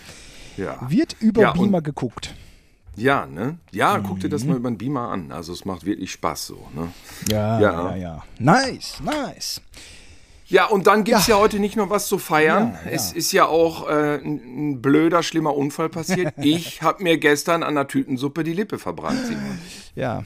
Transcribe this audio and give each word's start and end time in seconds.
Ja. 0.56 0.78
Wird 0.88 1.16
über 1.20 1.42
Ja, 1.42 1.52
Beamer 1.52 1.82
geguckt. 1.82 2.34
Ja, 2.94 3.24
ne? 3.26 3.58
Ja, 3.70 3.98
guck 4.00 4.20
dir 4.20 4.26
Mhm. 4.26 4.30
das 4.32 4.44
mal 4.44 4.56
über 4.56 4.70
den 4.70 4.76
Beamer 4.78 5.08
an. 5.08 5.32
Also 5.32 5.52
es 5.54 5.64
macht 5.64 5.84
wirklich 5.86 6.12
Spaß 6.12 6.46
so, 6.46 6.66
ne? 6.74 6.92
Ja, 7.30 7.58
Ja. 7.60 7.90
ja, 7.90 7.96
ja. 7.96 8.24
Nice, 8.38 9.00
nice. 9.02 9.62
Ja, 10.52 10.66
und 10.66 10.86
dann 10.86 11.02
gibt's 11.04 11.28
ja. 11.28 11.38
heute 11.38 11.58
nicht 11.58 11.76
nur 11.76 11.88
was 11.88 12.08
zu 12.08 12.18
feiern. 12.18 12.74
Ja, 12.84 12.90
ja. 12.90 12.94
Es 12.94 13.12
ist 13.12 13.32
ja 13.32 13.46
auch 13.46 13.88
äh, 13.88 14.20
ein, 14.22 14.72
ein 14.72 14.82
blöder, 14.82 15.22
schlimmer 15.22 15.56
Unfall 15.56 15.88
passiert. 15.88 16.34
ich 16.42 16.82
habe 16.82 17.02
mir 17.02 17.16
gestern 17.16 17.62
an 17.62 17.74
der 17.74 17.88
Tütensuppe 17.88 18.44
die 18.44 18.52
Lippe 18.52 18.78
verbrannt, 18.78 19.26
Simon. 19.26 19.58
Ja, 19.94 20.24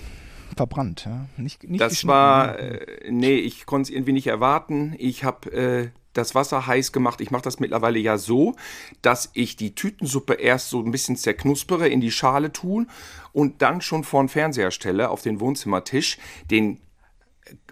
verbrannt, 0.57 1.05
ja. 1.07 1.27
Nicht, 1.37 1.63
nicht 1.63 1.81
Das 1.81 2.09
war, 2.09 2.59
äh, 2.59 3.09
nee, 3.09 3.37
ich 3.37 3.67
konnte 3.67 3.89
es 3.89 3.97
irgendwie 3.97 4.13
nicht 4.13 4.27
erwarten. 4.27 4.97
Ich 4.99 5.23
habe 5.23 5.53
äh, 5.53 5.91
das 6.13 6.35
Wasser 6.35 6.67
heiß 6.67 6.91
gemacht. 6.91 7.21
Ich 7.21 7.31
mache 7.31 7.43
das 7.43 7.61
mittlerweile 7.61 8.01
ja 8.01 8.19
so, 8.19 8.57
dass 9.03 9.31
ich 9.33 9.55
die 9.55 9.77
Tütensuppe 9.77 10.35
erst 10.35 10.71
so 10.71 10.83
ein 10.83 10.91
bisschen 10.91 11.15
zerknuspere, 11.15 11.89
in 11.89 12.01
die 12.01 12.11
Schale 12.11 12.53
tun 12.53 12.91
und 13.33 13.63
dann 13.63 13.81
schon 13.81 14.03
vor 14.03 14.25
den 14.25 14.29
Fernseher 14.29 14.73
stelle, 14.73 15.11
auf 15.11 15.23
den 15.23 15.39
Wohnzimmertisch, 15.39 16.19
den 16.51 16.81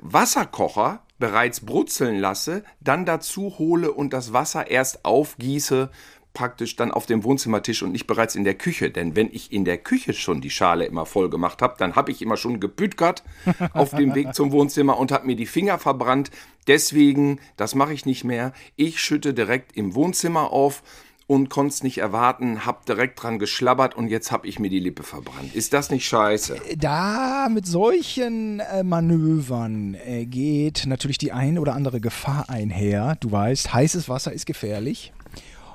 Wasserkocher 0.00 1.03
bereits 1.18 1.60
brutzeln 1.60 2.18
lasse, 2.18 2.64
dann 2.80 3.04
dazu 3.04 3.58
hole 3.58 3.92
und 3.92 4.12
das 4.12 4.32
Wasser 4.32 4.70
erst 4.70 5.04
aufgieße, 5.04 5.90
praktisch 6.34 6.74
dann 6.74 6.90
auf 6.90 7.06
dem 7.06 7.22
Wohnzimmertisch 7.22 7.82
und 7.82 7.92
nicht 7.92 8.08
bereits 8.08 8.34
in 8.34 8.44
der 8.44 8.54
Küche. 8.54 8.90
Denn 8.90 9.14
wenn 9.14 9.30
ich 9.32 9.52
in 9.52 9.64
der 9.64 9.78
Küche 9.78 10.12
schon 10.12 10.40
die 10.40 10.50
Schale 10.50 10.84
immer 10.84 11.06
voll 11.06 11.30
gemacht 11.30 11.62
habe, 11.62 11.76
dann 11.78 11.94
habe 11.94 12.10
ich 12.10 12.20
immer 12.20 12.36
schon 12.36 12.58
gebütkert 12.60 13.22
auf 13.72 13.90
dem 13.90 14.14
Weg 14.14 14.34
zum 14.34 14.50
Wohnzimmer 14.50 14.98
und 14.98 15.12
habe 15.12 15.26
mir 15.26 15.36
die 15.36 15.46
Finger 15.46 15.78
verbrannt. 15.78 16.30
Deswegen, 16.66 17.38
das 17.56 17.76
mache 17.76 17.94
ich 17.94 18.04
nicht 18.04 18.24
mehr. 18.24 18.52
Ich 18.74 19.00
schütte 19.00 19.32
direkt 19.32 19.76
im 19.76 19.94
Wohnzimmer 19.94 20.52
auf 20.52 20.82
und 21.26 21.48
konnte 21.48 21.72
es 21.72 21.82
nicht 21.82 21.98
erwarten, 21.98 22.66
hab 22.66 22.84
direkt 22.86 23.22
dran 23.22 23.38
geschlabbert 23.38 23.96
und 23.96 24.08
jetzt 24.08 24.30
habe 24.30 24.46
ich 24.46 24.58
mir 24.58 24.68
die 24.68 24.78
Lippe 24.78 25.02
verbrannt. 25.02 25.54
Ist 25.54 25.72
das 25.72 25.90
nicht 25.90 26.06
scheiße? 26.06 26.56
Da 26.76 27.48
mit 27.50 27.66
solchen 27.66 28.60
äh, 28.60 28.82
Manövern 28.82 29.94
äh, 29.94 30.26
geht 30.26 30.84
natürlich 30.86 31.18
die 31.18 31.32
ein 31.32 31.58
oder 31.58 31.74
andere 31.74 32.00
Gefahr 32.00 32.50
einher. 32.50 33.16
Du 33.20 33.32
weißt, 33.32 33.72
heißes 33.72 34.08
Wasser 34.08 34.32
ist 34.32 34.44
gefährlich. 34.44 35.12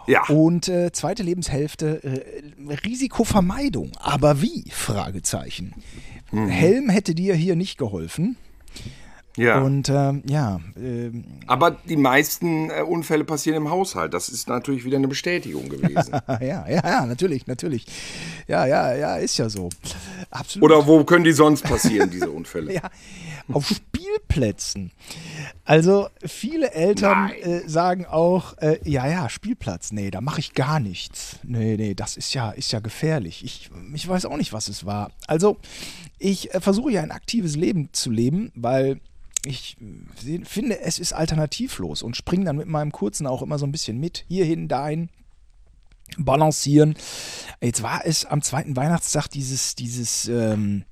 Ja. 0.05 0.23
Und 0.27 0.67
äh, 0.67 0.91
zweite 0.91 1.23
Lebenshälfte, 1.23 2.03
äh, 2.03 2.73
Risikovermeidung. 2.85 3.91
Aber 3.99 4.41
wie? 4.41 4.65
Fragezeichen. 4.71 5.73
Mhm. 6.31 6.47
Helm 6.47 6.89
hätte 6.89 7.15
dir 7.15 7.35
hier 7.35 7.55
nicht 7.55 7.77
geholfen. 7.77 8.35
Ja. 9.39 9.61
Und 9.61 9.89
ähm, 9.89 10.23
ja, 10.27 10.59
ähm, 10.77 11.23
Aber 11.47 11.71
die 11.71 11.97
meisten 11.97 12.69
äh, 12.69 12.81
Unfälle 12.81 13.23
passieren 13.23 13.57
im 13.57 13.69
Haushalt. 13.69 14.13
Das 14.13 14.29
ist 14.29 14.47
natürlich 14.47 14.85
wieder 14.85 14.97
eine 14.97 15.07
Bestätigung 15.07 15.69
gewesen. 15.69 16.11
ja, 16.27 16.67
ja, 16.67 16.67
ja, 16.67 17.05
natürlich, 17.05 17.47
natürlich. 17.47 17.85
Ja, 18.47 18.65
ja, 18.65 18.95
ja, 18.95 19.15
ist 19.17 19.37
ja 19.37 19.49
so. 19.49 19.69
Absolut. 20.29 20.69
Oder 20.69 20.87
wo 20.87 21.03
können 21.03 21.23
die 21.23 21.31
sonst 21.31 21.63
passieren, 21.63 22.09
diese 22.09 22.29
Unfälle? 22.29 22.73
Ja, 22.79 22.89
auf 23.51 23.67
Spielplätzen. 23.67 24.91
Also 25.65 26.07
viele 26.23 26.71
Eltern 26.71 27.31
äh, 27.31 27.67
sagen 27.67 28.05
auch, 28.05 28.57
äh, 28.59 28.79
ja, 28.83 29.07
ja, 29.07 29.29
Spielplatz, 29.29 29.91
nee, 29.91 30.11
da 30.11 30.21
mache 30.21 30.39
ich 30.39 30.53
gar 30.53 30.79
nichts. 30.79 31.39
Nee, 31.43 31.75
nee, 31.77 31.95
das 31.95 32.15
ist 32.15 32.33
ja, 32.33 32.51
ist 32.51 32.71
ja 32.71 32.79
gefährlich. 32.79 33.43
Ich, 33.43 33.69
ich 33.93 34.07
weiß 34.07 34.25
auch 34.25 34.37
nicht, 34.37 34.53
was 34.53 34.67
es 34.67 34.85
war. 34.85 35.11
Also 35.27 35.57
ich 36.19 36.53
äh, 36.53 36.61
versuche 36.61 36.91
ja 36.91 37.01
ein 37.01 37.11
aktives 37.11 37.55
Leben 37.55 37.89
zu 37.91 38.11
leben, 38.11 38.51
weil 38.55 38.99
ich 39.49 39.77
finde, 40.43 40.79
es 40.79 40.99
ist 40.99 41.13
alternativlos 41.13 42.03
und 42.03 42.15
springe 42.15 42.45
dann 42.45 42.57
mit 42.57 42.67
meinem 42.67 42.91
Kurzen 42.91 43.25
auch 43.25 43.41
immer 43.41 43.57
so 43.57 43.65
ein 43.65 43.71
bisschen 43.71 43.99
mit, 43.99 44.25
hierhin, 44.27 44.67
dahin 44.67 45.09
balancieren. 46.17 46.95
Jetzt 47.61 47.83
war 47.83 48.05
es 48.05 48.25
am 48.25 48.41
zweiten 48.41 48.75
Weihnachtstag 48.75 49.27
dieses, 49.27 49.75
dieses, 49.75 50.27
ähm, 50.27 50.85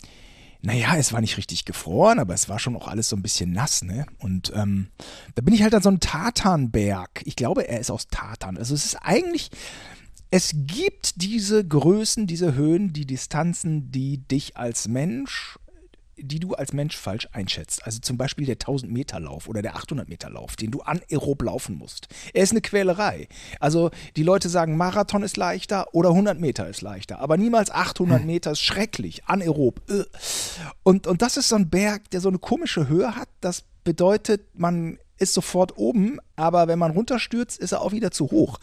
naja, 0.62 0.96
es 0.98 1.14
war 1.14 1.22
nicht 1.22 1.38
richtig 1.38 1.66
gefroren, 1.66 2.20
aber 2.20 2.34
es 2.34 2.50
war 2.50 2.60
schon 2.60 2.76
auch 2.76 2.88
alles 2.88 3.10
so 3.10 3.16
ein 3.16 3.22
bisschen 3.22 3.52
nass, 3.52 3.84
ne? 3.84 4.06
Und 4.20 4.52
ähm, 4.56 4.88
da 5.36 5.42
bin 5.42 5.54
ich 5.54 5.62
halt 5.62 5.76
an 5.76 5.84
so 5.84 5.90
einem 5.90 6.00
Tatanberg. 6.00 7.22
Ich 7.26 7.36
glaube, 7.36 7.68
er 7.68 7.80
ist 7.80 7.92
aus 7.92 8.08
Tatan. 8.08 8.58
Also 8.58 8.74
es 8.74 8.86
ist 8.86 8.96
eigentlich, 8.96 9.52
es 10.32 10.52
gibt 10.56 11.22
diese 11.22 11.66
Größen, 11.66 12.28
diese 12.28 12.56
Höhen, 12.56 12.92
die 12.92 13.06
Distanzen, 13.06 13.92
die 13.92 14.18
dich 14.18 14.58
als 14.58 14.88
Mensch 14.88 15.58
die 16.18 16.40
du 16.40 16.54
als 16.54 16.74
Mensch 16.74 16.98
falsch 16.98 17.28
einschätzt. 17.32 17.86
Also 17.86 18.00
zum 18.00 18.18
Beispiel 18.18 18.46
der 18.46 18.56
1000 18.56 18.92
Meter 18.92 19.20
Lauf 19.20 19.48
oder 19.48 19.62
der 19.62 19.76
800 19.76 20.10
Meter 20.10 20.30
Lauf, 20.30 20.56
den 20.56 20.72
du 20.72 20.82
anaerob 20.82 21.42
laufen 21.44 21.78
musst. 21.78 22.08
Er 22.34 22.44
ist 22.44 22.52
eine 22.52 22.62
Quälerei. 22.62 23.28
Also 23.60 23.92
die 24.16 24.24
Leute 24.24 24.50
sagen, 24.50 24.78
Marathon 24.78 25.24
ist 25.24 25.38
leichter 25.38 25.94
oder 25.94 26.10
100 26.10 26.40
Meter 26.40 26.68
ist 26.68 26.82
leichter, 26.82 27.20
aber 27.20 27.38
niemals 27.38 27.72
800 27.72 28.26
Meter 28.26 28.52
ist 28.52 28.62
schrecklich, 28.62 29.26
anaerob. 29.26 29.82
Äh. 29.90 30.04
Und, 30.84 31.08
und 31.08 31.22
das 31.22 31.38
ist 31.38 31.50
so 31.50 31.56
ein 31.56 31.70
Berg, 31.70 32.10
der 32.12 32.22
so 32.22 32.30
eine 32.30 32.40
komische 32.40 32.88
Höhe 32.88 33.16
hat. 33.16 33.30
Das 33.42 33.64
bedeutet, 33.84 34.42
man 34.54 34.98
ist 35.20 35.34
sofort 35.34 35.78
oben, 35.78 36.20
aber 36.36 36.68
wenn 36.68 36.80
man 36.80 36.92
runterstürzt, 36.92 37.58
ist 37.60 37.72
er 37.72 37.82
auch 37.82 37.92
wieder 37.92 38.12
zu 38.12 38.32
hoch. 38.32 38.60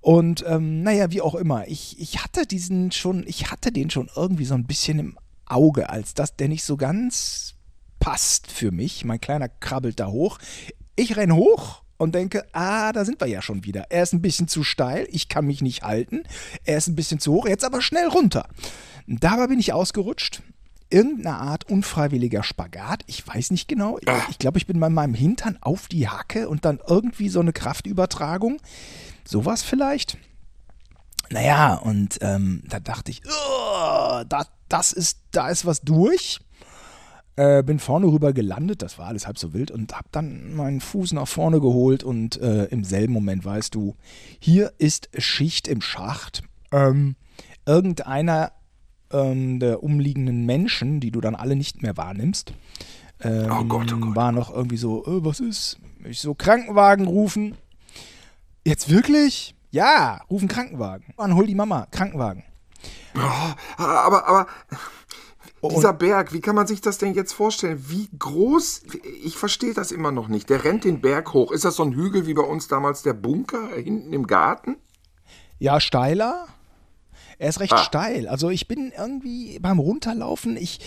Und 0.00 0.44
ähm, 0.46 0.82
naja, 0.82 1.10
wie 1.10 1.20
auch 1.20 1.34
immer. 1.34 1.66
Ich, 1.68 2.00
ich 2.00 2.22
hatte 2.22 2.46
diesen 2.46 2.92
schon, 2.92 3.24
ich 3.26 3.50
hatte 3.50 3.72
den 3.72 3.90
schon 3.90 4.10
irgendwie 4.14 4.44
so 4.44 4.54
ein 4.54 4.66
bisschen 4.66 4.98
im 4.98 5.18
Auge, 5.46 5.90
als 5.90 6.14
dass 6.14 6.36
der 6.36 6.48
nicht 6.48 6.64
so 6.64 6.76
ganz 6.76 7.54
passt 8.00 8.50
für 8.50 8.70
mich. 8.70 9.04
Mein 9.04 9.20
Kleiner 9.20 9.48
krabbelt 9.48 10.00
da 10.00 10.08
hoch. 10.08 10.38
Ich 10.96 11.16
renn 11.16 11.34
hoch 11.34 11.82
und 11.96 12.14
denke, 12.14 12.46
ah, 12.52 12.92
da 12.92 13.04
sind 13.04 13.20
wir 13.20 13.26
ja 13.26 13.42
schon 13.42 13.64
wieder. 13.64 13.86
Er 13.90 14.02
ist 14.02 14.12
ein 14.12 14.22
bisschen 14.22 14.48
zu 14.48 14.62
steil, 14.62 15.06
ich 15.10 15.28
kann 15.28 15.46
mich 15.46 15.62
nicht 15.62 15.82
halten. 15.82 16.22
Er 16.64 16.78
ist 16.78 16.88
ein 16.88 16.96
bisschen 16.96 17.20
zu 17.20 17.32
hoch, 17.32 17.46
jetzt 17.46 17.64
aber 17.64 17.80
schnell 17.82 18.08
runter. 18.08 18.48
Dabei 19.06 19.46
bin 19.46 19.58
ich 19.58 19.72
ausgerutscht 19.72 20.42
irgendeine 20.90 21.36
Art 21.36 21.68
unfreiwilliger 21.68 22.42
Spagat. 22.42 23.02
Ich 23.06 23.26
weiß 23.26 23.50
nicht 23.50 23.68
genau. 23.68 23.98
Ich, 23.98 24.08
ich 24.30 24.38
glaube, 24.38 24.58
ich 24.58 24.66
bin 24.66 24.78
bei 24.78 24.88
meinem 24.88 25.14
Hintern 25.14 25.58
auf 25.60 25.88
die 25.88 26.08
Hacke 26.08 26.48
und 26.48 26.64
dann 26.64 26.80
irgendwie 26.86 27.28
so 27.28 27.40
eine 27.40 27.52
Kraftübertragung. 27.52 28.60
Sowas 29.24 29.62
vielleicht. 29.62 30.16
Naja, 31.30 31.74
und 31.74 32.18
ähm, 32.20 32.62
da 32.68 32.80
dachte 32.80 33.10
ich, 33.10 33.22
oh, 33.26 34.22
da, 34.28 34.46
das 34.68 34.92
ist, 34.92 35.20
da 35.32 35.48
ist 35.48 35.66
was 35.66 35.80
durch. 35.82 36.38
Äh, 37.38 37.62
bin 37.62 37.78
vorne 37.78 38.06
rüber 38.06 38.32
gelandet, 38.32 38.80
das 38.80 38.98
war 38.98 39.08
alles 39.08 39.26
halb 39.26 39.38
so 39.38 39.52
wild 39.52 39.70
und 39.70 39.94
hab 39.94 40.10
dann 40.10 40.54
meinen 40.54 40.80
Fuß 40.80 41.12
nach 41.12 41.28
vorne 41.28 41.60
geholt 41.60 42.02
und 42.02 42.40
äh, 42.40 42.64
im 42.66 42.82
selben 42.82 43.12
Moment 43.12 43.44
weißt 43.44 43.74
du, 43.74 43.94
hier 44.38 44.72
ist 44.78 45.10
Schicht 45.18 45.68
im 45.68 45.82
Schacht. 45.82 46.42
Ähm, 46.72 47.14
irgendeiner 47.66 48.52
ähm, 49.12 49.60
der 49.60 49.82
umliegenden 49.82 50.46
Menschen, 50.46 50.98
die 51.00 51.10
du 51.10 51.20
dann 51.20 51.34
alle 51.34 51.56
nicht 51.56 51.82
mehr 51.82 51.98
wahrnimmst, 51.98 52.54
ähm, 53.20 53.50
Oh 53.50 53.64
Gott, 53.64 53.92
oh 53.92 53.98
Gott. 53.98 54.16
war 54.16 54.32
noch 54.32 54.50
irgendwie 54.50 54.76
so, 54.78 55.04
äh, 55.04 55.24
was 55.24 55.40
ist? 55.40 55.78
Ich 56.04 56.20
so, 56.20 56.34
Krankenwagen 56.34 57.06
rufen. 57.06 57.54
Jetzt 58.64 58.88
wirklich? 58.88 59.55
Ja, 59.70 60.20
rufen 60.30 60.48
Krankenwagen. 60.48 61.12
Mann, 61.16 61.34
hol 61.34 61.46
die 61.46 61.54
Mama, 61.54 61.86
Krankenwagen. 61.90 62.44
Aber, 63.76 64.26
aber 64.26 64.46
dieser 65.70 65.92
Berg, 65.92 66.32
wie 66.32 66.40
kann 66.40 66.54
man 66.54 66.66
sich 66.66 66.80
das 66.80 66.98
denn 66.98 67.14
jetzt 67.14 67.32
vorstellen? 67.32 67.84
Wie 67.88 68.08
groß? 68.18 68.82
Ich 69.24 69.36
verstehe 69.36 69.74
das 69.74 69.90
immer 69.90 70.12
noch 70.12 70.28
nicht. 70.28 70.48
Der 70.50 70.64
rennt 70.64 70.84
den 70.84 71.00
Berg 71.00 71.32
hoch. 71.32 71.50
Ist 71.50 71.64
das 71.64 71.76
so 71.76 71.82
ein 71.82 71.94
Hügel 71.94 72.26
wie 72.26 72.34
bei 72.34 72.42
uns 72.42 72.68
damals 72.68 73.02
der 73.02 73.14
Bunker 73.14 73.68
hinten 73.74 74.12
im 74.12 74.26
Garten? 74.26 74.76
Ja, 75.58 75.80
steiler. 75.80 76.46
Er 77.38 77.48
ist 77.48 77.60
recht 77.60 77.72
Ah. 77.72 77.78
steil. 77.78 78.28
Also 78.28 78.50
ich 78.50 78.68
bin 78.68 78.92
irgendwie 78.96 79.58
beim 79.58 79.78
Runterlaufen, 79.78 80.56
ich, 80.56 80.80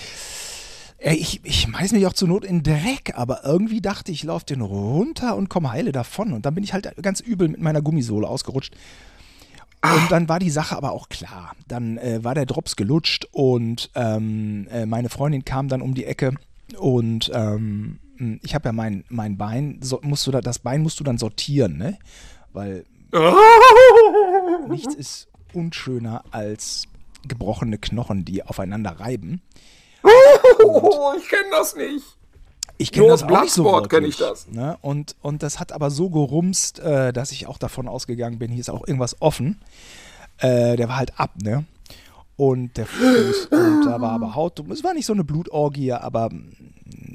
ich, 1.02 1.42
ich 1.44 1.72
weiß 1.72 1.94
mich 1.94 2.06
auch 2.06 2.14
zur 2.14 2.28
Not 2.28 2.44
in 2.44 2.64
Dreck, 2.64 3.14
aber 3.16 3.46
irgendwie 3.46 3.82
dachte 3.82 4.12
ich, 4.12 4.20
ich 4.20 4.24
laufe 4.26 4.46
den 4.46 4.62
runter 4.62 5.36
und 5.36 5.50
komme 5.50 5.72
heile 5.72 5.92
davon. 5.92 6.34
Und 6.34 6.46
dann 6.46 6.56
bin 6.56 6.64
ich 6.64 6.74
halt 6.74 6.94
ganz 7.02 7.20
übel 7.20 7.48
mit 7.48 7.62
meiner 7.62 7.82
Gummisohle 7.82 8.28
ausgerutscht. 8.28 8.76
Und 9.82 10.12
dann 10.12 10.28
war 10.28 10.40
die 10.40 10.50
Sache 10.50 10.76
aber 10.76 10.92
auch 10.92 11.08
klar. 11.08 11.56
Dann 11.68 11.98
äh, 11.98 12.24
war 12.24 12.36
der 12.36 12.46
Drops 12.46 12.76
gelutscht 12.76 13.28
und 13.32 13.90
ähm, 13.96 14.68
äh, 14.70 14.86
meine 14.86 15.08
Freundin 15.08 15.46
kam 15.46 15.70
dann 15.70 15.82
um 15.82 15.94
die 15.94 16.04
Ecke 16.04 16.34
und 16.78 17.32
ähm, 17.34 18.00
ich 18.44 18.54
habe 18.54 18.68
ja 18.68 18.74
mein, 18.74 19.06
mein 19.08 19.38
Bein, 19.38 19.80
so, 19.82 20.00
musst 20.04 20.28
du 20.28 20.32
da, 20.32 20.42
das 20.42 20.60
Bein 20.60 20.82
musst 20.82 21.00
du 21.00 21.06
dann 21.06 21.18
sortieren, 21.18 21.78
ne? 21.78 21.98
Weil 22.52 22.84
nichts 24.68 24.94
ist 24.96 25.28
unschöner 25.54 26.24
als 26.32 26.84
gebrochene 27.26 27.78
Knochen, 27.78 28.26
die 28.26 28.44
aufeinander 28.44 29.00
reiben. 29.00 29.42
Oh, 30.64 31.14
ich 31.18 31.28
kenne 31.28 31.50
das 31.52 31.76
nicht. 31.76 32.04
Ich 32.78 32.92
kenne 32.92 33.08
das 33.08 33.24
auch 33.24 33.28
so 33.28 33.36
Bloodsport 33.36 33.90
kenn 33.90 34.04
wirklich, 34.04 34.20
ich 34.22 34.26
das. 34.26 34.48
Ne? 34.48 34.78
Und, 34.82 35.16
und 35.22 35.44
das 35.44 35.60
hat 35.60 35.72
aber 35.74 35.90
so 35.92 36.10
gerumst, 36.10 36.80
äh, 36.80 37.12
dass 37.12 37.32
ich 37.32 37.48
auch 37.48 37.58
davon 37.58 37.88
ausgegangen 37.88 38.40
bin, 38.40 38.52
hier 38.52 38.62
ist 38.62 38.70
auch 38.70 38.88
irgendwas 38.88 39.22
offen. 39.22 39.60
Äh, 40.38 40.78
der 40.78 40.88
war 40.88 40.96
halt 40.98 41.20
ab, 41.20 41.32
ne? 41.44 41.66
Und 42.38 42.78
der 42.78 42.86
Fuß, 42.86 43.48
und 43.52 43.84
da 43.86 44.00
war 44.00 44.12
aber 44.12 44.34
Haut. 44.34 44.62
Es 44.70 44.82
war 44.82 44.94
nicht 44.94 45.06
so 45.06 45.12
eine 45.12 45.26
Blutorgie, 45.26 45.92
aber 45.92 46.30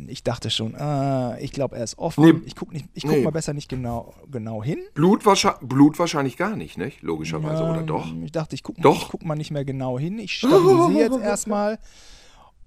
ich 0.07 0.23
dachte 0.23 0.51
schon, 0.51 0.75
äh, 0.75 1.43
ich 1.43 1.51
glaube, 1.51 1.77
er 1.77 1.85
ist 1.85 1.97
offen. 1.99 2.25
Nee. 2.25 2.35
Ich 2.45 2.55
gucke 2.55 2.79
guck 2.79 3.11
Nee. 3.11 3.23
mal 3.23 3.31
besser 3.31 3.55
nicht 3.55 3.71
genau, 3.71 4.13
genau 4.31 4.63
hin. 4.63 4.81
Blut, 4.93 5.25
wahrscheinlich, 5.25 5.67
Blut 5.67 5.99
wahrscheinlich 5.99 6.37
gar 6.37 6.57
nicht, 6.57 6.77
nicht? 6.77 7.01
Logischerweise, 7.01 7.63
oder 7.65 7.81
Ähm, 7.81 7.87
doch? 7.87 8.07
Ich 8.23 8.33
dachte, 8.33 8.55
ich 8.55 8.63
gucke 8.63 8.83
guck 8.83 9.25
mal 9.25 9.35
nicht 9.35 9.51
mehr 9.51 9.65
genau 9.65 9.99
hin. 9.99 10.19
Ich 10.19 10.33
stabilisiere 10.37 11.05
jetzt 11.15 11.21
erstmal. 11.23 11.79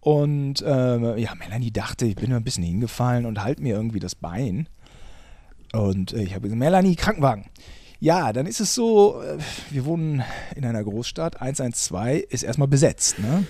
Und 0.07 0.63
ähm, 0.65 1.17
ja, 1.17 1.35
Melanie 1.35 1.71
dachte, 1.71 2.05
ich 2.05 2.15
bin 2.15 2.31
ein 2.31 2.45
bisschen 2.45 2.63
hingefallen 2.63 3.25
und 3.25 3.43
halt 3.43 3.59
mir 3.59 3.75
irgendwie 3.75 3.99
das 3.99 4.15
Bein. 4.15 4.69
Und 5.73 6.13
äh, 6.13 6.23
ich 6.23 6.31
habe 6.31 6.43
gesagt, 6.43 6.57
Melanie, 6.57 6.95
Krankenwagen. 6.95 7.47
Ja, 7.99 8.31
dann 8.31 8.45
ist 8.45 8.61
es 8.61 8.73
so, 8.73 9.21
äh, 9.21 9.37
wir 9.69 9.83
wohnen 9.83 10.23
in 10.55 10.63
einer 10.63 10.81
Großstadt, 10.81 11.41
112 11.41 12.23
ist 12.29 12.43
erstmal 12.43 12.69
besetzt, 12.69 13.19
ne? 13.19 13.45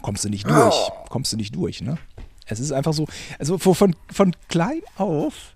Kommst 0.00 0.24
du 0.24 0.30
nicht 0.30 0.48
durch, 0.48 0.74
kommst 1.10 1.34
du 1.34 1.36
nicht 1.36 1.54
durch, 1.54 1.82
ne? 1.82 1.98
Es 2.46 2.58
ist 2.58 2.72
einfach 2.72 2.94
so, 2.94 3.06
also 3.38 3.58
von, 3.58 3.74
von, 3.74 3.96
von 4.10 4.34
klein 4.48 4.80
auf 4.96 5.54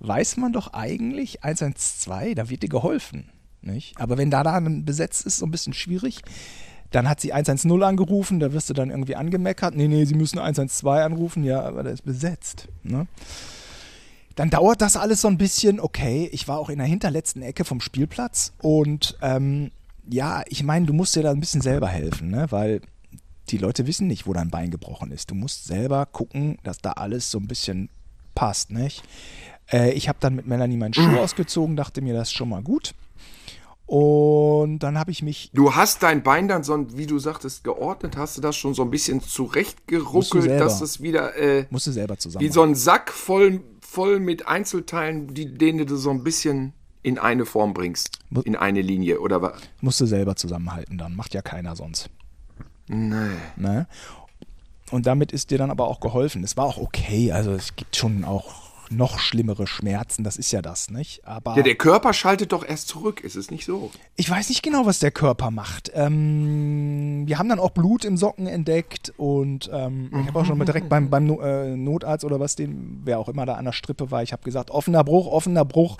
weiß 0.00 0.36
man 0.36 0.52
doch 0.52 0.74
eigentlich, 0.74 1.42
112, 1.42 2.34
da 2.34 2.50
wird 2.50 2.64
dir 2.64 2.68
geholfen, 2.68 3.30
nicht? 3.62 3.98
Aber 3.98 4.18
wenn 4.18 4.30
da 4.30 4.42
dann 4.42 4.84
besetzt 4.84 5.24
ist, 5.24 5.38
so 5.38 5.46
ein 5.46 5.50
bisschen 5.50 5.72
schwierig. 5.72 6.20
Dann 6.90 7.08
hat 7.08 7.20
sie 7.20 7.32
110 7.32 7.82
angerufen, 7.82 8.40
da 8.40 8.52
wirst 8.52 8.68
du 8.68 8.74
dann 8.74 8.90
irgendwie 8.90 9.16
angemeckert. 9.16 9.76
Nee, 9.76 9.88
nee, 9.88 10.04
sie 10.04 10.14
müssen 10.14 10.38
112 10.38 11.04
anrufen, 11.04 11.44
ja, 11.44 11.62
aber 11.62 11.84
der 11.84 11.92
ist 11.92 12.04
besetzt, 12.04 12.68
ne? 12.82 13.06
Dann 14.36 14.50
dauert 14.50 14.80
das 14.80 14.96
alles 14.96 15.20
so 15.20 15.28
ein 15.28 15.38
bisschen. 15.38 15.80
Okay, 15.80 16.28
ich 16.32 16.48
war 16.48 16.58
auch 16.58 16.70
in 16.70 16.78
der 16.78 16.86
hinterletzten 16.86 17.42
Ecke 17.42 17.64
vom 17.64 17.80
Spielplatz 17.80 18.52
und 18.58 19.18
ähm, 19.20 19.70
ja, 20.08 20.42
ich 20.48 20.62
meine, 20.62 20.86
du 20.86 20.92
musst 20.92 21.14
dir 21.16 21.22
da 21.22 21.30
ein 21.30 21.40
bisschen 21.40 21.60
selber 21.60 21.88
helfen, 21.88 22.30
ne? 22.30 22.46
weil 22.50 22.80
die 23.48 23.58
Leute 23.58 23.86
wissen 23.86 24.06
nicht, 24.06 24.26
wo 24.26 24.32
dein 24.32 24.50
Bein 24.50 24.70
gebrochen 24.70 25.12
ist. 25.12 25.30
Du 25.30 25.34
musst 25.34 25.64
selber 25.64 26.06
gucken, 26.06 26.58
dass 26.62 26.78
da 26.78 26.92
alles 26.92 27.30
so 27.30 27.38
ein 27.38 27.48
bisschen 27.48 27.88
passt, 28.34 28.70
nicht? 28.70 29.02
Äh, 29.70 29.92
ich 29.92 30.08
habe 30.08 30.18
dann 30.20 30.36
mit 30.36 30.46
Melanie 30.46 30.76
meinen 30.76 30.94
Schuh 30.94 31.16
ausgezogen, 31.18 31.76
dachte 31.76 32.00
mir, 32.00 32.14
das 32.14 32.28
ist 32.28 32.34
schon 32.34 32.48
mal 32.48 32.62
gut. 32.62 32.94
Und 33.90 34.78
dann 34.78 34.96
habe 34.96 35.10
ich 35.10 35.20
mich 35.20 35.50
Du 35.52 35.74
hast 35.74 36.04
dein 36.04 36.22
Bein 36.22 36.46
dann 36.46 36.62
so, 36.62 36.96
wie 36.96 37.06
du 37.06 37.18
sagtest, 37.18 37.64
geordnet, 37.64 38.16
hast 38.16 38.36
du 38.36 38.40
das 38.40 38.54
schon 38.54 38.72
so 38.72 38.82
ein 38.82 38.90
bisschen 38.90 39.16
Musst 39.16 39.36
du 39.36 39.46
zurechtgeruckelt, 39.46 40.60
dass 40.60 40.80
es 40.80 41.02
wieder 41.02 41.34
äh, 41.34 41.66
musste 41.70 41.90
selber 41.90 42.16
zusammen. 42.16 42.44
wie 42.44 42.52
so 42.52 42.62
ein 42.62 42.76
Sack 42.76 43.10
voll, 43.10 43.64
voll 43.80 44.20
mit 44.20 44.46
Einzelteilen, 44.46 45.34
die, 45.34 45.52
denen 45.52 45.88
du 45.88 45.96
so 45.96 46.10
ein 46.10 46.22
bisschen 46.22 46.72
in 47.02 47.18
eine 47.18 47.44
Form 47.46 47.74
bringst, 47.74 48.20
in 48.44 48.54
eine 48.54 48.80
Linie, 48.80 49.18
oder 49.18 49.42
was? 49.42 49.60
musste 49.80 50.06
selber 50.06 50.36
zusammenhalten 50.36 50.96
dann. 50.96 51.16
Macht 51.16 51.34
ja 51.34 51.42
keiner 51.42 51.74
sonst. 51.74 52.10
Nee. 52.86 53.32
Ne? 53.56 53.88
Und 54.92 55.06
damit 55.06 55.32
ist 55.32 55.50
dir 55.50 55.58
dann 55.58 55.72
aber 55.72 55.88
auch 55.88 55.98
geholfen. 55.98 56.44
Es 56.44 56.56
war 56.56 56.66
auch 56.66 56.78
okay. 56.78 57.32
Also 57.32 57.50
es 57.50 57.74
gibt 57.74 57.96
schon 57.96 58.24
auch 58.24 58.59
noch 58.90 59.18
schlimmere 59.18 59.66
Schmerzen. 59.66 60.24
Das 60.24 60.36
ist 60.36 60.50
ja 60.52 60.62
das, 60.62 60.90
nicht? 60.90 61.24
Aber 61.26 61.56
Ja, 61.56 61.62
der 61.62 61.76
Körper 61.76 62.12
schaltet 62.12 62.52
doch 62.52 62.64
erst 62.66 62.88
zurück, 62.88 63.20
ist 63.20 63.36
es 63.36 63.50
nicht 63.50 63.64
so? 63.64 63.90
ich 64.16 64.28
weiß 64.28 64.48
nicht 64.48 64.62
genau, 64.62 64.84
was 64.86 64.98
der 64.98 65.10
Körper 65.10 65.50
macht. 65.50 65.90
Ähm, 65.94 67.22
wir 67.26 67.38
haben 67.38 67.48
dann 67.48 67.58
auch 67.60 67.70
Blut 67.70 68.04
im 68.04 68.16
Socken 68.16 68.46
entdeckt 68.46 69.12
und 69.16 69.70
ähm, 69.72 70.10
ich 70.20 70.26
habe 70.26 70.38
auch 70.40 70.44
schon 70.44 70.58
mal 70.58 70.64
direkt 70.64 70.88
beim, 70.88 71.08
beim 71.10 71.26
No- 71.26 71.40
äh, 71.40 71.76
Notarzt 71.76 72.24
oder 72.24 72.40
was, 72.40 72.56
den, 72.56 73.00
wer 73.04 73.18
auch 73.18 73.28
immer 73.28 73.46
da 73.46 73.54
an 73.54 73.64
der 73.64 73.72
Strippe 73.72 74.10
war, 74.10 74.22
ich 74.22 74.32
habe 74.32 74.42
gesagt, 74.42 74.70
offener 74.70 75.04
Bruch, 75.04 75.26
offener 75.26 75.64
Bruch. 75.64 75.96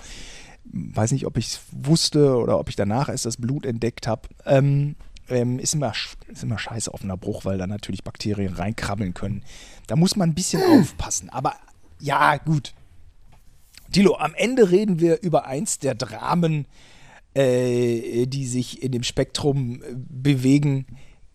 Weiß 0.73 1.11
nicht, 1.11 1.25
ob 1.25 1.37
ich 1.37 1.47
es 1.47 1.61
wusste 1.71 2.35
oder 2.37 2.59
ob 2.59 2.69
ich 2.69 2.75
danach 2.75 3.09
erst 3.09 3.25
das 3.25 3.37
Blut 3.37 3.65
entdeckt 3.65 4.05
habe. 4.07 4.29
Ähm, 4.45 4.95
ähm, 5.27 5.59
ist, 5.59 5.73
immer, 5.73 5.91
ist 6.27 6.43
immer 6.43 6.59
scheiße 6.59 6.93
offener 6.93 7.17
Bruch, 7.17 7.45
weil 7.45 7.57
da 7.57 7.65
natürlich 7.67 8.03
Bakterien 8.03 8.53
reinkrabbeln 8.53 9.13
können. 9.13 9.43
Da 9.87 9.95
muss 9.95 10.15
man 10.15 10.29
ein 10.29 10.35
bisschen 10.35 10.61
aufpassen. 10.79 11.29
Aber 11.29 11.55
ja, 11.99 12.37
gut. 12.37 12.73
Dilo, 13.95 14.15
am 14.15 14.33
Ende 14.35 14.71
reden 14.71 14.99
wir 14.99 15.21
über 15.21 15.45
eins 15.45 15.79
der 15.79 15.95
Dramen, 15.95 16.65
äh, 17.33 18.25
die 18.25 18.45
sich 18.45 18.81
in 18.83 18.91
dem 18.91 19.03
Spektrum 19.03 19.81
äh, 19.81 19.95
bewegen, 19.95 20.85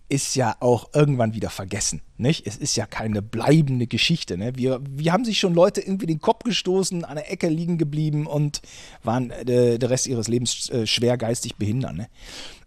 ist 0.08 0.36
ja 0.36 0.54
auch 0.60 0.90
irgendwann 0.94 1.34
wieder 1.34 1.50
vergessen. 1.50 2.00
Nicht? 2.16 2.46
Es 2.46 2.56
ist 2.56 2.76
ja 2.76 2.86
keine 2.86 3.22
bleibende 3.22 3.86
Geschichte. 3.86 4.38
Ne? 4.38 4.52
Wir, 4.56 4.80
wir 4.88 5.12
haben 5.12 5.24
sich 5.24 5.38
schon 5.40 5.52
Leute 5.52 5.80
irgendwie 5.80 6.06
den 6.06 6.20
Kopf 6.20 6.44
gestoßen, 6.44 7.04
an 7.04 7.16
der 7.16 7.30
Ecke 7.32 7.48
liegen 7.48 7.76
geblieben 7.76 8.26
und 8.26 8.62
waren 9.02 9.30
äh, 9.30 9.78
der 9.78 9.90
Rest 9.90 10.06
ihres 10.06 10.28
Lebens 10.28 10.70
äh, 10.70 10.86
schwer 10.86 11.16
geistig 11.18 11.56
behindert. 11.56 11.94
Ne? 11.96 12.08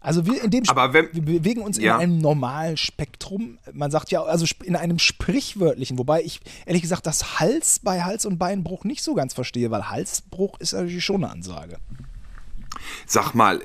Also 0.01 0.25
wir 0.25 0.43
in 0.43 0.51
dem 0.51 0.63
Aber 0.69 0.93
wenn- 0.93 1.10
wir 1.13 1.22
bewegen 1.39 1.62
uns 1.62 1.77
Ja. 1.77 1.96
in 1.96 2.01
einem 2.01 2.17
normalen 2.19 2.75
Spektrum. 2.77 3.58
Man 3.74 3.89
sagt 3.91 4.12
ja, 4.12 4.22
also 4.24 4.46
in 4.63 4.75
einem 4.75 5.00
sprichwörtlichen, 5.00 5.98
wobei 5.98 6.22
ich 6.22 6.41
ehrlich 6.65 6.81
gesagt 6.81 7.05
das 7.08 7.39
Hals 7.39 7.79
bei 7.79 8.03
Hals- 8.03 8.25
und 8.25 8.38
Beinbruch 8.38 8.84
nicht 8.84 9.01
so 9.03 9.13
ganz 9.15 9.34
verstehe, 9.34 9.72
weil 9.72 9.89
Halsbruch 9.89 10.60
ist 10.60 10.74
natürlich 10.74 11.03
schon 11.05 11.24
eine 11.24 11.31
Ansage. 11.31 11.77
Sag 13.05 13.34
mal, 13.34 13.62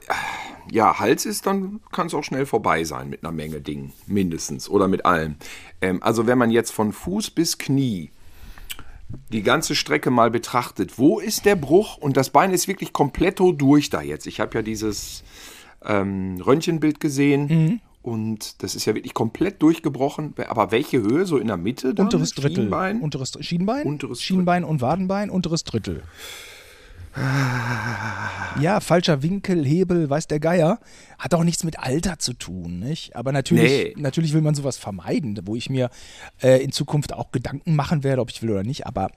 ja, 0.70 0.98
Hals 0.98 1.26
ist, 1.26 1.46
dann 1.46 1.80
kann 1.92 2.06
es 2.06 2.14
auch 2.14 2.24
schnell 2.24 2.46
vorbei 2.46 2.84
sein 2.84 3.08
mit 3.08 3.22
einer 3.22 3.32
Menge 3.32 3.60
Dingen, 3.60 3.92
mindestens, 4.06 4.68
oder 4.68 4.88
mit 4.88 5.04
allem. 5.04 5.36
Ähm, 5.80 6.02
also 6.02 6.26
wenn 6.26 6.38
man 6.38 6.50
jetzt 6.50 6.72
von 6.72 6.92
Fuß 6.92 7.30
bis 7.30 7.58
Knie 7.58 8.10
die 9.32 9.42
ganze 9.42 9.74
Strecke 9.74 10.10
mal 10.10 10.30
betrachtet, 10.30 10.98
wo 10.98 11.20
ist 11.20 11.44
der 11.44 11.56
Bruch? 11.56 11.98
Und 11.98 12.16
das 12.16 12.30
Bein 12.30 12.52
ist 12.52 12.68
wirklich 12.68 12.92
kompletto 12.92 13.52
durch 13.52 13.90
da 13.90 14.02
jetzt. 14.02 14.26
Ich 14.26 14.40
habe 14.40 14.54
ja 14.54 14.62
dieses 14.62 15.22
ähm, 15.84 16.40
Röntgenbild 16.44 17.00
gesehen. 17.00 17.46
Mhm. 17.46 17.80
Und 18.02 18.62
das 18.62 18.74
ist 18.74 18.84
ja 18.84 18.94
wirklich 18.94 19.14
komplett 19.14 19.62
durchgebrochen. 19.62 20.34
Aber 20.48 20.70
welche 20.70 21.00
Höhe? 21.00 21.24
So 21.24 21.38
in 21.38 21.46
der 21.46 21.56
Mitte? 21.56 21.94
Dann? 21.94 22.06
Unteres 22.06 22.32
Drittel. 22.32 22.64
Schienbein? 22.64 23.00
Unteres 23.00 23.32
Schienbein, 23.40 23.86
Unteres 23.86 24.20
Schienbein 24.20 24.64
und 24.64 24.82
Wadenbein, 24.82 25.30
unteres 25.30 25.64
Drittel. 25.64 26.02
Ja, 28.60 28.80
falscher 28.80 29.22
Winkel, 29.22 29.64
Hebel, 29.64 30.08
weiß 30.10 30.26
der 30.26 30.40
Geier. 30.40 30.78
Hat 31.18 31.34
auch 31.34 31.44
nichts 31.44 31.64
mit 31.64 31.78
Alter 31.78 32.18
zu 32.18 32.32
tun, 32.32 32.78
nicht? 32.78 33.16
Aber 33.16 33.32
natürlich, 33.32 33.94
Nee. 33.94 33.94
natürlich 33.96 34.32
will 34.32 34.40
man 34.42 34.54
sowas 34.54 34.76
vermeiden, 34.76 35.38
wo 35.44 35.56
ich 35.56 35.70
mir 35.70 35.90
äh, 36.42 36.62
in 36.62 36.72
Zukunft 36.72 37.12
auch 37.12 37.30
Gedanken 37.32 37.74
machen 37.76 38.04
werde, 38.04 38.20
ob 38.22 38.30
ich 38.30 38.42
will 38.42 38.50
oder 38.50 38.62
nicht. 38.62 38.86
Aber 38.86 39.08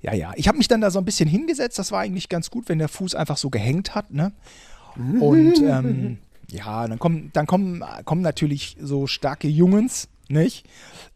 ja, 0.00 0.14
ja. 0.14 0.32
Ich 0.36 0.48
habe 0.48 0.58
mich 0.58 0.68
dann 0.68 0.80
da 0.80 0.90
so 0.90 0.98
ein 0.98 1.04
bisschen 1.04 1.28
hingesetzt. 1.28 1.78
Das 1.78 1.92
war 1.92 2.00
eigentlich 2.00 2.28
ganz 2.28 2.50
gut, 2.50 2.68
wenn 2.68 2.78
der 2.78 2.88
Fuß 2.88 3.14
einfach 3.14 3.36
so 3.36 3.50
gehängt 3.50 3.94
hat, 3.94 4.12
ne? 4.12 4.32
Und 4.96 5.58
ähm, 5.62 6.18
ja, 6.50 6.86
dann 6.86 6.98
kommen, 6.98 7.30
dann 7.32 7.46
kommen, 7.46 7.84
kommen 8.04 8.22
natürlich 8.22 8.76
so 8.80 9.06
starke 9.06 9.48
Jungens, 9.48 10.08
nicht? 10.28 10.66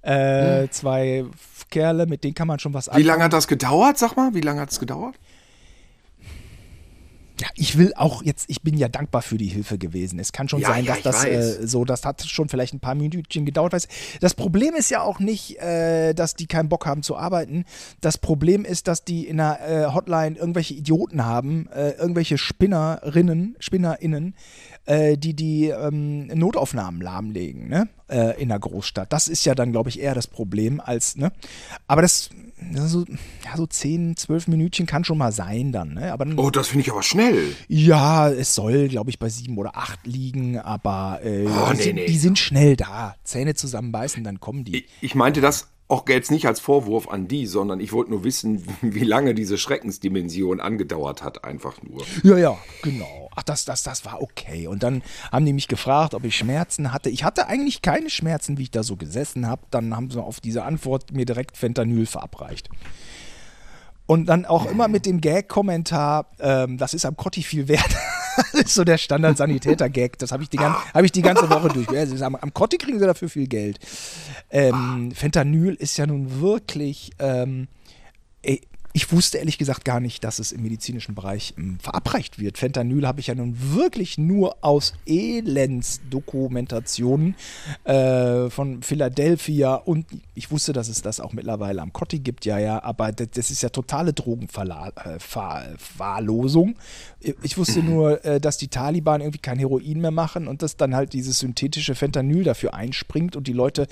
Äh, 0.03 0.69
Zwei 0.71 1.25
Kerle, 1.71 2.07
mit 2.07 2.23
denen 2.25 2.35
kann 2.35 2.47
man 2.49 2.59
schon 2.59 2.75
was 2.75 2.89
Wie 2.95 3.03
lange 3.03 3.25
hat 3.25 3.33
das 3.33 3.49
gedauert, 3.49 3.99
sag 3.99 4.17
mal? 4.17 4.35
Wie 4.35 4.41
lange 4.41 4.61
hat 4.61 4.71
es 4.71 4.79
gedauert? 4.81 5.17
Ja, 7.43 7.49
ich 7.57 7.77
will 7.77 7.93
auch 7.97 8.23
jetzt, 8.23 8.45
ich 8.49 8.63
bin 8.63 8.77
ja 8.79 8.87
dankbar 8.89 9.21
für 9.21 9.37
die 9.37 9.49
Hilfe 9.49 9.77
gewesen. 9.77 10.21
Es 10.21 10.31
kann 10.31 10.49
schon 10.49 10.61
Ja, 10.61 10.69
sein, 10.69 10.85
ja, 10.85 10.95
dass 10.95 11.03
das 11.03 11.25
äh, 11.25 11.67
so, 11.67 11.85
das 11.85 12.05
hat 12.05 12.23
schon 12.23 12.49
vielleicht 12.49 12.73
ein 12.73 12.79
paar 12.79 12.95
Minütchen 12.95 13.45
gedauert. 13.45 13.75
Weiß- 13.75 13.89
Das 14.21 14.35
Problem 14.35 14.75
ist 14.77 14.91
ja 14.91 15.03
auch 15.03 15.19
nicht, 15.19 15.59
äh, 15.59 16.15
dass 16.15 16.35
die 16.37 16.47
keinen 16.47 16.69
Bock 16.69 16.87
haben 16.87 17.03
zu 17.03 17.17
arbeiten. 17.17 17.65
Das 18.01 18.17
Problem 18.17 18.65
ist, 18.65 18.87
dass 18.87 19.03
die 19.05 19.27
in 19.27 19.39
der 19.39 19.59
äh, 19.89 19.93
Hotline 19.93 20.37
irgendwelche 20.39 20.75
Idioten 20.75 21.25
haben, 21.25 21.69
äh, 21.75 21.91
irgendwelche 21.93 22.39
Spinnerinnen, 22.39 23.57
SpinnerInnen, 23.59 24.35
äh, 24.87 25.17
die 25.17 25.35
die 25.35 25.69
ähm, 25.69 26.27
Notaufnahmen 26.29 27.01
lahmlegen, 27.01 27.69
ne? 27.69 27.89
Äh, 28.09 28.41
in 28.43 28.49
der 28.49 28.59
Großstadt. 28.59 29.13
Das 29.13 29.29
ist 29.29 29.45
ja 29.45 29.55
dann, 29.55 29.73
glaube 29.73 29.89
ich, 29.91 30.01
eher 30.01 30.15
das 30.15 30.27
Problem 30.27 30.81
als, 30.81 31.17
ne? 31.17 31.33
Aber 31.87 32.03
das, 32.03 32.31
das 32.73 32.91
so, 32.91 33.05
ja, 33.45 33.57
so 33.57 33.67
10, 33.67 34.17
12 34.17 34.49
Minütchen 34.49 34.87
kann 34.87 35.05
schon 35.05 35.19
mal 35.19 35.33
sein 35.33 35.73
dann, 35.73 35.95
ne? 35.95 36.13
Aber 36.13 36.25
dann, 36.25 36.39
Oh, 36.39 36.51
das 36.51 36.69
finde 36.69 36.83
ich 36.83 36.91
aber 36.93 37.03
schnell. 37.03 37.55
ja, 37.69 38.29
es 38.31 38.55
soll, 38.55 38.89
glaube 38.89 39.11
ich, 39.11 39.19
bei 39.19 39.29
sieben 39.29 39.57
oder 39.59 39.77
acht 39.77 40.07
liegen, 40.07 40.59
aber 40.59 41.21
äh, 41.25 41.47
Oh, 41.47 41.71
die, 41.73 41.77
nee, 41.77 41.83
sind, 41.83 41.95
nee. 41.97 42.07
die 42.07 42.19
sind 42.19 42.39
schnell 42.39 42.77
da. 42.77 43.15
Zähne 43.25 43.55
zusammenbeißen, 43.55 44.25
dann 44.25 44.41
kommen 44.41 44.65
die. 44.65 44.77
Ich, 44.79 44.89
ich 45.01 45.15
meinte 45.15 45.41
das 45.41 45.69
auch 45.89 46.09
jetzt 46.09 46.31
nicht 46.31 46.47
als 46.47 46.59
Vorwurf 46.59 47.09
an 47.09 47.29
die, 47.29 47.45
sondern 47.47 47.79
ich 47.79 47.93
wollte 47.93 48.11
nur 48.13 48.25
wissen, 48.25 48.65
wie 48.81 49.05
lange 49.05 49.35
diese 49.35 49.59
Schreckensdimension 49.59 50.61
angedauert 50.61 51.23
hat, 51.23 51.45
einfach 51.45 51.83
nur. 51.83 52.03
Ja, 52.23 52.39
ja, 52.39 52.59
genau. 52.83 53.22
Ach, 53.35 53.43
das, 53.43 53.65
das, 53.65 53.83
das 53.83 54.05
war 54.05 54.21
okay. 54.21 54.67
Und 54.67 54.83
dann 54.83 55.03
haben 55.31 55.47
die 55.47 55.53
mich 55.53 55.69
gefragt, 55.69 56.15
ob 56.15 56.25
ich 56.25 56.37
Schmerzen 56.37 56.93
hatte. 56.93 57.11
Ich 57.11 57.25
hatte 57.25 57.47
eigentlich 57.47 57.83
keine 57.83 58.11
Schmerzen, 58.11 58.59
wie 58.59 58.65
ich 58.65 58.71
da 58.71 58.83
so 58.83 58.97
gesessen 58.97 59.47
habe. 59.47 59.63
Dann 59.71 59.95
haben 59.97 60.11
sie 60.11 60.23
auf 60.23 60.41
diese 60.41 60.65
Antwort 60.65 61.13
mir 61.13 61.25
direkt 61.25 61.57
Fentanyl 61.57 62.07
verabreicht. 62.07 62.69
Und 64.07 64.27
dann 64.27 64.45
auch 64.45 64.67
immer 64.67 64.89
mit 64.89 65.07
dem 65.07 65.21
Gag-Kommentar, 65.21 66.27
ähm, 66.41 66.77
das 66.77 66.93
ist 66.93 67.07
am 67.07 67.17
Kotti 67.17 67.43
viel 67.43 67.69
wert. 67.69 67.97
das 68.53 68.63
ist 68.63 68.75
so 68.75 68.85
der 68.85 68.99
Standard-Sanitäter-Gag. 68.99 70.19
Das 70.19 70.33
habe 70.33 70.43
ich, 70.43 70.51
die 70.51 70.59
hab 70.59 71.03
ich 71.03 71.13
die 71.13 71.23
ganze 71.23 71.49
Woche 71.49 71.69
durch. 71.69 71.89
Sagen, 72.19 72.37
am 72.41 72.53
Kotti 72.53 72.79
kriegen 72.79 72.99
sie 72.99 73.07
dafür 73.07 73.29
viel 73.29 73.47
Geld. 73.47 73.79
Ähm, 74.51 75.13
Fentanyl 75.15 75.75
ist 75.75 75.97
ja 75.97 76.07
nun 76.07 76.41
wirklich. 76.41 77.13
Ähm, 77.19 77.69
ey, 78.43 78.61
ich 78.95 79.11
wusste 79.11 79.39
ehrlich 79.39 79.57
gesagt 79.57 79.85
gar 79.85 80.01
nicht, 80.01 80.25
dass 80.25 80.39
es 80.39 80.53
im 80.53 80.61
medizinischen 80.63 81.15
Bereich 81.15 81.55
ähm, 81.57 81.79
verabreicht 81.81 82.39
wird. 82.39 82.59
Fentanyl 82.59 83.07
habe 83.07 83.21
ich 83.21 83.29
ja 83.29 83.35
nun 83.35 83.57
wirklich 83.75 84.19
nur 84.19 84.59
aus 84.61 84.93
Elendsdokumentationen 85.07 87.35
äh, 87.85 88.51
von 88.51 88.83
Philadelphia 88.83 89.77
und 89.77 90.05
ich 90.35 90.51
wusste, 90.51 90.75
dass 90.75 90.89
es 90.89 91.01
das 91.01 91.21
auch 91.21 91.33
mittlerweile 91.33 91.81
am 91.81 91.93
Kotti 91.93 92.19
gibt, 92.19 92.45
ja, 92.45 92.59
ja, 92.59 92.83
aber 92.83 93.13
das, 93.13 93.29
das 93.31 93.51
ist 93.51 93.63
ja 93.63 93.69
totale 93.71 94.13
Drogenverwahrlosung. 94.13 96.77
Ich 97.43 97.57
wusste 97.57 97.83
nur, 97.83 98.23
äh, 98.25 98.41
dass 98.41 98.59
die 98.59 98.69
Taliban 98.69 99.23
irgendwie 99.23 99.39
kein 99.39 99.59
Heroin 99.59 100.01
mehr 100.01 100.11
machen 100.11 100.49
und 100.49 100.61
dass 100.63 100.77
dann 100.77 100.95
halt 100.95 101.15
dieses 101.15 101.39
synthetische 101.39 101.95
Fentanyl 101.95 102.45
dafür 102.45 102.75
einspringt 102.75 103.37
und 103.37 103.47
die 103.47 103.55
Leute 103.55 103.87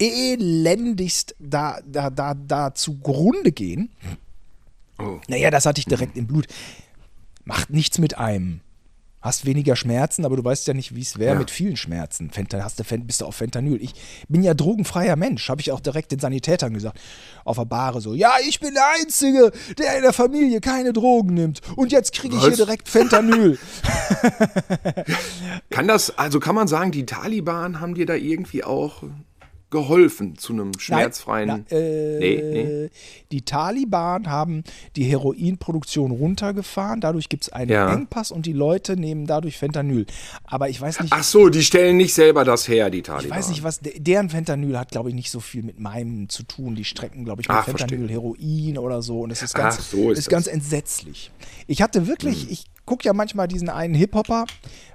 elendigst 0.00 1.36
da, 1.38 1.78
da, 1.86 2.10
da, 2.10 2.34
da 2.34 2.74
zugrunde 2.74 3.52
gehen. 3.52 3.90
Oh. 5.00 5.20
Naja, 5.28 5.50
das 5.50 5.66
hatte 5.66 5.78
ich 5.80 5.86
direkt 5.86 6.16
im 6.16 6.26
Blut. 6.26 6.46
Macht 7.44 7.70
nichts 7.70 7.98
mit 7.98 8.18
einem. 8.18 8.60
Hast 9.22 9.44
weniger 9.44 9.76
Schmerzen, 9.76 10.24
aber 10.24 10.36
du 10.36 10.44
weißt 10.44 10.66
ja 10.66 10.72
nicht, 10.72 10.94
wie 10.94 11.02
es 11.02 11.18
wäre 11.18 11.34
Ja. 11.34 11.38
mit 11.38 11.50
vielen 11.50 11.76
Schmerzen. 11.76 12.30
Fenta, 12.30 12.62
hast 12.64 12.80
du, 12.80 12.98
bist 13.00 13.20
du 13.20 13.26
auf 13.26 13.34
Fentanyl. 13.36 13.76
Ich 13.82 13.92
bin 14.28 14.42
ja 14.42 14.54
drogenfreier 14.54 15.14
Mensch, 15.14 15.46
habe 15.50 15.60
ich 15.60 15.72
auch 15.72 15.80
direkt 15.80 16.10
den 16.12 16.20
Sanitätern 16.20 16.72
gesagt. 16.72 16.98
Auf 17.44 17.58
der 17.58 17.66
Bahre 17.66 18.00
so, 18.00 18.14
ja, 18.14 18.32
ich 18.48 18.60
bin 18.60 18.72
der 18.72 18.86
Einzige, 18.98 19.52
der 19.76 19.96
in 19.96 20.02
der 20.02 20.14
Familie 20.14 20.60
keine 20.62 20.94
Drogen 20.94 21.34
nimmt. 21.34 21.60
Und 21.76 21.92
jetzt 21.92 22.14
kriege 22.14 22.34
ich 22.34 22.40
Was? 22.40 22.48
hier 22.48 22.64
direkt 22.64 22.88
Fentanyl. 22.88 23.58
Kann 25.70 25.86
das, 25.86 26.16
also 26.16 26.40
kann 26.40 26.54
man 26.54 26.68
sagen, 26.68 26.90
die 26.90 27.04
Taliban 27.04 27.80
haben 27.80 27.94
dir 27.94 28.06
da 28.06 28.14
irgendwie 28.14 28.64
auch 28.64 29.02
geholfen 29.70 30.36
zu 30.36 30.52
einem 30.52 30.72
schmerzfreien. 30.78 31.48
Nein, 31.48 31.64
na, 31.70 31.76
äh, 31.76 32.18
Nee, 32.18 32.42
nee. 32.42 32.90
Die 33.32 33.42
Taliban 33.42 34.28
haben 34.28 34.64
die 34.96 35.04
Heroinproduktion 35.04 36.10
runtergefahren. 36.10 37.00
Dadurch 37.00 37.28
gibt 37.28 37.44
es 37.44 37.48
einen 37.52 37.70
Ja. 37.70 37.92
Engpass 37.92 38.30
und 38.32 38.46
die 38.46 38.52
Leute 38.52 38.96
nehmen 38.96 39.26
dadurch 39.26 39.56
Fentanyl. 39.58 40.06
Aber 40.44 40.68
ich 40.68 40.80
weiß 40.80 41.00
nicht, 41.00 41.12
Ach 41.12 41.22
so, 41.22 41.48
die 41.48 41.62
stellen 41.62 41.96
nicht 41.96 42.14
selber 42.14 42.44
das 42.44 42.66
her, 42.68 42.90
die 42.90 43.02
Taliban. 43.02 43.26
ich 43.26 43.30
weiß 43.44 43.48
nicht, 43.50 43.62
was 43.62 43.80
de- 43.80 43.98
deren 43.98 44.28
Fentanyl 44.30 44.78
hat, 44.78 44.90
glaube 44.90 45.08
ich, 45.10 45.14
nicht 45.14 45.30
so 45.30 45.40
viel 45.40 45.62
mit 45.62 45.78
meinem 45.80 46.28
zu 46.28 46.42
tun. 46.42 46.74
Die 46.74 46.84
strecken, 46.84 47.24
glaube 47.24 47.42
ich, 47.42 47.48
mit 47.48 47.56
Ah, 47.56 47.62
Fentanyl 47.62 47.98
verstehe. 48.08 48.08
Heroin 48.16 48.78
oder 48.78 49.02
so. 49.02 49.20
Und 49.20 49.30
es 49.30 49.42
ist 49.42 49.54
ganz, 49.54 49.76
Ach, 49.78 49.82
so 49.84 50.10
ist 50.10 50.18
ist 50.18 50.28
ganz 50.28 50.46
entsetzlich. 50.46 51.30
Ich 51.66 51.80
hatte 51.82 52.06
wirklich, 52.06 52.50
ich 52.50 52.64
gucke 52.90 53.04
ja 53.04 53.12
manchmal 53.12 53.46
diesen 53.46 53.68
einen 53.68 53.94
Hip-Hopper, 53.94 54.46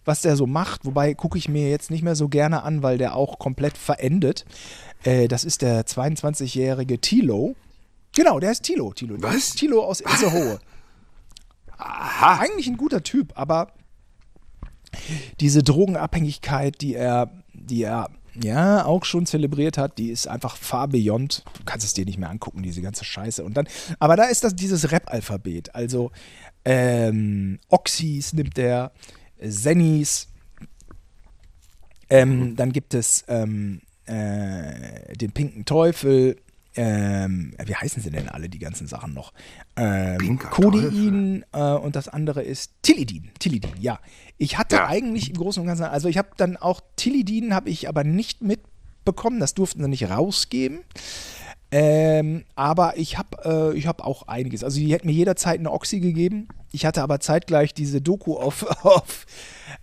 was 0.04 0.22
der 0.22 0.36
so 0.36 0.46
macht. 0.46 0.84
Wobei 0.84 1.14
gucke 1.14 1.38
ich 1.38 1.48
mir 1.48 1.70
jetzt 1.70 1.90
nicht 1.90 2.04
mehr 2.04 2.18
so 2.18 2.28
gerne 2.28 2.64
an, 2.64 2.84
weil 2.84 2.98
der 2.98 3.16
auch 3.16 3.40
komplett 3.40 3.78
verendet. 3.78 4.44
Äh, 5.06 5.30
das 5.30 5.46
ist 5.46 5.62
der 5.62 5.86
22-jährige 5.86 7.00
Tilo. 7.00 7.56
Genau, 8.14 8.42
der 8.42 8.52
ist 8.52 8.64
Tilo. 8.64 8.92
Tilo. 8.92 9.16
Was? 9.20 9.52
Tilo 9.52 9.82
aus 9.82 10.02
Itzehoe. 10.02 10.60
Aha. 11.78 12.40
Eigentlich 12.42 12.68
ein 12.68 12.76
guter 12.76 13.02
Typ, 13.02 13.32
aber 13.36 13.72
diese 15.40 15.64
Drogenabhängigkeit, 15.64 16.82
die 16.82 16.96
er, 16.96 17.32
die 17.54 17.84
er 17.84 18.10
ja 18.42 18.86
auch 18.86 19.06
schon 19.06 19.26
zelebriert 19.26 19.78
hat, 19.78 19.98
die 19.98 20.10
ist 20.10 20.28
einfach 20.28 20.58
far 20.58 20.88
beyond. 20.88 21.44
Du 21.58 21.64
kannst 21.66 21.86
es 21.86 21.94
dir 21.94 22.06
nicht 22.06 22.18
mehr 22.18 22.30
angucken, 22.30 22.64
diese 22.64 22.82
ganze 22.82 23.06
Scheiße. 23.06 23.44
Und 23.44 23.56
dann, 23.56 23.68
aber 24.00 24.16
da 24.16 24.26
ist 24.26 24.44
das 24.44 24.56
dieses 24.56 24.92
Rap-Alphabet. 24.92 25.74
Also 25.74 26.12
ähm, 26.66 27.60
Oxys 27.70 28.34
nimmt 28.34 28.58
der, 28.58 28.92
Zennis, 29.50 30.28
ähm, 32.10 32.56
dann 32.56 32.72
gibt 32.72 32.94
es 32.94 33.24
ähm, 33.28 33.82
äh, 34.06 35.16
den 35.16 35.32
pinken 35.32 35.66
Teufel. 35.66 36.38
Ähm, 36.78 37.54
wie 37.66 37.74
heißen 37.76 38.04
sie 38.04 38.12
denn 38.12 38.28
alle, 38.28 38.50
die 38.50 38.60
ganzen 38.60 38.86
Sachen 38.88 39.14
noch? 39.14 39.32
Ähm, 39.78 40.38
Codein 40.38 41.46
äh, 41.54 41.60
und 41.72 41.96
das 41.96 42.10
andere 42.10 42.44
ist 42.44 42.72
Tilidin. 42.82 43.30
Tilidin, 43.40 43.72
ja. 43.80 44.00
Ich 44.38 44.58
hatte 44.58 44.76
Ja. 44.76 44.88
eigentlich 44.88 45.30
im 45.30 45.38
Großen 45.38 45.62
und 45.62 45.68
Ganzen, 45.68 45.86
also 45.86 46.10
ich 46.10 46.18
habe 46.18 46.30
dann 46.36 46.58
auch 46.58 46.82
Tilidin, 46.98 47.54
habe 47.54 47.70
ich 47.70 47.88
aber 47.88 48.04
nicht 48.04 48.42
mitbekommen, 48.42 49.40
das 49.40 49.54
durften 49.54 49.82
sie 49.84 49.88
nicht 49.90 50.10
rausgeben. 50.10 50.82
Ähm, 51.72 52.46
aber 52.56 52.98
ich 52.98 53.18
habe 53.18 53.74
äh, 53.74 53.78
ich 53.78 53.88
hab 53.88 54.02
auch 54.02 54.28
einiges. 54.28 54.64
Also 54.64 54.80
die 54.80 54.94
hätten 54.94 55.08
mir 55.08 55.14
jederzeit 55.14 55.60
eine 55.60 55.72
Oxy 55.72 56.00
gegeben. 56.00 56.48
Ich 56.72 56.86
hatte 56.86 57.02
aber 57.02 57.20
zeitgleich 57.20 57.74
diese 57.74 58.02
Doku 58.02 58.36
auf, 58.36 58.64
auf 58.86 59.26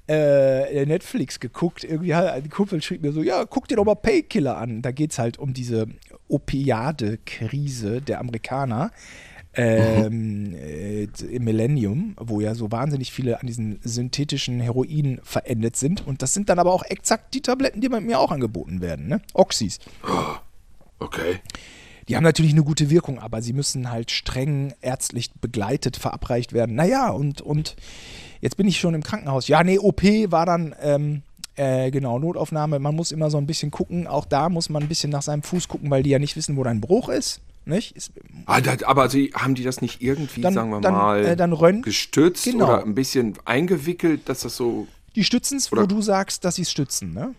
äh, 0.09 0.87
Netflix 0.87 1.41
geguckt. 1.41 1.85
Irgendwie 1.85 2.15
hat 2.15 2.29
ein 2.29 2.51
Kumpel 2.51 2.83
schrieb 2.83 3.03
mir 3.03 3.13
so, 3.13 3.23
ja, 3.23 3.45
guck 3.45 3.69
dir 3.69 3.77
doch 3.77 3.85
mal 3.85 3.95
Painkiller 3.95 4.57
an. 4.57 4.83
Da 4.83 4.93
geht 4.93 5.13
es 5.13 5.19
halt 5.19 5.39
um 5.39 5.55
diese 5.55 5.87
Opiade-Krise 6.29 8.01
der 8.01 8.21
Amerikaner. 8.21 8.91
Ähm, 9.55 10.55
äh, 10.55 11.05
im 11.31 11.45
Millennium, 11.45 12.17
wo 12.19 12.41
ja 12.41 12.55
so 12.55 12.73
wahnsinnig 12.73 13.13
viele 13.13 13.39
an 13.39 13.47
diesen 13.47 13.81
synthetischen 13.83 14.61
Heroin 14.61 15.21
verendet 15.25 15.77
sind. 15.77 16.07
Und 16.07 16.23
das 16.23 16.33
sind 16.33 16.49
dann 16.49 16.59
aber 16.59 16.73
auch 16.73 16.85
exakt 16.85 17.35
die 17.35 17.43
Tabletten, 17.43 17.83
die 17.83 17.91
bei 17.91 18.01
mir 18.01 18.19
auch 18.19 18.31
angeboten 18.31 18.81
werden, 18.81 19.09
ne? 19.09 19.21
Oxys. 19.35 19.79
Okay. 21.05 21.41
Die 22.09 22.17
haben 22.17 22.25
natürlich 22.25 22.53
eine 22.53 22.65
gute 22.65 22.91
Wirkung, 22.91 23.19
aber 23.21 23.43
sie 23.43 23.53
müssen 23.53 23.91
halt 23.91 24.11
streng 24.11 24.75
ärztlich 24.81 25.31
begleitet 25.41 25.97
verabreicht 25.97 26.53
werden. 26.53 26.75
Naja, 26.75 27.11
und, 27.11 27.41
und 27.41 27.77
jetzt 28.41 28.57
bin 28.57 28.67
ich 28.67 28.81
schon 28.81 28.95
im 28.95 29.03
Krankenhaus. 29.05 29.47
Ja, 29.49 29.63
nee, 29.63 29.79
OP 29.79 30.03
war 30.03 30.45
dann, 30.45 30.75
ähm, 30.83 31.23
äh, 31.55 31.91
genau, 31.93 32.19
Notaufnahme. 32.19 32.79
Man 32.81 32.97
muss 32.97 33.13
immer 33.13 33.31
so 33.31 33.39
ein 33.39 33.47
bisschen 33.47 33.71
gucken. 33.71 34.07
Auch 34.09 34.25
da 34.25 34.49
muss 34.49 34.69
man 34.69 34.83
ein 34.83 34.89
bisschen 34.89 35.11
nach 35.11 35.23
seinem 35.23 35.43
Fuß 35.43 35.69
gucken, 35.69 35.91
weil 35.91 36.03
die 36.03 36.11
ja 36.11 36.19
nicht 36.19 36.35
wissen, 36.37 36.57
wo 36.57 36.65
dein 36.65 36.81
Bruch 36.81 37.09
ist. 37.09 37.41
Nicht? 37.65 37.93
Ist, 37.95 38.11
Ah, 38.47 38.61
das, 38.61 38.83
aber 38.83 39.09
sie, 39.09 39.31
haben 39.35 39.55
die 39.55 39.63
das 39.63 39.81
nicht 39.81 40.03
irgendwie, 40.03 40.41
Dann- 40.41 40.55
sagen 40.55 40.71
wir 40.71 40.81
dann, 40.81 40.95
mal, 40.95 41.25
äh, 41.25 41.37
dann 41.37 41.53
Röntgen- 41.53 41.83
gestützt 41.83 42.45
Genau. 42.45 42.65
oder 42.65 42.83
ein 42.83 42.97
bisschen 42.97 43.35
eingewickelt, 43.45 44.29
dass 44.29 44.41
das 44.41 44.57
so. 44.57 44.89
die 45.15 45.23
stützen 45.23 45.59
es, 45.59 45.71
wo 45.71 45.87
du 45.87 46.03
sagst, 46.03 46.45
dass 46.45 46.57
sie 46.57 46.63
es 46.63 46.71
stützen, 46.73 47.13
ne? 47.13 47.35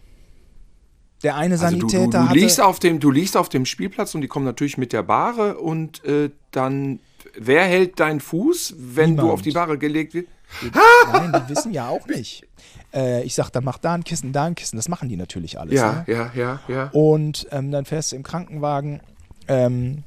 Der 1.23 1.35
eine 1.35 1.55
Also 1.55 1.77
du, 1.77 1.89
Sanitäter 1.89 2.23
du, 2.23 2.33
du, 2.33 2.39
liegst 2.39 2.61
auf 2.61 2.79
dem, 2.79 2.99
du 2.99 3.09
liegst 3.09 3.37
auf 3.37 3.49
dem 3.49 3.65
Spielplatz 3.65 4.13
und 4.13 4.21
die 4.21 4.27
kommen 4.27 4.45
natürlich 4.45 4.77
mit 4.77 4.93
der 4.93 5.03
Bahre 5.03 5.57
und 5.57 6.03
äh, 6.05 6.29
dann 6.51 6.99
wer 7.37 7.63
hält 7.63 7.99
deinen 7.99 8.19
Fuß, 8.19 8.75
wenn 8.77 9.11
Niemand. 9.11 9.27
du 9.27 9.31
auf 9.31 9.41
die 9.41 9.51
Barre 9.51 9.77
gelegt 9.77 10.13
wirst? 10.13 10.27
Nein, 11.11 11.31
die 11.33 11.55
wissen 11.55 11.73
ja 11.73 11.87
auch 11.87 12.05
nicht. 12.07 12.45
Äh, 12.93 13.23
ich 13.23 13.33
sag, 13.33 13.49
dann 13.49 13.63
mach 13.63 13.79
da 13.79 13.93
ein 13.93 14.03
Kissen, 14.03 14.33
da 14.33 14.45
ein 14.45 14.55
Kissen. 14.55 14.75
Das 14.75 14.87
machen 14.87 15.09
die 15.09 15.15
natürlich 15.15 15.59
alles. 15.59 15.73
Ja, 15.73 16.03
ne? 16.07 16.13
ja, 16.13 16.31
ja, 16.35 16.59
ja. 16.67 16.89
Und 16.91 17.47
ähm, 17.51 17.71
dann 17.71 17.85
fährst 17.85 18.11
du 18.11 18.17
im 18.17 18.23
Krankenwagen. 18.23 19.01
Ähm, 19.47 20.03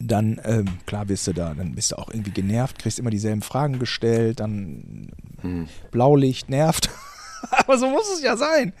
dann, 0.00 0.40
ähm, 0.44 0.66
klar 0.86 1.08
wirst 1.08 1.26
du 1.28 1.32
da, 1.32 1.54
dann 1.54 1.74
bist 1.74 1.92
du 1.92 1.96
auch 1.96 2.10
irgendwie 2.10 2.32
genervt, 2.32 2.78
kriegst 2.80 2.98
immer 2.98 3.10
dieselben 3.10 3.42
Fragen 3.42 3.78
gestellt, 3.78 4.40
dann 4.40 5.12
hm. 5.40 5.68
Blaulicht 5.92 6.48
nervt. 6.48 6.90
Aber 7.50 7.78
so 7.78 7.88
muss 7.88 8.12
es 8.12 8.22
ja 8.22 8.36
sein. 8.36 8.72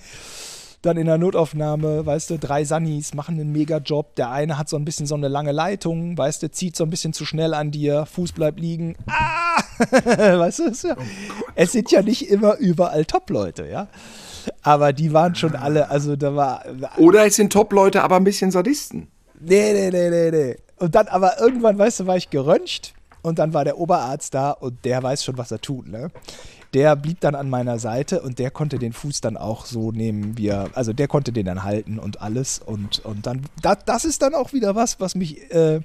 Dann 0.88 0.96
in 0.96 1.04
der 1.04 1.18
Notaufnahme, 1.18 2.06
weißt 2.06 2.30
du, 2.30 2.38
drei 2.38 2.64
Sannis 2.64 3.12
machen 3.12 3.38
einen 3.38 3.52
Mega-Job. 3.52 4.16
Der 4.16 4.30
eine 4.30 4.56
hat 4.56 4.70
so 4.70 4.76
ein 4.76 4.86
bisschen 4.86 5.04
so 5.04 5.16
eine 5.16 5.28
lange 5.28 5.52
Leitung, 5.52 6.16
weißt 6.16 6.42
du, 6.42 6.50
zieht 6.50 6.76
so 6.76 6.84
ein 6.84 6.88
bisschen 6.88 7.12
zu 7.12 7.26
schnell 7.26 7.52
an 7.52 7.70
dir, 7.70 8.06
Fuß 8.06 8.32
bleibt 8.32 8.58
liegen. 8.58 8.96
Ah! 9.06 9.62
weißt 10.38 10.60
du, 10.60 10.64
es, 10.64 10.84
ja, 10.84 10.96
oh 10.98 11.02
es 11.54 11.72
sind 11.72 11.90
ja 11.92 12.00
nicht 12.00 12.30
immer 12.30 12.56
überall 12.56 13.04
Top-Leute, 13.04 13.68
ja. 13.68 13.88
Aber 14.62 14.94
die 14.94 15.12
waren 15.12 15.34
schon 15.34 15.54
alle, 15.56 15.90
also 15.90 16.16
da 16.16 16.34
war. 16.34 16.64
Oder 16.96 17.26
es 17.26 17.36
sind 17.36 17.52
Top-Leute, 17.52 18.02
aber 18.02 18.16
ein 18.16 18.24
bisschen 18.24 18.50
Sadisten. 18.50 19.08
Nee, 19.38 19.74
nee, 19.74 19.90
nee, 19.90 20.08
nee, 20.08 20.30
nee. 20.30 20.56
Und 20.78 20.94
dann 20.94 21.08
aber 21.08 21.38
irgendwann, 21.38 21.76
weißt 21.76 22.00
du, 22.00 22.06
war 22.06 22.16
ich 22.16 22.30
geröntgt 22.30 22.94
und 23.20 23.38
dann 23.38 23.52
war 23.52 23.66
der 23.66 23.76
Oberarzt 23.76 24.32
da 24.32 24.52
und 24.52 24.86
der 24.86 25.02
weiß 25.02 25.22
schon, 25.22 25.36
was 25.36 25.50
er 25.50 25.60
tut, 25.60 25.86
ne? 25.86 26.10
Der 26.74 26.96
blieb 26.96 27.20
dann 27.20 27.34
an 27.34 27.48
meiner 27.48 27.78
Seite 27.78 28.20
und 28.20 28.38
der 28.38 28.50
konnte 28.50 28.78
den 28.78 28.92
Fuß 28.92 29.20
dann 29.20 29.36
auch 29.36 29.64
so 29.64 29.90
nehmen, 29.90 30.36
wie 30.36 30.48
er, 30.48 30.70
also 30.74 30.92
der 30.92 31.08
konnte 31.08 31.32
den 31.32 31.46
dann 31.46 31.62
halten 31.62 31.98
und 31.98 32.20
alles 32.20 32.58
und, 32.58 33.04
und 33.04 33.26
dann, 33.26 33.42
das, 33.62 33.78
das 33.86 34.04
ist 34.04 34.22
dann 34.22 34.34
auch 34.34 34.52
wieder 34.52 34.74
was, 34.74 35.00
was 35.00 35.14
mich, 35.14 35.50
äh, 35.50 35.80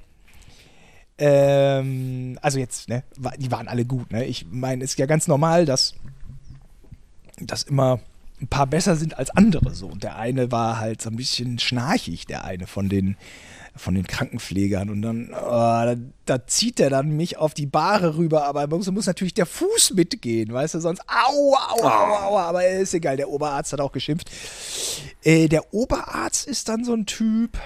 ähm, 1.17 2.37
also 2.41 2.59
jetzt, 2.59 2.89
ne, 2.89 3.03
die 3.37 3.51
waren 3.51 3.67
alle 3.67 3.85
gut, 3.85 4.11
ne, 4.11 4.25
ich 4.25 4.45
meine, 4.51 4.83
es 4.83 4.91
ist 4.91 4.99
ja 4.99 5.05
ganz 5.05 5.27
normal, 5.27 5.65
dass, 5.65 5.95
dass 7.37 7.63
immer 7.63 7.99
ein 8.41 8.47
paar 8.47 8.67
besser 8.67 8.95
sind 8.95 9.17
als 9.17 9.29
andere 9.31 9.73
so. 9.73 9.87
Und 9.87 10.03
der 10.03 10.17
eine 10.17 10.51
war 10.51 10.79
halt 10.79 11.01
so 11.01 11.09
ein 11.09 11.15
bisschen 11.15 11.59
schnarchig, 11.59 12.25
der 12.25 12.43
eine 12.43 12.67
von 12.67 12.89
den, 12.89 13.15
von 13.75 13.95
den 13.95 14.05
Krankenpflegern. 14.05 14.89
Und 14.89 15.01
dann, 15.01 15.29
oh, 15.31 15.35
da, 15.35 15.95
da, 16.25 16.47
zieht 16.47 16.79
er 16.79 16.89
dann 16.89 17.09
mich 17.09 17.37
auf 17.37 17.53
die 17.53 17.65
Bahre 17.65 18.17
rüber, 18.17 18.45
aber 18.45 18.67
muss, 18.67 18.89
muss 18.91 19.07
natürlich 19.07 19.33
der 19.33 19.45
Fuß 19.45 19.93
mitgehen, 19.95 20.53
weißt 20.53 20.75
du, 20.75 20.79
sonst 20.79 21.01
au, 21.07 21.55
au, 21.55 21.83
au, 21.83 22.15
au, 22.27 22.37
aber 22.37 22.67
ist 22.67 22.93
egal, 22.93 23.17
der 23.17 23.29
Oberarzt 23.29 23.73
hat 23.73 23.81
auch 23.81 23.91
geschimpft. 23.91 24.29
Äh, 25.23 25.47
der 25.47 25.73
Oberarzt 25.73 26.47
ist 26.47 26.69
dann 26.69 26.83
so 26.83 26.93
ein 26.93 27.05
Typ, 27.05 27.57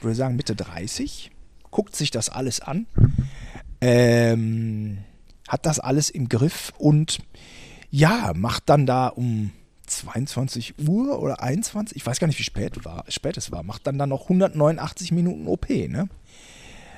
würde 0.00 0.14
sagen 0.14 0.36
Mitte 0.36 0.56
30, 0.56 1.30
guckt 1.70 1.94
sich 1.94 2.10
das 2.10 2.30
alles 2.30 2.60
an, 2.60 2.86
ähm, 3.80 4.98
hat 5.48 5.66
das 5.66 5.78
alles 5.78 6.08
im 6.08 6.28
Griff 6.28 6.72
und 6.78 7.18
ja, 7.90 8.32
macht 8.34 8.68
dann 8.70 8.86
da 8.86 9.08
um 9.08 9.52
22 10.04 10.74
Uhr 10.86 11.20
oder 11.20 11.42
21, 11.42 11.96
ich 11.96 12.06
weiß 12.06 12.20
gar 12.20 12.26
nicht, 12.26 12.38
wie 12.38 12.44
spät, 12.44 12.84
war, 12.84 13.04
spät 13.08 13.36
es 13.36 13.50
war, 13.50 13.62
macht 13.62 13.86
dann 13.86 13.98
dann 13.98 14.10
noch 14.10 14.22
189 14.24 15.12
Minuten 15.12 15.46
OP, 15.46 15.68
ne? 15.68 16.08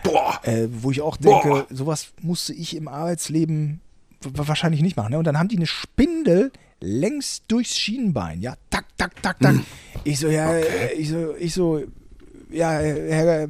Boah. 0.03 0.41
Äh, 0.45 0.69
wo 0.71 0.91
ich 0.91 1.01
auch 1.01 1.17
denke, 1.17 1.49
Boah. 1.49 1.67
sowas 1.71 2.13
musste 2.21 2.53
ich 2.55 2.77
im 2.77 2.89
Arbeitsleben 2.89 3.81
wahrscheinlich 4.23 4.83
nicht 4.83 4.97
machen. 4.97 5.11
Ne? 5.11 5.19
Und 5.19 5.27
dann 5.27 5.39
haben 5.39 5.49
die 5.49 5.57
eine 5.57 5.67
Spindel 5.67 6.53
längst 6.81 7.45
durchs 7.49 7.77
Schienenbein, 7.77 8.41
ja, 8.41 8.55
tak, 8.71 8.85
tak, 8.97 9.21
tak, 9.23 9.39
tak. 9.41 9.53
Hm. 9.53 9.65
Ich 10.05 10.19
so, 10.19 10.29
ja, 10.29 10.49
okay. 10.49 10.93
ich 10.97 11.09
so, 11.09 11.35
ich 11.37 11.55
so, 11.55 11.83
ja, 12.51 12.71
Herr, 12.73 13.49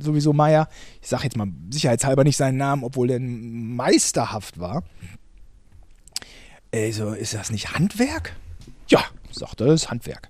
sowieso 0.00 0.32
Meier, 0.32 0.68
ich 1.00 1.08
sag 1.08 1.22
jetzt 1.24 1.36
mal 1.36 1.48
sicherheitshalber 1.70 2.24
nicht 2.24 2.36
seinen 2.36 2.56
Namen, 2.56 2.84
obwohl 2.84 3.08
der 3.08 3.20
meisterhaft 3.20 4.58
war. 4.58 4.82
Ey, 6.72 6.92
so, 6.92 7.10
ist 7.10 7.34
das 7.34 7.50
nicht 7.50 7.74
Handwerk? 7.74 8.34
Ja, 8.90 9.04
sagt 9.30 9.60
er, 9.60 9.68
das 9.68 9.82
ist 9.82 9.90
Handwerk. 9.90 10.28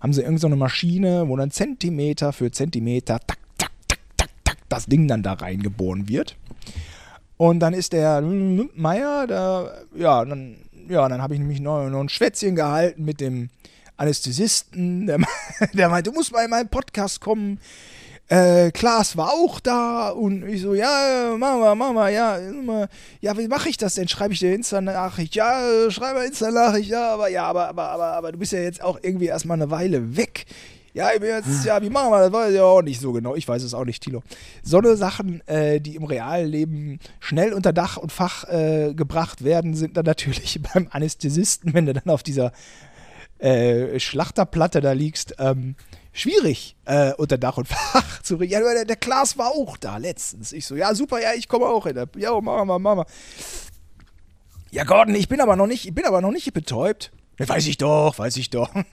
Haben 0.00 0.12
sie 0.12 0.22
irgendeine 0.22 0.54
so 0.54 0.58
Maschine, 0.58 1.28
wo 1.28 1.36
dann 1.36 1.50
Zentimeter 1.50 2.32
für 2.32 2.50
Zentimeter, 2.50 3.18
tak, 3.18 3.38
tak, 3.58 3.72
tak, 3.88 3.98
tak, 4.16 4.30
tak, 4.44 4.56
das 4.68 4.86
Ding 4.86 5.08
dann 5.08 5.22
da 5.22 5.32
reingeboren 5.34 6.08
wird. 6.08 6.36
Und 7.36 7.60
dann 7.60 7.74
ist 7.74 7.92
der 7.92 8.22
Meier, 8.22 9.26
da, 9.26 9.70
ja, 9.94 10.24
dann, 10.24 10.56
ja, 10.88 11.08
dann 11.08 11.20
habe 11.20 11.34
ich 11.34 11.40
nämlich 11.40 11.60
noch, 11.60 11.88
noch 11.88 12.00
ein 12.00 12.08
Schwätzchen 12.08 12.54
gehalten 12.54 13.04
mit 13.04 13.20
dem 13.20 13.50
Anästhesisten, 13.96 15.06
der, 15.06 15.18
der 15.72 15.88
meinte, 15.88 16.10
du 16.10 16.16
musst 16.16 16.32
mal 16.32 16.44
in 16.44 16.50
meinen 16.50 16.68
Podcast 16.68 17.20
kommen 17.20 17.58
äh, 18.28 18.70
Klaas 18.72 19.16
war 19.16 19.30
auch 19.30 19.60
da 19.60 20.10
und 20.10 20.48
ich 20.48 20.62
so, 20.62 20.74
ja, 20.74 21.34
Mama, 21.38 21.74
Mama, 21.74 22.08
ja, 22.08 22.38
ja, 23.20 23.38
wie 23.38 23.48
mache 23.48 23.68
ich 23.68 23.76
das 23.76 23.94
denn? 23.94 24.08
Schreibe 24.08 24.34
ich 24.34 24.40
dir 24.40 24.54
Insta-Nachricht? 24.54 25.34
Ja, 25.36 25.90
schreibe 25.90 26.24
Insta-Nachricht, 26.24 26.90
ja, 26.90 27.12
aber 27.14 27.28
ja, 27.28 27.44
aber, 27.44 27.68
aber, 27.68 27.90
aber, 27.90 28.06
aber 28.14 28.32
du 28.32 28.38
bist 28.38 28.52
ja 28.52 28.60
jetzt 28.60 28.82
auch 28.82 28.98
irgendwie 29.02 29.26
erstmal 29.26 29.56
eine 29.56 29.70
Weile 29.70 30.16
weg. 30.16 30.46
Ja, 30.96 31.10
ich 31.12 31.20
bin 31.20 31.28
jetzt, 31.28 31.66
ja, 31.66 31.82
wie 31.82 31.90
machen 31.90 32.10
wir 32.10 32.20
das? 32.20 32.32
Weiß 32.32 32.54
ich 32.54 32.60
auch 32.60 32.80
nicht 32.80 33.02
so 33.02 33.12
genau. 33.12 33.34
Ich 33.36 33.46
weiß 33.46 33.62
es 33.62 33.74
auch 33.74 33.84
nicht, 33.84 34.02
Tilo. 34.02 34.22
So 34.62 34.78
eine 34.78 34.96
Sachen, 34.96 35.46
äh, 35.46 35.78
die 35.78 35.94
im 35.94 36.04
realen 36.04 36.48
Leben 36.48 37.00
schnell 37.20 37.52
unter 37.52 37.74
Dach 37.74 37.98
und 37.98 38.12
Fach 38.12 38.44
äh, 38.44 38.94
gebracht 38.94 39.44
werden, 39.44 39.74
sind 39.74 39.98
dann 39.98 40.06
natürlich 40.06 40.58
beim 40.74 40.88
Anästhesisten, 40.90 41.74
wenn 41.74 41.84
du 41.84 41.92
dann 41.92 42.08
auf 42.08 42.22
dieser 42.22 42.50
äh, 43.38 44.00
Schlachterplatte 44.00 44.80
da 44.80 44.92
liegst, 44.92 45.34
ähm, 45.38 45.76
schwierig 46.18 46.76
äh, 46.84 47.12
unter 47.14 47.38
Dach 47.38 47.56
und 47.56 47.68
Fach 47.68 48.18
zu 48.22 48.36
reden. 48.36 48.52
Ja, 48.52 48.60
der, 48.60 48.84
der 48.84 48.96
Klaas 48.96 49.38
war 49.38 49.48
auch 49.48 49.76
da 49.76 49.96
letztens. 49.98 50.52
Ich 50.52 50.66
so, 50.66 50.76
ja, 50.76 50.94
super, 50.94 51.20
ja, 51.20 51.34
ich 51.34 51.48
komme 51.48 51.66
auch 51.66 51.86
der. 51.86 52.08
Ja, 52.16 52.40
Mama, 52.40 52.78
Mama. 52.78 53.06
Ja, 54.70 54.84
Gordon, 54.84 55.14
ich 55.14 55.28
bin 55.28 55.40
aber 55.40 55.56
noch 55.56 55.66
nicht, 55.66 55.86
ich 55.86 55.94
bin 55.94 56.04
aber 56.04 56.20
noch 56.20 56.32
nicht 56.32 56.52
betäubt. 56.52 57.12
Ja, 57.38 57.48
weiß 57.48 57.66
ich 57.66 57.76
doch, 57.76 58.18
weiß 58.18 58.36
ich 58.36 58.50
doch. 58.50 58.70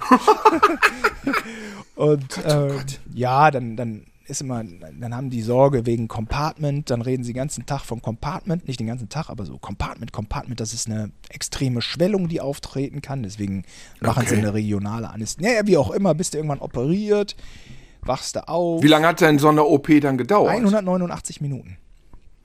und 1.96 2.40
oh 2.44 2.48
äh, 2.48 2.78
ja, 3.12 3.50
dann, 3.50 3.76
dann 3.76 4.06
ist 4.30 4.40
immer, 4.40 4.62
dann 4.64 5.14
haben 5.14 5.28
die 5.28 5.42
Sorge 5.42 5.84
wegen 5.84 6.08
Compartment, 6.08 6.90
dann 6.90 7.02
reden 7.02 7.24
sie 7.24 7.32
den 7.32 7.38
ganzen 7.38 7.66
Tag 7.66 7.82
von 7.82 8.00
Compartment, 8.00 8.66
nicht 8.66 8.80
den 8.80 8.86
ganzen 8.86 9.08
Tag, 9.08 9.28
aber 9.28 9.44
so 9.44 9.58
Compartment, 9.58 10.12
Compartment, 10.12 10.60
das 10.60 10.72
ist 10.72 10.88
eine 10.88 11.10
extreme 11.28 11.82
Schwellung, 11.82 12.28
die 12.28 12.40
auftreten 12.40 13.02
kann, 13.02 13.22
deswegen 13.22 13.64
machen 14.00 14.22
okay. 14.22 14.34
sie 14.34 14.36
eine 14.36 14.54
regionale 14.54 15.10
Anästhesie. 15.10 15.54
Ja, 15.54 15.66
wie 15.66 15.76
auch 15.76 15.90
immer, 15.90 16.14
bist 16.14 16.34
du 16.34 16.38
irgendwann 16.38 16.60
operiert, 16.60 17.36
wachst 18.02 18.36
du 18.36 18.48
auf. 18.48 18.82
Wie 18.82 18.88
lange 18.88 19.08
hat 19.08 19.20
denn 19.20 19.38
so 19.38 19.48
eine 19.48 19.64
OP 19.64 19.88
dann 20.00 20.16
gedauert? 20.16 20.50
189 20.50 21.40
Minuten. 21.40 21.76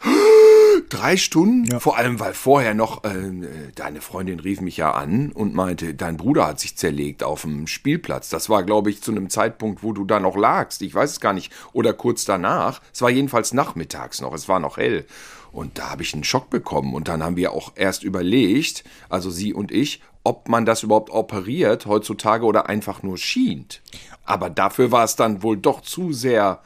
Drei 0.89 1.17
Stunden? 1.17 1.65
Ja. 1.65 1.79
Vor 1.79 1.97
allem, 1.97 2.19
weil 2.19 2.33
vorher 2.33 2.73
noch, 2.73 3.03
äh, 3.03 3.31
deine 3.75 4.01
Freundin 4.01 4.39
rief 4.39 4.61
mich 4.61 4.77
ja 4.77 4.91
an 4.91 5.31
und 5.31 5.53
meinte, 5.53 5.93
dein 5.93 6.17
Bruder 6.17 6.47
hat 6.47 6.59
sich 6.59 6.75
zerlegt 6.75 7.23
auf 7.23 7.41
dem 7.41 7.67
Spielplatz. 7.67 8.29
Das 8.29 8.49
war, 8.49 8.63
glaube 8.63 8.89
ich, 8.89 9.01
zu 9.01 9.11
einem 9.11 9.29
Zeitpunkt, 9.29 9.83
wo 9.83 9.93
du 9.93 10.05
da 10.05 10.19
noch 10.19 10.35
lagst. 10.35 10.81
Ich 10.81 10.93
weiß 10.93 11.11
es 11.11 11.19
gar 11.19 11.33
nicht. 11.33 11.51
Oder 11.73 11.93
kurz 11.93 12.25
danach. 12.25 12.81
Es 12.93 13.01
war 13.01 13.09
jedenfalls 13.09 13.53
nachmittags 13.53 14.21
noch. 14.21 14.33
Es 14.33 14.47
war 14.47 14.59
noch 14.59 14.77
hell. 14.77 15.05
Und 15.51 15.77
da 15.77 15.91
habe 15.91 16.03
ich 16.03 16.13
einen 16.13 16.23
Schock 16.23 16.49
bekommen. 16.49 16.93
Und 16.93 17.07
dann 17.07 17.23
haben 17.23 17.37
wir 17.37 17.53
auch 17.53 17.71
erst 17.75 18.03
überlegt, 18.03 18.83
also 19.09 19.29
sie 19.29 19.53
und 19.53 19.71
ich, 19.71 20.01
ob 20.23 20.49
man 20.49 20.65
das 20.65 20.83
überhaupt 20.83 21.11
operiert 21.11 21.85
heutzutage 21.85 22.45
oder 22.45 22.67
einfach 22.67 23.03
nur 23.03 23.17
schient. 23.17 23.81
Aber 24.25 24.49
dafür 24.49 24.91
war 24.91 25.03
es 25.03 25.15
dann 25.15 25.43
wohl 25.43 25.55
doch 25.55 25.81
zu 25.81 26.11
sehr 26.11 26.61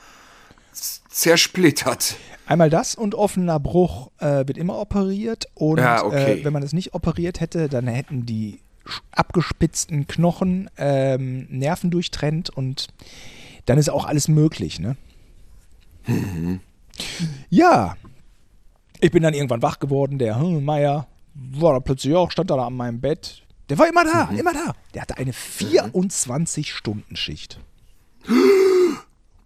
zersplittert. 1.20 2.16
Einmal 2.46 2.70
das 2.70 2.96
und 2.96 3.14
offener 3.14 3.60
Bruch 3.60 4.10
äh, 4.20 4.48
wird 4.48 4.58
immer 4.58 4.80
operiert. 4.80 5.48
Und 5.54 5.80
ja, 5.80 6.04
okay. 6.04 6.40
äh, 6.40 6.46
wenn 6.46 6.54
man 6.54 6.64
es 6.64 6.74
nicht 6.74 6.94
operiert 6.94 7.42
hätte, 7.42 7.70
dann 7.70 7.88
hätten 7.88 8.26
die 8.26 8.62
abgespitzten 9.12 10.08
Knochen 10.08 10.70
ähm, 10.78 11.46
Nerven 11.50 11.92
durchtrennt 11.92 12.50
und 12.50 12.88
dann 13.66 13.78
ist 13.78 13.90
auch 13.90 14.06
alles 14.06 14.28
möglich, 14.28 14.80
ne? 14.80 14.96
Mhm. 16.08 16.62
Ja. 17.50 17.96
Ich 19.00 19.12
bin 19.12 19.24
dann 19.24 19.34
irgendwann 19.34 19.62
wach 19.62 19.80
geworden, 19.80 20.18
der 20.18 20.40
hm, 20.40 20.66
Meier 20.66 21.08
war 21.36 21.74
da 21.74 21.80
plötzlich 21.80 22.16
auch, 22.16 22.32
stand 22.32 22.50
da 22.50 22.56
an 22.56 22.74
meinem 22.74 23.00
Bett. 23.00 23.44
Der 23.70 23.78
war 23.78 23.88
immer 23.88 24.04
da, 24.04 24.30
mhm. 24.32 24.40
immer 24.40 24.54
da. 24.54 24.74
Der 24.94 25.04
hatte 25.04 25.18
eine 25.18 25.32
24-Stunden-Schicht. 25.32 27.60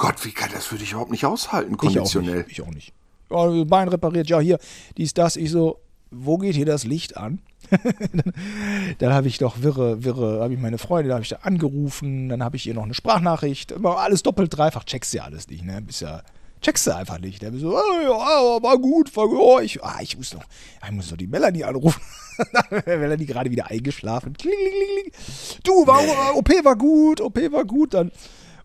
Gott, 0.04 0.26
wie 0.26 0.34
kann 0.34 0.50
das 0.52 0.66
für 0.66 0.76
dich 0.76 0.92
überhaupt 0.92 1.12
nicht 1.12 1.26
aushalten, 1.26 1.78
konditionell? 1.78 2.44
Ich 2.50 2.62
auch 2.62 2.68
nicht. 2.68 2.92
Ich 3.30 3.40
auch 3.40 3.48
nicht. 3.48 3.62
Oh, 3.62 3.64
Bein 3.64 3.88
repariert, 3.88 4.28
ja, 4.28 4.42
hier, 4.42 4.60
dies, 4.98 5.14
das. 5.14 5.38
Ich 5.38 5.50
so, 5.50 5.80
wo 6.12 6.38
geht 6.38 6.56
hier 6.56 6.66
das 6.66 6.84
Licht 6.84 7.16
an? 7.16 7.40
dann, 8.98 9.14
habe 9.14 9.30
ich 9.30 9.38
doch 9.38 9.62
wirre, 9.62 10.04
wirre, 10.04 10.42
habe 10.42 10.54
ich 10.54 10.60
meine 10.60 10.78
Freundin, 10.78 11.08
da 11.08 11.16
habe 11.16 11.24
ich 11.24 11.30
da 11.30 11.38
angerufen, 11.44 12.28
dann 12.28 12.44
habe 12.44 12.58
ich 12.58 12.68
ihr 12.68 12.74
noch 12.74 12.84
eine 12.84 12.94
Sprachnachricht, 12.94 13.72
immer 13.72 13.98
alles 14.00 14.24
doppelt, 14.24 14.58
dreifach, 14.58 14.84
checkst 14.84 15.14
ja 15.14 15.24
alles 15.24 15.48
nicht, 15.48 15.64
ne? 15.64 15.82
Bist 15.82 16.02
ja, 16.02 16.22
checkst 16.60 16.86
du 16.86 16.94
einfach 16.98 17.20
nicht. 17.20 17.42
Der 17.42 17.54
so, 17.54 17.74
oh, 17.74 18.02
ja, 18.02 18.62
war 18.62 18.78
gut, 18.80 19.16
war 19.16 19.30
gut. 19.30 19.40
Oh, 19.40 19.60
ich, 19.62 19.82
ah, 19.82 20.00
ich 20.02 20.18
muss 20.18 20.34
noch, 20.34 20.44
ich 20.86 20.92
muss 20.92 21.12
noch 21.12 21.18
die 21.18 21.28
Melanie 21.28 21.64
anrufen. 21.64 22.02
Melanie 22.86 23.26
gerade 23.26 23.50
wieder 23.50 23.68
eingeschlafen. 23.68 24.34
Kling, 24.34 24.54
kling, 24.54 25.12
kling. 25.12 25.62
Du, 25.64 25.88
war, 25.88 26.02
OP 26.36 26.50
war 26.66 26.76
gut, 26.76 27.22
OP 27.22 27.38
war 27.54 27.64
gut. 27.64 27.94
Dann 27.94 28.12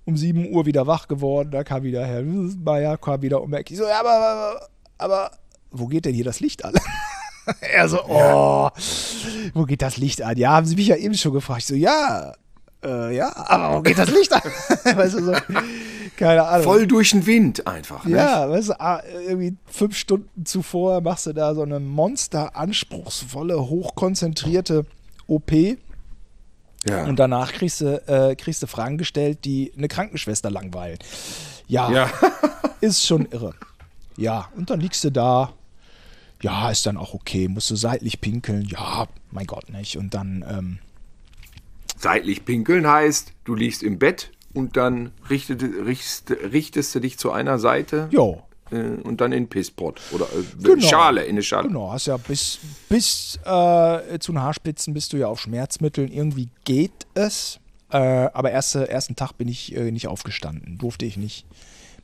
um 0.08 0.16
7 0.16 0.54
Uhr 0.54 0.64
wieder 0.64 0.86
wach 0.86 1.06
geworden, 1.06 1.50
da 1.50 1.64
kam 1.64 1.82
wieder 1.82 2.06
Herr 2.06 2.22
Meier, 2.22 2.96
kam 2.96 3.20
wieder 3.20 3.42
um 3.42 3.52
Ich 3.52 3.76
so, 3.76 3.84
ja, 3.84 4.00
aber, 4.00 4.10
aber, 4.10 4.68
aber, 4.96 5.30
wo 5.70 5.86
geht 5.86 6.06
denn 6.06 6.14
hier 6.14 6.24
das 6.24 6.40
Licht 6.40 6.64
an? 6.64 6.72
er 7.60 7.90
so, 7.90 8.02
oh, 8.08 8.70
wo 9.52 9.64
geht 9.64 9.82
das 9.82 9.98
Licht 9.98 10.22
an? 10.22 10.38
Ja, 10.38 10.52
haben 10.52 10.66
sie 10.66 10.76
mich 10.76 10.86
ja 10.86 10.96
eben 10.96 11.14
schon 11.14 11.34
gefragt. 11.34 11.60
Ich 11.60 11.66
so, 11.66 11.74
ja, 11.74 12.32
äh, 12.82 13.14
ja, 13.14 13.36
aber 13.36 13.76
wo 13.76 13.82
geht 13.82 13.98
das 13.98 14.10
Licht 14.10 14.32
an? 14.32 14.40
weißt 14.96 15.14
du, 15.14 15.24
so, 15.24 15.34
keine 16.16 16.42
Ahnung. 16.42 16.64
Voll 16.64 16.86
durch 16.86 17.10
den 17.10 17.26
Wind 17.26 17.66
einfach. 17.66 18.06
Ne? 18.06 18.16
Ja, 18.16 18.48
weißt 18.48 18.70
du, 18.70 18.80
ah, 18.80 19.02
irgendwie 19.26 19.58
fünf 19.66 19.94
Stunden 19.94 20.46
zuvor 20.46 21.02
machst 21.02 21.26
du 21.26 21.34
da 21.34 21.54
so 21.54 21.60
eine 21.60 21.80
monsteranspruchsvolle, 21.80 23.60
hochkonzentrierte 23.60 24.86
OP. 25.26 25.52
Ja. 26.86 27.04
Und 27.04 27.18
danach 27.18 27.52
kriegst 27.52 27.80
du, 27.80 28.02
äh, 28.06 28.36
kriegst 28.36 28.62
du 28.62 28.66
Fragen 28.66 28.98
gestellt, 28.98 29.44
die 29.44 29.72
eine 29.76 29.88
Krankenschwester 29.88 30.50
langweilen. 30.50 30.98
Ja, 31.66 31.90
ja. 31.90 32.10
ist 32.80 33.06
schon 33.06 33.26
irre. 33.26 33.54
Ja, 34.16 34.48
und 34.56 34.70
dann 34.70 34.80
liegst 34.80 35.04
du 35.04 35.10
da. 35.10 35.52
Ja, 36.42 36.70
ist 36.70 36.86
dann 36.86 36.96
auch 36.96 37.14
okay. 37.14 37.48
Musst 37.48 37.70
du 37.70 37.76
seitlich 37.76 38.20
pinkeln. 38.20 38.66
Ja, 38.66 39.08
mein 39.30 39.46
Gott, 39.46 39.70
nicht. 39.70 39.96
Und 39.96 40.14
dann. 40.14 40.44
Ähm, 40.48 40.78
seitlich 41.96 42.44
pinkeln 42.44 42.86
heißt, 42.86 43.32
du 43.44 43.54
liegst 43.54 43.82
im 43.82 43.98
Bett 43.98 44.30
und 44.54 44.76
dann 44.76 45.12
richtet, 45.28 45.62
richtest, 45.62 46.30
richtest 46.30 46.94
du 46.94 47.00
dich 47.00 47.18
zu 47.18 47.32
einer 47.32 47.58
Seite. 47.58 48.08
Jo. 48.10 48.42
Äh, 48.70 49.00
und 49.02 49.20
dann 49.20 49.32
in 49.32 49.48
Pisspot 49.48 50.00
oder 50.12 50.26
äh, 50.26 50.62
genau. 50.62 50.86
Schale, 50.86 51.24
in 51.24 51.30
eine 51.30 51.42
Schale. 51.42 51.68
Genau, 51.68 51.92
hast 51.92 52.06
ja 52.06 52.16
bis, 52.16 52.58
bis 52.88 53.38
äh, 53.44 54.18
zu 54.18 54.32
den 54.32 54.40
Haarspitzen 54.40 54.94
bist 54.94 55.12
du 55.12 55.16
ja 55.16 55.28
auf 55.28 55.40
Schmerzmitteln. 55.40 56.10
Irgendwie 56.10 56.48
geht 56.64 57.06
es. 57.14 57.60
Äh, 57.90 57.96
aber 57.96 58.50
erste, 58.50 58.88
ersten 58.88 59.16
Tag 59.16 59.32
bin 59.32 59.48
ich 59.48 59.74
äh, 59.74 59.90
nicht 59.90 60.08
aufgestanden. 60.08 60.78
Durfte 60.78 61.06
ich 61.06 61.16
nicht. 61.16 61.46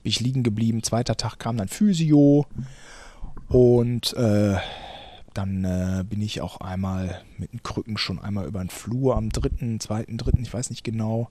Bin 0.03 0.11
ich 0.11 0.21
liegen 0.21 0.43
geblieben. 0.43 0.83
Zweiter 0.83 1.17
Tag 1.17 1.39
kam 1.39 1.57
dann 1.57 1.69
Physio. 1.69 2.47
Und 3.49 4.15
äh, 4.15 4.57
dann 5.35 6.07
bin 6.09 6.23
ich 6.23 6.41
auch 6.41 6.61
einmal 6.61 7.21
mit 7.39 7.53
den 7.53 7.63
Krücken 7.63 7.99
schon 7.99 8.21
einmal 8.21 8.47
über 8.47 8.61
den 8.61 8.71
Flur 8.71 9.17
am 9.17 9.31
dritten, 9.31 9.81
zweiten, 9.81 10.17
dritten, 10.17 10.43
ich 10.43 10.55
weiß 10.55 10.71
nicht 10.71 10.85
genau. 10.85 11.29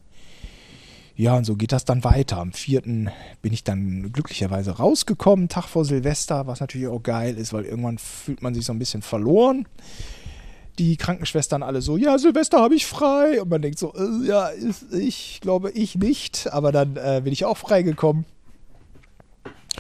Ja, 1.15 1.37
und 1.37 1.45
so 1.45 1.55
geht 1.55 1.71
das 1.71 1.85
dann 1.85 2.03
weiter. 2.03 2.37
Am 2.37 2.53
vierten 2.53 3.09
bin 3.41 3.53
ich 3.53 3.63
dann 3.63 4.11
glücklicherweise 4.11 4.71
rausgekommen, 4.71 5.47
Tag 5.47 5.65
vor 5.67 5.85
Silvester, 5.85 6.47
was 6.47 6.59
natürlich 6.59 6.87
auch 6.87 7.03
geil 7.03 7.37
ist, 7.37 7.53
weil 7.53 7.65
irgendwann 7.65 7.99
fühlt 7.99 8.41
man 8.41 8.55
sich 8.55 8.65
so 8.65 8.73
ein 8.73 8.79
bisschen 8.79 9.03
verloren. 9.03 9.67
Die 10.79 10.97
Krankenschwestern 10.97 11.61
alle 11.61 11.83
so, 11.83 11.97
ja, 11.97 12.17
Silvester 12.17 12.59
habe 12.59 12.73
ich 12.73 12.87
frei. 12.87 13.39
Und 13.43 13.49
man 13.49 13.61
denkt 13.61 13.77
so, 13.77 13.93
äh, 13.93 14.27
ja, 14.27 14.49
ich 14.91 15.39
glaube 15.41 15.69
ich 15.69 15.95
nicht. 15.95 16.51
Aber 16.51 16.71
dann 16.71 16.95
äh, 16.95 17.21
bin 17.23 17.31
ich 17.31 17.45
auch 17.45 17.57
freigekommen. 17.57 18.25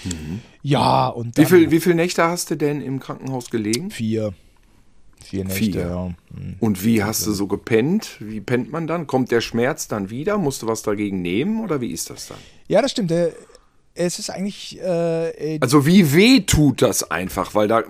Mhm. 0.03 0.41
Ja, 0.61 1.07
und 1.07 1.37
dann, 1.37 1.45
wie, 1.45 1.49
viel, 1.49 1.71
wie 1.71 1.79
viele 1.79 1.95
Nächte 1.95 2.23
hast 2.23 2.51
du 2.51 2.57
denn 2.57 2.79
im 2.79 2.99
Krankenhaus 2.99 3.49
gelegen? 3.49 3.89
Vier. 3.89 4.33
Vier 5.23 5.45
Nächte, 5.45 5.59
Vier. 5.59 5.81
ja. 5.81 6.05
Hm. 6.35 6.55
Und 6.59 6.83
wie 6.83 7.03
hast 7.03 7.25
du 7.25 7.31
so 7.31 7.47
gepennt? 7.47 8.17
Wie 8.19 8.41
pennt 8.41 8.71
man 8.71 8.87
dann? 8.87 9.07
Kommt 9.07 9.31
der 9.31 9.41
Schmerz 9.41 9.87
dann 9.87 10.09
wieder? 10.09 10.37
Musst 10.37 10.61
du 10.61 10.67
was 10.67 10.83
dagegen 10.83 11.21
nehmen 11.21 11.63
oder 11.63 11.81
wie 11.81 11.91
ist 11.91 12.09
das 12.09 12.27
dann? 12.27 12.37
Ja, 12.67 12.81
das 12.81 12.91
stimmt. 12.91 13.13
Es 13.95 14.17
ist 14.17 14.29
eigentlich. 14.31 14.79
Äh, 14.81 15.59
also 15.61 15.85
wie 15.85 16.13
weh 16.13 16.41
tut 16.41 16.81
das 16.81 17.09
einfach? 17.11 17.53
Weil 17.53 17.67
da, 17.67 17.83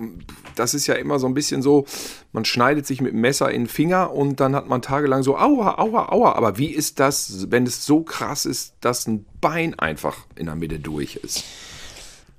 das 0.56 0.74
ist 0.74 0.88
ja 0.88 0.96
immer 0.96 1.18
so 1.18 1.28
ein 1.28 1.34
bisschen 1.34 1.62
so, 1.62 1.86
man 2.34 2.44
schneidet 2.46 2.86
sich 2.86 3.00
mit 3.00 3.14
dem 3.14 3.22
Messer 3.22 3.50
in 3.52 3.64
den 3.64 3.68
Finger 3.70 4.12
und 4.12 4.40
dann 4.40 4.56
hat 4.56 4.68
man 4.68 4.82
tagelang 4.82 5.24
so 5.24 5.38
aua, 5.38 5.78
aua, 5.80 6.12
aua. 6.12 6.34
Aber 6.34 6.58
wie 6.58 6.68
ist 6.68 7.00
das, 7.00 7.50
wenn 7.50 7.66
es 7.66 7.86
so 7.86 8.02
krass 8.02 8.46
ist, 8.46 8.74
dass 8.82 9.08
ein 9.08 9.26
Bein 9.40 9.80
einfach 9.80 10.26
in 10.36 10.48
der 10.48 10.56
Mitte 10.56 10.80
durch 10.80 11.16
ist? 11.16 11.44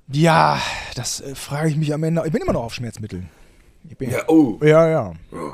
Ja, 0.07 0.61
das 0.93 1.21
äh, 1.21 1.33
frage 1.33 1.69
ich 1.69 1.77
mich 1.77 1.93
am 1.93 2.03
Ende. 2.03 2.21
Ich 2.25 2.31
bin 2.31 2.41
immer 2.41 2.53
noch 2.53 2.63
auf 2.65 2.73
Schmerzmitteln. 2.75 3.29
Ja, 3.99 4.27
oh. 4.27 4.59
Ja, 4.61 4.87
ja. 4.89 5.13
Oh. 5.31 5.53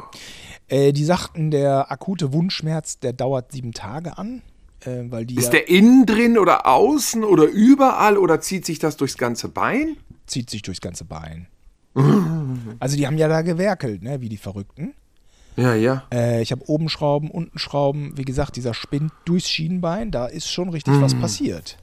Äh, 0.68 0.94
die 0.94 1.04
sagten, 1.04 1.52
der 1.52 1.92
akute 1.92 2.32
Wundschmerz, 2.34 3.00
der 3.00 3.14
dauert 3.14 3.52
sieben 3.52 3.74
Tage 3.74 4.18
an. 4.18 4.42
Äh, 4.86 5.04
weil 5.12 5.26
die 5.26 5.36
Ist 5.36 5.46
ja, 5.46 5.60
der 5.60 5.70
innen 5.70 6.06
drin 6.06 6.38
oder 6.38 6.66
außen 6.66 7.24
oder 7.24 7.44
überall 7.44 8.18
oder 8.18 8.42
zieht 8.42 8.66
sich 8.66 8.80
das 8.80 8.98
durchs 8.98 9.18
ganze 9.18 9.50
Bein? 9.50 9.98
Zieht 10.26 10.50
sich 10.50 10.62
durchs 10.62 10.82
ganze 10.82 11.06
Bein. 11.06 11.48
also 12.80 12.96
die 12.96 13.06
haben 13.06 13.18
ja 13.18 13.28
da 13.28 13.42
gewerkelt, 13.42 14.02
ne, 14.02 14.22
wie 14.22 14.30
die 14.30 14.38
Verrückten. 14.38 14.94
Ja, 15.58 15.76
ja. 15.76 16.04
Äh, 16.14 16.42
ich 16.42 16.52
habe 16.52 16.64
oben 16.68 16.90
Schrauben, 16.90 17.30
unten 17.30 17.60
Schrauben. 17.60 18.18
Wie 18.18 18.24
gesagt, 18.24 18.56
dieser 18.56 18.74
Spind 18.74 19.12
durchs 19.26 19.50
Schienbein, 19.50 20.12
da 20.12 20.26
ist 20.26 20.50
schon 20.50 20.70
richtig 20.70 20.94
mm. 20.94 21.02
was 21.02 21.14
passiert. 21.16 21.78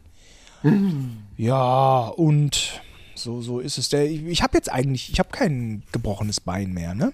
Mm. 0.63 1.19
Ja, 1.37 2.09
und 2.09 2.81
so, 3.19 3.41
so 3.41 3.61
ist 3.61 3.79
es. 3.79 3.89
Der, 3.89 4.11
ich, 4.11 4.25
ich 4.25 4.43
habe 4.43 4.57
jetzt 4.57 4.71
eigentlich, 4.71 5.11
ich 5.13 5.19
habe 5.19 5.31
kein 5.31 5.83
gebrochenes 5.93 6.41
Bein 6.41 6.73
mehr, 6.73 6.95
ne? 6.95 7.13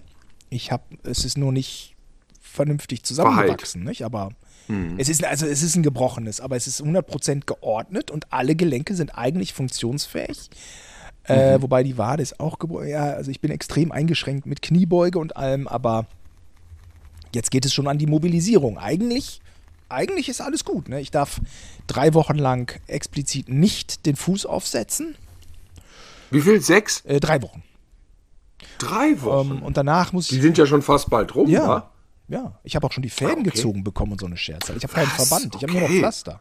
Ich 0.50 0.70
habe, 0.70 0.84
es 1.02 1.24
ist 1.24 1.36
nur 1.36 1.52
nicht 1.52 1.94
vernünftig 2.40 3.02
zusammengewachsen, 3.02 3.82
Verhalt. 3.82 3.88
nicht? 3.98 4.04
Aber 4.04 4.30
hm. 4.66 4.98
es 4.98 5.08
ist, 5.08 5.24
also 5.24 5.46
es 5.46 5.62
ist 5.62 5.74
ein 5.76 5.82
gebrochenes, 5.82 6.40
aber 6.40 6.56
es 6.56 6.66
ist 6.66 6.82
100% 6.82 7.46
geordnet 7.46 8.10
und 8.10 8.32
alle 8.32 8.54
Gelenke 8.54 8.94
sind 8.94 9.16
eigentlich 9.16 9.52
funktionsfähig. 9.52 10.50
Äh, 11.26 11.56
mhm. 11.56 11.62
wobei 11.62 11.82
die 11.82 11.96
Wade 11.96 12.22
ist 12.22 12.38
auch 12.38 12.58
gebrochen. 12.58 12.88
Ja, 12.88 13.04
also 13.14 13.30
ich 13.30 13.40
bin 13.40 13.50
extrem 13.50 13.92
eingeschränkt 13.92 14.46
mit 14.46 14.60
Kniebeuge 14.60 15.18
und 15.18 15.36
allem, 15.36 15.66
aber 15.66 16.06
jetzt 17.34 17.50
geht 17.50 17.64
es 17.64 17.72
schon 17.72 17.88
an 17.88 17.98
die 17.98 18.06
Mobilisierung. 18.06 18.78
Eigentlich, 18.78 19.40
eigentlich 19.88 20.28
ist 20.28 20.42
alles 20.42 20.64
gut. 20.64 20.88
Ne? 20.88 21.00
Ich 21.00 21.10
darf 21.10 21.40
drei 21.86 22.12
Wochen 22.12 22.36
lang 22.36 22.78
explizit 22.86 23.48
nicht 23.48 24.04
den 24.04 24.16
Fuß 24.16 24.44
aufsetzen. 24.44 25.16
Wie 26.30 26.40
viel? 26.40 26.60
Sechs? 26.60 27.00
Äh, 27.04 27.20
drei 27.20 27.42
Wochen. 27.42 27.62
Drei 28.78 29.20
Wochen? 29.22 29.58
Ähm, 29.58 29.62
und 29.62 29.76
danach 29.76 30.12
muss 30.12 30.30
ich. 30.30 30.36
Die 30.36 30.42
sind 30.42 30.58
ja 30.58 30.66
schon 30.66 30.82
fast 30.82 31.10
bald 31.10 31.34
rum, 31.34 31.48
ja. 31.48 31.68
Wa? 31.68 31.90
Ja, 32.28 32.58
ich 32.64 32.74
habe 32.74 32.86
auch 32.86 32.92
schon 32.92 33.02
die 33.02 33.10
Fäden 33.10 33.40
okay. 33.40 33.50
gezogen 33.50 33.84
bekommen 33.84 34.12
und 34.12 34.20
so 34.20 34.26
eine 34.26 34.36
Scherze. 34.36 34.72
Ich 34.76 34.82
habe 34.82 34.94
keinen 34.94 35.08
Verband, 35.08 35.54
ich 35.56 35.62
habe 35.62 35.72
nur 35.72 35.82
noch 35.82 35.88
Pflaster. 35.88 36.40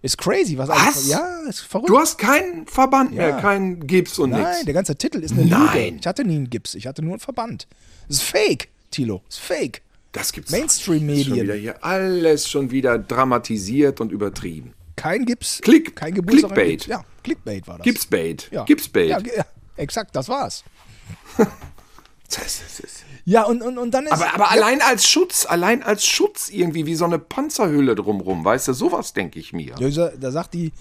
Ist 0.00 0.16
crazy, 0.16 0.56
was, 0.56 0.68
was? 0.68 0.78
Alles, 0.78 1.08
ja, 1.08 1.40
ist 1.48 1.60
verrückt. 1.60 1.90
Du 1.90 1.98
hast 1.98 2.18
keinen 2.18 2.66
Verband 2.66 3.12
ja. 3.12 3.16
mehr, 3.16 3.36
keinen 3.38 3.86
Gips 3.86 4.18
und 4.18 4.30
nichts. 4.30 4.44
Nein, 4.44 4.64
der 4.64 4.74
ganze 4.74 4.96
Titel 4.96 5.18
ist 5.18 5.32
eine 5.32 5.44
Nein. 5.44 5.60
Lüge. 5.74 5.96
Ich 6.00 6.06
hatte 6.06 6.24
nie 6.24 6.36
einen 6.36 6.50
Gips, 6.50 6.74
ich 6.74 6.86
hatte 6.86 7.02
nur 7.02 7.12
einen 7.12 7.20
Verband. 7.20 7.66
Das 8.06 8.18
ist 8.18 8.22
fake, 8.22 8.68
Tilo, 8.90 9.22
das 9.26 9.38
ist 9.38 9.44
fake. 9.44 9.82
Das 10.12 10.32
gibt's. 10.32 10.50
Mainstream-Medien. 10.50 11.52
hier 11.58 11.84
alles 11.84 12.48
schon 12.48 12.70
wieder 12.70 12.98
dramatisiert 12.98 14.00
und 14.00 14.10
übertrieben. 14.10 14.72
Kein 14.98 15.24
Gips, 15.24 15.60
Klick, 15.62 15.96
kein 15.96 16.14
Clickbait. 16.14 16.86
Ja, 16.86 17.04
Clickbait 17.22 17.66
war 17.66 17.78
das. 17.78 17.84
Gipsbait. 17.84 18.48
Ja. 18.50 18.64
Gipsbait. 18.64 19.08
Ja, 19.08 19.18
ja, 19.18 19.46
exakt, 19.76 20.14
das 20.16 20.28
war's. 20.28 20.64
ja, 23.24 23.44
und, 23.44 23.62
und, 23.62 23.78
und 23.78 23.92
dann 23.92 24.06
ist. 24.06 24.12
Aber, 24.12 24.34
aber 24.34 24.44
ja. 24.44 24.50
allein 24.50 24.82
als 24.82 25.08
Schutz, 25.08 25.46
allein 25.46 25.82
als 25.82 26.04
Schutz 26.04 26.50
irgendwie, 26.50 26.86
wie 26.86 26.94
so 26.94 27.04
eine 27.04 27.18
Panzerhülle 27.18 27.94
drumrum, 27.94 28.44
weißt 28.44 28.68
du, 28.68 28.72
sowas 28.72 29.12
denke 29.12 29.38
ich 29.38 29.52
mir. 29.52 29.74
Ja, 29.78 30.08
da 30.08 30.30
sagt 30.30 30.54
die. 30.54 30.72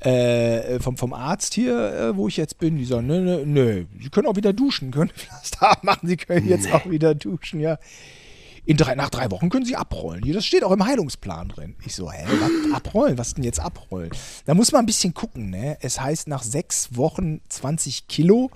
Äh, 0.00 0.80
vom, 0.80 0.98
vom 0.98 1.14
Arzt 1.14 1.54
hier, 1.54 1.94
äh, 1.94 2.16
wo 2.16 2.28
ich 2.28 2.36
jetzt 2.36 2.58
bin, 2.58 2.76
die 2.76 2.84
sagen, 2.84 3.06
nö, 3.06 3.20
nö, 3.22 3.46
nö, 3.46 3.84
Sie 4.02 4.10
können 4.10 4.26
auch 4.26 4.36
wieder 4.36 4.52
duschen, 4.52 4.90
können 4.90 5.08
Pflaster 5.08 5.78
machen, 5.82 6.06
Sie 6.08 6.18
können 6.18 6.46
jetzt 6.46 6.66
nee. 6.66 6.72
auch 6.72 6.90
wieder 6.90 7.14
duschen, 7.14 7.58
ja. 7.58 7.78
In 8.66 8.76
drei, 8.78 8.94
nach 8.94 9.10
drei 9.10 9.30
Wochen 9.30 9.50
können 9.50 9.66
Sie 9.66 9.76
abrollen. 9.76 10.22
Das 10.32 10.46
steht 10.46 10.64
auch 10.64 10.72
im 10.72 10.84
Heilungsplan 10.84 11.48
drin. 11.48 11.76
Ich 11.84 11.94
so, 11.94 12.10
hä, 12.10 12.24
was, 12.26 12.74
abrollen? 12.74 13.18
Was 13.18 13.34
denn 13.34 13.44
jetzt 13.44 13.60
abrollen? 13.60 14.10
Da 14.46 14.54
muss 14.54 14.72
man 14.72 14.80
ein 14.80 14.86
bisschen 14.86 15.12
gucken, 15.12 15.50
ne? 15.50 15.76
Es 15.80 16.00
heißt 16.00 16.28
nach 16.28 16.42
sechs 16.42 16.96
Wochen 16.96 17.40
20 17.48 18.08
Kilo. 18.08 18.50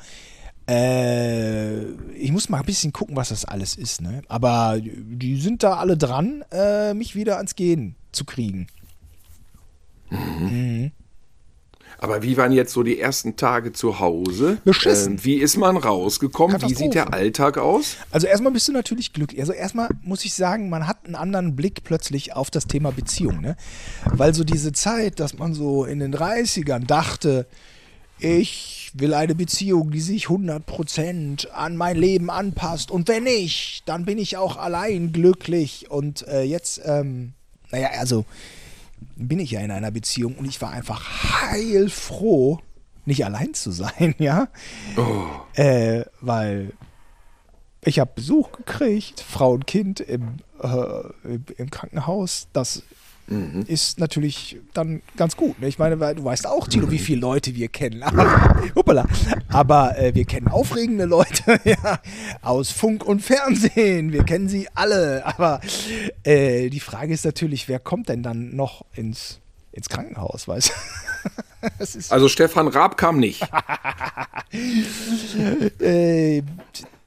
Äh, 0.66 1.82
ich 2.14 2.32
muss 2.32 2.48
mal 2.48 2.60
ein 2.60 2.66
bisschen 2.66 2.92
gucken, 2.92 3.16
was 3.16 3.28
das 3.28 3.44
alles 3.44 3.76
ist, 3.76 4.00
ne? 4.00 4.22
Aber 4.28 4.78
die 4.80 5.40
sind 5.40 5.62
da 5.62 5.74
alle 5.76 5.98
dran, 5.98 6.42
äh, 6.52 6.94
mich 6.94 7.14
wieder 7.14 7.36
ans 7.36 7.54
Gehen 7.54 7.94
zu 8.12 8.24
kriegen. 8.24 8.66
Mhm. 10.10 10.18
mhm. 10.40 10.92
Aber 11.98 12.22
wie 12.22 12.36
waren 12.36 12.52
jetzt 12.52 12.72
so 12.72 12.84
die 12.84 13.00
ersten 13.00 13.36
Tage 13.36 13.72
zu 13.72 13.98
Hause? 13.98 14.58
Beschissen. 14.64 15.14
Ähm, 15.14 15.24
wie 15.24 15.34
ist 15.34 15.56
man 15.56 15.76
rausgekommen? 15.76 16.62
Wie 16.62 16.74
sieht 16.74 16.94
der 16.94 17.12
Alltag 17.12 17.58
aus? 17.58 17.96
Also 18.12 18.28
erstmal 18.28 18.52
bist 18.52 18.68
du 18.68 18.72
natürlich 18.72 19.12
glücklich. 19.12 19.40
Also 19.40 19.52
erstmal 19.52 19.88
muss 20.02 20.24
ich 20.24 20.34
sagen, 20.34 20.68
man 20.70 20.86
hat 20.86 21.04
einen 21.04 21.16
anderen 21.16 21.56
Blick 21.56 21.82
plötzlich 21.82 22.34
auf 22.36 22.50
das 22.50 22.66
Thema 22.66 22.92
Beziehung. 22.92 23.40
Ne? 23.40 23.56
Weil 24.12 24.32
so 24.32 24.44
diese 24.44 24.72
Zeit, 24.72 25.18
dass 25.18 25.36
man 25.38 25.54
so 25.54 25.84
in 25.84 25.98
den 25.98 26.14
30ern 26.14 26.86
dachte, 26.86 27.46
ich 28.20 28.90
will 28.94 29.14
eine 29.14 29.34
Beziehung, 29.34 29.90
die 29.90 30.00
sich 30.00 30.26
100% 30.26 31.48
an 31.50 31.76
mein 31.76 31.96
Leben 31.96 32.30
anpasst. 32.30 32.90
Und 32.90 33.08
wenn 33.08 33.24
nicht, 33.24 33.82
dann 33.86 34.04
bin 34.04 34.18
ich 34.18 34.36
auch 34.36 34.56
allein 34.56 35.12
glücklich. 35.12 35.90
Und 35.90 36.26
äh, 36.28 36.42
jetzt, 36.42 36.80
ähm, 36.84 37.32
naja, 37.70 37.90
also 37.98 38.24
bin 39.18 39.40
ich 39.40 39.50
ja 39.50 39.60
in 39.60 39.70
einer 39.70 39.90
Beziehung 39.90 40.36
und 40.36 40.44
ich 40.44 40.60
war 40.62 40.70
einfach 40.70 41.50
heilfroh, 41.50 42.60
nicht 43.04 43.24
allein 43.24 43.54
zu 43.54 43.72
sein, 43.72 44.14
ja. 44.18 44.48
Oh. 44.96 45.60
Äh, 45.60 46.04
weil 46.20 46.72
ich 47.84 47.98
habe 47.98 48.12
Besuch 48.14 48.52
gekriegt, 48.52 49.20
Frau 49.20 49.52
und 49.52 49.66
Kind 49.66 50.00
im, 50.00 50.36
äh, 50.62 51.38
im 51.56 51.70
Krankenhaus, 51.70 52.48
das 52.52 52.82
mhm. 53.28 53.64
ist 53.66 53.98
natürlich 54.00 54.58
dann 54.74 55.02
ganz 55.16 55.36
gut. 55.36 55.60
Ne? 55.60 55.68
Ich 55.68 55.78
meine, 55.78 56.00
weil 56.00 56.14
du 56.14 56.24
weißt 56.24 56.46
auch, 56.46 56.68
Tilo, 56.68 56.90
wie 56.90 56.98
viele 56.98 57.20
Leute 57.20 57.54
wir 57.54 57.68
kennen. 57.68 58.02
Aber, 58.74 59.06
aber 59.48 59.98
äh, 59.98 60.14
wir 60.14 60.24
kennen 60.24 60.48
aufregende 60.48 61.04
Leute 61.04 61.60
ja, 61.64 62.00
aus 62.42 62.70
Funk 62.70 63.04
und 63.04 63.20
Fernsehen. 63.20 64.12
Wir 64.12 64.24
kennen 64.24 64.48
sie 64.48 64.68
alle. 64.74 65.24
Aber 65.26 65.60
äh, 66.22 66.70
die 66.70 66.80
Frage 66.80 67.12
ist 67.12 67.24
natürlich, 67.24 67.68
wer 67.68 67.78
kommt 67.78 68.08
denn 68.08 68.22
dann 68.22 68.54
noch 68.54 68.84
ins, 68.94 69.40
ins 69.72 69.88
Krankenhaus, 69.88 70.48
weißt 70.48 70.72
also 72.10 72.28
Stefan 72.28 72.68
Raab 72.68 72.96
kam 72.96 73.18
nicht. 73.18 73.42
äh, 75.80 76.42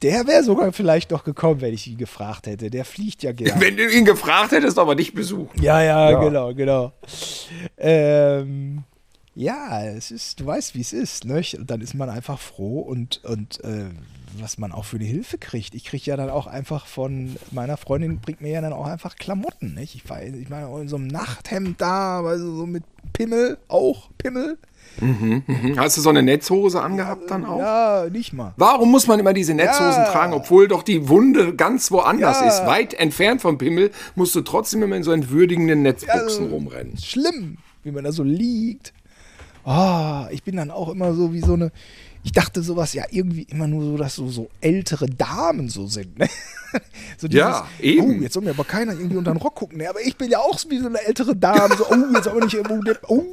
der 0.02 0.26
wäre 0.26 0.42
sogar 0.42 0.72
vielleicht 0.72 1.10
noch 1.10 1.24
gekommen, 1.24 1.60
wenn 1.60 1.72
ich 1.72 1.86
ihn 1.86 1.98
gefragt 1.98 2.46
hätte. 2.46 2.70
Der 2.70 2.84
fliegt 2.84 3.22
ja 3.22 3.32
gerne. 3.32 3.60
Wenn 3.60 3.76
du 3.76 3.88
ihn 3.88 4.04
gefragt 4.04 4.52
hättest, 4.52 4.78
aber 4.78 4.94
nicht 4.94 5.14
besucht. 5.14 5.60
Ja, 5.60 5.82
ja, 5.82 6.10
ja. 6.10 6.20
genau, 6.20 6.54
genau. 6.54 6.92
Ähm, 7.78 8.82
ja, 9.34 9.84
es 9.84 10.10
ist, 10.10 10.40
du 10.40 10.46
weißt, 10.46 10.74
wie 10.74 10.80
es 10.80 10.92
ist, 10.92 11.24
ne? 11.24 11.42
Und 11.56 11.70
dann 11.70 11.80
ist 11.80 11.94
man 11.94 12.10
einfach 12.10 12.38
froh 12.38 12.80
und, 12.80 13.24
und 13.24 13.62
äh, 13.64 13.90
was 14.38 14.58
man 14.58 14.72
auch 14.72 14.84
für 14.84 14.96
eine 14.96 15.04
Hilfe 15.04 15.38
kriegt. 15.38 15.74
Ich 15.74 15.84
kriege 15.84 16.10
ja 16.10 16.16
dann 16.16 16.30
auch 16.30 16.46
einfach 16.46 16.86
von 16.86 17.36
meiner 17.50 17.76
Freundin, 17.76 18.20
bringt 18.20 18.40
mir 18.40 18.52
ja 18.52 18.60
dann 18.60 18.72
auch 18.72 18.86
einfach 18.86 19.16
Klamotten, 19.16 19.74
nicht? 19.74 19.94
Ich, 19.94 20.04
ich 20.04 20.48
meine, 20.48 20.80
in 20.80 20.88
so 20.88 20.96
einem 20.96 21.06
Nachthemd 21.06 21.80
da, 21.80 22.20
also 22.22 22.56
so 22.56 22.66
mit 22.66 22.84
Pimmel, 23.12 23.58
auch 23.68 24.10
Pimmel. 24.18 24.58
Mhm, 25.00 25.42
mhm. 25.46 25.78
Hast 25.78 25.96
du 25.96 26.00
so 26.00 26.10
eine 26.10 26.22
Netzhose 26.22 26.80
angehabt 26.80 27.30
dann 27.30 27.44
auch? 27.44 27.58
Ja, 27.58 28.06
nicht 28.10 28.32
mal. 28.32 28.52
Warum 28.56 28.90
muss 28.90 29.06
man 29.06 29.18
immer 29.18 29.32
diese 29.32 29.54
Netzhosen 29.54 30.02
ja. 30.02 30.12
tragen, 30.12 30.32
obwohl 30.32 30.68
doch 30.68 30.82
die 30.82 31.08
Wunde 31.08 31.54
ganz 31.54 31.90
woanders 31.90 32.40
ja. 32.40 32.48
ist? 32.48 32.66
Weit 32.66 32.94
entfernt 32.94 33.40
vom 33.40 33.58
Pimmel 33.58 33.90
musst 34.14 34.34
du 34.34 34.42
trotzdem 34.42 34.82
immer 34.82 34.96
in 34.96 35.02
so 35.02 35.12
entwürdigenden 35.12 35.82
Netzbuchsen 35.82 36.44
ja, 36.46 36.50
rumrennen. 36.50 36.98
Schlimm, 36.98 37.58
wie 37.82 37.90
man 37.90 38.04
da 38.04 38.12
so 38.12 38.22
liegt. 38.22 38.92
Oh, 39.64 40.24
ich 40.30 40.42
bin 40.42 40.56
dann 40.56 40.70
auch 40.70 40.88
immer 40.88 41.14
so 41.14 41.32
wie 41.32 41.40
so 41.40 41.54
eine. 41.54 41.70
Ich 42.24 42.32
dachte 42.32 42.62
sowas 42.62 42.94
ja 42.94 43.04
irgendwie 43.10 43.42
immer 43.42 43.66
nur 43.66 43.84
so, 43.84 43.96
dass 43.96 44.14
so, 44.14 44.28
so 44.28 44.48
ältere 44.60 45.06
Damen 45.06 45.68
so 45.68 45.88
sind. 45.88 46.18
Ne? 46.18 46.28
so 47.18 47.26
dieses, 47.26 47.40
ja, 47.40 47.66
eben. 47.80 48.18
Oh, 48.18 48.22
jetzt 48.22 48.34
soll 48.34 48.44
mir 48.44 48.50
aber 48.50 48.64
keiner 48.64 48.92
irgendwie 48.92 49.16
unter 49.16 49.32
den 49.32 49.38
Rock 49.38 49.56
gucken. 49.56 49.78
Ne? 49.78 49.88
Aber 49.88 50.00
ich 50.00 50.16
bin 50.16 50.30
ja 50.30 50.38
auch 50.38 50.58
wie 50.68 50.78
so 50.78 50.86
eine 50.86 51.00
ältere 51.00 51.34
Dame. 51.34 51.74
So, 51.76 51.86
oh, 51.88 51.96
jetzt 52.14 52.28
aber 52.28 52.44
nicht. 52.44 52.56
Oh, 53.08 53.24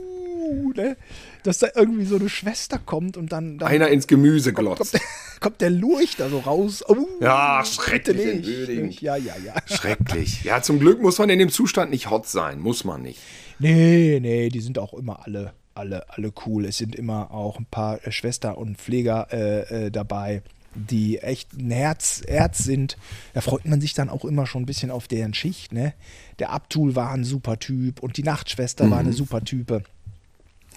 oh, 0.50 0.72
ne? 0.76 0.98
Dass 1.44 1.60
da 1.60 1.68
irgendwie 1.76 2.06
so 2.06 2.18
eine 2.18 2.30
Schwester 2.30 2.80
kommt 2.80 3.18
und 3.18 3.32
dann. 3.32 3.58
dann 3.58 3.68
Einer 3.68 3.90
ins 3.90 4.08
Gemüse 4.08 4.54
glotzt. 4.54 4.78
Kommt, 4.78 4.92
kommt, 4.92 4.94
der, 4.94 5.02
kommt 5.40 5.62
der 5.62 5.70
Lurch 5.70 6.16
da 6.18 6.30
so 6.30 6.40
raus. 6.40 6.84
Oh, 6.88 6.96
ja, 7.22 7.64
schrecklich. 7.66 8.68
Nicht, 8.68 9.02
ja, 9.02 9.16
ja, 9.16 9.36
ja. 9.44 9.56
Schrecklich. 9.66 10.44
Ja, 10.44 10.62
zum 10.62 10.80
Glück 10.80 11.02
muss 11.02 11.18
man 11.18 11.30
in 11.30 11.40
dem 11.40 11.50
Zustand 11.50 11.92
nicht 11.92 12.10
hot 12.10 12.28
sein. 12.28 12.60
Muss 12.60 12.84
man 12.84 13.02
nicht. 13.02 13.20
Nee, 13.60 14.20
nee, 14.22 14.50
die 14.50 14.62
sind 14.62 14.80
auch 14.80 14.94
immer 14.94 15.26
alle, 15.26 15.54
alle, 15.74 16.10
alle 16.10 16.32
cool. 16.46 16.66
Es 16.66 16.78
sind 16.78 16.96
immer 16.96 17.32
auch 17.32 17.60
ein 17.60 17.66
paar 17.66 18.06
äh, 18.06 18.12
Schwester 18.12 18.58
und 18.58 18.78
Pfleger 18.78 19.28
äh, 19.32 19.88
äh, 19.88 19.92
dabei 19.92 20.44
die 20.76 21.18
echt 21.20 21.54
ein 21.54 21.72
Herz, 21.72 22.22
Herz 22.28 22.60
sind, 22.60 22.98
da 23.34 23.42
freut 23.42 23.66
man 23.66 23.82
sich 23.82 23.94
dann 23.94 24.10
auch 24.10 24.24
immer 24.24 24.46
schon 24.46 24.64
ein 24.64 24.68
bisschen 24.68 24.92
auf 24.92 25.08
deren 25.08 25.34
Schicht. 25.34 25.74
Ne? 25.74 25.94
Der 26.38 26.52
Abtul 26.52 26.96
war 26.96 27.12
ein 27.12 27.24
super 27.24 27.60
Typ 27.60 28.02
und 28.02 28.18
die 28.18 28.24
Nachtschwester 28.24 28.86
mhm. 28.86 28.92
war 28.92 29.00
eine 29.00 29.14
super 29.14 29.44
Type. 29.44 29.84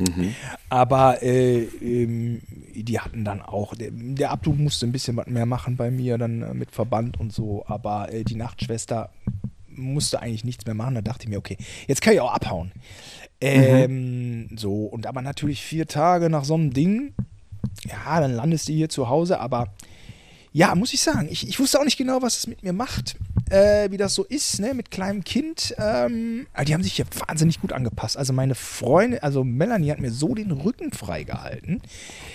Mhm. 0.03 0.35
Aber 0.69 1.23
äh, 1.23 1.63
ähm, 1.63 2.43
die 2.75 3.01
hatten 3.01 3.25
dann 3.25 3.43
auch, 3.43 3.75
der, 3.75 3.91
der 3.93 4.31
Abdu 4.31 4.53
musste 4.53 4.87
ein 4.87 4.93
bisschen 4.93 5.17
was 5.17 5.27
mehr 5.27 5.47
machen 5.47 5.77
bei 5.77 5.91
mir, 5.91 6.19
dann 6.19 6.43
äh, 6.43 6.55
mit 6.55 6.71
Verband 6.71 7.19
und 7.19 7.33
so, 7.33 7.65
aber 7.67 8.13
äh, 8.13 8.25
die 8.25 8.35
Nachtschwester 8.35 9.11
musste 9.69 10.21
eigentlich 10.21 10.45
nichts 10.45 10.67
mehr 10.67 10.75
machen. 10.75 10.95
Da 10.95 11.03
dachte 11.03 11.25
ich 11.25 11.31
mir, 11.31 11.39
okay, 11.39 11.57
jetzt 11.87 12.03
kann 12.03 12.15
ich 12.15 12.21
auch 12.21 12.33
abhauen. 12.33 12.73
Ähm, 13.41 14.43
mhm. 14.43 14.57
So, 14.57 14.85
und 14.85 15.07
aber 15.07 15.23
natürlich 15.23 15.63
vier 15.63 15.87
Tage 15.87 16.31
nach 16.31 16.45
so 16.45 16.55
einem 16.55 16.73
Ding, 16.73 17.15
ja, 17.89 18.21
dann 18.21 18.35
landest 18.35 18.69
du 18.69 18.73
hier 18.73 18.89
zu 18.89 19.09
Hause, 19.09 19.41
aber 19.41 19.73
ja, 20.53 20.75
muss 20.75 20.93
ich 20.93 21.01
sagen, 21.01 21.29
ich, 21.31 21.49
ich 21.49 21.59
wusste 21.59 21.81
auch 21.81 21.85
nicht 21.85 21.99
genau, 21.99 22.23
was 22.23 22.39
es 22.39 22.47
mit 22.47 22.63
mir 22.63 22.73
macht 22.73 23.17
äh, 23.53 23.91
wie 23.91 23.97
das 23.97 24.15
so 24.15 24.25
ist, 24.25 24.61
ne, 24.61 24.75
mit 24.75 24.91
kleinem 24.91 25.25
Kind. 25.25 25.75
Ähm, 25.79 26.47
die 26.67 26.75
haben 26.75 26.83
sich 26.83 26.95
hier 26.95 27.05
wahnsinnig 27.27 27.61
gut 27.61 27.73
angepasst. 27.73 28.17
Also 28.17 28.33
meine 28.33 28.55
Freundin, 28.55 29.21
also 29.21 29.45
Melanie 29.45 29.91
hat 29.91 30.01
mir 30.01 30.11
so 30.11 30.35
den 30.35 30.51
Rücken 30.51 30.93
freigehalten. 30.93 31.83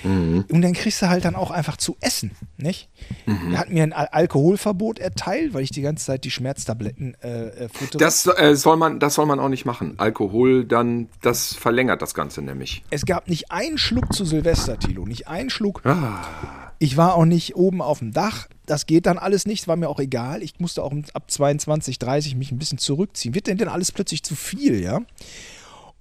Mhm. 0.03 0.45
Und 0.49 0.61
dann 0.61 0.73
kriegst 0.73 1.01
du 1.01 1.09
halt 1.09 1.25
dann 1.25 1.35
auch 1.35 1.51
einfach 1.51 1.77
zu 1.77 1.97
essen, 2.01 2.31
nicht? 2.57 2.89
Mhm. 3.25 3.53
Er 3.53 3.59
hat 3.59 3.69
mir 3.69 3.83
ein 3.83 3.93
Al 3.93 4.07
Alkoholverbot 4.11 4.99
erteilt, 4.99 5.53
weil 5.53 5.63
ich 5.63 5.71
die 5.71 5.81
ganze 5.81 6.05
Zeit 6.05 6.23
die 6.23 6.31
Schmerztabletten 6.31 7.15
äh, 7.21 7.47
äh 7.47 7.69
futtere. 7.69 7.99
Das 7.99 8.27
äh, 8.27 8.55
soll 8.55 8.77
man, 8.77 8.99
das 8.99 9.15
soll 9.15 9.25
man 9.25 9.39
auch 9.39 9.49
nicht 9.49 9.65
machen. 9.65 9.95
Alkohol 9.97 10.65
dann, 10.65 11.09
das 11.21 11.53
verlängert 11.53 12.01
das 12.01 12.13
Ganze 12.13 12.41
nämlich. 12.41 12.83
Es 12.89 13.05
gab 13.05 13.27
nicht 13.27 13.51
einen 13.51 13.77
Schluck 13.77 14.13
zu 14.13 14.23
Silvester, 14.23 14.77
Tilo, 14.79 15.05
nicht 15.05 15.27
einen 15.27 15.49
Schluck. 15.49 15.81
Ah. 15.83 16.66
Ich 16.79 16.97
war 16.97 17.15
auch 17.15 17.25
nicht 17.25 17.55
oben 17.55 17.81
auf 17.81 17.99
dem 17.99 18.11
Dach. 18.11 18.47
Das 18.65 18.85
geht 18.85 19.05
dann 19.05 19.17
alles 19.17 19.45
nicht, 19.45 19.67
war 19.67 19.75
mir 19.75 19.89
auch 19.89 19.99
egal. 19.99 20.43
Ich 20.43 20.59
musste 20.59 20.83
auch 20.83 20.93
ab 21.13 21.31
22, 21.31 21.97
30 21.99 22.35
mich 22.35 22.51
ein 22.51 22.59
bisschen 22.59 22.77
zurückziehen. 22.77 23.33
Wird 23.33 23.47
denn 23.47 23.57
denn 23.57 23.69
alles 23.69 23.91
plötzlich 23.91 24.23
zu 24.23 24.35
viel, 24.35 24.81
ja? 24.81 25.01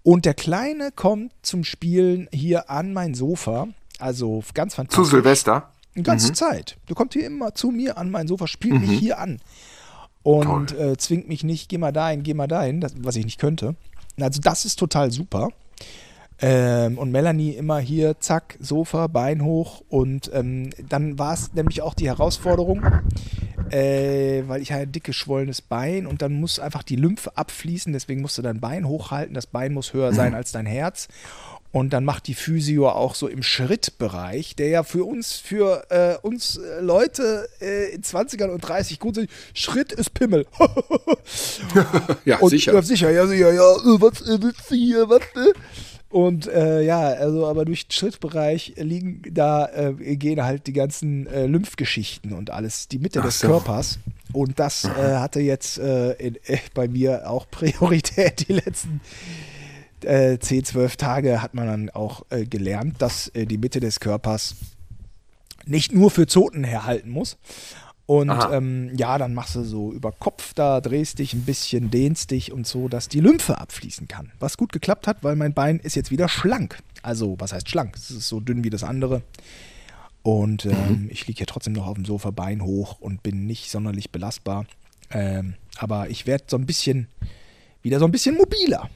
Und 0.02 0.24
der 0.24 0.34
Kleine 0.34 0.92
kommt 0.92 1.32
zum 1.42 1.64
Spielen 1.64 2.28
hier 2.32 2.70
an 2.70 2.92
mein 2.92 3.14
Sofa. 3.14 3.68
Also 3.98 4.42
ganz 4.54 4.74
fantastisch. 4.74 5.04
Zu 5.04 5.10
Silvester? 5.16 5.70
Die 5.96 6.02
ganze 6.02 6.28
mhm. 6.28 6.34
Zeit. 6.34 6.76
Du 6.86 6.94
kommst 6.94 7.14
hier 7.14 7.26
immer 7.26 7.54
zu 7.54 7.70
mir 7.70 7.96
an 7.96 8.10
mein 8.10 8.28
Sofa, 8.28 8.46
spielt 8.46 8.74
mhm. 8.74 8.88
mich 8.88 8.98
hier 8.98 9.18
an. 9.18 9.40
Und 10.22 10.72
äh, 10.72 10.96
zwingt 10.96 11.28
mich 11.28 11.44
nicht, 11.44 11.68
geh 11.68 11.78
mal 11.78 11.92
dahin, 11.92 12.22
geh 12.22 12.34
mal 12.34 12.48
dahin, 12.48 12.80
das, 12.80 12.94
was 12.98 13.16
ich 13.16 13.24
nicht 13.24 13.38
könnte. 13.38 13.76
Also 14.20 14.40
das 14.40 14.64
ist 14.64 14.78
total 14.78 15.10
super. 15.10 15.50
Ähm, 16.40 16.98
und 16.98 17.10
Melanie 17.12 17.52
immer 17.52 17.78
hier, 17.78 18.20
zack, 18.20 18.58
Sofa, 18.60 19.06
Bein 19.06 19.42
hoch. 19.42 19.82
Und 19.88 20.30
ähm, 20.34 20.70
dann 20.88 21.18
war 21.18 21.34
es 21.34 21.54
nämlich 21.54 21.82
auch 21.82 21.94
die 21.94 22.08
Herausforderung, 22.08 22.84
äh, 23.70 24.42
weil 24.46 24.60
ich 24.60 24.72
hatte 24.72 24.82
ein 24.82 24.92
dick 24.92 25.04
geschwollenes 25.04 25.62
Bein 25.62 26.06
und 26.06 26.20
dann 26.20 26.34
muss 26.34 26.60
einfach 26.60 26.82
die 26.82 26.96
Lymphe 26.96 27.36
abfließen. 27.36 27.92
Deswegen 27.92 28.20
musst 28.20 28.36
du 28.36 28.42
dein 28.42 28.60
Bein 28.60 28.86
hochhalten. 28.86 29.34
Das 29.34 29.46
Bein 29.46 29.72
muss 29.72 29.94
höher 29.94 30.12
sein 30.12 30.34
als 30.34 30.52
dein 30.52 30.66
Herz. 30.66 31.08
Und 31.72 31.92
dann 31.92 32.06
macht 32.06 32.26
die 32.26 32.34
Physio 32.34 32.88
auch 32.88 33.14
so 33.14 33.28
im 33.28 33.42
Schrittbereich, 33.42 34.56
der 34.56 34.68
ja 34.68 34.82
für 34.82 35.04
uns, 35.04 35.36
für 35.36 35.84
äh, 35.90 36.16
uns 36.26 36.56
äh, 36.56 36.80
Leute 36.80 37.48
äh, 37.60 37.94
in 37.94 38.02
20ern 38.02 38.48
und 38.48 38.60
30 38.60 38.98
gut 38.98 39.16
sind. 39.16 39.30
Schritt 39.52 39.92
ist 39.92 40.14
Pimmel. 40.14 40.46
ja, 42.24 42.38
und, 42.38 42.48
sicher. 42.48 42.72
Ja, 42.72 42.80
sicher, 42.80 43.10
ja, 43.10 43.26
sicher, 43.26 43.52
ja. 43.52 43.72
Äh, 43.72 44.00
was 44.00 44.22
äh, 44.22 44.40
willst 44.40 44.70
du 44.70 44.74
hier, 44.74 45.06
was? 45.10 45.20
Und 46.08 46.46
äh, 46.46 46.82
ja, 46.82 47.00
also 47.00 47.46
aber 47.46 47.64
durch 47.64 47.88
den 47.88 47.92
Schrittbereich 47.92 48.74
liegen 48.76 49.22
da, 49.30 49.66
äh, 49.66 50.16
gehen 50.16 50.42
halt 50.42 50.66
die 50.66 50.72
ganzen 50.72 51.26
äh, 51.26 51.46
Lymphgeschichten 51.46 52.32
und 52.32 52.50
alles, 52.50 52.88
die 52.88 52.98
Mitte 52.98 53.20
Ach 53.20 53.24
des 53.24 53.40
so. 53.40 53.48
Körpers. 53.48 53.98
Und 54.32 54.58
das 54.58 54.84
äh, 54.84 55.16
hatte 55.16 55.40
jetzt 55.40 55.78
äh, 55.78 56.12
in, 56.12 56.36
äh, 56.46 56.58
bei 56.74 56.88
mir 56.88 57.28
auch 57.28 57.46
Priorität. 57.50 58.48
Die 58.48 58.52
letzten 58.52 59.00
äh, 60.02 60.38
10, 60.38 60.64
12 60.64 60.96
Tage 60.96 61.42
hat 61.42 61.54
man 61.54 61.66
dann 61.66 61.90
auch 61.90 62.24
gelernt, 62.30 63.02
dass 63.02 63.32
die 63.34 63.58
Mitte 63.58 63.80
des 63.80 63.98
Körpers 63.98 64.54
nicht 65.64 65.92
nur 65.92 66.10
für 66.10 66.26
Zoten 66.26 66.64
herhalten 66.64 67.10
muss. 67.10 67.36
Und 68.06 68.32
ähm, 68.52 68.92
ja, 68.96 69.18
dann 69.18 69.34
machst 69.34 69.56
du 69.56 69.64
so 69.64 69.92
über 69.92 70.12
Kopf 70.12 70.54
da, 70.54 70.80
drehst 70.80 71.18
dich 71.18 71.34
ein 71.34 71.42
bisschen, 71.42 71.90
dehnst 71.90 72.30
dich 72.30 72.52
und 72.52 72.64
so, 72.64 72.88
dass 72.88 73.08
die 73.08 73.18
Lymphe 73.18 73.58
abfließen 73.58 74.06
kann. 74.06 74.30
Was 74.38 74.56
gut 74.56 74.72
geklappt 74.72 75.08
hat, 75.08 75.24
weil 75.24 75.34
mein 75.34 75.52
Bein 75.52 75.80
ist 75.80 75.96
jetzt 75.96 76.12
wieder 76.12 76.28
schlank. 76.28 76.78
Also, 77.02 77.34
was 77.38 77.52
heißt 77.52 77.68
schlank? 77.68 77.96
Es 77.96 78.10
ist 78.12 78.28
so 78.28 78.38
dünn 78.38 78.62
wie 78.62 78.70
das 78.70 78.84
andere. 78.84 79.22
Und 80.22 80.66
ähm, 80.66 81.02
mhm. 81.02 81.08
ich 81.10 81.26
liege 81.26 81.38
hier 81.38 81.46
trotzdem 81.46 81.72
noch 81.72 81.86
auf 81.86 81.94
dem 81.94 82.04
Sofa, 82.04 82.30
Bein 82.30 82.62
hoch 82.62 83.00
und 83.00 83.24
bin 83.24 83.46
nicht 83.46 83.70
sonderlich 83.70 84.12
belastbar. 84.12 84.66
Ähm, 85.10 85.54
aber 85.76 86.08
ich 86.08 86.26
werde 86.26 86.44
so 86.48 86.56
ein 86.56 86.66
bisschen, 86.66 87.08
wieder 87.82 87.98
so 87.98 88.04
ein 88.04 88.12
bisschen 88.12 88.36
mobiler. 88.36 88.88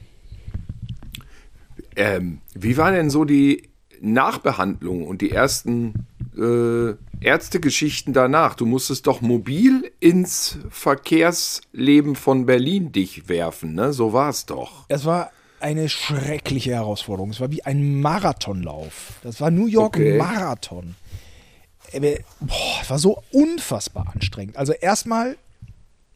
Ähm, 1.96 2.40
wie 2.54 2.76
war 2.76 2.92
denn 2.92 3.10
so 3.10 3.24
die 3.24 3.69
Nachbehandlung 4.00 5.06
und 5.06 5.20
die 5.20 5.30
ersten 5.30 6.06
äh, 6.36 6.94
Ärztegeschichten 7.20 8.12
danach. 8.12 8.54
Du 8.54 8.66
musstest 8.66 9.06
doch 9.06 9.20
mobil 9.20 9.92
ins 10.00 10.58
Verkehrsleben 10.70 12.16
von 12.16 12.46
Berlin 12.46 12.92
dich 12.92 13.28
werfen, 13.28 13.74
ne? 13.74 13.92
So 13.92 14.12
war 14.12 14.30
es 14.30 14.46
doch. 14.46 14.84
Es 14.88 15.04
war 15.04 15.30
eine 15.60 15.88
schreckliche 15.88 16.72
Herausforderung. 16.72 17.30
Es 17.30 17.40
war 17.40 17.50
wie 17.50 17.64
ein 17.64 18.00
Marathonlauf. 18.00 19.12
Das 19.22 19.40
war 19.40 19.50
New 19.50 19.66
York 19.66 19.96
okay. 19.96 20.16
Marathon. 20.16 20.94
Äh, 21.92 22.20
boah, 22.40 22.78
es 22.82 22.90
war 22.90 22.98
so 22.98 23.22
unfassbar 23.32 24.12
anstrengend. 24.14 24.56
Also 24.56 24.72
erstmal 24.72 25.36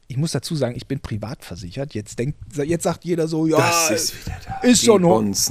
ich 0.07 0.17
muss 0.17 0.31
dazu 0.31 0.55
sagen, 0.55 0.75
ich 0.75 0.87
bin 0.87 0.99
privat 0.99 1.43
versichert. 1.43 1.93
Jetzt, 1.93 2.19
denkt, 2.19 2.37
jetzt 2.55 2.83
sagt 2.83 3.05
jeder 3.05 3.27
so, 3.27 3.47
ja, 3.47 3.57
das 3.57 3.91
ist, 3.91 4.13
ist 4.61 4.81
so 4.83 4.97
ein 4.97 5.03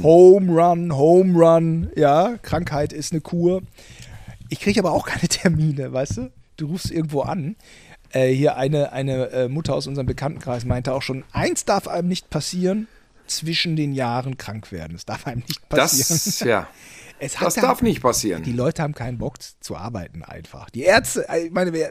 Home 0.03 0.53
Run, 0.53 0.95
Home 0.95 1.39
Run, 1.39 1.91
ja, 1.97 2.37
Krankheit 2.43 2.93
ist 2.93 3.13
eine 3.13 3.21
Kur. 3.21 3.63
Ich 4.49 4.61
kriege 4.61 4.81
aber 4.81 4.93
auch 4.93 5.07
keine 5.07 5.29
Termine, 5.29 5.93
weißt 5.93 6.19
du? 6.19 6.33
Du 6.57 6.67
rufst 6.67 6.91
irgendwo 6.91 7.23
an. 7.23 7.57
Äh, 8.11 8.33
hier 8.33 8.57
eine, 8.57 8.93
eine 8.93 9.31
äh, 9.31 9.49
Mutter 9.49 9.75
aus 9.75 9.89
unserem 9.89 10.07
Bekanntenkreis 10.07 10.65
meinte 10.65 10.93
auch 10.93 11.03
schon, 11.03 11.25
eins 11.33 11.65
darf 11.65 11.89
einem 11.89 12.09
nicht 12.09 12.31
passieren, 12.31 12.87
zwischen 13.27 13.75
den 13.75 13.93
Jahren 13.93 14.37
krank 14.37 14.71
werden. 14.71 14.93
Das 14.93 15.07
darf 15.07 15.27
einem 15.27 15.43
nicht 15.49 15.69
passieren. 15.69 16.21
Das, 17.21 17.31
ja. 17.31 17.41
das 17.41 17.55
darf 17.55 17.81
nicht 17.81 18.03
passieren. 18.03 18.43
Die 18.43 18.53
Leute 18.53 18.83
haben 18.83 18.95
keinen 18.95 19.19
Bock 19.19 19.37
zu 19.61 19.77
arbeiten 19.77 20.23
einfach. 20.23 20.69
Die 20.71 20.83
Ärzte, 20.83 21.27
ich 21.43 21.53
meine, 21.53 21.73
wer, 21.73 21.91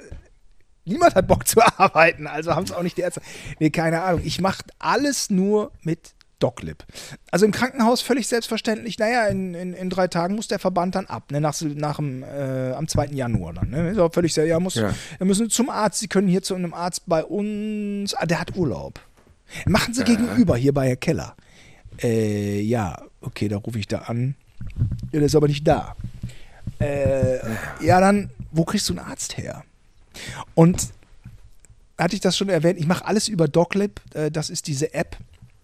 niemand 0.85 1.15
hat 1.15 1.27
Bock 1.27 1.47
zu 1.47 1.61
arbeiten, 1.77 2.27
also 2.27 2.55
haben 2.55 2.65
es 2.65 2.71
auch 2.71 2.83
nicht 2.83 2.97
die 2.97 3.01
Ärzte. 3.01 3.21
Nee, 3.59 3.69
keine 3.69 4.01
Ahnung. 4.01 4.21
Ich 4.23 4.41
mache 4.41 4.63
alles 4.79 5.29
nur 5.29 5.71
mit 5.81 6.13
Doclip. 6.43 6.83
Also 7.31 7.45
im 7.45 7.53
Krankenhaus 7.53 8.01
völlig 8.01 8.27
selbstverständlich, 8.27 8.99
naja, 8.99 9.27
in, 9.27 9.53
in, 9.53 9.73
in 9.73 9.89
drei 9.89 10.09
Tagen 10.09 10.35
muss 10.35 10.49
der 10.49 10.59
Verband 10.59 10.95
dann 10.95 11.05
ab, 11.05 11.31
ne, 11.31 11.39
nach, 11.39 11.59
nach 11.61 11.95
dem, 11.95 12.23
äh, 12.23 12.73
am 12.73 12.87
2. 12.87 13.07
Januar 13.07 13.53
dann. 13.53 13.69
Ne? 13.69 13.91
Ist 13.91 13.97
auch 13.97 14.13
völlig 14.13 14.33
sehr, 14.33 14.45
ja, 14.45 14.59
muss, 14.59 14.75
ja. 14.75 14.93
wir 15.17 15.25
müssen 15.25 15.49
zum 15.49 15.69
Arzt, 15.69 15.99
Sie 15.99 16.09
können 16.09 16.27
hier 16.27 16.41
zu 16.41 16.55
einem 16.55 16.73
Arzt 16.73 17.03
bei 17.05 17.23
uns, 17.23 18.13
ah, 18.15 18.25
der 18.25 18.41
hat 18.41 18.57
Urlaub. 18.57 18.99
Machen 19.65 19.93
Sie 19.93 20.01
ja. 20.01 20.07
gegenüber, 20.07 20.57
hier 20.57 20.73
bei 20.73 20.89
Herr 20.89 20.95
Keller. 20.97 21.35
Äh, 22.01 22.59
ja, 22.61 23.01
okay, 23.21 23.47
da 23.47 23.57
rufe 23.57 23.79
ich 23.79 23.87
da 23.87 23.99
an. 23.99 24.35
Ja, 25.11 25.19
der 25.19 25.23
ist 25.23 25.35
aber 25.35 25.47
nicht 25.47 25.65
da. 25.65 25.95
Äh, 26.79 27.37
ja, 27.79 28.01
dann, 28.01 28.31
wo 28.51 28.65
kriegst 28.65 28.89
du 28.89 28.93
einen 28.93 29.05
Arzt 29.07 29.37
her? 29.37 29.63
Und 30.55 30.89
hatte 31.97 32.15
ich 32.15 32.21
das 32.21 32.37
schon 32.37 32.49
erwähnt, 32.49 32.79
ich 32.79 32.87
mache 32.87 33.05
alles 33.05 33.27
über 33.27 33.47
DocLib, 33.47 34.01
äh, 34.13 34.31
das 34.31 34.49
ist 34.49 34.67
diese 34.67 34.93
App, 34.93 35.17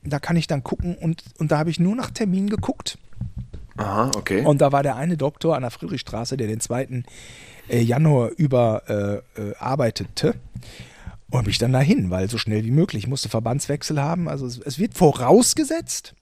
da 0.04 0.20
kann 0.20 0.38
ich 0.38 0.48
dann 0.48 0.64
gucken 0.64 0.96
und, 0.96 1.24
und 1.38 1.52
da 1.52 1.58
habe 1.58 1.70
ich 1.70 1.80
nur 1.80 1.96
nach 1.96 2.12
Terminen 2.12 2.50
geguckt. 2.50 2.98
Aha, 3.78 4.12
okay. 4.16 4.46
Und 4.46 4.62
da 4.62 4.72
war 4.72 4.84
der 4.84 4.98
eine 4.98 5.16
Doktor 5.18 5.56
an 5.56 5.62
der 5.62 5.72
Friedrichstraße, 5.72 6.36
der 6.36 6.48
den 6.48 6.60
2. 6.60 7.04
Äh, 7.70 7.82
Januar 7.82 8.32
über 8.36 9.24
äh, 9.38 9.42
äh, 9.42 9.56
arbeitete. 9.58 10.36
Und 11.32 11.46
mich 11.46 11.60
dann 11.60 11.72
dahin, 11.72 12.10
weil 12.10 12.28
so 12.28 12.40
schnell 12.40 12.66
wie 12.66 12.72
möglich. 12.72 13.04
Ich 13.04 13.10
musste 13.10 13.30
Verbandswechsel 13.30 14.02
haben. 14.02 14.28
Also 14.28 14.48
es, 14.48 14.58
es 14.58 14.80
wird 14.80 14.96
vorausgesetzt, 14.96 16.16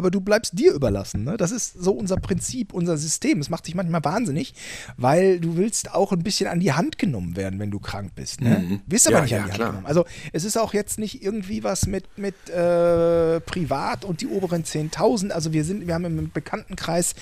aber 0.00 0.10
du 0.10 0.22
bleibst 0.22 0.58
dir 0.58 0.72
überlassen. 0.72 1.24
Ne? 1.24 1.36
Das 1.36 1.50
ist 1.50 1.74
so 1.74 1.92
unser 1.92 2.16
Prinzip, 2.16 2.72
unser 2.72 2.96
System. 2.96 3.38
Es 3.38 3.50
macht 3.50 3.66
dich 3.66 3.74
manchmal 3.74 4.02
wahnsinnig, 4.02 4.54
weil 4.96 5.40
du 5.40 5.58
willst 5.58 5.94
auch 5.94 6.10
ein 6.12 6.22
bisschen 6.22 6.48
an 6.48 6.58
die 6.58 6.72
Hand 6.72 6.96
genommen 6.96 7.36
werden, 7.36 7.58
wenn 7.58 7.70
du 7.70 7.78
krank 7.78 8.12
bist. 8.14 8.40
Ne? 8.40 8.64
Mhm. 8.66 8.80
Wirst 8.86 9.08
aber 9.08 9.18
ja, 9.18 9.22
nicht 9.22 9.34
an 9.34 9.44
die 9.44 9.52
Hand 9.52 9.58
genommen. 9.58 9.86
Also 9.86 10.06
es 10.32 10.44
ist 10.44 10.56
auch 10.56 10.72
jetzt 10.72 10.98
nicht 10.98 11.22
irgendwie 11.22 11.62
was 11.64 11.86
mit, 11.86 12.06
mit 12.16 12.48
äh, 12.48 13.40
Privat 13.40 14.06
und 14.06 14.22
die 14.22 14.26
oberen 14.26 14.64
10.000. 14.64 15.32
Also 15.32 15.52
wir 15.52 15.64
sind, 15.64 15.86
wir 15.86 15.92
haben 15.92 16.06
im 16.06 16.30
Bekanntenkreis 16.32 17.14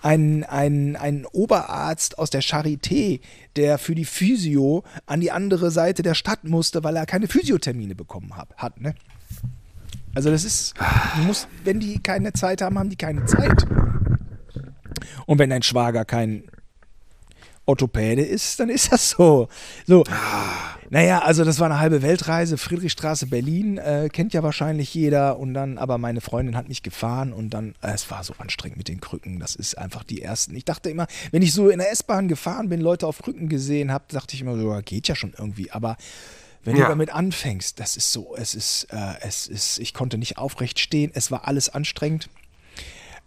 einen, 0.00 0.42
einen, 0.44 0.96
einen 0.96 1.26
Oberarzt 1.26 2.18
aus 2.18 2.30
der 2.30 2.42
Charité, 2.42 3.20
der 3.56 3.76
für 3.76 3.94
die 3.94 4.06
Physio 4.06 4.84
an 5.04 5.20
die 5.20 5.30
andere 5.30 5.70
Seite 5.70 6.02
der 6.02 6.14
Stadt 6.14 6.44
musste, 6.44 6.82
weil 6.82 6.96
er 6.96 7.04
keine 7.04 7.28
Physiothermine 7.28 7.94
bekommen 7.94 8.38
hat. 8.38 8.48
hat 8.56 8.80
ne? 8.80 8.94
Also 10.14 10.30
das 10.30 10.44
ist, 10.44 10.74
musst, 11.26 11.48
wenn 11.64 11.80
die 11.80 11.98
keine 11.98 12.32
Zeit 12.32 12.60
haben, 12.60 12.78
haben 12.78 12.90
die 12.90 12.96
keine 12.96 13.24
Zeit. 13.24 13.66
Und 15.26 15.38
wenn 15.38 15.50
dein 15.50 15.62
Schwager 15.62 16.04
kein 16.04 16.44
Orthopäde 17.64 18.22
ist, 18.22 18.58
dann 18.60 18.68
ist 18.68 18.92
das 18.92 19.10
so. 19.10 19.48
So, 19.86 20.04
naja, 20.90 21.20
also 21.20 21.44
das 21.44 21.60
war 21.60 21.66
eine 21.66 21.78
halbe 21.78 22.02
Weltreise, 22.02 22.58
Friedrichstraße, 22.58 23.26
Berlin, 23.26 23.78
äh, 23.78 24.10
kennt 24.12 24.34
ja 24.34 24.42
wahrscheinlich 24.42 24.92
jeder. 24.92 25.38
Und 25.38 25.54
dann, 25.54 25.78
aber 25.78 25.96
meine 25.96 26.20
Freundin 26.20 26.56
hat 26.56 26.68
mich 26.68 26.82
gefahren 26.82 27.32
und 27.32 27.50
dann, 27.50 27.74
äh, 27.80 27.92
es 27.94 28.10
war 28.10 28.24
so 28.24 28.34
anstrengend 28.38 28.78
mit 28.78 28.88
den 28.88 29.00
Krücken. 29.00 29.38
Das 29.38 29.54
ist 29.54 29.78
einfach 29.78 30.02
die 30.02 30.20
ersten. 30.20 30.54
Ich 30.56 30.64
dachte 30.64 30.90
immer, 30.90 31.06
wenn 31.30 31.42
ich 31.42 31.54
so 31.54 31.68
in 31.68 31.78
der 31.78 31.90
S-Bahn 31.92 32.28
gefahren 32.28 32.68
bin, 32.68 32.80
Leute 32.80 33.06
auf 33.06 33.22
Krücken 33.22 33.48
gesehen 33.48 33.92
habe, 33.92 34.04
dachte 34.08 34.34
ich 34.34 34.42
immer 34.42 34.58
so, 34.58 34.76
geht 34.84 35.08
ja 35.08 35.14
schon 35.14 35.32
irgendwie. 35.38 35.70
Aber 35.70 35.96
wenn 36.64 36.76
ja. 36.76 36.84
du 36.84 36.88
damit 36.90 37.10
anfängst, 37.10 37.80
das 37.80 37.96
ist 37.96 38.12
so, 38.12 38.34
es 38.36 38.54
ist, 38.54 38.84
äh, 38.90 39.14
es 39.22 39.46
ist, 39.46 39.78
ich 39.78 39.94
konnte 39.94 40.18
nicht 40.18 40.38
aufrecht 40.38 40.78
stehen, 40.78 41.10
es 41.14 41.30
war 41.30 41.46
alles 41.48 41.68
anstrengend. 41.68 42.28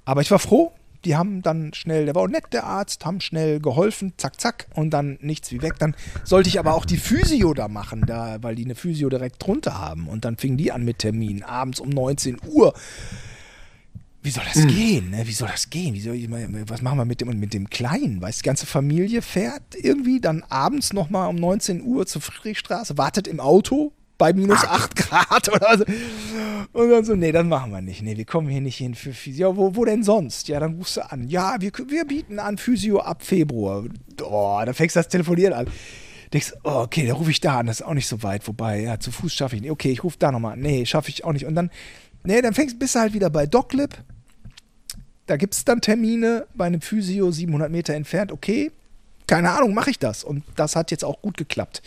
Aber 0.06 0.22
ich 0.22 0.32
war 0.32 0.40
froh, 0.40 0.72
die 1.06 1.16
haben 1.16 1.42
dann 1.42 1.74
schnell, 1.74 2.06
der 2.06 2.16
war 2.16 2.24
auch 2.24 2.28
nett, 2.28 2.46
der 2.52 2.64
Arzt, 2.64 3.06
haben 3.06 3.22
schnell 3.22 3.60
geholfen, 3.60 4.14
zack, 4.18 4.42
zack, 4.42 4.68
und 4.74 4.90
dann 4.90 5.18
nichts 5.22 5.52
wie 5.52 5.62
weg. 5.62 5.76
Dann 5.80 5.96
sollte 6.24 6.50
ich 6.50 6.60
aber 6.60 6.74
auch 6.74 6.86
die 6.86 6.98
Physio 6.98 7.54
da 7.54 7.68
machen, 7.68 8.04
da, 8.08 8.38
weil 8.42 8.56
die 8.56 8.66
eine 8.66 8.76
Physio 8.76 9.10
direkt 9.10 9.46
drunter 9.46 9.78
haben. 9.80 10.08
Und 10.08 10.26
dann 10.26 10.38
fingen 10.38 10.58
die 10.58 10.72
an 10.72 10.84
mit 10.84 11.00
Termin, 11.00 11.44
abends 11.44 11.80
um 11.80 11.90
19 11.90 12.40
Uhr. 12.48 12.74
Wie 14.26 14.32
soll 14.32 14.44
das 14.44 14.56
hm. 14.56 14.68
gehen? 14.68 15.10
Ne? 15.12 15.28
Wie 15.28 15.32
soll 15.34 15.50
das 15.50 15.70
gehen? 15.70 15.94
Wie 15.94 16.02
soll 16.02 16.16
ich, 16.16 16.28
was 16.68 16.82
machen 16.82 16.98
wir 16.98 17.06
mit 17.06 17.22
dem, 17.22 17.40
mit 17.40 17.54
dem 17.54 17.70
Kleinen? 17.70 18.20
Weißt 18.20 18.40
die 18.40 18.46
ganze 18.46 18.66
Familie 18.66 19.22
fährt 19.22 19.76
irgendwie 19.76 20.20
dann 20.20 20.42
abends 20.50 20.94
nochmal 20.94 21.30
um 21.30 21.36
19 21.36 21.84
Uhr 21.84 22.08
zur 22.08 22.24
Friedrichstraße, 22.24 22.98
wartet 22.98 23.28
im 23.28 23.40
Auto 23.40 23.94
bei 24.18 24.34
minus 24.34 24.62
Ach. 24.64 24.86
8 24.86 24.96
Grad 24.96 25.50
oder 25.54 25.78
so. 25.78 25.86
Und 26.74 26.90
dann 26.90 27.06
so, 27.06 27.14
nee, 27.14 27.32
das 27.32 27.46
machen 27.46 27.72
wir 27.72 27.82
nicht. 27.82 28.02
Nee, 28.02 28.18
wir 28.18 28.26
kommen 28.26 28.50
hier 28.50 28.62
nicht 28.62 28.78
hin 28.78 28.96
für 28.96 29.14
Physio. 29.14 29.50
Ja, 29.50 29.58
wo, 29.58 29.76
wo 29.76 29.86
denn 29.86 30.02
sonst? 30.02 30.48
Ja, 30.48 30.60
dann 30.60 30.74
rufst 30.74 30.98
du 30.98 31.12
an. 31.12 31.30
Ja, 31.30 31.58
wir, 31.60 31.72
wir 31.88 32.06
bieten 32.06 32.40
an 32.40 32.58
Physio 32.58 33.02
ab 33.02 33.24
Februar. 33.24 33.84
Oh, 34.24 34.60
dann 34.66 34.74
fängst 34.74 34.96
du 34.96 35.02
das 35.02 35.08
Telefonieren 35.08 35.54
an. 35.54 35.68
Denkst, 36.34 36.54
oh, 36.64 36.82
okay, 36.82 37.06
dann 37.06 37.18
rufe 37.18 37.30
ich 37.30 37.42
da 37.42 37.60
an, 37.60 37.68
das 37.68 37.82
ist 37.82 37.86
auch 37.86 37.94
nicht 37.94 38.08
so 38.08 38.24
weit. 38.24 38.48
Wobei, 38.48 38.82
ja, 38.82 39.00
zu 39.00 39.12
Fuß 39.12 39.36
schaffe 39.36 39.56
ich 39.56 39.62
nicht. 39.62 39.72
Okay, 39.72 39.92
ich 39.92 40.04
rufe 40.04 40.18
da 40.18 40.32
nochmal 40.32 40.54
an. 40.54 40.62
Nee, 40.62 40.84
schaffe 40.88 41.10
ich 41.10 41.24
auch 41.24 41.34
nicht. 41.34 41.46
Und 41.46 41.54
dann, 41.54 41.70
nee, 42.24 42.42
dann 42.42 42.56
fängst, 42.56 42.80
bist 42.80 42.96
du 42.96 43.00
halt 43.02 43.14
wieder 43.14 43.30
bei 43.30 43.46
DocLib 43.46 44.04
da 45.28 45.38
gibt 45.38 45.54
es 45.54 45.66
dann 45.66 45.82
Termine 45.82 46.46
bei 46.54 46.66
einem 46.66 46.82
Physio 46.82 47.32
700 47.32 47.72
Meter 47.72 47.94
entfernt. 47.94 48.32
Okay, 48.32 48.72
keine 49.28 49.52
Ahnung, 49.52 49.74
mache 49.74 49.90
ich 49.90 50.00
das. 50.00 50.24
Und 50.24 50.44
das 50.56 50.76
hat 50.76 50.92
jetzt 50.92 51.04
auch 51.04 51.22
gut 51.22 51.38
geklappt. 51.38 51.82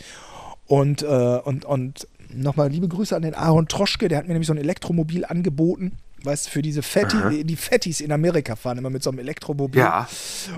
Und, 0.67 1.03
äh, 1.03 1.05
und, 1.05 1.65
und 1.65 2.07
nochmal 2.33 2.69
liebe 2.69 2.87
Grüße 2.87 3.15
an 3.15 3.21
den 3.21 3.33
Aaron 3.33 3.67
Troschke, 3.67 4.07
der 4.07 4.17
hat 4.17 4.27
mir 4.27 4.33
nämlich 4.33 4.47
so 4.47 4.53
ein 4.53 4.57
Elektromobil 4.57 5.25
angeboten. 5.25 5.93
Weißt 6.21 6.47
du, 6.47 6.51
für 6.51 6.61
diese 6.61 6.81
Fetti, 6.81 7.45
die 7.45 7.55
Fettis 7.55 8.01
in 8.01 8.11
Amerika 8.11 8.57
fahren 8.57 8.77
immer 8.77 8.89
mit 8.89 9.01
so 9.01 9.09
einem 9.09 9.19
Elektromobil. 9.19 9.79
Ja. 9.79 10.05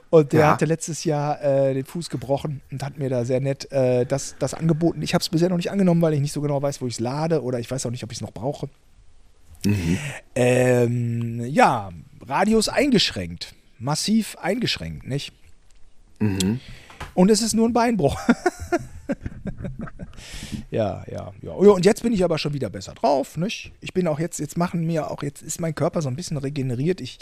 Und 0.09 0.33
der 0.33 0.39
ja. 0.39 0.51
hatte 0.53 0.65
letztes 0.65 1.03
Jahr 1.03 1.39
äh, 1.43 1.75
den 1.75 1.85
Fuß 1.85 2.09
gebrochen 2.09 2.61
und 2.71 2.83
hat 2.83 2.97
mir 2.97 3.09
da 3.09 3.25
sehr 3.25 3.41
nett 3.41 3.71
äh, 3.71 4.07
das, 4.07 4.35
das 4.39 4.55
angeboten. 4.55 5.03
Ich 5.03 5.13
habe 5.13 5.21
es 5.21 5.29
bisher 5.29 5.49
noch 5.49 5.57
nicht 5.57 5.69
angenommen, 5.69 6.01
weil 6.01 6.15
ich 6.15 6.19
nicht 6.19 6.31
so 6.31 6.41
genau 6.41 6.59
weiß, 6.59 6.81
wo 6.81 6.87
ich 6.87 6.95
es 6.95 6.99
lade 6.99 7.43
oder 7.43 7.59
ich 7.59 7.69
weiß 7.69 7.85
auch 7.85 7.91
nicht, 7.91 8.03
ob 8.03 8.11
ich 8.11 8.17
es 8.17 8.21
noch 8.21 8.33
brauche. 8.33 8.69
Mhm. 9.63 9.97
Ähm, 10.33 11.45
ja, 11.45 11.91
Radius 12.27 12.69
eingeschränkt. 12.69 13.55
Massiv 13.79 14.37
eingeschränkt, 14.41 15.07
nicht? 15.07 15.33
Mhm. 16.19 16.59
Und 17.13 17.31
es 17.31 17.41
ist 17.41 17.53
nur 17.53 17.67
ein 17.67 17.73
Beinbruch. 17.73 18.19
ja, 20.71 21.03
ja, 21.11 21.31
ja. 21.41 21.51
Und 21.51 21.85
jetzt 21.85 22.03
bin 22.03 22.13
ich 22.13 22.23
aber 22.23 22.37
schon 22.37 22.53
wieder 22.53 22.69
besser 22.69 22.93
drauf, 22.93 23.37
nicht? 23.37 23.71
Ich 23.81 23.93
bin 23.93 24.07
auch 24.07 24.19
jetzt, 24.19 24.39
jetzt 24.39 24.57
machen 24.57 24.85
mir 24.85 25.09
auch, 25.09 25.23
jetzt 25.23 25.41
ist 25.41 25.59
mein 25.59 25.75
Körper 25.75 26.01
so 26.01 26.09
ein 26.09 26.15
bisschen 26.15 26.37
regeneriert. 26.37 27.01
Ich 27.01 27.19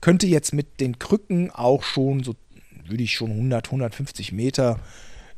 könnte 0.00 0.26
jetzt 0.26 0.52
mit 0.52 0.80
den 0.80 0.98
Krücken 0.98 1.50
auch 1.50 1.82
schon 1.82 2.22
so, 2.22 2.34
würde 2.86 3.02
ich 3.02 3.12
schon 3.12 3.30
100, 3.30 3.66
150 3.66 4.32
Meter 4.32 4.78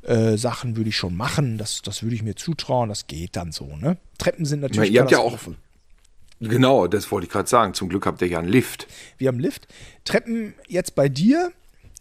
äh, 0.02 0.36
Sachen 0.36 0.76
würde 0.76 0.90
ich 0.90 0.96
schon 0.96 1.16
machen. 1.16 1.58
Das, 1.58 1.82
das 1.82 2.02
würde 2.02 2.14
ich 2.14 2.22
mir 2.22 2.34
zutrauen. 2.34 2.88
Das 2.88 3.06
geht 3.06 3.36
dann 3.36 3.52
so, 3.52 3.76
ne? 3.76 3.96
Treppen 4.18 4.44
sind 4.44 4.60
natürlich. 4.60 4.90
Ja, 4.90 4.94
ihr 4.94 5.00
habt 5.00 5.10
ja 5.10 5.18
auch, 5.18 5.38
Genau, 6.40 6.86
das 6.86 7.10
wollte 7.10 7.26
ich 7.26 7.32
gerade 7.32 7.48
sagen. 7.48 7.74
Zum 7.74 7.88
Glück 7.88 8.06
habt 8.06 8.20
ihr 8.22 8.28
ja 8.28 8.38
einen 8.38 8.48
Lift. 8.48 8.86
Wir 9.18 9.28
haben 9.28 9.36
einen 9.36 9.44
Lift. 9.44 9.68
Treppen 10.04 10.54
jetzt 10.68 10.94
bei 10.94 11.08
dir. 11.08 11.52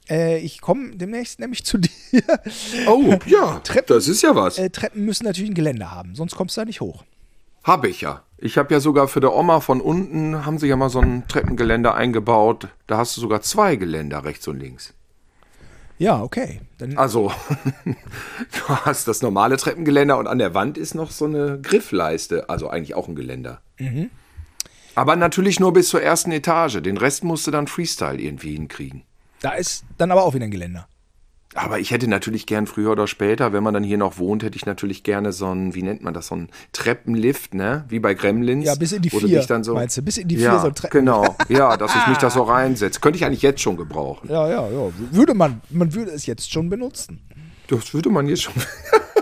Äh, 0.09 0.39
ich 0.39 0.59
komme 0.61 0.95
demnächst 0.95 1.39
nämlich 1.39 1.63
zu 1.65 1.77
dir. 1.79 1.91
Oh, 2.87 3.15
ja, 3.25 3.59
Treppen, 3.59 3.95
das 3.95 4.07
ist 4.07 4.21
ja 4.21 4.35
was. 4.35 4.57
Äh, 4.57 4.69
Treppen 4.69 5.05
müssen 5.05 5.25
natürlich 5.25 5.51
ein 5.51 5.55
Geländer 5.55 5.91
haben, 5.91 6.15
sonst 6.15 6.35
kommst 6.35 6.57
du 6.57 6.61
da 6.61 6.65
nicht 6.65 6.81
hoch. 6.81 7.03
Habe 7.63 7.87
ich 7.87 8.01
ja. 8.01 8.23
Ich 8.37 8.57
habe 8.57 8.73
ja 8.73 8.81
sogar 8.81 9.07
für 9.07 9.21
der 9.21 9.33
Oma 9.33 9.61
von 9.61 9.79
unten, 9.79 10.45
haben 10.45 10.57
sie 10.57 10.67
ja 10.67 10.75
mal 10.75 10.89
so 10.89 10.99
ein 10.99 11.25
Treppengeländer 11.29 11.95
eingebaut. 11.95 12.67
Da 12.87 12.97
hast 12.97 13.15
du 13.15 13.21
sogar 13.21 13.41
zwei 13.41 13.77
Geländer, 13.77 14.25
rechts 14.25 14.47
und 14.49 14.59
links. 14.59 14.93
Ja, 15.97 16.21
okay. 16.21 16.59
Dann 16.79 16.97
also, 16.97 17.31
du 17.85 18.67
hast 18.67 19.07
das 19.07 19.21
normale 19.21 19.55
Treppengeländer 19.55 20.17
und 20.17 20.27
an 20.27 20.39
der 20.39 20.53
Wand 20.53 20.77
ist 20.77 20.95
noch 20.95 21.11
so 21.11 21.23
eine 21.23 21.61
Griffleiste, 21.61 22.49
also 22.49 22.67
eigentlich 22.67 22.95
auch 22.95 23.07
ein 23.07 23.15
Geländer. 23.15 23.61
Mhm. 23.79 24.09
Aber 24.95 25.15
natürlich 25.15 25.59
nur 25.59 25.73
bis 25.73 25.89
zur 25.89 26.01
ersten 26.01 26.31
Etage. 26.31 26.81
Den 26.81 26.97
Rest 26.97 27.23
musst 27.23 27.47
du 27.47 27.51
dann 27.51 27.67
Freestyle 27.67 28.19
irgendwie 28.19 28.53
hinkriegen. 28.53 29.03
Da 29.41 29.51
ist 29.51 29.83
dann 29.97 30.11
aber 30.11 30.23
auch 30.23 30.33
wieder 30.33 30.45
ein 30.45 30.51
Geländer. 30.51 30.87
Aber 31.55 31.79
ich 31.79 31.91
hätte 31.91 32.07
natürlich 32.07 32.45
gern 32.45 32.65
früher 32.65 32.91
oder 32.91 33.05
später, 33.07 33.53
wenn 33.53 33.63
man 33.63 33.73
dann 33.73 33.83
hier 33.83 33.97
noch 33.97 34.17
wohnt, 34.17 34.43
hätte 34.43 34.55
ich 34.55 34.65
natürlich 34.65 35.03
gerne 35.03 35.31
so 35.31 35.53
ein, 35.53 35.75
wie 35.75 35.83
nennt 35.83 36.01
man 36.01 36.13
das, 36.13 36.27
so 36.27 36.35
ein 36.35 36.49
Treppenlift, 36.71 37.53
ne? 37.53 37.85
Wie 37.89 37.99
bei 37.99 38.15
Gremlins. 38.15 38.65
Ja, 38.65 38.75
bis 38.75 38.91
in 38.91 39.03
die 39.03 39.11
vier, 39.11 39.43
dann 39.43 39.63
so, 39.63 39.75
meinst 39.75 39.97
du? 39.97 40.01
Bis 40.01 40.17
in 40.17 40.27
die 40.27 40.37
vier 40.37 40.45
ja, 40.45 40.59
so 40.59 40.67
ein 40.67 40.75
Treppen. 40.75 40.99
genau. 40.99 41.35
Ja, 41.49 41.77
dass 41.77 41.95
ich 41.95 42.07
mich 42.07 42.17
da 42.17 42.29
so 42.29 42.41
reinsetze. 42.43 42.99
Könnte 42.99 43.17
ich 43.17 43.25
eigentlich 43.25 43.43
jetzt 43.43 43.61
schon 43.61 43.77
gebrauchen. 43.77 44.29
Ja, 44.29 44.49
ja, 44.49 44.67
ja. 44.67 44.89
Würde 45.11 45.35
man, 45.35 45.61
man 45.69 45.93
würde 45.93 46.11
es 46.11 46.25
jetzt 46.25 46.51
schon 46.51 46.69
benutzen. 46.69 47.21
Das 47.67 47.93
würde 47.93 48.09
man 48.09 48.27
jetzt 48.27 48.43
schon. 48.43 48.53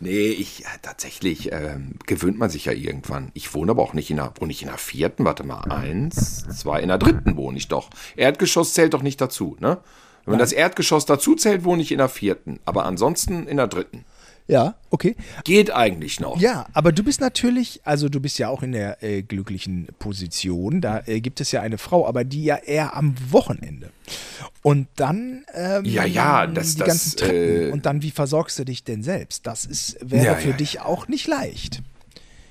Nee, 0.00 0.28
ich 0.28 0.60
ja, 0.60 0.68
tatsächlich 0.82 1.52
ähm, 1.52 1.94
gewöhnt 2.06 2.38
man 2.38 2.50
sich 2.50 2.66
ja 2.66 2.72
irgendwann. 2.72 3.30
Ich 3.34 3.54
wohne 3.54 3.72
aber 3.72 3.82
auch 3.82 3.94
nicht 3.94 4.10
in 4.10 4.16
der, 4.16 4.32
wohne 4.38 4.52
ich 4.52 4.62
in 4.62 4.68
der 4.68 4.78
vierten, 4.78 5.24
warte 5.24 5.44
mal, 5.44 5.60
eins, 5.70 6.46
zwei, 6.56 6.80
in 6.80 6.88
der 6.88 6.98
dritten 6.98 7.36
wohne 7.36 7.58
ich 7.58 7.68
doch. 7.68 7.90
Erdgeschoss 8.16 8.74
zählt 8.74 8.94
doch 8.94 9.02
nicht 9.02 9.20
dazu, 9.20 9.56
ne? 9.60 9.78
Wenn 10.24 10.32
man 10.32 10.40
das 10.40 10.52
Erdgeschoss 10.52 11.06
dazu 11.06 11.36
zählt, 11.36 11.64
wohne 11.64 11.80
ich 11.80 11.90
in 11.90 11.98
der 11.98 12.10
vierten, 12.10 12.60
aber 12.66 12.84
ansonsten 12.84 13.46
in 13.46 13.56
der 13.56 13.66
dritten. 13.66 14.04
Ja, 14.48 14.76
okay. 14.88 15.14
Geht 15.44 15.70
eigentlich 15.70 16.20
noch. 16.20 16.40
Ja, 16.40 16.66
aber 16.72 16.90
du 16.90 17.04
bist 17.04 17.20
natürlich, 17.20 17.82
also 17.84 18.08
du 18.08 18.18
bist 18.18 18.38
ja 18.38 18.48
auch 18.48 18.62
in 18.62 18.72
der 18.72 19.02
äh, 19.02 19.20
glücklichen 19.20 19.88
Position. 19.98 20.80
Da 20.80 21.02
äh, 21.06 21.20
gibt 21.20 21.42
es 21.42 21.52
ja 21.52 21.60
eine 21.60 21.76
Frau, 21.76 22.06
aber 22.08 22.24
die 22.24 22.44
ja 22.44 22.56
eher 22.56 22.96
am 22.96 23.14
Wochenende. 23.30 23.90
Und 24.62 24.88
dann 24.96 25.44
ähm, 25.52 25.84
ja, 25.84 26.06
ja, 26.06 26.46
das, 26.46 26.72
die 26.72 26.78
das, 26.78 26.88
ganzen 26.88 27.16
Treppen. 27.18 27.68
Äh, 27.68 27.70
und 27.72 27.84
dann, 27.84 28.00
wie 28.00 28.10
versorgst 28.10 28.58
du 28.58 28.64
dich 28.64 28.84
denn 28.84 29.02
selbst? 29.02 29.46
Das 29.46 29.66
ist, 29.66 29.98
wäre 30.00 30.24
ja, 30.24 30.34
für 30.36 30.50
ja, 30.50 30.56
dich 30.56 30.80
auch 30.80 31.08
nicht 31.08 31.26
leicht. 31.26 31.82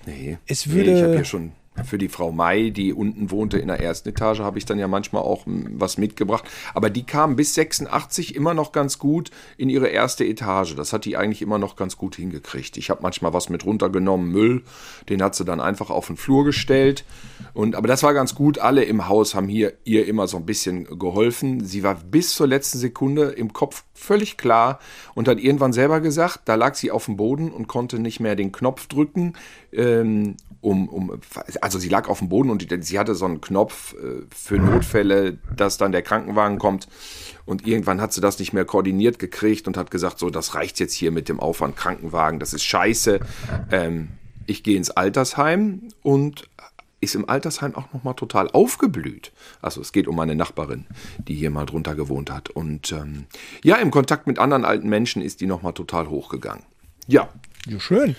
Nee. 0.05 0.37
Es 0.45 0.69
würde. 0.69 0.91
Nee, 0.91 0.97
ich 0.97 1.03
habe 1.03 1.15
hier 1.15 1.25
schon 1.25 1.51
für 1.85 1.97
die 1.97 2.09
Frau 2.09 2.31
Mai, 2.31 2.69
die 2.69 2.93
unten 2.93 3.31
wohnte 3.31 3.57
in 3.57 3.67
der 3.67 3.79
ersten 3.79 4.09
Etage, 4.09 4.39
habe 4.39 4.57
ich 4.57 4.65
dann 4.65 4.79
ja 4.79 4.87
manchmal 4.87 5.21
auch 5.21 5.43
was 5.45 5.97
mitgebracht. 5.97 6.45
Aber 6.73 6.89
die 6.89 7.03
kam 7.03 7.35
bis 7.35 7.53
86 7.53 8.35
immer 8.35 8.53
noch 8.53 8.71
ganz 8.71 8.99
gut 8.99 9.31
in 9.57 9.69
ihre 9.69 9.87
erste 9.87 10.25
Etage. 10.25 10.75
Das 10.75 10.93
hat 10.93 11.05
die 11.05 11.17
eigentlich 11.17 11.41
immer 11.41 11.57
noch 11.57 11.75
ganz 11.75 11.97
gut 11.97 12.15
hingekriegt. 12.15 12.77
Ich 12.77 12.89
habe 12.89 13.01
manchmal 13.03 13.33
was 13.33 13.49
mit 13.49 13.65
runtergenommen, 13.65 14.31
Müll, 14.31 14.63
den 15.09 15.21
hat 15.21 15.35
sie 15.35 15.45
dann 15.45 15.61
einfach 15.61 15.89
auf 15.89 16.07
den 16.07 16.17
Flur 16.17 16.45
gestellt. 16.45 17.05
Und, 17.53 17.75
aber 17.75 17.87
das 17.87 18.03
war 18.03 18.13
ganz 18.13 18.35
gut. 18.35 18.59
Alle 18.59 18.83
im 18.83 19.07
Haus 19.07 19.35
haben 19.35 19.47
hier 19.47 19.73
ihr 19.83 20.07
immer 20.07 20.27
so 20.27 20.37
ein 20.37 20.45
bisschen 20.45 20.99
geholfen. 20.99 21.63
Sie 21.63 21.83
war 21.83 21.95
bis 21.95 22.33
zur 22.33 22.47
letzten 22.47 22.77
Sekunde 22.77 23.29
im 23.29 23.53
Kopf 23.53 23.83
völlig 23.97 24.37
klar 24.37 24.79
und 25.15 25.27
hat 25.27 25.39
irgendwann 25.39 25.73
selber 25.73 25.99
gesagt, 25.99 26.41
da 26.45 26.55
lag 26.55 26.75
sie 26.75 26.91
auf 26.91 27.05
dem 27.05 27.17
Boden 27.17 27.51
und 27.51 27.67
konnte 27.67 27.99
nicht 27.99 28.19
mehr 28.19 28.35
den 28.35 28.51
Knopf 28.51 28.87
drücken. 28.87 29.33
Ähm, 29.71 30.37
um, 30.61 30.89
um, 30.89 31.19
also 31.61 31.79
sie 31.79 31.89
lag 31.89 32.07
auf 32.07 32.19
dem 32.19 32.29
Boden 32.29 32.49
und 32.49 32.67
sie 32.83 32.99
hatte 32.99 33.15
so 33.15 33.25
einen 33.25 33.41
Knopf 33.41 33.93
äh, 33.93 34.23
für 34.33 34.57
Notfälle, 34.57 35.37
dass 35.55 35.77
dann 35.77 35.91
der 35.91 36.01
Krankenwagen 36.01 36.57
kommt. 36.57 36.87
Und 37.45 37.65
irgendwann 37.65 38.01
hat 38.01 38.11
sie 38.11 38.21
das 38.21 38.39
nicht 38.39 38.53
mehr 38.53 38.65
koordiniert 38.65 39.19
gekriegt 39.19 39.67
und 39.67 39.77
hat 39.77 39.91
gesagt, 39.91 40.19
so, 40.19 40.29
das 40.29 40.55
reicht 40.55 40.79
jetzt 40.79 40.93
hier 40.93 41.11
mit 41.11 41.29
dem 41.29 41.39
Aufwand 41.39 41.75
Krankenwagen, 41.77 42.39
das 42.39 42.53
ist 42.53 42.63
scheiße. 42.63 43.19
Ähm, 43.71 44.09
ich 44.47 44.63
gehe 44.63 44.77
ins 44.77 44.89
Altersheim 44.89 45.89
und 46.01 46.49
ist 46.99 47.15
im 47.15 47.29
Altersheim 47.29 47.75
auch 47.75 47.93
nochmal 47.93 48.15
total 48.15 48.49
aufgeblüht. 48.49 49.31
Also 49.61 49.81
es 49.81 49.91
geht 49.91 50.07
um 50.07 50.15
meine 50.15 50.35
Nachbarin, 50.35 50.85
die 51.17 51.35
hier 51.35 51.51
mal 51.51 51.65
drunter 51.65 51.95
gewohnt 51.95 52.31
hat. 52.31 52.49
Und 52.49 52.91
ähm, 52.91 53.25
ja, 53.63 53.75
im 53.75 53.91
Kontakt 53.91 54.27
mit 54.27 54.39
anderen 54.39 54.65
alten 54.65 54.89
Menschen 54.89 55.21
ist 55.21 55.41
die 55.41 55.45
nochmal 55.45 55.73
total 55.73 56.09
hochgegangen. 56.09 56.63
Ja, 57.07 57.29
ja, 57.67 57.79
schön. 57.79 58.15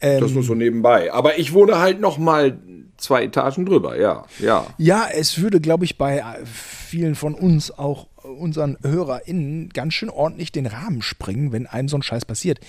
Ähm, 0.00 0.20
das 0.20 0.32
nur 0.32 0.42
so 0.42 0.54
nebenbei. 0.54 1.12
Aber 1.12 1.38
ich 1.38 1.52
wohne 1.52 1.78
halt 1.78 2.00
noch 2.00 2.18
mal 2.18 2.58
zwei 2.98 3.24
Etagen 3.24 3.66
drüber, 3.66 3.98
ja, 3.98 4.24
ja. 4.38 4.66
Ja, 4.78 5.08
es 5.12 5.40
würde, 5.40 5.60
glaube 5.60 5.84
ich, 5.84 5.98
bei 5.98 6.22
vielen 6.44 7.14
von 7.14 7.34
uns, 7.34 7.70
auch 7.70 8.06
unseren 8.22 8.78
HörerInnen, 8.82 9.70
ganz 9.70 9.94
schön 9.94 10.10
ordentlich 10.10 10.52
den 10.52 10.66
Rahmen 10.66 11.02
springen, 11.02 11.52
wenn 11.52 11.66
einem 11.66 11.88
so 11.88 11.96
ein 11.96 12.02
Scheiß 12.02 12.24
passiert. 12.24 12.60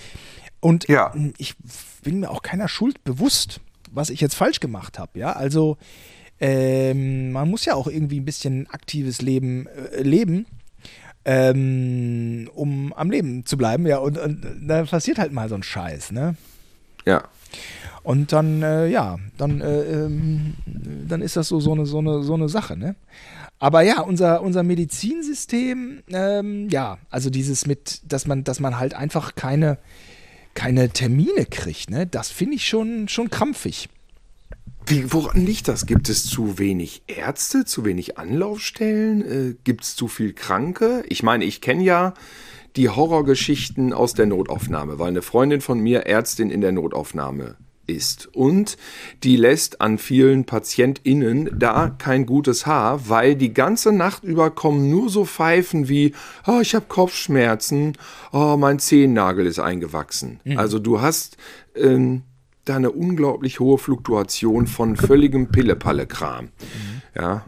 Und 0.60 0.88
ja. 0.88 1.14
ich 1.36 1.54
bin 2.02 2.20
mir 2.20 2.30
auch 2.30 2.42
keiner 2.42 2.68
Schuld 2.68 3.04
bewusst, 3.04 3.60
was 3.94 4.10
ich 4.10 4.20
jetzt 4.20 4.34
falsch 4.34 4.60
gemacht 4.60 4.98
habe, 4.98 5.18
ja. 5.18 5.32
Also, 5.32 5.76
ähm, 6.40 7.32
man 7.32 7.48
muss 7.48 7.64
ja 7.64 7.74
auch 7.74 7.86
irgendwie 7.86 8.20
ein 8.20 8.24
bisschen 8.24 8.68
aktives 8.68 9.22
Leben 9.22 9.66
äh, 9.66 10.02
leben 10.02 10.46
ähm, 11.24 12.50
um 12.54 12.92
am 12.92 13.10
Leben 13.10 13.46
zu 13.46 13.56
bleiben. 13.56 13.86
Ja, 13.86 13.98
und, 13.98 14.18
und 14.18 14.44
da 14.66 14.84
passiert 14.84 15.18
halt 15.18 15.32
mal 15.32 15.48
so 15.48 15.54
ein 15.54 15.62
Scheiß, 15.62 16.12
ne? 16.12 16.36
Ja. 17.06 17.24
Und 18.02 18.32
dann, 18.32 18.62
äh, 18.62 18.86
ja, 18.88 19.18
dann, 19.38 19.60
äh, 19.60 19.82
ähm, 19.82 20.54
dann 21.08 21.22
ist 21.22 21.36
das 21.36 21.48
so, 21.48 21.60
so, 21.60 21.72
eine, 21.72 21.86
so, 21.86 21.98
eine, 21.98 22.22
so 22.22 22.34
eine 22.34 22.48
Sache, 22.48 22.76
ne? 22.76 22.96
Aber 23.58 23.82
ja, 23.82 24.00
unser, 24.00 24.42
unser 24.42 24.62
Medizinsystem, 24.62 26.02
ähm, 26.08 26.68
ja, 26.68 26.98
also 27.08 27.30
dieses 27.30 27.66
mit, 27.66 28.02
dass 28.12 28.26
man, 28.26 28.44
dass 28.44 28.60
man 28.60 28.78
halt 28.78 28.94
einfach 28.94 29.36
keine, 29.36 29.78
keine 30.54 30.90
Termine 30.90 31.46
kriegt, 31.46 31.90
ne? 31.90 32.06
Das 32.06 32.30
finde 32.30 32.56
ich 32.56 32.66
schon, 32.66 33.08
schon 33.08 33.30
krampfig. 33.30 33.88
Wie, 34.86 35.12
woran 35.12 35.46
liegt 35.46 35.68
das? 35.68 35.86
Gibt 35.86 36.08
es 36.08 36.26
zu 36.26 36.58
wenig 36.58 37.02
Ärzte, 37.06 37.64
zu 37.64 37.84
wenig 37.84 38.18
Anlaufstellen? 38.18 39.22
Äh, 39.22 39.54
Gibt 39.64 39.84
es 39.84 39.96
zu 39.96 40.08
viel 40.08 40.34
Kranke? 40.34 41.04
Ich 41.08 41.22
meine, 41.22 41.44
ich 41.44 41.60
kenne 41.60 41.82
ja 41.82 42.14
die 42.76 42.90
Horrorgeschichten 42.90 43.92
aus 43.92 44.14
der 44.14 44.26
Notaufnahme, 44.26 44.98
weil 44.98 45.08
eine 45.08 45.22
Freundin 45.22 45.60
von 45.60 45.80
mir 45.80 46.00
Ärztin 46.06 46.50
in 46.50 46.60
der 46.60 46.72
Notaufnahme 46.72 47.56
ist. 47.86 48.34
Und 48.34 48.76
die 49.22 49.36
lässt 49.36 49.80
an 49.80 49.98
vielen 49.98 50.44
PatientInnen 50.44 51.50
da 51.58 51.88
kein 51.90 52.26
gutes 52.26 52.66
Haar, 52.66 53.08
weil 53.08 53.36
die 53.36 53.54
ganze 53.54 53.92
Nacht 53.92 54.24
über 54.24 54.50
kommen 54.50 54.90
nur 54.90 55.08
so 55.08 55.24
Pfeifen 55.24 55.88
wie, 55.88 56.14
oh, 56.46 56.60
ich 56.60 56.74
habe 56.74 56.86
Kopfschmerzen, 56.88 57.96
oh, 58.32 58.56
mein 58.58 58.78
Zehennagel 58.78 59.46
ist 59.46 59.58
eingewachsen. 59.58 60.40
Mhm. 60.44 60.58
Also 60.58 60.78
du 60.78 61.00
hast 61.00 61.36
ähm, 61.74 62.22
da 62.64 62.76
eine 62.76 62.90
unglaublich 62.90 63.60
hohe 63.60 63.78
Fluktuation 63.78 64.66
von 64.66 64.96
völligem 64.96 65.48
Pille-Palle-Kram. 65.48 66.46
Mhm. 66.46 67.02
Ja, 67.14 67.44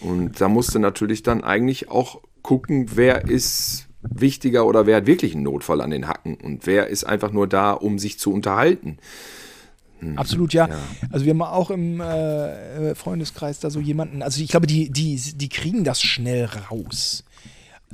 und 0.00 0.40
da 0.40 0.48
musst 0.48 0.74
du 0.74 0.78
natürlich 0.78 1.22
dann 1.22 1.44
eigentlich 1.44 1.90
auch 1.90 2.20
gucken, 2.42 2.90
wer 2.94 3.28
ist 3.28 3.86
wichtiger 4.02 4.66
oder 4.66 4.86
wer 4.86 4.96
hat 4.96 5.06
wirklich 5.06 5.34
einen 5.34 5.44
Notfall 5.44 5.80
an 5.80 5.90
den 5.90 6.06
Hacken 6.06 6.34
und 6.34 6.66
wer 6.66 6.88
ist 6.88 7.04
einfach 7.04 7.32
nur 7.32 7.46
da, 7.46 7.72
um 7.72 7.98
sich 7.98 8.18
zu 8.18 8.32
unterhalten. 8.32 8.98
Hm. 10.04 10.18
Absolut, 10.18 10.52
ja. 10.52 10.68
ja. 10.68 10.76
Also 11.10 11.24
wir 11.24 11.30
haben 11.30 11.42
auch 11.42 11.70
im 11.70 12.00
äh, 12.00 12.94
Freundeskreis 12.94 13.60
da 13.60 13.70
so 13.70 13.80
jemanden, 13.80 14.22
also 14.22 14.42
ich 14.42 14.48
glaube, 14.48 14.66
die, 14.66 14.90
die, 14.90 15.16
die 15.16 15.48
kriegen 15.48 15.84
das 15.84 16.02
schnell 16.02 16.48
raus. 16.70 17.24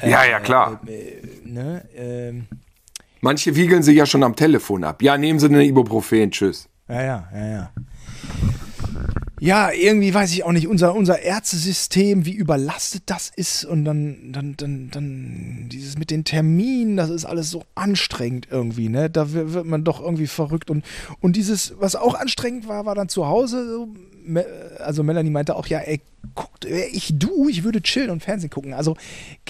ja, 0.02 0.24
ja, 0.24 0.40
klar. 0.40 0.80
Äh, 0.86 0.92
äh, 0.92 1.22
ne, 1.44 1.84
ähm, 1.96 2.46
Manche 3.20 3.54
wiegeln 3.54 3.82
sich 3.82 3.96
ja 3.96 4.06
schon 4.06 4.22
am 4.22 4.34
Telefon 4.34 4.82
ab. 4.82 5.02
Ja, 5.02 5.18
nehmen 5.18 5.38
Sie 5.38 5.46
eine 5.46 5.64
Ibuprofen, 5.64 6.30
tschüss. 6.30 6.68
Ja, 6.88 7.02
ja, 7.02 7.28
ja, 7.34 7.46
ja. 7.46 7.70
Ja, 9.40 9.70
irgendwie 9.72 10.12
weiß 10.12 10.32
ich 10.32 10.44
auch 10.44 10.52
nicht, 10.52 10.68
unser, 10.68 10.94
unser 10.94 11.22
Ärztesystem, 11.22 12.26
wie 12.26 12.34
überlastet 12.34 13.04
das 13.06 13.32
ist 13.34 13.64
und 13.64 13.86
dann, 13.86 14.32
dann, 14.32 14.54
dann, 14.58 14.90
dann 14.90 15.68
dieses 15.72 15.96
mit 15.96 16.10
den 16.10 16.24
Terminen, 16.24 16.98
das 16.98 17.08
ist 17.08 17.24
alles 17.24 17.48
so 17.48 17.64
anstrengend 17.74 18.48
irgendwie, 18.50 18.90
ne? 18.90 19.08
Da 19.08 19.32
wird 19.32 19.64
man 19.64 19.82
doch 19.82 20.02
irgendwie 20.02 20.26
verrückt 20.26 20.68
und, 20.68 20.84
und 21.20 21.36
dieses, 21.36 21.72
was 21.78 21.96
auch 21.96 22.14
anstrengend 22.14 22.68
war, 22.68 22.84
war 22.84 22.94
dann 22.94 23.08
zu 23.08 23.26
Hause, 23.26 23.88
also 24.78 25.02
Melanie 25.02 25.30
meinte 25.30 25.56
auch, 25.56 25.66
ja, 25.66 25.78
ey, 25.78 26.02
guckt, 26.34 26.66
ich 26.66 27.18
du, 27.18 27.48
ich 27.48 27.64
würde 27.64 27.80
chillen 27.80 28.10
und 28.10 28.22
Fernsehen 28.22 28.50
gucken. 28.50 28.74
Also 28.74 28.96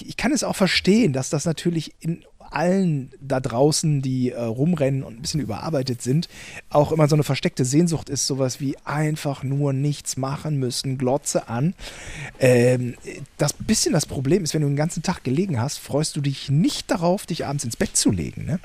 ich 0.01 0.15
kann 0.15 0.31
es 0.31 0.45
auch 0.45 0.55
verstehen, 0.55 1.11
dass 1.11 1.29
das 1.29 1.43
natürlich 1.43 1.93
in 1.99 2.23
allen 2.51 3.11
da 3.19 3.39
draußen, 3.39 4.01
die 4.01 4.31
äh, 4.31 4.41
rumrennen 4.41 5.03
und 5.03 5.15
ein 5.15 5.21
bisschen 5.21 5.41
überarbeitet 5.41 6.01
sind, 6.01 6.29
auch 6.69 6.91
immer 6.91 7.07
so 7.07 7.15
eine 7.15 7.23
versteckte 7.23 7.65
Sehnsucht 7.65 8.09
ist, 8.09 8.27
sowas 8.27 8.59
wie 8.59 8.77
einfach 8.85 9.43
nur 9.43 9.73
nichts 9.73 10.17
machen 10.17 10.57
müssen, 10.57 10.97
Glotze 10.97 11.47
an. 11.47 11.73
Ähm, 12.39 12.95
das 13.37 13.53
bisschen 13.53 13.93
das 13.93 14.05
Problem 14.05 14.43
ist, 14.43 14.53
wenn 14.53 14.61
du 14.61 14.67
den 14.67 14.75
ganzen 14.75 15.03
Tag 15.03 15.23
gelegen 15.23 15.61
hast, 15.61 15.79
freust 15.79 16.15
du 16.15 16.21
dich 16.21 16.49
nicht 16.49 16.91
darauf, 16.91 17.25
dich 17.25 17.45
abends 17.45 17.63
ins 17.63 17.77
Bett 17.77 17.95
zu 17.95 18.11
legen. 18.11 18.45
Ne? 18.45 18.59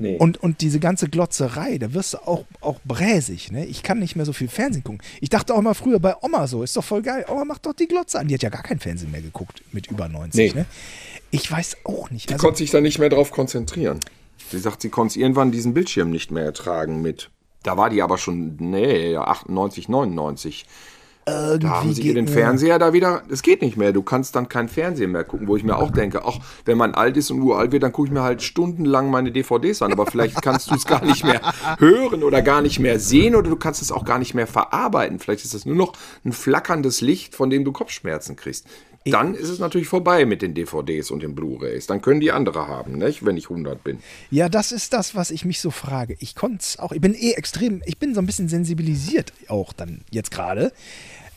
Nee. 0.00 0.16
Und, 0.16 0.38
und 0.38 0.60
diese 0.60 0.78
ganze 0.78 1.08
Glotzerei, 1.08 1.76
da 1.78 1.92
wirst 1.92 2.14
du 2.14 2.18
auch, 2.18 2.44
auch 2.60 2.78
bräsig. 2.84 3.50
Ne? 3.50 3.66
Ich 3.66 3.82
kann 3.82 3.98
nicht 3.98 4.14
mehr 4.14 4.24
so 4.24 4.32
viel 4.32 4.46
Fernsehen 4.48 4.84
gucken. 4.84 5.02
Ich 5.20 5.28
dachte 5.28 5.54
auch 5.54 5.60
mal 5.60 5.74
früher 5.74 5.98
bei 5.98 6.14
Oma 6.22 6.46
so, 6.46 6.62
ist 6.62 6.76
doch 6.76 6.84
voll 6.84 7.02
geil. 7.02 7.24
Oma 7.28 7.44
macht 7.44 7.66
doch 7.66 7.72
die 7.72 7.88
Glotze 7.88 8.20
an. 8.20 8.28
Die 8.28 8.34
hat 8.34 8.42
ja 8.42 8.48
gar 8.48 8.62
kein 8.62 8.78
Fernsehen 8.78 9.10
mehr 9.10 9.22
geguckt 9.22 9.62
mit 9.72 9.88
über 9.88 10.08
90. 10.08 10.54
Nee. 10.54 10.60
Ne? 10.60 10.66
Ich 11.30 11.50
weiß 11.50 11.78
auch 11.84 12.10
nicht. 12.10 12.30
Die 12.30 12.34
also, 12.34 12.46
konnte 12.46 12.58
sich 12.58 12.70
da 12.70 12.80
nicht 12.80 12.98
mehr 12.98 13.10
drauf 13.10 13.30
konzentrieren. 13.30 14.00
Sie 14.50 14.58
sagt, 14.58 14.82
sie 14.82 14.88
konnte 14.88 15.18
irgendwann 15.18 15.50
diesen 15.50 15.74
Bildschirm 15.74 16.10
nicht 16.10 16.30
mehr 16.30 16.44
ertragen 16.44 17.02
mit. 17.02 17.30
Da 17.62 17.76
war 17.76 17.90
die 17.90 18.02
aber 18.02 18.18
schon, 18.18 18.56
nee, 18.58 19.16
98, 19.16 19.88
99. 19.88 20.66
Irgendwie 21.28 21.66
da 21.66 21.70
haben 21.70 21.92
sie 21.92 22.02
ihr 22.02 22.14
den 22.14 22.26
Fernseher 22.26 22.78
da 22.78 22.92
wieder, 22.92 23.22
es 23.28 23.42
geht 23.42 23.60
nicht 23.60 23.76
mehr, 23.76 23.92
du 23.92 24.02
kannst 24.02 24.34
dann 24.34 24.48
kein 24.48 24.68
Fernsehen 24.68 25.12
mehr 25.12 25.24
gucken, 25.24 25.46
wo 25.46 25.56
ich 25.56 25.64
mir 25.64 25.76
auch 25.76 25.90
denke, 25.90 26.24
ach, 26.24 26.38
wenn 26.64 26.78
man 26.78 26.94
alt 26.94 27.16
ist 27.18 27.30
und 27.30 27.42
uralt 27.42 27.70
wird, 27.70 27.82
dann 27.82 27.92
gucke 27.92 28.08
ich 28.08 28.14
mir 28.14 28.22
halt 28.22 28.42
stundenlang 28.42 29.10
meine 29.10 29.30
DVDs 29.30 29.82
an, 29.82 29.92
aber 29.92 30.06
vielleicht 30.06 30.40
kannst 30.40 30.70
du 30.70 30.74
es 30.74 30.86
gar 30.86 31.04
nicht 31.04 31.24
mehr 31.24 31.40
hören 31.78 32.22
oder 32.22 32.40
gar 32.40 32.62
nicht 32.62 32.78
mehr 32.78 32.98
sehen 32.98 33.34
oder 33.34 33.50
du 33.50 33.56
kannst 33.56 33.82
es 33.82 33.92
auch 33.92 34.06
gar 34.06 34.18
nicht 34.18 34.34
mehr 34.34 34.46
verarbeiten. 34.46 35.18
Vielleicht 35.18 35.44
ist 35.44 35.54
es 35.54 35.66
nur 35.66 35.76
noch 35.76 35.92
ein 36.24 36.32
flackerndes 36.32 37.02
Licht, 37.02 37.34
von 37.34 37.50
dem 37.50 37.64
du 37.64 37.72
Kopfschmerzen 37.72 38.36
kriegst. 38.36 38.66
Dann 39.04 39.34
ist 39.34 39.48
es 39.48 39.58
natürlich 39.58 39.88
vorbei 39.88 40.26
mit 40.26 40.42
den 40.42 40.54
DVDs 40.54 41.10
und 41.10 41.22
den 41.22 41.34
Blu-rays. 41.34 41.86
Dann 41.86 42.02
können 42.02 42.20
die 42.20 42.32
andere 42.32 42.68
haben, 42.68 42.98
nicht? 42.98 43.24
wenn 43.24 43.36
ich 43.36 43.48
100 43.48 43.82
bin. 43.82 43.98
Ja, 44.30 44.48
das 44.48 44.72
ist 44.72 44.92
das, 44.92 45.14
was 45.14 45.30
ich 45.30 45.44
mich 45.44 45.60
so 45.60 45.70
frage. 45.70 46.16
Ich 46.18 46.34
konnte 46.34 46.58
es 46.60 46.78
auch, 46.78 46.92
ich 46.92 47.00
bin 47.00 47.14
eh 47.14 47.32
extrem, 47.32 47.82
ich 47.86 47.98
bin 47.98 48.14
so 48.14 48.20
ein 48.20 48.26
bisschen 48.26 48.48
sensibilisiert 48.48 49.32
auch 49.48 49.72
dann 49.72 50.02
jetzt 50.10 50.30
gerade. 50.30 50.72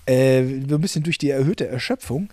Äh, 0.06 0.44
so 0.68 0.76
ein 0.76 0.82
bisschen 0.82 1.04
durch 1.04 1.18
die 1.18 1.30
erhöhte 1.30 1.68
Erschöpfung. 1.68 2.30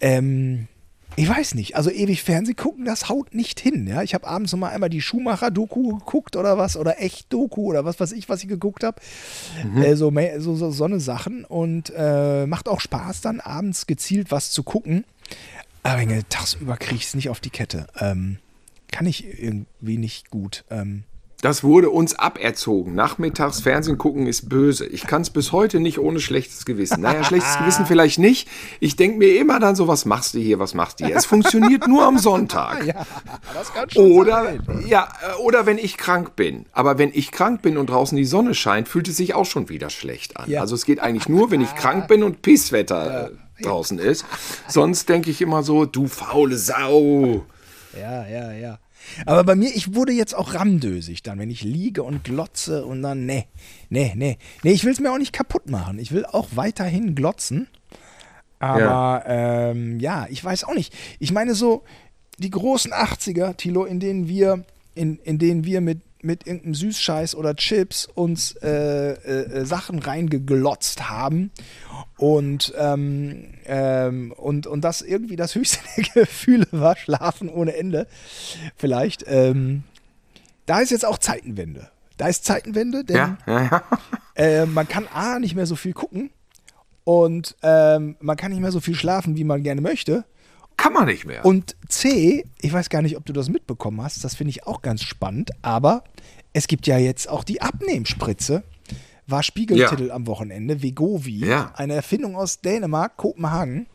Ähm, 0.00 0.68
ich 1.16 1.28
weiß 1.28 1.54
nicht, 1.54 1.76
also 1.76 1.90
ewig 1.90 2.22
Fernsehen 2.22 2.56
gucken, 2.56 2.84
das 2.84 3.08
haut 3.08 3.34
nicht 3.34 3.60
hin. 3.60 3.86
Ja? 3.86 4.02
Ich 4.02 4.14
habe 4.14 4.26
abends 4.26 4.52
noch 4.52 4.58
mal 4.58 4.70
einmal 4.70 4.90
die 4.90 5.00
Schumacher-Doku 5.00 5.98
geguckt 5.98 6.36
oder 6.36 6.58
was, 6.58 6.76
oder 6.76 7.00
Echt-Doku 7.00 7.62
oder 7.62 7.84
was 7.84 8.00
weiß 8.00 8.12
ich, 8.12 8.28
was 8.28 8.42
ich 8.42 8.48
geguckt 8.48 8.82
habe. 8.84 9.00
Mhm. 9.64 9.82
Äh, 9.82 9.96
so, 9.96 10.12
so, 10.38 10.56
so, 10.56 10.70
so 10.70 10.84
eine 10.84 11.00
Sachen 11.00 11.44
und 11.44 11.92
äh, 11.96 12.46
macht 12.46 12.68
auch 12.68 12.80
Spaß 12.80 13.20
dann 13.20 13.40
abends 13.40 13.86
gezielt 13.86 14.30
was 14.30 14.50
zu 14.50 14.62
gucken. 14.62 15.04
Aber 15.82 16.02
tagsüber 16.28 16.76
kriege 16.76 16.96
ich 16.96 17.04
es 17.04 17.14
nicht 17.14 17.28
auf 17.28 17.40
die 17.40 17.50
Kette. 17.50 17.86
Ähm, 18.00 18.38
kann 18.90 19.06
ich 19.06 19.26
irgendwie 19.42 19.98
nicht 19.98 20.30
gut. 20.30 20.64
Ähm, 20.70 21.04
Das 21.44 21.62
wurde 21.62 21.90
uns 21.90 22.14
aberzogen. 22.14 22.94
Nachmittags 22.94 23.60
Fernsehen 23.60 23.98
gucken 23.98 24.26
ist 24.26 24.48
böse. 24.48 24.86
Ich 24.86 25.06
kann 25.06 25.20
es 25.20 25.28
bis 25.28 25.52
heute 25.52 25.78
nicht 25.78 25.98
ohne 25.98 26.18
schlechtes 26.18 26.64
Gewissen. 26.64 27.02
Naja, 27.02 27.22
schlechtes 27.22 27.58
Gewissen 27.58 27.84
vielleicht 27.84 28.18
nicht. 28.18 28.48
Ich 28.80 28.96
denke 28.96 29.18
mir 29.18 29.38
immer 29.38 29.60
dann 29.60 29.76
so, 29.76 29.86
was 29.86 30.06
machst 30.06 30.32
du 30.32 30.38
hier, 30.38 30.58
was 30.58 30.72
machst 30.72 31.00
du 31.00 31.04
hier? 31.04 31.14
Es 31.14 31.26
funktioniert 31.26 31.86
nur 31.86 32.06
am 32.06 32.16
Sonntag. 32.16 32.82
Ja, 32.94 33.06
das 33.52 33.72
kann 33.74 33.90
schon 33.90 34.12
oder, 34.12 34.44
sein. 34.44 34.84
Ja, 34.86 35.08
äh, 35.22 35.42
oder 35.42 35.66
wenn 35.66 35.76
ich 35.76 35.98
krank 35.98 36.34
bin. 36.34 36.64
Aber 36.72 36.96
wenn 36.96 37.10
ich 37.12 37.30
krank 37.30 37.60
bin 37.60 37.76
und 37.76 37.90
draußen 37.90 38.16
die 38.16 38.24
Sonne 38.24 38.54
scheint, 38.54 38.88
fühlt 38.88 39.08
es 39.08 39.18
sich 39.18 39.34
auch 39.34 39.44
schon 39.44 39.68
wieder 39.68 39.90
schlecht 39.90 40.38
an. 40.38 40.48
Ja. 40.48 40.62
Also 40.62 40.74
es 40.74 40.86
geht 40.86 41.00
eigentlich 41.00 41.28
nur, 41.28 41.50
wenn 41.50 41.60
ich 41.60 41.74
krank 41.74 42.08
bin 42.08 42.22
und 42.22 42.40
Pisswetter 42.40 43.30
äh, 43.30 43.62
draußen 43.62 43.98
ist. 43.98 44.24
Sonst 44.66 45.10
denke 45.10 45.30
ich 45.30 45.42
immer 45.42 45.62
so, 45.62 45.84
du 45.84 46.06
faule 46.08 46.56
Sau. 46.56 47.44
Ja, 47.98 48.26
ja, 48.26 48.52
ja. 48.52 48.78
Aber 49.26 49.44
bei 49.44 49.54
mir, 49.54 49.70
ich 49.74 49.94
wurde 49.94 50.12
jetzt 50.12 50.34
auch 50.34 50.54
ramdösig 50.54 51.22
dann, 51.22 51.38
wenn 51.38 51.50
ich 51.50 51.62
liege 51.62 52.02
und 52.02 52.24
glotze 52.24 52.84
und 52.84 53.02
dann, 53.02 53.26
nee, 53.26 53.46
nee, 53.88 54.12
nee. 54.16 54.38
Nee, 54.62 54.72
ich 54.72 54.84
will 54.84 54.92
es 54.92 55.00
mir 55.00 55.12
auch 55.12 55.18
nicht 55.18 55.32
kaputt 55.32 55.70
machen. 55.70 55.98
Ich 55.98 56.12
will 56.12 56.24
auch 56.26 56.48
weiterhin 56.54 57.14
glotzen. 57.14 57.68
Aber 58.58 58.80
ja. 58.80 59.24
Ähm, 59.26 60.00
ja, 60.00 60.26
ich 60.30 60.42
weiß 60.42 60.64
auch 60.64 60.74
nicht. 60.74 60.94
Ich 61.18 61.32
meine 61.32 61.54
so, 61.54 61.84
die 62.38 62.50
großen 62.50 62.92
80er, 62.92 63.56
Tilo, 63.56 63.84
in 63.84 64.00
denen 64.00 64.28
wir, 64.28 64.64
in, 64.94 65.18
in 65.18 65.38
denen 65.38 65.64
wir 65.64 65.80
mit 65.80 66.00
mit 66.24 66.46
irgendeinem 66.46 66.74
Süßscheiß 66.74 67.34
oder 67.34 67.54
Chips 67.54 68.06
uns 68.06 68.52
äh, 68.62 69.12
äh, 69.12 69.64
Sachen 69.64 69.98
reingeglotzt 69.98 71.08
haben 71.08 71.50
und, 72.16 72.72
ähm, 72.78 73.54
ähm, 73.66 74.32
und, 74.32 74.66
und 74.66 74.82
das 74.82 75.02
irgendwie 75.02 75.36
das 75.36 75.54
höchste 75.54 75.78
der 75.96 76.04
Gefühle 76.24 76.66
war, 76.72 76.96
schlafen 76.96 77.48
ohne 77.48 77.76
Ende. 77.76 78.06
Vielleicht. 78.76 79.24
Ähm, 79.26 79.84
da 80.66 80.80
ist 80.80 80.90
jetzt 80.90 81.04
auch 81.04 81.18
Zeitenwende. 81.18 81.90
Da 82.16 82.28
ist 82.28 82.44
Zeitenwende, 82.44 83.04
denn 83.04 83.16
ja, 83.16 83.38
ja, 83.46 83.62
ja. 83.64 83.82
Äh, 84.36 84.66
man 84.66 84.88
kann 84.88 85.06
A 85.06 85.38
nicht 85.38 85.54
mehr 85.54 85.66
so 85.66 85.76
viel 85.76 85.92
gucken 85.92 86.30
und 87.04 87.54
ähm, 87.62 88.16
man 88.18 88.36
kann 88.36 88.50
nicht 88.50 88.60
mehr 88.60 88.72
so 88.72 88.80
viel 88.80 88.96
schlafen, 88.96 89.36
wie 89.36 89.44
man 89.44 89.62
gerne 89.62 89.80
möchte. 89.80 90.24
Kann 90.76 90.92
man 90.92 91.06
nicht 91.06 91.24
mehr. 91.24 91.44
Und 91.44 91.76
C, 91.88 92.44
ich 92.60 92.72
weiß 92.72 92.88
gar 92.88 93.02
nicht, 93.02 93.16
ob 93.16 93.24
du 93.24 93.32
das 93.32 93.48
mitbekommen 93.48 94.02
hast, 94.02 94.24
das 94.24 94.34
finde 94.34 94.50
ich 94.50 94.66
auch 94.66 94.82
ganz 94.82 95.02
spannend, 95.02 95.50
aber 95.62 96.04
es 96.52 96.66
gibt 96.66 96.86
ja 96.86 96.98
jetzt 96.98 97.28
auch 97.28 97.44
die 97.44 97.62
Abnehmspritze. 97.62 98.62
War 99.26 99.42
Spiegeltitel 99.42 100.08
ja. 100.08 100.14
am 100.14 100.26
Wochenende, 100.26 100.82
Vegovi, 100.82 101.46
ja. 101.46 101.72
eine 101.76 101.94
Erfindung 101.94 102.36
aus 102.36 102.60
Dänemark, 102.60 103.16
Kopenhagen. 103.16 103.86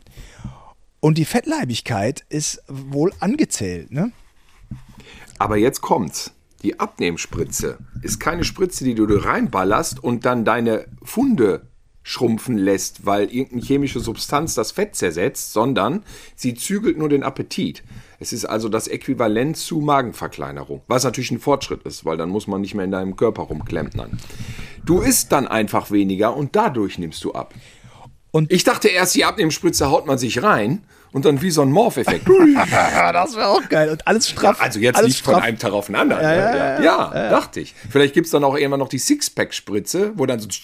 Und 1.00 1.18
die 1.18 1.26
Fettleibigkeit 1.26 2.26
ist 2.30 2.64
wohl 2.68 3.14
angezählt, 3.20 3.92
ne? 3.92 4.12
Aber 5.38 5.56
jetzt 5.56 5.82
kommt's. 5.82 6.34
Die 6.62 6.80
Abnehmspritze 6.80 7.78
ist 8.02 8.20
keine 8.20 8.44
Spritze, 8.44 8.84
die 8.84 8.96
du 8.96 9.06
reinballerst 9.06 10.04
und 10.04 10.26
dann 10.26 10.44
deine 10.44 10.88
Funde 11.02 11.69
schrumpfen 12.10 12.58
lässt, 12.58 13.06
weil 13.06 13.26
irgendeine 13.26 13.62
chemische 13.62 14.00
Substanz 14.00 14.56
das 14.56 14.72
Fett 14.72 14.96
zersetzt, 14.96 15.54
sondern 15.54 16.02
sie 16.36 16.56
zügelt 16.56 16.98
nur 16.98 17.08
den 17.08 17.22
Appetit. 17.22 17.84
Es 18.20 18.34
ist 18.34 18.46
also 18.46 18.68
das 18.68 18.88
Äquivalent 18.88 19.58
zu 19.58 19.80
Magenverkleinerung, 19.80 20.82
was 20.88 21.04
natürlich 21.04 21.30
ein 21.30 21.40
Fortschritt 21.40 21.84
ist, 21.84 22.06
weil 22.06 22.18
dann 22.18 22.30
muss 22.30 22.48
man 22.48 22.62
nicht 22.62 22.74
mehr 22.74 22.86
in 22.86 22.90
deinem 22.90 23.16
Körper 23.16 23.44
rumklempnern. 23.44 24.18
Du 24.84 25.02
isst 25.02 25.32
dann 25.32 25.48
einfach 25.48 25.92
weniger 25.92 26.36
und 26.36 26.56
dadurch 26.56 26.98
nimmst 26.98 27.24
du 27.24 27.34
ab. 27.34 27.54
Und 28.32 28.52
ich 28.52 28.64
dachte 28.64 28.88
erst, 28.88 29.14
die 29.14 29.26
Abnehmspritze 29.26 29.92
haut 29.92 30.08
man 30.08 30.18
sich 30.18 30.42
rein 30.42 30.82
und 31.12 31.26
dann 31.26 31.42
wie 31.42 31.52
so 31.52 31.62
ein 31.62 31.72
Morph-Effekt. 31.72 32.28
das 33.14 33.36
wäre 33.36 33.48
auch 33.48 33.68
geil. 33.70 33.90
Und 33.90 34.08
alles 34.08 34.30
straff. 34.30 34.58
Ja, 34.58 34.64
also 34.64 34.80
jetzt 34.80 35.02
nicht 35.04 35.20
straff. 35.20 35.36
von 35.36 35.44
einem 35.44 35.58
Tag 35.58 35.74
auf 35.74 35.88
den 35.88 35.96
anderen. 35.96 36.24
Ja, 36.24 36.34
ja, 36.34 36.82
ja, 36.82 37.14
ja 37.14 37.30
dachte 37.30 37.60
ich. 37.60 37.76
Vielleicht 37.90 38.14
gibt 38.14 38.26
es 38.26 38.32
dann 38.32 38.44
auch 38.44 38.56
irgendwann 38.56 38.80
noch 38.80 38.90
die 38.90 39.00
Sixpack-Spritze, 39.00 40.14
wo 40.16 40.26
dann 40.26 40.40
so. 40.40 40.50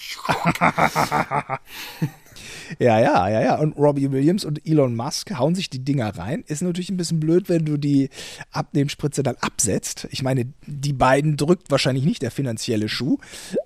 Ja, 2.78 2.98
ja, 3.00 3.28
ja, 3.28 3.42
ja. 3.42 3.58
Und 3.58 3.76
Robbie 3.76 4.10
Williams 4.10 4.44
und 4.44 4.66
Elon 4.66 4.96
Musk 4.96 5.30
hauen 5.38 5.54
sich 5.54 5.70
die 5.70 5.84
Dinger 5.84 6.16
rein. 6.16 6.44
Ist 6.46 6.62
natürlich 6.62 6.90
ein 6.90 6.96
bisschen 6.96 7.20
blöd, 7.20 7.48
wenn 7.48 7.64
du 7.64 7.76
die 7.76 8.10
Abnehmspritze 8.50 9.22
dann 9.22 9.36
absetzt. 9.40 10.08
Ich 10.10 10.22
meine, 10.22 10.46
die 10.66 10.92
beiden 10.92 11.36
drückt 11.36 11.70
wahrscheinlich 11.70 12.04
nicht 12.04 12.22
der 12.22 12.30
finanzielle 12.30 12.88
Schuh. 12.88 13.18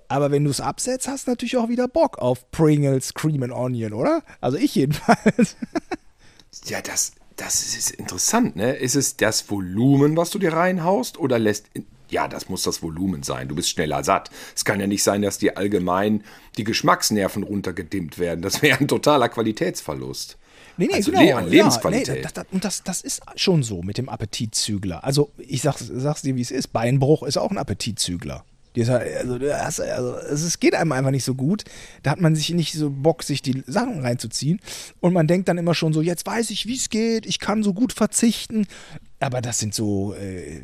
Aber 0.07 0.31
wenn 0.31 0.43
du 0.43 0.51
es 0.51 0.61
absetzt, 0.61 1.07
hast 1.07 1.27
du 1.27 1.31
natürlich 1.31 1.57
auch 1.57 1.69
wieder 1.69 1.87
Bock 1.87 2.19
auf 2.19 2.51
Pringles, 2.51 3.13
Cream 3.13 3.43
and 3.43 3.53
Onion, 3.53 3.93
oder? 3.93 4.23
Also 4.39 4.57
ich 4.57 4.75
jedenfalls. 4.75 5.57
Ja, 6.65 6.81
das, 6.81 7.13
das 7.35 7.75
ist 7.75 7.91
interessant, 7.91 8.55
ne? 8.55 8.73
Ist 8.73 8.95
es 8.95 9.17
das 9.17 9.49
Volumen, 9.49 10.17
was 10.17 10.29
du 10.29 10.39
dir 10.39 10.53
reinhaust, 10.53 11.17
oder 11.17 11.39
lässt 11.39 11.67
ja, 12.11 12.27
das 12.27 12.49
muss 12.49 12.63
das 12.63 12.83
Volumen 12.83 13.23
sein. 13.23 13.47
Du 13.47 13.55
bist 13.55 13.69
schneller 13.69 14.03
satt. 14.03 14.29
Es 14.53 14.65
kann 14.65 14.79
ja 14.79 14.87
nicht 14.87 15.01
sein, 15.01 15.21
dass 15.21 15.37
dir 15.37 15.57
allgemein 15.57 16.23
die 16.57 16.65
Geschmacksnerven 16.65 17.43
runtergedimmt 17.43 18.19
werden. 18.19 18.41
Das 18.41 18.61
wäre 18.61 18.79
ein 18.79 18.89
totaler 18.89 19.29
Qualitätsverlust. 19.29 20.37
Nee, 20.77 20.87
nee, 20.87 20.93
also 20.95 21.11
genau. 21.11 21.39
Lebensqualität. 21.39 22.07
Ja, 22.07 22.13
nee, 22.15 22.21
das, 22.21 22.33
das, 22.33 22.45
und 22.51 22.65
das, 22.65 22.83
das 22.83 23.01
ist 23.01 23.21
schon 23.35 23.63
so 23.63 23.81
mit 23.81 23.97
dem 23.97 24.09
Appetitzügler. 24.09 25.03
Also 25.03 25.31
ich 25.37 25.61
sag's, 25.61 25.85
sag's 25.87 26.21
dir, 26.21 26.35
wie 26.35 26.41
es 26.41 26.51
ist. 26.51 26.67
Beinbruch 26.73 27.23
ist 27.23 27.37
auch 27.37 27.51
ein 27.51 27.57
Appetitzügler. 27.57 28.43
Also, 28.77 29.83
also, 29.83 30.15
es 30.15 30.59
geht 30.59 30.75
einem 30.75 30.91
einfach 30.93 31.11
nicht 31.11 31.25
so 31.25 31.35
gut. 31.35 31.65
Da 32.03 32.11
hat 32.11 32.21
man 32.21 32.35
sich 32.35 32.49
nicht 32.51 32.73
so 32.73 32.89
Bock, 32.89 33.23
sich 33.23 33.41
die 33.41 33.63
Sachen 33.67 33.99
reinzuziehen. 33.99 34.59
Und 35.01 35.13
man 35.13 35.27
denkt 35.27 35.49
dann 35.49 35.57
immer 35.57 35.73
schon 35.73 35.93
so, 35.93 36.01
jetzt 36.01 36.25
weiß 36.25 36.49
ich, 36.51 36.67
wie 36.67 36.75
es 36.75 36.89
geht, 36.89 37.25
ich 37.25 37.39
kann 37.39 37.63
so 37.63 37.73
gut 37.73 37.91
verzichten. 37.91 38.67
Aber 39.19 39.41
das 39.41 39.59
sind 39.59 39.73
so 39.73 40.13
äh, 40.13 40.61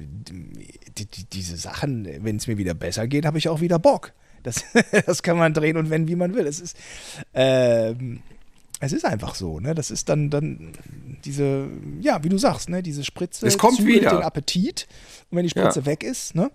die, 0.97 1.05
die, 1.05 1.26
diese 1.26 1.58
Sachen, 1.58 2.08
wenn 2.24 2.38
es 2.38 2.47
mir 2.47 2.58
wieder 2.58 2.74
besser 2.74 3.08
geht, 3.08 3.26
habe 3.26 3.38
ich 3.38 3.49
auch 3.49 3.62
wieder 3.62 3.78
Bock. 3.78 4.14
Das, 4.43 4.64
das 5.05 5.22
kann 5.22 5.38
man 5.38 5.53
drehen 5.53 5.78
und 5.78 5.89
wenden, 5.89 6.08
wie 6.08 6.16
man 6.16 6.34
will. 6.34 6.47
Es 6.47 6.60
ist, 6.60 6.78
äh, 7.34 7.93
es 8.80 8.93
ist 8.93 9.05
einfach 9.05 9.36
so, 9.36 9.60
ne? 9.60 9.74
Das 9.74 9.91
ist 9.91 10.08
dann, 10.08 10.30
dann 10.30 10.74
diese, 11.26 11.68
ja, 11.99 12.24
wie 12.24 12.30
du 12.30 12.38
sagst, 12.38 12.70
ne, 12.70 12.84
diese 12.84 13.03
Spritze 13.03 13.45
es 13.45 13.58
kommt 13.58 13.84
wieder. 13.86 14.12
den 14.12 14.22
Appetit. 14.22 14.88
Und 15.30 15.38
wenn 15.38 15.43
die 15.43 15.49
Spritze 15.49 15.80
ja. 15.82 15.86
weg 15.86 16.03
ist, 16.03 16.36
ne? 16.36 16.51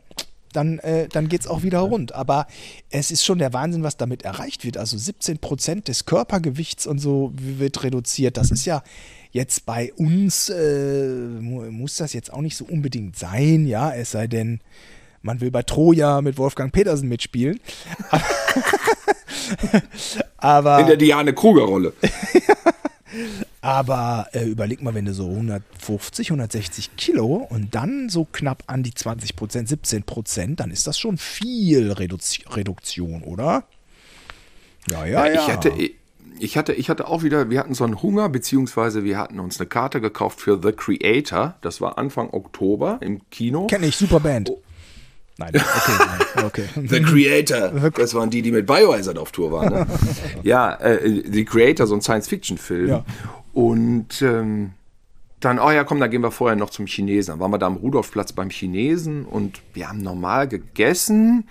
Dann, 0.52 0.78
äh, 0.80 1.08
dann 1.08 1.28
geht 1.28 1.42
es 1.42 1.46
auch 1.46 1.62
wieder 1.62 1.80
rund. 1.80 2.14
Aber 2.14 2.46
es 2.90 3.10
ist 3.10 3.24
schon 3.24 3.38
der 3.38 3.52
Wahnsinn, 3.52 3.82
was 3.82 3.96
damit 3.96 4.22
erreicht 4.22 4.64
wird. 4.64 4.76
Also 4.76 4.96
17 4.96 5.38
Prozent 5.38 5.88
des 5.88 6.04
Körpergewichts 6.06 6.86
und 6.86 6.98
so 6.98 7.32
wird 7.34 7.82
reduziert. 7.82 8.36
Das 8.36 8.50
ist 8.50 8.64
ja 8.64 8.82
jetzt 9.30 9.66
bei 9.66 9.92
uns, 9.94 10.48
äh, 10.50 11.08
muss 11.40 11.96
das 11.96 12.12
jetzt 12.12 12.32
auch 12.32 12.42
nicht 12.42 12.56
so 12.56 12.64
unbedingt 12.64 13.16
sein, 13.16 13.66
ja, 13.66 13.92
es 13.92 14.10
sei 14.10 14.26
denn, 14.26 14.60
man 15.22 15.40
will 15.40 15.50
bei 15.50 15.62
Troja 15.62 16.20
mit 16.20 16.36
Wolfgang 16.36 16.72
Petersen 16.72 17.08
mitspielen. 17.08 17.60
Aber. 20.36 20.80
In 20.80 20.86
der 20.86 20.96
Diane 20.96 21.32
Kruger-Rolle. 21.32 21.92
Aber 23.62 24.26
äh, 24.32 24.44
überleg 24.44 24.82
mal, 24.82 24.92
wenn 24.92 25.04
du 25.04 25.14
so 25.14 25.28
150, 25.28 26.30
160 26.30 26.96
Kilo 26.96 27.46
und 27.48 27.76
dann 27.76 28.08
so 28.08 28.26
knapp 28.30 28.64
an 28.66 28.82
die 28.82 28.92
20 28.92 29.36
Prozent, 29.36 29.68
17 29.68 30.02
Prozent, 30.02 30.58
dann 30.58 30.72
ist 30.72 30.88
das 30.88 30.98
schon 30.98 31.16
viel 31.16 31.92
Reduzi 31.92 32.42
Reduktion, 32.50 33.22
oder? 33.22 33.62
Ja, 34.90 35.06
ja, 35.06 35.26
ja. 35.26 35.34
Ich 35.34 35.48
hatte, 35.48 35.72
ich, 36.40 36.56
hatte, 36.56 36.72
ich 36.72 36.90
hatte 36.90 37.06
auch 37.06 37.22
wieder, 37.22 37.50
wir 37.50 37.60
hatten 37.60 37.74
so 37.74 37.84
einen 37.84 38.02
Hunger, 38.02 38.28
beziehungsweise 38.28 39.04
wir 39.04 39.16
hatten 39.16 39.38
uns 39.38 39.60
eine 39.60 39.68
Karte 39.68 40.00
gekauft 40.00 40.40
für 40.40 40.60
The 40.60 40.72
Creator. 40.72 41.54
Das 41.60 41.80
war 41.80 41.98
Anfang 41.98 42.30
Oktober 42.30 42.98
im 43.00 43.20
Kino. 43.30 43.68
Kenne 43.68 43.86
ich, 43.86 43.96
super 43.96 44.18
Band. 44.18 44.50
Oh. 44.50 44.60
Nein, 45.38 45.50
okay, 45.54 45.92
nein, 45.98 46.44
okay. 46.44 46.64
The 46.88 47.00
Creator. 47.00 47.90
Das 47.90 48.12
waren 48.14 48.28
die, 48.28 48.42
die 48.42 48.50
mit 48.50 48.66
Biohazard 48.66 49.18
auf 49.18 49.30
Tour 49.30 49.52
waren. 49.52 49.72
Ne? 49.72 49.86
ja, 50.42 50.74
äh, 50.74 51.22
The 51.30 51.44
Creator, 51.44 51.86
so 51.86 51.94
ein 51.94 52.02
Science-Fiction-Film. 52.02 52.88
Ja. 52.88 53.04
Und 53.52 54.22
ähm, 54.22 54.72
dann, 55.40 55.58
oh 55.58 55.70
ja, 55.70 55.84
komm, 55.84 56.00
da 56.00 56.06
gehen 56.06 56.22
wir 56.22 56.30
vorher 56.30 56.56
noch 56.56 56.70
zum 56.70 56.86
Chinesen. 56.86 57.32
Dann 57.32 57.40
waren 57.40 57.50
wir 57.50 57.58
da 57.58 57.66
am 57.66 57.76
Rudolfplatz 57.76 58.32
beim 58.32 58.50
Chinesen 58.50 59.24
und 59.24 59.60
wir 59.74 59.88
haben 59.88 59.98
normal 59.98 60.48
gegessen. 60.48 61.44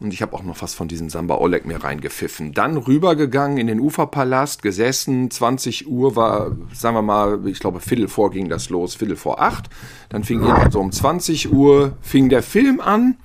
Und 0.00 0.12
ich 0.12 0.22
habe 0.22 0.34
auch 0.34 0.42
noch 0.42 0.60
was 0.60 0.74
von 0.74 0.88
diesem 0.88 1.08
Samba 1.08 1.36
Oleg 1.36 1.66
mir 1.66 1.82
reingepfiffen. 1.82 2.52
Dann 2.52 2.76
rübergegangen 2.76 3.58
in 3.58 3.68
den 3.68 3.80
Uferpalast, 3.80 4.62
gesessen. 4.62 5.30
20 5.30 5.86
Uhr 5.86 6.16
war, 6.16 6.56
sagen 6.72 6.96
wir 6.96 7.02
mal, 7.02 7.46
ich 7.46 7.60
glaube, 7.60 7.80
Viertel 7.80 8.08
vor 8.08 8.30
ging 8.30 8.48
das 8.48 8.70
los, 8.70 8.96
Viertel 8.96 9.16
vor 9.16 9.40
acht. 9.40 9.70
Dann 10.08 10.24
fing 10.24 10.40
irgendwann 10.40 10.70
so 10.70 10.80
um 10.80 10.90
20 10.90 11.52
Uhr 11.52 11.96
fing 12.00 12.28
der 12.28 12.42
Film 12.42 12.80
an. 12.80 13.16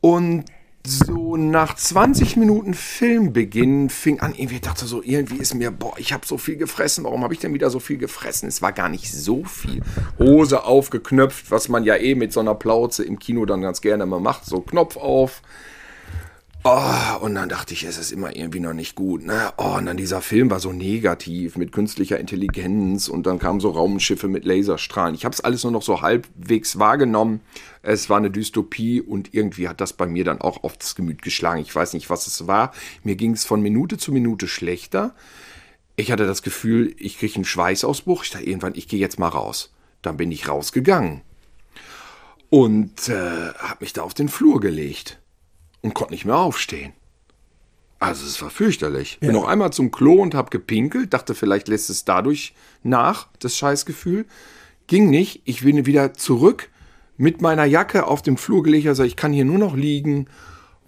Und 0.00 0.44
so 0.88 1.36
nach 1.36 1.74
20 1.74 2.36
Minuten 2.36 2.74
Filmbeginn 2.74 3.90
fing 3.90 4.20
an, 4.20 4.34
irgendwie 4.34 4.60
dachte 4.60 4.86
so, 4.86 5.02
irgendwie 5.02 5.36
ist 5.36 5.54
mir, 5.54 5.70
boah, 5.70 5.94
ich 5.98 6.12
habe 6.12 6.26
so 6.26 6.38
viel 6.38 6.56
gefressen, 6.56 7.04
warum 7.04 7.22
habe 7.22 7.34
ich 7.34 7.40
denn 7.40 7.54
wieder 7.54 7.70
so 7.70 7.80
viel 7.80 7.98
gefressen? 7.98 8.48
Es 8.48 8.62
war 8.62 8.72
gar 8.72 8.88
nicht 8.88 9.12
so 9.12 9.44
viel. 9.44 9.82
Hose 10.18 10.64
aufgeknöpft, 10.64 11.50
was 11.50 11.68
man 11.68 11.84
ja 11.84 11.96
eh 11.96 12.14
mit 12.14 12.32
so 12.32 12.40
einer 12.40 12.54
Plauze 12.54 13.04
im 13.04 13.18
Kino 13.18 13.44
dann 13.44 13.62
ganz 13.62 13.80
gerne 13.80 14.06
mal 14.06 14.20
macht, 14.20 14.44
so 14.46 14.60
Knopf 14.60 14.96
auf. 14.96 15.42
Oh, 16.68 17.18
und 17.20 17.36
dann 17.36 17.48
dachte 17.48 17.74
ich, 17.74 17.84
es 17.84 17.96
ist 17.96 18.10
immer 18.10 18.34
irgendwie 18.34 18.58
noch 18.58 18.72
nicht 18.72 18.96
gut. 18.96 19.24
Ne? 19.24 19.52
Oh, 19.56 19.76
und 19.76 19.86
dann 19.86 19.96
dieser 19.96 20.20
Film 20.20 20.50
war 20.50 20.58
so 20.58 20.72
negativ 20.72 21.56
mit 21.56 21.70
künstlicher 21.70 22.18
Intelligenz 22.18 23.06
und 23.06 23.24
dann 23.24 23.38
kamen 23.38 23.60
so 23.60 23.70
Raumschiffe 23.70 24.26
mit 24.26 24.44
Laserstrahlen. 24.44 25.14
Ich 25.14 25.24
habe 25.24 25.32
es 25.32 25.40
alles 25.40 25.62
nur 25.62 25.70
noch 25.70 25.82
so 25.82 26.02
halbwegs 26.02 26.76
wahrgenommen. 26.80 27.40
Es 27.82 28.10
war 28.10 28.16
eine 28.16 28.32
Dystopie 28.32 29.00
und 29.00 29.32
irgendwie 29.32 29.68
hat 29.68 29.80
das 29.80 29.92
bei 29.92 30.08
mir 30.08 30.24
dann 30.24 30.40
auch 30.40 30.64
auf 30.64 30.76
das 30.76 30.96
Gemüt 30.96 31.22
geschlagen. 31.22 31.60
Ich 31.60 31.72
weiß 31.72 31.92
nicht, 31.92 32.10
was 32.10 32.26
es 32.26 32.48
war. 32.48 32.72
Mir 33.04 33.14
ging 33.14 33.30
es 33.30 33.44
von 33.44 33.62
Minute 33.62 33.96
zu 33.96 34.10
Minute 34.10 34.48
schlechter. 34.48 35.14
Ich 35.94 36.10
hatte 36.10 36.26
das 36.26 36.42
Gefühl, 36.42 36.96
ich 36.98 37.20
kriege 37.20 37.36
einen 37.36 37.44
Schweißausbruch. 37.44 38.24
Ich 38.24 38.30
dachte 38.30 38.44
irgendwann, 38.44 38.74
ich 38.74 38.88
gehe 38.88 38.98
jetzt 38.98 39.20
mal 39.20 39.28
raus. 39.28 39.72
Dann 40.02 40.16
bin 40.16 40.32
ich 40.32 40.48
rausgegangen 40.48 41.20
und 42.50 43.08
äh, 43.08 43.52
habe 43.56 43.76
mich 43.78 43.92
da 43.92 44.02
auf 44.02 44.14
den 44.14 44.28
Flur 44.28 44.58
gelegt 44.58 45.20
und 45.86 45.94
konnte 45.94 46.12
nicht 46.12 46.24
mehr 46.24 46.36
aufstehen. 46.36 46.92
Also 47.98 48.26
es 48.26 48.42
war 48.42 48.50
fürchterlich. 48.50 49.18
Ja. 49.20 49.28
Bin 49.28 49.36
noch 49.36 49.48
einmal 49.48 49.72
zum 49.72 49.90
Klo 49.90 50.20
und 50.20 50.34
habe 50.34 50.50
gepinkelt, 50.50 51.14
dachte 51.14 51.34
vielleicht 51.34 51.68
lässt 51.68 51.88
es 51.88 52.04
dadurch 52.04 52.54
nach, 52.82 53.28
das 53.38 53.56
Scheißgefühl. 53.56 54.26
Ging 54.86 55.08
nicht. 55.08 55.42
Ich 55.44 55.62
bin 55.62 55.86
wieder 55.86 56.12
zurück 56.12 56.68
mit 57.16 57.40
meiner 57.40 57.64
Jacke 57.64 58.06
auf 58.06 58.20
dem 58.20 58.36
Flur 58.36 58.62
gelegt, 58.62 58.88
also 58.88 59.02
ich 59.02 59.16
kann 59.16 59.32
hier 59.32 59.46
nur 59.46 59.58
noch 59.58 59.74
liegen 59.74 60.26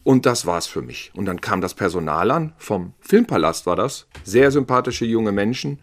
und 0.05 0.27
das 0.27 0.47
war's 0.47 0.67
für 0.67 0.83
mich. 0.83 1.11
Und 1.15 1.27
dann 1.27 1.41
kam 1.41 1.61
das 1.61 1.75
Personal 1.75 2.31
an, 2.31 2.53
vom 2.57 2.95
Filmpalast 3.01 3.67
war 3.67 3.77
das. 3.77 4.07
Sehr 4.25 4.51
sympathische 4.51 5.05
junge 5.05 5.33
Menschen, 5.33 5.79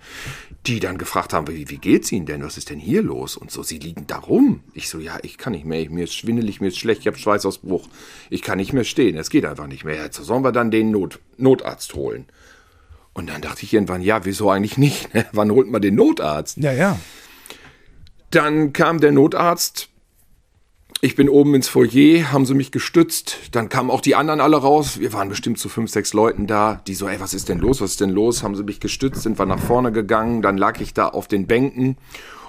die 0.66 0.80
dann 0.80 0.98
gefragt 0.98 1.34
haben, 1.34 1.48
wie, 1.48 1.70
wie 1.70 1.78
geht's 1.78 2.12
Ihnen 2.12 2.26
denn? 2.26 2.44
Was 2.44 2.58
ist 2.58 2.70
denn 2.70 2.80
hier 2.80 3.04
los? 3.04 3.38
Und 3.38 3.52
so, 3.52 3.64
Sie 3.64 3.78
liegen 3.78 4.08
da 4.08 4.18
rum. 4.18 4.62
Ich 4.74 4.90
so, 4.90 5.00
ja, 5.00 5.18
ich 5.22 5.38
kann 5.38 5.54
nicht 5.54 5.66
mehr. 5.66 5.90
Mir 5.90 6.06
ist 6.06 6.16
schwindelig, 6.16 6.62
mir 6.62 6.68
ist 6.68 6.78
schlecht, 6.78 7.02
ich 7.02 7.08
habe 7.08 7.18
Schweißausbruch. 7.18 7.88
Ich 8.30 8.42
kann 8.42 8.58
nicht 8.58 8.74
mehr 8.74 8.84
stehen. 8.84 9.18
Es 9.18 9.30
geht 9.30 9.46
einfach 9.46 9.68
nicht 9.68 9.86
mehr. 9.86 10.02
Jetzt 10.02 10.18
sollen 10.18 10.44
wir 10.44 10.52
dann 10.52 10.72
den 10.72 10.92
Not, 10.92 11.20
Notarzt 11.38 11.94
holen. 11.94 12.26
Und 13.14 13.30
dann 13.30 13.42
dachte 13.42 13.64
ich 13.64 13.74
irgendwann, 13.74 14.02
ja, 14.02 14.26
wieso 14.26 14.50
eigentlich 14.50 14.78
nicht? 14.78 15.10
Wann 15.32 15.52
holt 15.52 15.70
man 15.70 15.82
den 15.82 15.96
Notarzt? 15.96 16.58
Ja, 16.58 16.74
ja. 16.74 17.00
Dann 18.32 18.74
kam 18.74 19.00
der 19.00 19.12
Notarzt 19.12 19.90
ich 21.06 21.16
bin 21.16 21.30
oben 21.30 21.54
ins 21.54 21.68
Foyer, 21.68 22.32
haben 22.32 22.46
sie 22.46 22.56
mich 22.56 22.72
gestützt. 22.72 23.38
Dann 23.52 23.70
kamen 23.70 23.92
auch 23.92 24.02
die 24.02 24.16
anderen 24.16 24.42
alle 24.42 24.58
raus. 24.58 25.00
Wir 25.00 25.14
waren 25.14 25.30
bestimmt 25.30 25.60
zu 25.60 25.70
fünf, 25.70 25.92
sechs 25.92 26.14
Leuten 26.14 26.48
da. 26.48 26.82
Die 26.88 26.96
so, 26.96 27.08
ey, 27.08 27.20
was 27.20 27.36
ist 27.36 27.48
denn 27.48 27.60
los? 27.60 27.80
Was 27.80 27.92
ist 27.92 28.02
denn 28.02 28.10
los? 28.10 28.42
Haben 28.42 28.56
sie 28.56 28.64
mich 28.64 28.80
gestützt, 28.80 29.22
sind 29.22 29.38
wir 29.38 29.46
nach 29.46 29.60
vorne 29.60 29.92
gegangen. 29.92 30.42
Dann 30.42 30.58
lag 30.58 30.82
ich 30.82 30.96
da 30.96 31.08
auf 31.08 31.28
den 31.28 31.46
Bänken. 31.46 31.98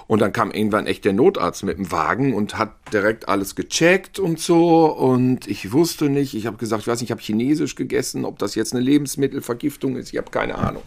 Und 0.07 0.21
dann 0.21 0.33
kam 0.33 0.51
irgendwann 0.51 0.87
echt 0.87 1.05
der 1.05 1.13
Notarzt 1.13 1.63
mit 1.63 1.77
dem 1.77 1.91
Wagen 1.91 2.33
und 2.33 2.57
hat 2.57 2.71
direkt 2.93 3.29
alles 3.29 3.55
gecheckt 3.55 4.17
und 4.17 4.39
so. 4.39 4.85
Und 4.85 5.47
ich 5.47 5.71
wusste 5.71 6.09
nicht, 6.09 6.33
ich 6.33 6.47
habe 6.47 6.57
gesagt, 6.57 6.81
ich 6.81 6.87
weiß 6.87 7.01
nicht, 7.01 7.09
ich 7.09 7.11
habe 7.11 7.21
Chinesisch 7.21 7.75
gegessen, 7.75 8.25
ob 8.25 8.39
das 8.39 8.55
jetzt 8.55 8.73
eine 8.73 8.81
Lebensmittelvergiftung 8.81 9.97
ist. 9.97 10.11
Ich 10.11 10.17
habe 10.17 10.31
keine 10.31 10.55
Ahnung. 10.55 10.81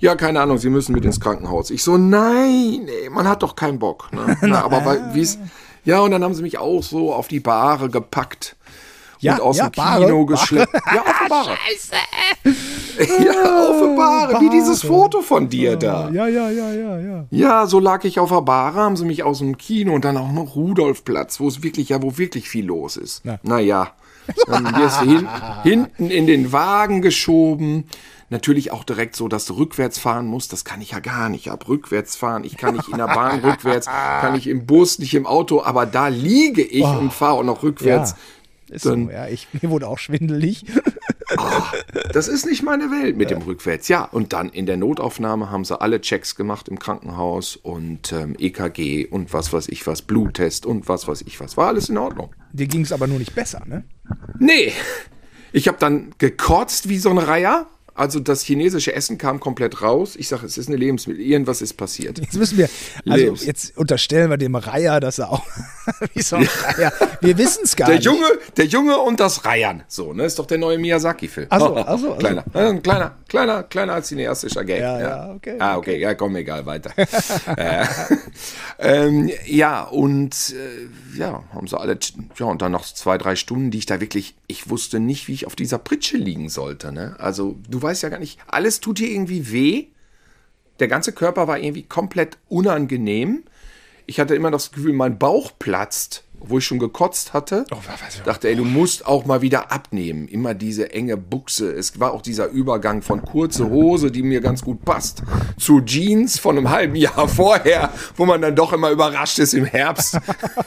Ja, 0.00 0.16
keine 0.16 0.40
Ahnung, 0.40 0.58
Sie 0.58 0.68
müssen 0.68 0.92
mit 0.92 1.04
ins 1.04 1.20
Krankenhaus. 1.20 1.70
Ich 1.70 1.84
so, 1.84 1.96
nein, 1.96 2.88
ey, 2.88 3.08
man 3.08 3.28
hat 3.28 3.44
doch 3.44 3.54
keinen 3.54 3.78
Bock. 3.78 4.10
Ne? 4.12 4.36
Na, 4.42 4.64
aber 4.64 5.14
wie 5.14 5.20
es 5.20 5.38
ja, 5.84 6.00
und 6.00 6.10
dann 6.10 6.22
haben 6.22 6.34
sie 6.34 6.42
mich 6.42 6.58
auch 6.58 6.82
so 6.82 7.12
auf 7.12 7.28
die 7.28 7.40
Bahre 7.40 7.90
gepackt. 7.90 8.56
Ja, 9.22 9.34
und 9.34 9.40
aus 9.42 9.58
ja, 9.58 9.70
dem 9.70 9.72
Kino 9.72 10.26
geschleppt. 10.26 10.72
Ja, 10.92 11.02
auf 11.02 11.14
die 11.24 11.28
Bahre. 11.28 11.56
Scheiße. 12.44 13.24
ja, 13.24 13.68
auf 13.68 13.80
die 13.80 13.96
Bahre. 13.96 14.40
Wie 14.40 14.50
dieses 14.50 14.82
Foto 14.82 15.22
von 15.22 15.48
dir 15.48 15.76
da. 15.76 16.10
Ja, 16.10 16.26
ja, 16.26 16.50
ja, 16.50 16.72
ja, 16.72 16.98
ja. 16.98 17.24
Ja, 17.30 17.66
so 17.66 17.78
lag 17.78 18.02
ich 18.04 18.18
auf 18.18 18.30
der 18.30 18.42
Bahre, 18.42 18.80
haben 18.80 18.96
sie 18.96 19.04
mich 19.04 19.22
aus 19.22 19.38
dem 19.38 19.56
Kino 19.56 19.94
und 19.94 20.04
dann 20.04 20.16
auch 20.16 20.32
noch 20.32 20.56
Rudolfplatz, 20.56 21.38
wo 21.38 21.46
es 21.46 21.62
wirklich, 21.62 21.90
ja, 21.90 22.02
wo 22.02 22.18
wirklich 22.18 22.48
viel 22.48 22.66
los 22.66 22.96
ist. 22.96 23.20
Na. 23.24 23.38
Naja. 23.42 23.92
Dann 24.46 24.64
wirst 24.76 25.02
du 25.02 25.06
hin, 25.06 25.28
hinten 25.62 26.10
in 26.10 26.26
den 26.26 26.52
Wagen 26.52 27.02
geschoben 27.02 27.84
natürlich 28.32 28.72
auch 28.72 28.82
direkt 28.82 29.14
so, 29.14 29.28
dass 29.28 29.44
du 29.44 29.54
rückwärts 29.54 29.98
fahren 29.98 30.26
musst. 30.26 30.52
Das 30.52 30.64
kann 30.64 30.80
ich 30.80 30.90
ja 30.90 30.98
gar 30.98 31.28
nicht. 31.28 31.50
Ab 31.50 31.68
rückwärts 31.68 32.16
fahren. 32.16 32.42
Ich 32.42 32.56
kann 32.56 32.74
nicht 32.74 32.88
in 32.88 32.96
der 32.96 33.06
Bahn 33.06 33.40
rückwärts, 33.40 33.86
kann 33.86 34.34
ich 34.34 34.48
im 34.48 34.66
Bus, 34.66 34.98
nicht 34.98 35.14
im 35.14 35.26
Auto. 35.26 35.62
Aber 35.62 35.86
da 35.86 36.08
liege 36.08 36.62
ich 36.62 36.82
oh. 36.82 36.98
und 36.98 37.12
fahre 37.12 37.34
auch 37.34 37.44
noch 37.44 37.62
rückwärts. 37.62 38.12
Ja. 38.12 38.74
Ist 38.74 38.84
so, 38.84 38.94
ja, 38.96 39.28
ich, 39.28 39.48
mir 39.60 39.68
wurde 39.68 39.86
auch 39.86 39.98
schwindelig. 39.98 40.64
Das 42.12 42.28
ist 42.28 42.46
nicht 42.46 42.62
meine 42.62 42.90
Welt 42.90 43.16
mit 43.16 43.30
dem 43.30 43.42
Rückwärts. 43.42 43.88
Ja, 43.88 44.04
und 44.04 44.32
dann 44.32 44.48
in 44.50 44.66
der 44.66 44.76
Notaufnahme 44.76 45.50
haben 45.50 45.64
sie 45.64 45.80
alle 45.80 46.00
Checks 46.00 46.36
gemacht 46.36 46.68
im 46.68 46.78
Krankenhaus 46.78 47.56
und 47.56 48.12
ähm, 48.12 48.36
EKG 48.38 49.06
und 49.06 49.32
was 49.32 49.52
weiß 49.52 49.68
ich 49.68 49.86
was, 49.86 50.02
Bluttest 50.02 50.66
und 50.66 50.88
was 50.88 51.08
weiß 51.08 51.22
ich 51.22 51.40
was. 51.40 51.56
War 51.56 51.68
alles 51.68 51.88
in 51.88 51.98
Ordnung. 51.98 52.34
Dir 52.52 52.66
ging 52.66 52.82
es 52.82 52.92
aber 52.92 53.06
nur 53.06 53.18
nicht 53.18 53.34
besser, 53.34 53.62
ne? 53.66 53.84
Nee. 54.38 54.72
Ich 55.52 55.68
habe 55.68 55.78
dann 55.78 56.14
gekotzt 56.18 56.88
wie 56.88 56.98
so 56.98 57.10
ein 57.10 57.18
Reiher 57.18 57.66
also 57.94 58.20
das 58.20 58.42
chinesische 58.42 58.94
Essen 58.94 59.18
kam 59.18 59.38
komplett 59.40 59.82
raus. 59.82 60.16
Ich 60.16 60.28
sage, 60.28 60.46
es 60.46 60.56
ist 60.56 60.68
eine 60.68 60.76
Lebensmittel. 60.76 61.22
Irgendwas 61.22 61.60
ist 61.60 61.74
passiert. 61.74 62.18
Jetzt 62.18 62.36
müssen 62.36 62.56
wir, 62.56 62.68
also 63.06 63.24
Lebens 63.24 63.44
jetzt 63.44 63.76
unterstellen 63.76 64.30
wir 64.30 64.38
dem 64.38 64.54
Reiher, 64.54 64.98
dass 65.00 65.18
er 65.18 65.30
auch 65.30 65.44
wie 66.14 66.22
so 66.22 66.36
ein 66.36 66.48
Reiher. 66.64 66.92
Wir 67.20 67.36
wissen 67.36 67.64
es 67.64 67.76
gar 67.76 67.86
der 67.88 67.96
nicht. 67.96 68.06
Junge, 68.06 68.26
der 68.56 68.64
Junge 68.66 68.98
und 68.98 69.20
das 69.20 69.44
Reiern. 69.44 69.82
So, 69.88 70.12
ne? 70.12 70.24
Ist 70.24 70.38
doch 70.38 70.46
der 70.46 70.58
neue 70.58 70.78
Miyazaki-Film. 70.78 71.48
Also, 71.50 71.74
also, 71.74 72.14
kleiner, 72.14 72.44
also. 72.52 72.68
Ein 72.70 72.82
kleiner, 72.82 73.16
kleiner, 73.28 73.62
kleiner 73.64 73.92
als 73.94 74.08
cineastischer 74.08 74.64
Gag. 74.64 74.80
Ja, 74.80 75.00
ja, 75.00 75.08
ja, 75.08 75.34
okay. 75.34 75.56
Ah, 75.58 75.76
okay, 75.76 75.98
ja, 75.98 76.14
komm, 76.14 76.36
egal, 76.36 76.64
weiter. 76.64 76.92
äh, 77.56 77.84
ähm, 78.78 79.30
ja, 79.46 79.82
und 79.82 80.54
äh, 80.54 81.18
ja, 81.18 81.44
haben 81.52 81.66
sie 81.66 81.78
alle, 81.78 81.98
ja, 82.38 82.46
und 82.46 82.62
dann 82.62 82.72
noch 82.72 82.84
zwei, 82.84 83.18
drei 83.18 83.36
Stunden, 83.36 83.70
die 83.70 83.78
ich 83.78 83.86
da 83.86 84.00
wirklich, 84.00 84.34
ich 84.46 84.70
wusste 84.70 84.98
nicht, 84.98 85.28
wie 85.28 85.34
ich 85.34 85.46
auf 85.46 85.56
dieser 85.56 85.78
Pritsche 85.78 86.16
liegen 86.16 86.48
sollte. 86.48 86.92
Ne? 86.92 87.16
Also, 87.18 87.56
du 87.68 87.82
weißt 87.82 87.91
ja 88.00 88.08
gar 88.08 88.18
nicht, 88.18 88.38
alles 88.46 88.80
tut 88.80 88.98
dir 88.98 89.10
irgendwie 89.10 89.52
weh. 89.52 89.86
Der 90.80 90.88
ganze 90.88 91.12
Körper 91.12 91.46
war 91.46 91.58
irgendwie 91.58 91.82
komplett 91.82 92.38
unangenehm. 92.48 93.44
Ich 94.06 94.18
hatte 94.18 94.34
immer 94.34 94.50
das 94.50 94.72
Gefühl, 94.72 94.94
mein 94.94 95.18
Bauch 95.18 95.52
platzt, 95.58 96.24
wo 96.44 96.58
ich 96.58 96.64
schon 96.64 96.78
gekotzt 96.78 97.32
hatte. 97.32 97.64
Oh, 97.70 97.76
was, 97.76 98.22
dachte, 98.24 98.48
ey, 98.48 98.56
du 98.56 98.64
musst 98.64 99.06
auch 99.06 99.24
mal 99.26 99.42
wieder 99.42 99.70
abnehmen. 99.70 100.26
Immer 100.26 100.54
diese 100.54 100.92
enge 100.92 101.16
Buchse. 101.16 101.70
Es 101.70 102.00
war 102.00 102.12
auch 102.12 102.22
dieser 102.22 102.48
Übergang 102.48 103.02
von 103.02 103.22
kurze 103.22 103.68
Hose, 103.70 104.10
die 104.10 104.22
mir 104.22 104.40
ganz 104.40 104.62
gut 104.62 104.84
passt, 104.84 105.22
zu 105.58 105.80
Jeans 105.82 106.38
von 106.38 106.58
einem 106.58 106.70
halben 106.70 106.96
Jahr 106.96 107.28
vorher, 107.28 107.92
wo 108.16 108.26
man 108.26 108.42
dann 108.42 108.56
doch 108.56 108.72
immer 108.72 108.90
überrascht 108.90 109.38
ist 109.38 109.54
im 109.54 109.64
Herbst. 109.64 110.18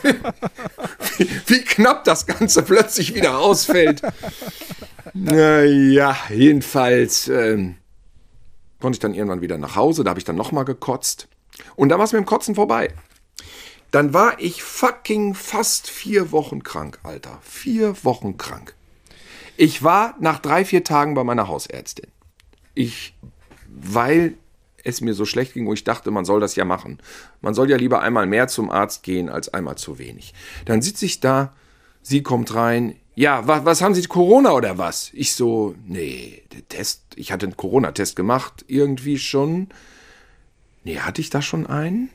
wie, 1.18 1.30
wie 1.48 1.62
knapp 1.62 2.06
das 2.06 2.26
Ganze 2.26 2.64
plötzlich 2.64 3.14
wieder 3.14 3.40
ausfällt. 3.40 4.02
Naja, 5.18 6.18
jedenfalls 6.30 7.30
ähm, 7.30 7.76
konnte 8.82 8.97
ich 8.97 8.99
dann 8.99 9.13
irgendwann 9.13 9.39
wieder 9.39 9.57
nach 9.57 9.78
Hause. 9.78 10.03
Da 10.03 10.09
habe 10.09 10.20
ich 10.20 10.26
dann 10.26 10.36
nochmal 10.36 10.66
gekotzt. 10.66 11.30
Und 11.78 11.88
dann 11.88 11.99
war 11.99 12.03
es 12.03 12.11
mit 12.11 12.20
dem 12.20 12.26
Kotzen 12.26 12.53
vorbei. 12.53 12.93
Dann 13.91 14.13
war 14.13 14.41
ich 14.41 14.61
fucking 14.61 15.34
fast 15.34 15.89
vier 15.89 16.34
Wochen 16.34 16.63
krank, 16.63 16.99
Alter. 17.03 17.39
Vier 17.41 18.03
Wochen 18.03 18.36
krank. 18.36 18.76
Ich 19.55 19.84
war 19.84 20.16
nach 20.20 20.39
drei, 20.39 20.66
vier 20.66 20.84
Tagen 20.84 21.13
bei 21.13 21.24
meiner 21.24 21.47
Hausärztin. 21.47 22.11
Ich, 22.74 23.16
weil 23.70 24.34
es 24.84 24.99
mir 24.99 25.13
so 25.13 25.24
schlecht 25.24 25.53
ging, 25.53 25.66
wo 25.66 25.72
ich 25.72 25.86
dachte, 25.86 26.11
man 26.11 26.26
soll 26.26 26.41
das 26.41 26.57
ja 26.57 26.66
machen. 26.66 26.99
Man 27.39 27.53
soll 27.53 27.70
ja 27.70 27.78
lieber 27.78 28.01
einmal 28.01 28.28
mehr 28.28 28.49
zum 28.49 28.70
Arzt 28.70 29.01
gehen 29.03 29.30
als 29.30 29.53
einmal 29.53 29.78
zu 29.78 29.97
wenig. 29.97 30.34
Dann 30.66 30.82
sitze 30.82 31.05
ich 31.05 31.22
da, 31.22 31.53
sie 32.01 32.22
kommt 32.22 32.53
rein, 32.53 32.97
ja, 33.16 33.47
was, 33.47 33.66
was 33.66 33.82
haben 33.82 33.95
Sie, 33.95 34.03
Corona 34.03 34.51
oder 34.51 34.78
was? 34.78 35.09
Ich 35.13 35.34
so, 35.34 35.74
nee, 35.88 36.43
der 36.53 36.68
Test, 36.68 37.03
ich 37.16 37.32
hatte 37.32 37.45
einen 37.45 37.57
Corona-Test 37.57 38.16
gemacht, 38.16 38.66
irgendwie 38.68 39.18
schon. 39.18 39.70
Nee, 40.84 40.99
hatte 40.99 41.22
ich 41.22 41.30
da 41.30 41.41
schon 41.41 41.66
einen? 41.66 42.09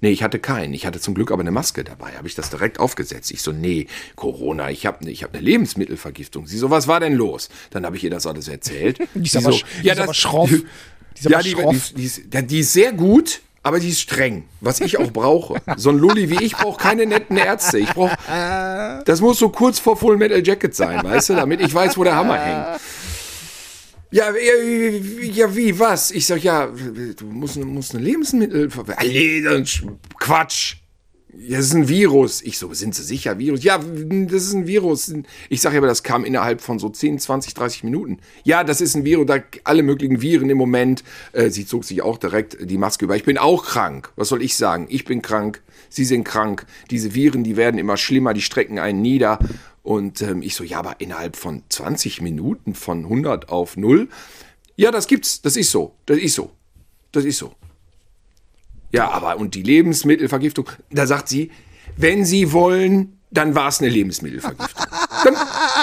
Nee, 0.00 0.10
ich 0.10 0.22
hatte 0.22 0.38
keinen. 0.38 0.74
Ich 0.74 0.86
hatte 0.86 1.00
zum 1.00 1.14
Glück 1.14 1.32
aber 1.32 1.40
eine 1.40 1.50
Maske 1.50 1.82
dabei. 1.82 2.12
Habe 2.12 2.28
ich 2.28 2.34
das 2.34 2.50
direkt 2.50 2.78
aufgesetzt. 2.78 3.30
Ich 3.30 3.42
so, 3.42 3.52
nee, 3.52 3.86
Corona, 4.16 4.70
ich 4.70 4.86
habe 4.86 5.10
ich 5.10 5.22
hab 5.22 5.32
eine 5.32 5.42
Lebensmittelvergiftung. 5.42 6.46
Sie 6.46 6.58
so, 6.58 6.70
was 6.70 6.86
war 6.86 7.00
denn 7.00 7.14
los? 7.14 7.48
Dann 7.70 7.86
habe 7.86 7.96
ich 7.96 8.04
ihr 8.04 8.10
das 8.10 8.26
alles 8.26 8.46
erzählt. 8.46 8.98
die 9.14 9.24
ist 9.24 9.36
aber, 9.36 9.52
so, 9.52 9.60
ja, 9.82 9.94
das, 9.94 10.16
schroff. 10.16 10.50
Die 10.50 10.56
ist 11.16 11.30
ja, 11.30 11.40
die, 11.40 11.54
die, 11.54 11.94
die, 11.96 12.04
ist, 12.04 12.22
die 12.30 12.60
ist 12.60 12.72
sehr 12.72 12.92
gut 12.92 13.40
aber 13.64 13.80
die 13.80 13.88
ist 13.88 14.00
streng, 14.00 14.44
was 14.60 14.80
ich 14.80 14.98
auch 14.98 15.10
brauche. 15.12 15.60
So 15.76 15.90
ein 15.90 15.98
Lulli 15.98 16.30
wie 16.30 16.44
ich 16.44 16.54
brauche 16.54 16.80
keine 16.80 17.06
netten 17.06 17.36
Ärzte. 17.36 17.78
Ich 17.78 17.88
brauche, 17.90 18.16
das 19.04 19.20
muss 19.20 19.38
so 19.40 19.48
kurz 19.48 19.80
vor 19.80 19.96
Full 19.96 20.16
Metal 20.18 20.46
Jacket 20.46 20.76
sein, 20.76 21.02
weißt 21.02 21.30
du, 21.30 21.34
damit 21.34 21.60
ich 21.60 21.74
weiß, 21.74 21.96
wo 21.96 22.04
der 22.04 22.14
Hammer 22.14 22.38
hängt. 22.38 22.80
Ja, 24.10 24.26
ja, 25.22 25.56
wie, 25.56 25.76
was? 25.76 26.12
Ich 26.12 26.26
sag, 26.26 26.44
ja, 26.44 26.68
du 26.68 27.24
musst, 27.26 27.56
musst 27.56 27.94
eine 27.96 28.04
Lebensmittel, 28.04 28.68
Quatsch. 30.20 30.76
Ja, 31.38 31.58
das 31.58 31.66
ist 31.66 31.74
ein 31.74 31.88
Virus. 31.88 32.42
Ich 32.42 32.58
so, 32.58 32.72
sind 32.74 32.94
Sie 32.94 33.02
sicher, 33.02 33.38
Virus? 33.38 33.64
Ja, 33.64 33.78
das 33.78 34.44
ist 34.44 34.52
ein 34.54 34.66
Virus. 34.66 35.12
Ich 35.48 35.60
sage 35.60 35.78
aber, 35.78 35.86
das 35.86 36.02
kam 36.02 36.24
innerhalb 36.24 36.60
von 36.60 36.78
so 36.78 36.88
10, 36.88 37.18
20, 37.18 37.54
30 37.54 37.84
Minuten. 37.84 38.18
Ja, 38.44 38.64
das 38.64 38.80
ist 38.80 38.94
ein 38.94 39.04
Virus, 39.04 39.26
da 39.26 39.38
alle 39.64 39.82
möglichen 39.82 40.22
Viren 40.22 40.48
im 40.50 40.58
Moment. 40.58 41.04
Äh, 41.32 41.50
sie 41.50 41.66
zog 41.66 41.84
sich 41.84 42.02
auch 42.02 42.18
direkt 42.18 42.58
die 42.60 42.78
Maske 42.78 43.04
über. 43.04 43.16
Ich 43.16 43.24
bin 43.24 43.38
auch 43.38 43.64
krank. 43.64 44.12
Was 44.16 44.28
soll 44.28 44.42
ich 44.42 44.56
sagen? 44.56 44.86
Ich 44.88 45.04
bin 45.04 45.22
krank, 45.22 45.62
Sie 45.88 46.04
sind 46.04 46.24
krank. 46.24 46.66
Diese 46.90 47.14
Viren, 47.14 47.44
die 47.44 47.56
werden 47.56 47.78
immer 47.78 47.96
schlimmer, 47.96 48.34
die 48.34 48.42
strecken 48.42 48.78
einen 48.78 49.00
nieder. 49.00 49.38
Und 49.82 50.22
ähm, 50.22 50.42
ich 50.42 50.54
so, 50.54 50.64
ja, 50.64 50.78
aber 50.78 51.00
innerhalb 51.00 51.36
von 51.36 51.62
20 51.68 52.20
Minuten 52.20 52.74
von 52.74 53.04
100 53.04 53.48
auf 53.48 53.76
0? 53.76 54.08
Ja, 54.76 54.90
das 54.90 55.06
gibt's. 55.06 55.40
Das 55.42 55.56
ist 55.56 55.70
so. 55.70 55.94
Das 56.06 56.18
ist 56.18 56.34
so. 56.34 56.50
Das 57.12 57.24
ist 57.24 57.38
so. 57.38 57.54
Ja, 58.94 59.10
aber 59.10 59.38
und 59.38 59.54
die 59.54 59.62
Lebensmittelvergiftung, 59.62 60.68
da 60.90 61.06
sagt 61.06 61.28
sie, 61.28 61.50
wenn 61.96 62.24
Sie 62.24 62.52
wollen, 62.52 63.18
dann 63.30 63.54
war 63.56 63.68
es 63.68 63.80
eine 63.80 63.88
Lebensmittelvergiftung. 63.88 64.68
Dann, 65.24 65.34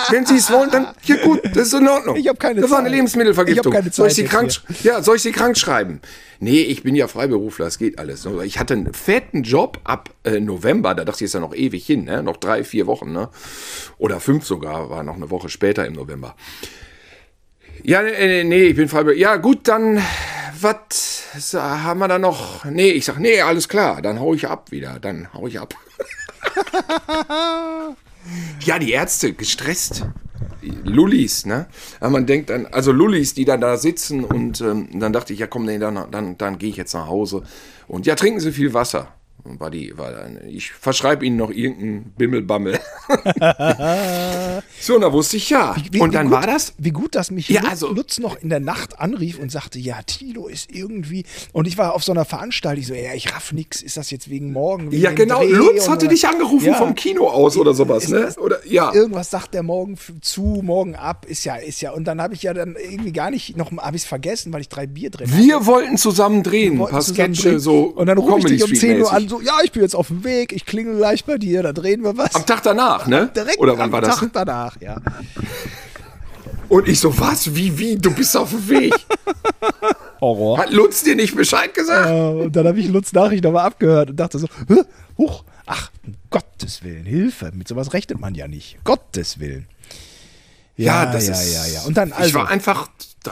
wenn 0.10 0.26
Sie 0.26 0.36
es 0.36 0.50
wollen, 0.50 0.72
dann, 0.72 0.88
ja 1.04 1.18
gut, 1.18 1.42
das 1.44 1.68
ist 1.68 1.74
in 1.74 1.88
Ordnung. 1.88 2.16
Ich 2.16 2.28
habe 2.30 2.38
keine 2.38 2.62
Das 2.62 2.72
war 2.72 2.80
eine 2.80 2.88
Zeit. 2.88 2.96
Lebensmittelvergiftung. 2.96 3.74
Ich 3.74 3.80
keine 3.80 3.92
soll, 3.92 4.08
ich 4.08 4.14
Zeit 4.14 4.24
sie 4.26 4.30
krank, 4.30 4.46
jetzt 4.70 4.84
ja, 4.84 5.02
soll 5.04 5.18
ich 5.18 5.24
Sie 5.24 5.32
krank 5.32 5.58
schreiben? 5.58 6.00
Nee, 6.40 6.62
ich 6.62 6.84
bin 6.84 6.96
ja 6.96 7.08
Freiberufler, 7.08 7.68
es 7.68 7.78
geht 7.78 8.00
alles. 8.00 8.26
Ich 8.46 8.60
hatte 8.60 8.74
einen 8.76 8.94
fetten 8.94 9.44
Job 9.44 9.80
ab 9.84 10.10
äh, 10.24 10.40
November, 10.40 10.96
da 10.96 11.04
dachte 11.04 11.24
ich, 11.24 11.26
ist 11.26 11.34
ja 11.34 11.40
noch 11.40 11.54
ewig 11.54 11.86
hin, 11.86 12.06
ne? 12.06 12.24
noch 12.24 12.38
drei, 12.38 12.64
vier 12.64 12.88
Wochen, 12.88 13.12
ne? 13.12 13.30
oder 13.98 14.20
fünf 14.20 14.46
sogar, 14.46 14.90
war 14.90 15.04
noch 15.04 15.18
eine 15.18 15.30
Woche 15.30 15.50
später 15.50 15.86
im 15.86 15.94
November. 15.94 16.36
Ja, 17.84 18.04
nee, 18.04 18.44
nee, 18.44 18.64
ich 18.66 18.76
bin 18.76 18.88
Freiberufler. 18.88 19.20
Ja, 19.20 19.38
gut, 19.38 19.68
dann, 19.68 20.02
was 20.62 21.54
haben 21.54 22.00
wir 22.00 22.08
da 22.08 22.20
noch? 22.20 22.64
Nee, 22.66 22.92
ich 22.92 23.06
sag, 23.06 23.18
nee, 23.20 23.42
alles 23.42 23.68
klar, 23.68 24.02
dann 24.02 24.20
hau 24.20 24.34
ich 24.36 24.48
ab 24.48 24.72
wieder, 24.72 25.00
dann 25.00 25.34
hau 25.34 25.48
ich 25.48 25.60
ab. 25.60 25.74
ja, 28.66 28.78
die 28.78 28.92
Ärzte, 28.92 29.34
gestresst. 29.34 30.06
Lullis, 30.84 31.48
ne? 31.48 31.66
Aber 32.00 32.12
man 32.12 32.28
denkt 32.28 32.52
dann, 32.52 32.68
also 32.68 32.92
Lullis, 32.92 33.34
die 33.34 33.46
dann 33.46 33.62
da 33.62 33.78
sitzen 33.78 34.24
und 34.24 34.62
ähm, 34.62 34.90
dann 35.00 35.12
dachte 35.12 35.34
ich, 35.34 35.40
ja 35.40 35.48
komm, 35.48 35.66
nee, 35.66 35.80
dann, 35.80 36.12
dann, 36.12 36.38
dann 36.38 36.60
gehe 36.60 36.70
ich 36.70 36.78
jetzt 36.78 36.94
nach 36.94 37.08
Hause. 37.08 37.42
Und 37.88 38.06
ja, 38.06 38.14
trinken 38.14 38.40
Sie 38.40 38.52
viel 38.52 38.76
Wasser. 38.76 39.12
War 39.44 39.72
die, 39.72 39.98
war 39.98 40.12
dann, 40.12 40.40
ich 40.48 40.72
verschreibe 40.72 41.26
Ihnen 41.26 41.38
noch 41.38 41.50
irgendeinen 41.50 42.14
Bimmelbammel. 42.18 42.80
so, 44.80 44.96
und 44.96 45.02
da 45.02 45.12
wusste 45.12 45.38
ich 45.38 45.50
ja. 45.50 45.76
Wie- 45.92 46.00
und 46.00 46.10
wie 46.10 46.14
dann 46.14 46.28
gut, 46.28 46.36
war 46.36 46.46
das 46.48 46.74
Wie 46.78 46.92
gut, 46.92 47.16
dass 47.16 47.32
mich 47.32 47.50
Ja, 47.50 47.62
Lutz, 47.62 47.70
also- 47.72 47.94
Lutz 47.94 48.20
noch 48.20 48.36
in 48.42 48.50
der 48.50 48.60
Nacht 48.60 49.00
anrief 49.00 49.40
und 49.40 49.52
sagte, 49.52 49.80
ja, 49.80 50.02
Tilo 50.04 50.48
ist 50.48 50.72
irgendwie. 50.72 51.26
Und 51.54 51.68
ich 51.68 51.78
war 51.78 51.94
auf 51.96 52.04
so 52.04 52.12
einer 52.12 52.26
Veranstaltung, 52.26 52.82
ich 52.82 52.88
so, 52.88 52.94
ja, 52.94 53.14
ich 53.14 53.34
raff 53.34 53.52
nix, 53.52 53.82
ist 53.82 53.98
das 53.98 54.12
jetzt 54.12 54.30
wegen 54.30 54.52
morgen? 54.52 54.92
Wegen 54.92 55.02
Ja, 55.02 55.12
genau. 55.12 55.40
Dreh 55.40 55.52
Lutz 55.52 55.86
und 55.88 55.92
hatte 55.94 56.08
dich 56.08 56.28
angerufen 56.28 56.68
Ja. 56.68 56.74
vom 56.76 56.96
Kino 56.96 57.28
aus 57.28 57.58
oder 57.58 57.74
sowas, 57.74 58.08
ne? 58.10 58.34
Oder 58.38 58.66
ja. 58.68 58.94
Irgendwas 58.94 59.30
sagt 59.30 59.54
der 59.54 59.64
morgen 59.64 59.98
zu, 60.22 60.62
morgen 60.64 60.96
ab, 60.96 61.26
ist 61.28 61.44
ja, 61.46 61.56
ist 61.56 61.82
ja. 61.82 61.92
Und 61.92 62.06
dann 62.06 62.22
habe 62.22 62.34
ich 62.34 62.44
ja 62.44 62.54
dann 62.54 62.76
irgendwie 62.76 63.12
gar 63.12 63.32
nicht, 63.32 63.58
noch 63.58 63.72
habe 63.72 63.96
ich 63.98 64.04
es 64.04 64.08
vergessen, 64.08 64.54
weil 64.54 64.62
ich 64.62 64.70
drei 64.70 64.88
Bier 64.88 65.10
drin 65.10 65.32
hatte. 65.32 65.42
Wir 65.42 65.66
wollten 65.66 65.98
zusammen 65.98 66.44
drehen, 66.44 66.80
ein 66.82 66.88
paar 66.88 67.02
Sketche, 67.02 67.60
so 67.60 67.82
Und 67.86 68.06
dann 68.08 68.18
rufe 68.18 68.40
ich 68.40 68.46
dich 68.46 68.64
um 68.64 68.68
Comedy 68.70 68.80
10 68.80 69.02
Uhr 69.02 69.12
an, 69.14 69.28
so, 69.32 69.42
ja, 69.42 69.54
ich 69.64 69.72
bin 69.72 69.82
jetzt 69.82 69.96
auf 69.96 70.08
dem 70.08 70.24
Weg, 70.24 70.52
ich 70.54 70.66
klingel 70.66 70.98
gleich 70.98 71.26
bei 71.26 71.38
dir, 71.38 71.64
da 71.64 71.74
drehen 71.74 72.04
wir 72.04 72.18
was. 72.18 72.36
Am 72.36 72.46
Tag 72.46 72.62
danach, 72.64 73.08
ne? 73.08 73.32
Direkt 73.36 73.58
Oder 73.60 73.74
wann 73.74 73.86
am 73.86 73.92
war 73.94 74.02
das? 74.02 74.20
Tag 74.20 74.30
danach, 74.34 74.76
ja. 74.80 74.98
Und 76.70 76.88
ich 76.88 77.00
so, 77.00 77.18
was? 77.20 77.54
Wie, 77.56 77.78
wie? 77.78 77.96
Du 77.98 78.14
bist 78.14 78.36
auf 78.38 78.52
dem 78.52 78.70
Weg. 78.70 78.94
Horror. 80.22 80.58
Hat 80.60 80.72
Lutz 80.72 81.04
dir 81.04 81.16
nicht 81.16 81.36
Bescheid 81.36 81.74
gesagt? 81.74 82.10
Äh, 82.10 82.44
und 82.44 82.56
dann 82.56 82.68
habe 82.68 82.80
ich 82.80 82.88
Lutz 82.88 83.12
Nachricht 83.14 83.44
nochmal 83.44 83.66
abgehört 83.66 84.12
und 84.12 84.16
dachte 84.18 84.40
so, 84.40 84.48
huch, 85.18 85.44
ach, 85.66 85.92
um 86.06 86.14
Gottes 86.30 86.84
Willen, 86.84 87.06
Hilfe, 87.06 87.52
mit 87.54 87.68
sowas 87.68 87.94
rechnet 87.94 88.20
man 88.20 88.36
ja 88.36 88.48
nicht. 88.48 88.78
Gottes 88.84 89.40
Willen. 89.40 89.68
Ja, 90.78 91.12
ja, 91.14 91.20
ja, 91.20 91.42
ja, 91.42 91.66
ja. 91.74 91.82
Und 91.82 91.98
dann 91.98 92.10
ich 92.10 92.16
also 92.16 92.36
war 92.36 92.50
einfach, 92.50 92.88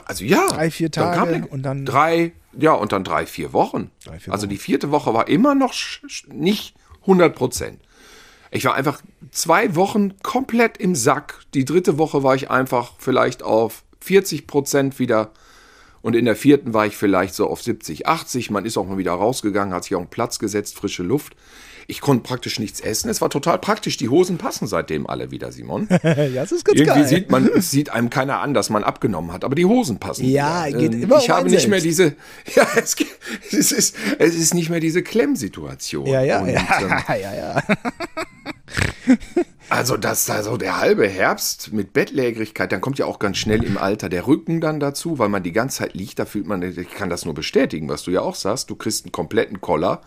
also 0.06 0.24
ja. 0.26 0.46
Drei, 0.50 0.70
vier 0.72 0.90
dann 0.90 1.16
Tage 1.16 1.40
die- 1.42 1.48
und 1.48 1.64
dann- 1.64 1.86
Drei, 1.86 2.34
ja, 2.58 2.74
und 2.74 2.92
dann 2.92 3.04
drei, 3.04 3.26
vier 3.26 3.54
Wochen. 3.54 3.92
Drei, 4.04 4.20
vier 4.20 4.34
also 4.34 4.44
Wochen. 4.44 4.50
die 4.50 4.58
vierte 4.58 4.92
Woche 4.92 5.14
war 5.14 5.28
immer 5.28 5.56
noch 5.56 5.74
nicht 6.28 6.76
100 7.02 7.36
Prozent. 7.36 7.80
Ich 8.52 8.66
war 8.66 8.74
einfach 8.74 9.02
zwei 9.32 9.76
Wochen 9.76 10.18
komplett 10.24 10.78
im 10.78 10.96
Sack. 10.96 11.40
Die 11.54 11.66
dritte 11.66 11.98
Woche 11.98 12.24
war 12.24 12.36
ich 12.36 12.50
einfach 12.50 12.94
vielleicht 12.98 13.44
auf 13.44 13.84
40 14.02 14.48
Prozent 14.48 15.00
wieder. 15.00 15.32
Und 16.02 16.16
in 16.16 16.26
der 16.26 16.36
vierten 16.36 16.74
war 16.74 16.86
ich 16.86 16.98
vielleicht 16.98 17.36
so 17.36 17.48
auf 17.48 17.62
70, 17.62 18.08
80. 18.08 18.50
Man 18.50 18.66
ist 18.66 18.78
auch 18.78 18.88
mal 18.88 18.98
wieder 18.98 19.12
rausgegangen, 19.12 19.74
hat 19.74 19.84
sich 19.84 19.96
auf 19.96 20.04
den 20.04 20.10
Platz 20.10 20.40
gesetzt, 20.40 20.76
frische 20.76 21.04
Luft. 21.04 21.36
Ich 21.90 22.02
konnte 22.02 22.22
praktisch 22.22 22.60
nichts 22.60 22.80
essen. 22.82 23.10
Es 23.10 23.20
war 23.20 23.32
total 23.32 23.58
praktisch. 23.58 23.98
Die 23.98 24.10
Hosen 24.10 24.38
passen 24.38 24.68
seitdem 24.68 25.08
alle 25.08 25.32
wieder, 25.32 25.52
Simon. 25.52 25.88
ja, 26.04 26.14
das 26.36 26.52
ist 26.52 26.64
ganz 26.64 26.80
Irgendwie 26.80 27.00
geil. 27.00 27.08
sieht 27.08 27.32
man, 27.32 27.50
sieht 27.62 27.90
einem 27.90 28.12
keiner 28.12 28.42
an, 28.42 28.54
dass 28.54 28.70
man 28.70 28.84
abgenommen 28.84 29.32
hat, 29.34 29.44
aber 29.44 29.56
die 29.56 29.66
Hosen 29.66 29.98
passen. 29.98 30.24
Ja, 30.30 30.68
wieder. 30.68 30.78
geht 30.78 30.94
Ähm, 30.94 31.02
immer 31.04 31.18
Ich 31.18 31.30
um 31.30 31.36
habe 31.36 31.50
nicht 31.50 31.68
mehr 31.68 31.82
selbst. 31.82 32.00
diese, 32.00 32.16
ja, 32.56 32.68
es, 32.76 32.96
es 33.52 33.72
ist, 33.72 33.96
es 34.20 34.36
ist 34.36 34.54
nicht 34.54 34.70
mehr 34.70 34.80
diese 34.80 35.02
Klemmsituation. 35.02 36.06
ja, 36.06 36.22
ja, 36.22 36.42
Und, 36.42 36.50
ja, 36.50 36.68
ähm, 36.80 36.90
ja, 37.22 37.36
ja. 37.36 37.64
also 39.70 39.98
das 39.98 40.28
da 40.28 40.44
so 40.44 40.58
der 40.58 40.80
halbe 40.80 41.08
Herbst 41.08 41.74
mit 41.74 41.94
Bettlägerigkeit, 41.94 42.72
dann 42.72 42.82
kommt 42.82 43.00
ja 43.00 43.08
auch 43.08 43.18
ganz 43.18 43.38
schnell 43.38 43.64
im 43.64 43.80
Alter 43.80 44.10
der 44.10 44.28
Rücken 44.28 44.62
dann 44.62 44.80
dazu, 44.80 45.18
weil 45.18 45.30
man 45.30 45.42
die 45.42 45.54
ganze 45.54 45.80
Zeit 45.80 45.96
liegt, 45.96 46.20
da 46.20 46.26
fühlt 46.26 46.46
man, 46.46 46.62
ich 46.62 46.90
kann 46.92 47.10
das 47.10 47.26
nur 47.26 47.34
bestätigen, 47.34 47.90
was 47.90 48.04
du 48.04 48.12
ja 48.12 48.22
auch 48.22 48.36
sagst, 48.36 48.70
du 48.70 48.76
kriegst 48.76 49.06
einen 49.06 49.12
kompletten 49.12 49.60
Koller 49.60 50.02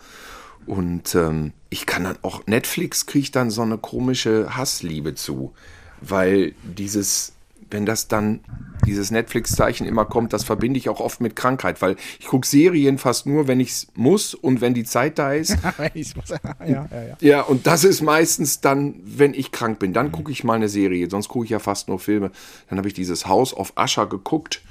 und 0.65 1.15
ähm, 1.15 1.53
ich 1.69 1.85
kann 1.85 2.03
dann 2.03 2.17
auch, 2.21 2.45
Netflix 2.47 3.05
kriegt 3.05 3.35
dann 3.35 3.49
so 3.49 3.61
eine 3.61 3.77
komische 3.77 4.55
Hassliebe 4.55 5.15
zu, 5.15 5.53
weil 6.01 6.53
dieses, 6.63 7.33
wenn 7.69 7.85
das 7.85 8.07
dann, 8.07 8.41
dieses 8.85 9.11
Netflix-Zeichen 9.11 9.87
immer 9.87 10.05
kommt, 10.05 10.33
das 10.33 10.43
verbinde 10.43 10.77
ich 10.77 10.89
auch 10.89 10.99
oft 10.99 11.21
mit 11.21 11.35
Krankheit, 11.35 11.81
weil 11.81 11.95
ich 12.19 12.27
gucke 12.27 12.45
Serien 12.45 12.97
fast 12.97 13.25
nur, 13.25 13.47
wenn 13.47 13.59
ich 13.59 13.69
es 13.69 13.87
muss 13.95 14.33
und 14.33 14.61
wenn 14.61 14.73
die 14.73 14.83
Zeit 14.83 15.17
da 15.17 15.33
ist. 15.33 15.57
Ja, 16.65 16.65
ja, 16.65 16.87
ja. 16.91 17.17
Ja, 17.19 17.41
und 17.41 17.65
das 17.67 17.83
ist 17.83 18.01
meistens 18.01 18.61
dann, 18.61 18.95
wenn 19.03 19.33
ich 19.33 19.51
krank 19.51 19.79
bin. 19.79 19.93
Dann 19.93 20.11
gucke 20.11 20.31
ich 20.31 20.43
mal 20.43 20.53
eine 20.53 20.69
Serie, 20.69 21.09
sonst 21.09 21.29
gucke 21.29 21.45
ich 21.45 21.51
ja 21.51 21.59
fast 21.59 21.87
nur 21.87 21.99
Filme. 21.99 22.31
Dann 22.69 22.77
habe 22.77 22.87
ich 22.87 22.93
dieses 22.93 23.27
Haus 23.27 23.53
auf 23.53 23.73
Ascher 23.75 24.05
geguckt. 24.07 24.61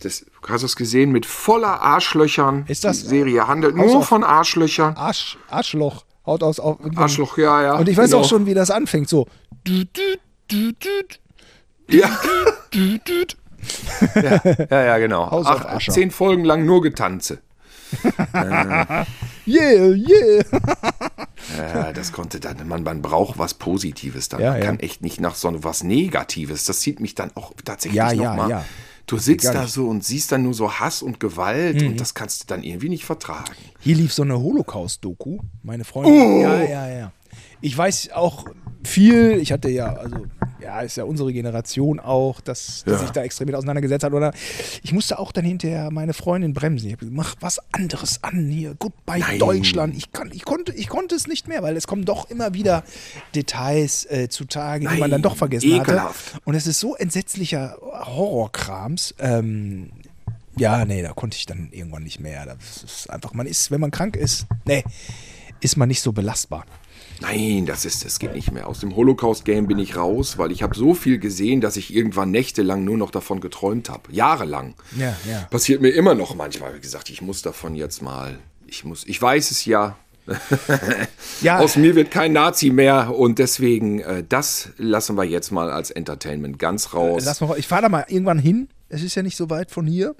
Das, 0.00 0.24
hast 0.48 0.62
du 0.62 0.66
es 0.66 0.76
gesehen? 0.76 1.12
Mit 1.12 1.26
voller 1.26 1.80
Arschlöchern. 1.82 2.64
Ist 2.68 2.84
das- 2.84 3.02
Die 3.02 3.08
Serie 3.08 3.46
handelt 3.46 3.76
Haus 3.76 3.86
nur 3.86 3.96
auf- 3.98 4.08
von 4.08 4.24
Arschlöchern. 4.24 4.94
Arsch, 4.96 5.38
Arschloch. 5.48 6.04
Haut 6.26 6.42
aus 6.42 6.60
auf. 6.60 6.78
Arschloch, 6.96 7.38
ja, 7.38 7.62
ja. 7.62 7.74
Und 7.76 7.88
ich 7.88 7.96
weiß 7.96 8.10
genau. 8.10 8.22
auch 8.22 8.28
schon, 8.28 8.46
wie 8.46 8.54
das 8.54 8.70
anfängt. 8.70 9.08
So. 9.08 9.26
Du, 9.64 9.84
du, 9.84 10.16
du, 10.48 10.72
Ja, 11.88 12.08
du. 12.70 12.98
ja, 14.70 14.82
ja, 14.84 14.98
genau. 14.98 15.30
Haus 15.30 15.46
auf 15.46 15.66
Ascher. 15.66 15.92
zehn 15.92 16.10
Folgen 16.10 16.44
lang 16.44 16.64
nur 16.64 16.82
Getanze. 16.82 17.38
Yeah, 19.46 19.94
yeah. 19.96 20.44
Ja, 21.58 21.92
das 21.92 22.12
konnte 22.12 22.38
dann, 22.38 22.68
man, 22.68 22.82
man 22.84 23.02
braucht 23.02 23.38
was 23.38 23.54
Positives 23.54 24.28
dann. 24.28 24.40
Ja, 24.40 24.50
man 24.52 24.60
ja. 24.60 24.66
kann 24.66 24.78
echt 24.80 25.02
nicht 25.02 25.20
nach 25.20 25.34
so 25.34 25.52
was 25.64 25.82
Negatives. 25.82 26.64
Das 26.64 26.80
zieht 26.80 27.00
mich 27.00 27.14
dann 27.16 27.32
auch 27.34 27.52
tatsächlich 27.64 27.96
Ja, 27.96 28.12
noch 28.12 28.22
ja, 28.22 28.48
ja. 28.48 28.64
Du 29.10 29.18
sitzt 29.18 29.46
da 29.52 29.66
so 29.66 29.88
und 29.88 30.04
siehst 30.04 30.30
dann 30.30 30.44
nur 30.44 30.54
so 30.54 30.72
Hass 30.72 31.02
und 31.02 31.18
Gewalt 31.18 31.80
Mhm. 31.82 31.88
und 31.88 32.00
das 32.00 32.14
kannst 32.14 32.42
du 32.42 32.46
dann 32.46 32.62
irgendwie 32.62 32.88
nicht 32.88 33.04
vertragen. 33.04 33.50
Hier 33.80 33.96
lief 33.96 34.12
so 34.12 34.22
eine 34.22 34.38
Holocaust-Doku. 34.38 35.38
Meine 35.62 35.84
Freundin. 35.84 36.40
Ja, 36.40 36.62
ja, 36.62 36.88
ja. 36.88 37.12
Ich 37.60 37.76
weiß 37.76 38.10
auch 38.12 38.46
viel. 38.84 39.32
Ich 39.40 39.52
hatte 39.52 39.68
ja, 39.68 39.92
also, 39.94 40.26
ja, 40.62 40.80
ist 40.80 40.96
ja 40.96 41.04
unsere 41.04 41.32
Generation 41.32 42.00
auch, 42.00 42.40
dass, 42.40 42.82
dass 42.84 42.94
Ja. 42.94 42.98
sich 43.00 43.10
da 43.10 43.22
extrem 43.22 43.46
mit 43.46 43.54
auseinandergesetzt 43.54 44.04
hat. 44.04 44.12
Oder 44.14 44.32
ich 44.82 44.92
musste 44.92 45.18
auch 45.18 45.32
dann 45.32 45.44
hinterher 45.44 45.90
meine 45.90 46.14
Freundin 46.14 46.54
bremsen. 46.54 46.86
Ich 46.86 46.92
habe 46.94 47.00
gesagt, 47.06 47.16
mach 47.16 47.34
was 47.40 47.60
anderes 47.72 48.22
an 48.22 48.48
hier. 48.48 48.74
Goodbye 48.78 49.18
Nein. 49.20 49.38
Deutschland. 49.38 49.96
Ich, 49.96 50.12
kann, 50.12 50.30
ich, 50.32 50.44
konnte, 50.44 50.72
ich 50.72 50.88
konnte 50.88 51.14
es 51.14 51.26
nicht 51.26 51.48
mehr, 51.48 51.62
weil 51.62 51.76
es 51.76 51.86
kommen 51.86 52.04
doch 52.06 52.30
immer 52.30 52.54
wieder 52.54 52.82
Details 53.34 54.06
äh, 54.06 54.28
zutage, 54.30 54.80
die 54.80 54.86
man 54.86 55.00
Nein, 55.00 55.10
dann 55.10 55.22
doch 55.22 55.36
vergessen 55.36 55.70
ekelhaft. 55.72 56.34
hatte. 56.34 56.42
Und 56.46 56.54
es 56.54 56.66
ist 56.66 56.80
so 56.80 56.94
entsetzlicher 56.96 57.76
Horrorkrams. 57.80 59.14
Ähm, 59.18 59.90
ja, 60.56 60.84
nee, 60.84 61.02
da 61.02 61.12
konnte 61.12 61.36
ich 61.36 61.46
dann 61.46 61.68
irgendwann 61.72 62.02
nicht 62.04 62.20
mehr. 62.20 62.44
Das 62.46 62.82
ist 62.82 63.10
einfach, 63.10 63.32
man 63.34 63.46
ist, 63.46 63.70
wenn 63.70 63.80
man 63.80 63.90
krank 63.90 64.16
ist, 64.16 64.46
nee, 64.64 64.84
ist 65.60 65.76
man 65.76 65.88
nicht 65.88 66.00
so 66.00 66.12
belastbar. 66.12 66.64
Nein, 67.20 67.66
das 67.66 67.84
ist, 67.84 68.04
das 68.04 68.18
geht 68.18 68.34
nicht 68.34 68.50
mehr. 68.50 68.66
Aus 68.66 68.80
dem 68.80 68.96
Holocaust-Game 68.96 69.66
bin 69.66 69.78
ich 69.78 69.96
raus, 69.96 70.38
weil 70.38 70.52
ich 70.52 70.62
habe 70.62 70.74
so 70.74 70.94
viel 70.94 71.18
gesehen, 71.18 71.60
dass 71.60 71.76
ich 71.76 71.94
irgendwann 71.94 72.30
nächtelang 72.30 72.82
nur 72.84 72.96
noch 72.96 73.10
davon 73.10 73.40
geträumt 73.40 73.90
habe. 73.90 74.10
Jahrelang. 74.10 74.74
Ja, 74.96 75.14
ja. 75.28 75.46
Passiert 75.50 75.82
mir 75.82 75.90
immer 75.90 76.14
noch 76.14 76.34
manchmal. 76.34 76.74
Wie 76.74 76.80
gesagt, 76.80 77.10
ich 77.10 77.20
muss 77.20 77.42
davon 77.42 77.74
jetzt 77.74 78.00
mal. 78.00 78.38
Ich 78.66 78.84
muss, 78.84 79.06
ich 79.06 79.20
weiß 79.20 79.50
es 79.50 79.64
ja. 79.64 79.96
Ja. 81.42 81.58
Aus 81.58 81.76
mir 81.76 81.94
wird 81.94 82.10
kein 82.10 82.34
Nazi 82.34 82.70
mehr 82.70 83.16
und 83.16 83.38
deswegen, 83.38 84.00
äh, 84.00 84.22
das 84.28 84.70
lassen 84.76 85.16
wir 85.16 85.24
jetzt 85.24 85.50
mal 85.50 85.70
als 85.70 85.90
Entertainment 85.90 86.58
ganz 86.58 86.92
raus. 86.92 87.22
Lass 87.24 87.40
mal, 87.40 87.58
ich 87.58 87.66
fahre 87.66 87.82
da 87.82 87.88
mal 87.88 88.04
irgendwann 88.08 88.38
hin. 88.38 88.68
Es 88.90 89.02
ist 89.02 89.14
ja 89.14 89.22
nicht 89.22 89.36
so 89.36 89.48
weit 89.48 89.70
von 89.70 89.86
hier. 89.86 90.14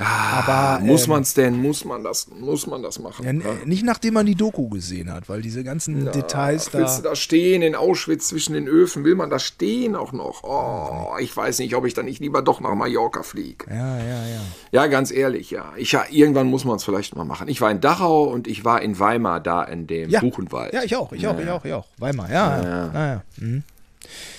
Ah, 0.00 0.42
Aber, 0.78 0.84
muss 0.84 1.04
ähm, 1.04 1.10
man 1.10 1.22
es 1.22 1.34
denn? 1.34 1.60
Muss 1.60 1.84
man 1.84 2.02
das? 2.02 2.28
Muss 2.28 2.66
man 2.66 2.82
das 2.82 2.98
machen? 2.98 3.22
Ja, 3.24 3.30
n- 3.30 3.42
nicht 3.66 3.84
nachdem 3.84 4.14
man 4.14 4.24
die 4.26 4.34
Doku 4.34 4.68
gesehen 4.68 5.12
hat, 5.12 5.28
weil 5.28 5.42
diese 5.42 5.62
ganzen 5.62 6.10
Details 6.10 6.68
Ach, 6.70 6.74
willst 6.78 6.98
du 6.98 7.02
da. 7.02 7.08
da 7.10 7.16
stehen 7.16 7.62
in 7.62 7.74
Auschwitz 7.74 8.28
zwischen 8.28 8.54
den 8.54 8.66
Öfen? 8.66 9.04
Will 9.04 9.14
man 9.14 9.28
da 9.30 9.38
stehen 9.38 9.94
auch 9.94 10.12
noch? 10.12 10.42
Oh, 10.42 11.16
ich 11.20 11.36
weiß 11.36 11.58
nicht, 11.58 11.74
ob 11.76 11.84
ich 11.84 11.94
da 11.94 12.02
nicht 12.02 12.20
lieber 12.20 12.40
doch 12.42 12.60
nach 12.60 12.74
Mallorca 12.74 13.22
fliege. 13.22 13.66
Ja, 13.68 13.98
ja, 13.98 14.26
ja. 14.26 14.40
Ja, 14.72 14.86
ganz 14.86 15.10
ehrlich, 15.10 15.50
ja. 15.50 15.72
Ich, 15.76 15.92
ja 15.92 16.04
irgendwann 16.10 16.46
muss 16.46 16.64
man 16.64 16.76
es 16.76 16.84
vielleicht 16.84 17.14
mal 17.14 17.24
machen. 17.24 17.48
Ich 17.48 17.60
war 17.60 17.70
in 17.70 17.80
Dachau 17.80 18.24
und 18.24 18.48
ich 18.48 18.64
war 18.64 18.80
in 18.82 18.98
Weimar 18.98 19.40
da 19.40 19.62
in 19.64 19.86
dem 19.86 20.08
Ja. 20.08 20.20
Buchenwald. 20.20 20.72
Ja, 20.72 20.82
ich 20.82 20.96
auch, 20.96 21.12
ich 21.12 21.26
auch, 21.26 21.38
ich 21.38 21.48
auch, 21.50 21.64
ich 21.64 21.72
auch. 21.72 21.86
Weimar, 21.98 22.30
ja. 22.30 22.62
ja. 22.62 22.86
Naja. 22.88 23.22
Mhm. 23.36 23.62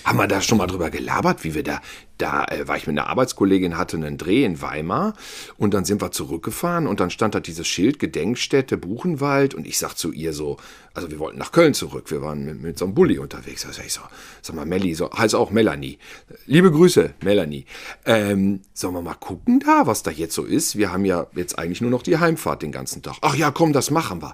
Haben 0.03 0.17
wir 0.17 0.27
da 0.27 0.41
schon 0.41 0.57
mal 0.57 0.67
drüber 0.67 0.89
gelabert, 0.89 1.43
wie 1.43 1.53
wir 1.53 1.63
da, 1.63 1.81
da 2.17 2.45
äh, 2.45 2.67
war 2.67 2.77
ich 2.77 2.87
mit 2.87 2.97
einer 2.97 3.07
Arbeitskollegin, 3.07 3.77
hatte 3.77 3.97
einen 3.97 4.17
Dreh 4.17 4.43
in 4.43 4.61
Weimar 4.61 5.13
und 5.57 5.73
dann 5.73 5.85
sind 5.85 6.01
wir 6.01 6.11
zurückgefahren 6.11 6.87
und 6.87 6.99
dann 6.99 7.11
stand 7.11 7.35
da 7.35 7.39
dieses 7.39 7.67
Schild 7.67 7.99
Gedenkstätte 7.99 8.77
Buchenwald 8.77 9.53
und 9.53 9.67
ich 9.67 9.77
sag 9.77 9.93
zu 9.93 10.11
ihr 10.11 10.33
so, 10.33 10.57
also 10.95 11.11
wir 11.11 11.19
wollten 11.19 11.37
nach 11.37 11.51
Köln 11.51 11.75
zurück, 11.75 12.09
wir 12.09 12.21
waren 12.23 12.43
mit, 12.43 12.61
mit 12.61 12.79
so 12.79 12.85
einem 12.85 12.95
Bulli 12.95 13.19
unterwegs. 13.19 13.61
Sag 13.61 13.85
ich 13.85 13.93
so, 13.93 14.01
sag 14.41 14.55
mal 14.55 14.65
Melli, 14.65 14.95
so, 14.95 15.11
heißt 15.11 15.35
auch 15.35 15.51
Melanie. 15.51 15.99
Liebe 16.47 16.71
Grüße, 16.71 17.13
Melanie. 17.23 17.65
Ähm, 18.05 18.61
sollen 18.73 18.95
wir 18.95 19.01
mal 19.01 19.13
gucken 19.13 19.59
da, 19.59 19.85
was 19.85 20.01
da 20.01 20.09
jetzt 20.09 20.33
so 20.33 20.43
ist? 20.43 20.75
Wir 20.75 20.91
haben 20.91 21.05
ja 21.05 21.27
jetzt 21.35 21.59
eigentlich 21.59 21.81
nur 21.81 21.91
noch 21.91 22.01
die 22.01 22.17
Heimfahrt 22.17 22.63
den 22.63 22.71
ganzen 22.71 23.03
Tag. 23.03 23.17
Ach 23.21 23.35
ja, 23.35 23.51
komm, 23.51 23.73
das 23.73 23.91
machen 23.91 24.21
wir. 24.21 24.33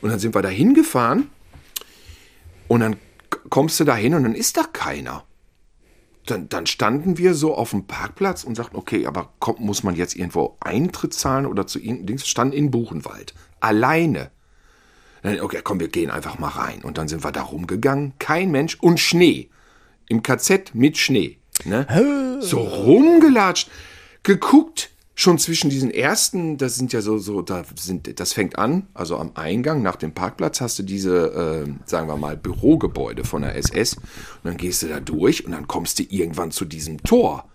Und 0.00 0.10
dann 0.10 0.20
sind 0.20 0.34
wir 0.34 0.42
da 0.42 0.48
hingefahren 0.48 1.28
und 2.68 2.80
dann 2.80 2.96
kommst 3.50 3.78
du 3.80 3.84
da 3.84 3.96
hin 3.96 4.14
und 4.14 4.24
dann 4.24 4.34
ist 4.34 4.56
da 4.56 4.64
keiner. 4.64 5.24
Dann, 6.26 6.48
dann 6.48 6.66
standen 6.66 7.16
wir 7.16 7.34
so 7.34 7.54
auf 7.54 7.70
dem 7.70 7.86
Parkplatz 7.86 8.44
und 8.44 8.54
sagten, 8.54 8.76
okay, 8.76 9.06
aber 9.06 9.32
kommt, 9.38 9.60
muss 9.60 9.82
man 9.82 9.96
jetzt 9.96 10.14
irgendwo 10.14 10.56
Eintritt 10.60 11.14
zahlen 11.14 11.46
oder 11.46 11.66
zu 11.66 11.78
irgendeinem 11.78 12.06
Dings? 12.06 12.28
Standen 12.28 12.54
in 12.54 12.70
Buchenwald. 12.70 13.34
Alleine. 13.60 14.30
Dann, 15.22 15.40
okay, 15.40 15.60
komm, 15.64 15.80
wir 15.80 15.88
gehen 15.88 16.10
einfach 16.10 16.38
mal 16.38 16.48
rein. 16.48 16.82
Und 16.82 16.98
dann 16.98 17.08
sind 17.08 17.24
wir 17.24 17.32
da 17.32 17.42
rumgegangen. 17.42 18.12
Kein 18.18 18.50
Mensch 18.50 18.76
und 18.80 19.00
Schnee. 19.00 19.48
Im 20.08 20.22
KZ 20.22 20.74
mit 20.74 20.98
Schnee. 20.98 21.38
Ne? 21.64 21.86
So 22.40 22.60
rumgelatscht. 22.60 23.70
Geguckt. 24.22 24.90
Schon 25.20 25.36
zwischen 25.36 25.68
diesen 25.68 25.90
ersten, 25.90 26.58
das 26.58 26.76
sind 26.76 26.92
ja 26.92 27.00
so, 27.00 27.18
so, 27.18 27.42
da 27.42 27.64
sind, 27.74 28.20
das 28.20 28.32
fängt 28.32 28.56
an, 28.56 28.86
also 28.94 29.16
am 29.16 29.32
Eingang 29.34 29.82
nach 29.82 29.96
dem 29.96 30.12
Parkplatz 30.12 30.60
hast 30.60 30.78
du 30.78 30.84
diese, 30.84 31.64
äh, 31.66 31.72
sagen 31.86 32.06
wir 32.06 32.16
mal, 32.16 32.36
Bürogebäude 32.36 33.24
von 33.24 33.42
der 33.42 33.56
SS. 33.56 33.96
Und 33.96 34.04
dann 34.44 34.56
gehst 34.56 34.84
du 34.84 34.86
da 34.86 35.00
durch 35.00 35.44
und 35.44 35.50
dann 35.50 35.66
kommst 35.66 35.98
du 35.98 36.04
irgendwann 36.08 36.52
zu 36.52 36.64
diesem 36.64 37.02
Tor, 37.02 37.46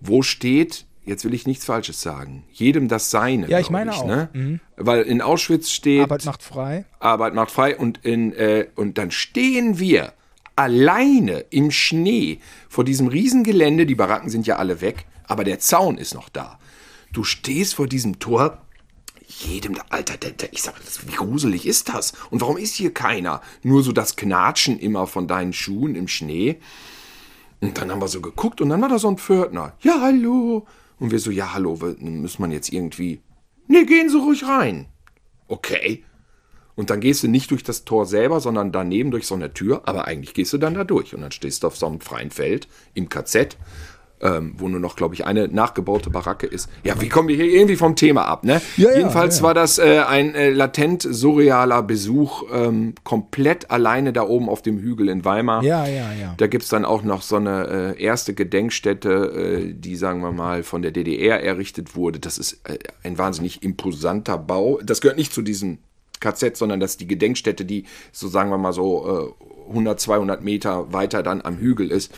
wo 0.00 0.22
steht, 0.22 0.86
jetzt 1.04 1.26
will 1.26 1.34
ich 1.34 1.46
nichts 1.46 1.66
Falsches 1.66 2.00
sagen, 2.00 2.44
jedem 2.50 2.88
das 2.88 3.10
Seine. 3.10 3.50
Ja, 3.50 3.58
ich 3.58 3.68
meine 3.68 3.92
auch. 3.92 4.06
Ne? 4.06 4.60
Weil 4.78 5.02
in 5.02 5.20
Auschwitz 5.20 5.68
steht, 5.68 6.04
Arbeit 6.04 6.24
macht 6.24 6.42
frei. 6.42 6.86
Arbeit 7.00 7.34
macht 7.34 7.50
frei 7.50 7.76
und, 7.76 8.02
in, 8.02 8.32
äh, 8.32 8.68
und 8.76 8.96
dann 8.96 9.10
stehen 9.10 9.78
wir 9.78 10.14
alleine 10.56 11.40
im 11.50 11.70
Schnee 11.70 12.38
vor 12.70 12.82
diesem 12.82 13.08
Riesengelände. 13.08 13.84
Die 13.84 13.94
Baracken 13.94 14.30
sind 14.30 14.46
ja 14.46 14.56
alle 14.56 14.80
weg, 14.80 15.04
aber 15.24 15.44
der 15.44 15.58
Zaun 15.58 15.98
ist 15.98 16.14
noch 16.14 16.30
da. 16.30 16.58
Du 17.14 17.22
stehst 17.22 17.76
vor 17.76 17.86
diesem 17.86 18.18
Tor. 18.18 18.58
Jedem, 19.26 19.76
Alter, 19.88 20.14
ich 20.50 20.62
sag, 20.62 20.74
wie 21.06 21.14
gruselig 21.14 21.64
ist 21.64 21.88
das? 21.88 22.12
Und 22.30 22.40
warum 22.40 22.58
ist 22.58 22.74
hier 22.74 22.92
keiner? 22.92 23.40
Nur 23.62 23.82
so 23.82 23.92
das 23.92 24.16
Knatschen 24.16 24.78
immer 24.78 25.06
von 25.06 25.28
deinen 25.28 25.52
Schuhen 25.52 25.94
im 25.94 26.08
Schnee. 26.08 26.58
Und 27.60 27.78
dann 27.78 27.90
haben 27.90 28.02
wir 28.02 28.08
so 28.08 28.20
geguckt 28.20 28.60
und 28.60 28.68
dann 28.68 28.82
war 28.82 28.88
da 28.88 28.98
so 28.98 29.08
ein 29.08 29.16
Pförtner. 29.16 29.74
Ja, 29.80 30.00
hallo. 30.00 30.66
Und 30.98 31.12
wir 31.12 31.20
so, 31.20 31.30
ja, 31.30 31.54
hallo, 31.54 31.78
muss 32.00 32.40
man 32.40 32.50
jetzt 32.50 32.72
irgendwie. 32.72 33.20
Nee, 33.68 33.84
gehen 33.84 34.10
Sie 34.10 34.18
ruhig 34.18 34.44
rein. 34.44 34.86
Okay. 35.46 36.04
Und 36.74 36.90
dann 36.90 37.00
gehst 37.00 37.22
du 37.22 37.28
nicht 37.28 37.52
durch 37.52 37.62
das 37.62 37.84
Tor 37.84 38.06
selber, 38.06 38.40
sondern 38.40 38.72
daneben 38.72 39.12
durch 39.12 39.28
so 39.28 39.36
eine 39.36 39.54
Tür. 39.54 39.82
Aber 39.86 40.06
eigentlich 40.06 40.34
gehst 40.34 40.52
du 40.52 40.58
dann 40.58 40.74
da 40.74 40.82
durch. 40.82 41.14
Und 41.14 41.20
dann 41.20 41.30
stehst 41.30 41.62
du 41.62 41.68
auf 41.68 41.76
so 41.76 41.86
einem 41.86 42.00
freien 42.00 42.32
Feld 42.32 42.66
im 42.94 43.08
KZ, 43.08 43.56
ähm, 44.24 44.54
wo 44.56 44.68
nur 44.68 44.80
noch, 44.80 44.96
glaube 44.96 45.14
ich, 45.14 45.26
eine 45.26 45.48
nachgebaute 45.48 46.10
Baracke 46.10 46.46
ist. 46.46 46.68
Ja, 46.82 47.00
wie 47.00 47.08
kommen 47.08 47.28
wir 47.28 47.36
hier 47.36 47.46
irgendwie 47.46 47.76
vom 47.76 47.94
Thema 47.94 48.26
ab, 48.26 48.44
ne? 48.44 48.60
Ja, 48.76 48.90
ja, 48.90 48.96
Jedenfalls 48.96 49.38
ja. 49.38 49.42
war 49.44 49.54
das 49.54 49.78
äh, 49.78 50.00
ein 50.00 50.34
äh, 50.34 50.50
latent 50.50 51.06
surrealer 51.08 51.82
Besuch, 51.82 52.44
ähm, 52.52 52.94
komplett 53.04 53.70
alleine 53.70 54.12
da 54.12 54.22
oben 54.22 54.48
auf 54.48 54.62
dem 54.62 54.78
Hügel 54.78 55.08
in 55.08 55.24
Weimar. 55.24 55.62
Ja, 55.62 55.86
ja, 55.86 56.12
ja. 56.12 56.34
Da 56.38 56.46
gibt's 56.46 56.70
dann 56.70 56.84
auch 56.86 57.02
noch 57.02 57.22
so 57.22 57.36
eine 57.36 57.94
äh, 57.98 58.02
erste 58.02 58.34
Gedenkstätte, 58.34 59.10
äh, 59.10 59.74
die, 59.74 59.96
sagen 59.96 60.20
wir 60.20 60.32
mal, 60.32 60.62
von 60.62 60.80
der 60.80 60.90
DDR 60.90 61.42
errichtet 61.42 61.94
wurde. 61.94 62.18
Das 62.18 62.38
ist 62.38 62.60
äh, 62.64 62.78
ein 63.02 63.18
wahnsinnig 63.18 63.62
imposanter 63.62 64.38
Bau. 64.38 64.80
Das 64.82 65.02
gehört 65.02 65.18
nicht 65.18 65.34
zu 65.34 65.42
diesem 65.42 65.78
KZ, 66.20 66.56
sondern 66.56 66.80
das 66.80 66.92
ist 66.92 67.00
die 67.00 67.06
Gedenkstätte, 67.06 67.66
die 67.66 67.84
so, 68.10 68.28
sagen 68.28 68.48
wir 68.48 68.58
mal 68.58 68.72
so, 68.72 69.34
äh, 69.38 69.44
100, 69.68 70.00
200 70.00 70.42
Meter 70.42 70.92
weiter 70.92 71.22
dann 71.22 71.42
am 71.42 71.58
Hügel 71.58 71.90
ist. 71.90 72.12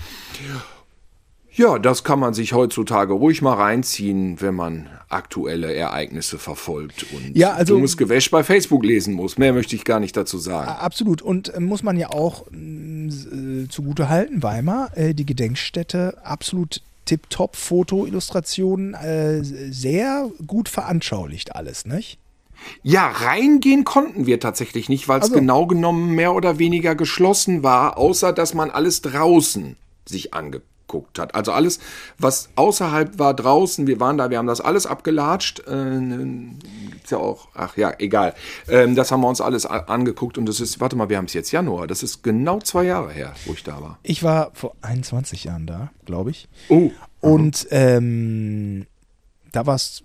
Ja, 1.57 1.79
das 1.79 2.05
kann 2.05 2.19
man 2.21 2.35
sich 2.35 2.53
heutzutage 2.53 3.15
ruhig 3.15 3.41
mal 3.41 3.55
reinziehen, 3.55 4.41
wenn 4.43 4.55
man 4.55 4.89
aktuelle 5.09 5.73
Ereignisse 5.75 6.39
verfolgt 6.39 7.07
und 7.15 7.35
Ja, 7.37 7.53
also- 7.55 7.75
dummes 7.77 7.97
Gewäsch 7.97 8.31
bei 8.31 8.45
Facebook 8.45 8.85
lesen 8.85 9.15
muss. 9.15 9.39
Mehr 9.39 9.55
möchte 9.55 9.75
ich 9.75 9.85
gar 9.85 9.99
nicht 9.99 10.17
dazu 10.17 10.37
sagen. 10.37 10.69
Absolut. 10.69 11.23
Und 11.23 11.55
äh, 11.55 11.61
muss 11.61 11.83
man 11.83 11.97
ja 11.97 12.11
auch 12.11 12.45
mh, 12.51 13.65
äh, 13.65 13.69
zugute 13.69 14.09
halten, 14.11 14.43
Weimar, 14.43 14.91
äh, 14.99 15.15
die 15.15 15.25
Gedenkstätte, 15.25 16.19
absolut 16.25 16.83
tipptopp, 17.07 17.57
Foto, 17.57 18.05
Illustrationen, 18.05 18.93
äh, 18.95 19.43
sehr 19.43 20.29
gut 20.47 20.69
veranschaulicht 20.69 21.55
alles, 21.57 21.87
nicht? 21.87 22.19
Ja, 22.83 23.07
reingehen 23.09 23.85
konnten 23.85 24.27
wir 24.27 24.41
tatsächlich 24.41 24.89
nicht, 24.89 25.09
weil 25.09 25.21
es 25.21 25.27
Also- 25.27 25.37
genau 25.37 25.67
genommen 25.67 26.15
mehr 26.15 26.35
oder 26.35 26.59
weniger 26.59 26.95
geschlossen 26.95 27.63
war, 27.63 27.97
außer 27.97 28.33
dass 28.33 28.53
man 28.55 28.71
alles 28.71 29.01
draußen 29.03 29.77
sich 30.05 30.35
angeguckt 30.35 30.67
hat. 31.19 31.35
Also 31.35 31.53
alles, 31.53 31.79
was 32.19 32.49
außerhalb 32.57 33.19
war, 33.19 33.35
draußen, 33.35 33.87
wir 33.87 34.01
waren 34.01 34.19
da, 34.19 34.31
wir 34.31 34.39
haben 34.39 34.47
das 34.47 34.61
alles 34.61 34.87
abgelatscht. 34.87 35.61
Äh, 35.67 36.01
gibt's 36.91 37.11
ja 37.11 37.19
auch, 37.19 37.49
ach 37.55 37.77
ja, 37.77 37.93
egal. 37.99 38.35
Ähm, 38.69 38.95
das 38.95 39.11
haben 39.11 39.21
wir 39.21 39.29
uns 39.29 39.41
alles 39.41 39.67
angeguckt 39.67 40.39
und 40.39 40.47
das 40.47 40.61
ist, 40.61 40.81
warte 40.81 40.97
mal, 40.97 41.09
wir 41.09 41.19
haben 41.19 41.27
es 41.27 41.35
jetzt 41.35 41.53
Januar, 41.53 41.87
das 41.87 42.03
ist 42.03 42.23
genau 42.23 42.61
zwei 42.61 42.85
Jahre 42.85 43.13
her, 43.13 43.35
wo 43.45 43.53
ich 43.53 43.63
da 43.63 43.81
war. 43.81 43.99
Ich 44.03 44.23
war 44.23 44.51
vor 44.55 44.75
21 44.83 45.45
Jahren 45.45 45.67
da, 45.67 45.91
glaube 46.05 46.31
ich. 46.31 46.49
Oh, 46.69 46.91
Und 47.21 47.67
ähm, 47.71 48.87
da 49.53 49.67
war 49.67 49.75
es 49.75 50.03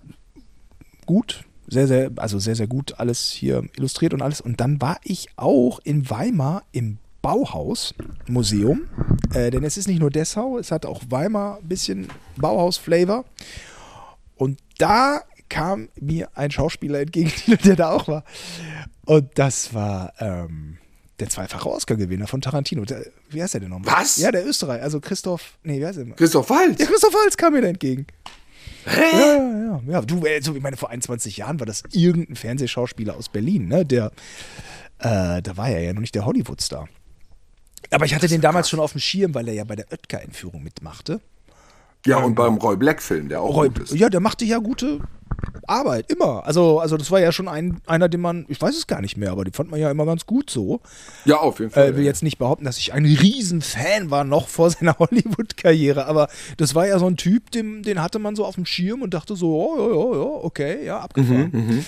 gut, 1.06 1.44
sehr, 1.66 1.86
sehr, 1.86 2.10
also 2.16 2.38
sehr, 2.38 2.54
sehr 2.54 2.66
gut 2.66 2.98
alles 2.98 3.30
hier 3.30 3.64
illustriert 3.76 4.14
und 4.14 4.22
alles. 4.22 4.40
Und 4.40 4.60
dann 4.60 4.80
war 4.80 4.98
ich 5.04 5.28
auch 5.36 5.78
in 5.84 6.08
Weimar 6.10 6.64
im 6.72 6.98
Bauhaus-Museum. 7.22 8.88
Äh, 9.32 9.50
denn 9.50 9.64
es 9.64 9.76
ist 9.76 9.88
nicht 9.88 10.00
nur 10.00 10.10
Dessau, 10.10 10.58
es 10.58 10.70
hat 10.70 10.84
auch 10.84 11.02
Weimar 11.08 11.58
ein 11.58 11.68
bisschen 11.68 12.08
Bauhaus-Flavor. 12.36 13.24
Und 14.36 14.58
da 14.78 15.22
kam 15.48 15.88
mir 16.00 16.30
ein 16.34 16.50
Schauspieler 16.50 17.00
entgegen, 17.00 17.32
der 17.64 17.76
da 17.76 17.90
auch 17.90 18.08
war. 18.08 18.24
Und 19.04 19.30
das 19.34 19.72
war 19.74 20.12
ähm, 20.18 20.78
der 21.20 21.28
zweifache 21.28 21.70
Oscar-Gewinner 21.70 22.26
von 22.26 22.40
Tarantino. 22.40 22.84
Der, 22.84 23.04
wie 23.30 23.42
heißt 23.42 23.54
der 23.54 23.60
denn 23.60 23.70
nochmal? 23.70 24.00
Was? 24.00 24.16
Ja, 24.16 24.32
der 24.32 24.46
Österreicher, 24.46 24.82
also 24.82 25.00
Christoph, 25.00 25.58
nee, 25.62 25.78
wie 25.78 25.86
heißt 25.86 25.98
der? 25.98 26.06
Christoph 26.10 26.50
Waltz. 26.50 26.80
Ja, 26.80 26.86
Christoph 26.86 27.14
Waltz 27.14 27.36
kam 27.36 27.52
mir 27.52 27.62
da 27.62 27.68
entgegen. 27.68 28.06
Hä? 28.84 29.00
Ja, 29.12 29.36
ja, 29.36 29.64
ja. 29.64 29.80
ja 29.86 30.00
du, 30.00 30.24
äh, 30.24 30.40
so, 30.42 30.54
ich 30.54 30.62
meine, 30.62 30.76
vor 30.76 30.90
21 30.90 31.36
Jahren 31.36 31.60
war 31.60 31.66
das 31.66 31.84
irgendein 31.92 32.36
Fernsehschauspieler 32.36 33.16
aus 33.16 33.28
Berlin, 33.28 33.68
ne? 33.68 33.84
Der, 33.86 34.06
äh, 34.98 35.42
da 35.42 35.56
war 35.56 35.68
er 35.68 35.80
ja 35.80 35.92
noch 35.92 36.00
nicht 36.00 36.14
der 36.14 36.24
Hollywood-Star. 36.24 36.88
Aber 37.90 38.04
ich 38.04 38.14
hatte 38.14 38.28
den 38.28 38.40
damals 38.40 38.68
schon 38.68 38.80
auf 38.80 38.92
dem 38.92 39.00
Schirm, 39.00 39.34
weil 39.34 39.48
er 39.48 39.54
ja 39.54 39.64
bei 39.64 39.76
der 39.76 39.90
Oetker-Entführung 39.90 40.62
mitmachte. 40.62 41.20
Ja, 42.06 42.16
und 42.18 42.34
beim 42.34 42.56
Roy 42.56 42.76
Black-Film, 42.76 43.28
der 43.28 43.40
auch 43.42 43.54
Roy, 43.54 43.68
gut 43.68 43.78
ist. 43.80 43.94
ja, 43.94 44.08
der 44.08 44.20
machte 44.20 44.44
ja 44.44 44.58
gute 44.58 45.00
Arbeit, 45.66 46.10
immer. 46.10 46.44
Also, 46.46 46.80
also 46.80 46.96
das 46.96 47.10
war 47.10 47.20
ja 47.20 47.32
schon 47.32 47.48
ein, 47.48 47.80
einer, 47.86 48.08
den 48.08 48.20
man, 48.20 48.44
ich 48.48 48.60
weiß 48.60 48.76
es 48.76 48.86
gar 48.86 49.00
nicht 49.00 49.16
mehr, 49.16 49.32
aber 49.32 49.44
den 49.44 49.52
fand 49.52 49.70
man 49.70 49.80
ja 49.80 49.90
immer 49.90 50.04
ganz 50.04 50.26
gut 50.26 50.50
so. 50.50 50.80
Ja, 51.24 51.36
auf 51.36 51.60
jeden 51.60 51.70
Fall. 51.70 51.88
Äh, 51.88 51.96
will 51.96 52.04
jetzt 52.04 52.22
nicht 52.22 52.38
behaupten, 52.38 52.64
dass 52.64 52.78
ich 52.78 52.92
ein 52.92 53.04
Riesenfan 53.04 54.10
war, 54.10 54.24
noch 54.24 54.48
vor 54.48 54.70
seiner 54.70 54.98
Hollywood-Karriere, 54.98 56.06
aber 56.06 56.28
das 56.56 56.74
war 56.74 56.86
ja 56.86 56.98
so 56.98 57.06
ein 57.06 57.16
Typ, 57.16 57.50
den, 57.50 57.82
den 57.82 58.02
hatte 58.02 58.18
man 58.18 58.36
so 58.36 58.44
auf 58.44 58.56
dem 58.56 58.66
Schirm 58.66 59.02
und 59.02 59.14
dachte 59.14 59.36
so, 59.36 59.54
oh, 59.54 59.78
ja, 59.78 59.86
ja, 59.86 60.22
ja, 60.22 60.44
okay, 60.44 60.84
ja, 60.84 60.98
abgefahren. 61.00 61.50
Mhm, 61.52 61.84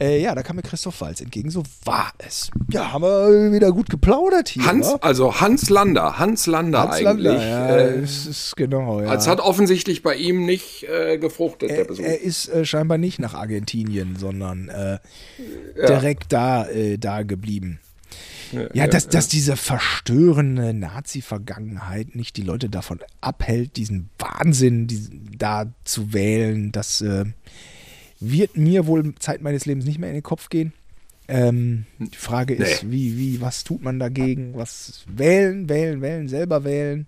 äh, 0.00 0.20
ja, 0.20 0.34
da 0.34 0.42
kam 0.42 0.56
mir 0.56 0.62
Christoph 0.62 1.00
Walz 1.00 1.20
entgegen, 1.20 1.50
so 1.50 1.62
war 1.84 2.12
es. 2.18 2.50
Ja, 2.70 2.92
haben 2.92 3.02
wir 3.02 3.52
wieder 3.52 3.72
gut 3.72 3.90
geplaudert 3.90 4.48
hier. 4.48 4.66
Hans, 4.66 4.88
wa? 4.88 4.98
also 5.00 5.40
Hans 5.40 5.68
Lander, 5.68 6.18
Hans 6.18 6.46
Lander 6.46 6.80
Hans 6.80 6.94
eigentlich. 6.96 7.32
Lander, 7.32 7.46
ja, 7.46 7.76
äh, 7.76 7.98
es 7.98 8.26
ist 8.26 8.56
genau, 8.56 9.00
ja. 9.00 9.08
als 9.08 9.26
hat 9.26 9.40
offensichtlich 9.40 10.02
bei 10.02 10.14
ihm 10.14 10.46
nicht 10.46 10.84
äh, 10.84 11.18
gefruchtet, 11.18 11.70
der 11.70 11.78
er, 11.78 11.84
Besuch. 11.84 12.04
er 12.04 12.20
ist 12.20 12.48
äh, 12.48 12.64
scheinbar 12.86 12.98
nicht 12.98 13.18
nach 13.18 13.34
Argentinien, 13.34 14.16
sondern 14.16 14.68
äh, 14.68 14.98
direkt 15.76 16.32
da, 16.32 16.66
äh, 16.68 16.98
da 16.98 17.22
geblieben. 17.22 17.80
Ja, 18.72 18.86
dass, 18.86 19.08
dass 19.08 19.26
diese 19.26 19.56
verstörende 19.56 20.72
Nazi-Vergangenheit 20.72 22.14
nicht 22.14 22.36
die 22.36 22.42
Leute 22.42 22.68
davon 22.68 23.00
abhält, 23.20 23.76
diesen 23.76 24.08
Wahnsinn 24.20 24.86
diesen, 24.86 25.36
da 25.36 25.66
zu 25.82 26.12
wählen, 26.12 26.70
das, 26.70 27.00
äh, 27.00 27.24
wird 28.20 28.56
mir 28.56 28.86
wohl 28.86 29.14
Zeit 29.16 29.42
meines 29.42 29.66
Lebens 29.66 29.84
nicht 29.84 29.98
mehr 29.98 30.10
in 30.10 30.14
den 30.14 30.22
Kopf 30.22 30.48
gehen. 30.48 30.72
Ähm, 31.28 31.86
die 31.98 32.16
Frage 32.16 32.54
ist, 32.54 32.84
nee. 32.84 32.92
wie, 32.92 33.18
wie, 33.18 33.40
was 33.40 33.64
tut 33.64 33.82
man 33.82 33.98
dagegen? 33.98 34.54
Was 34.54 35.04
wählen, 35.08 35.68
wählen, 35.68 36.00
wählen, 36.00 36.28
selber 36.28 36.62
wählen? 36.62 37.06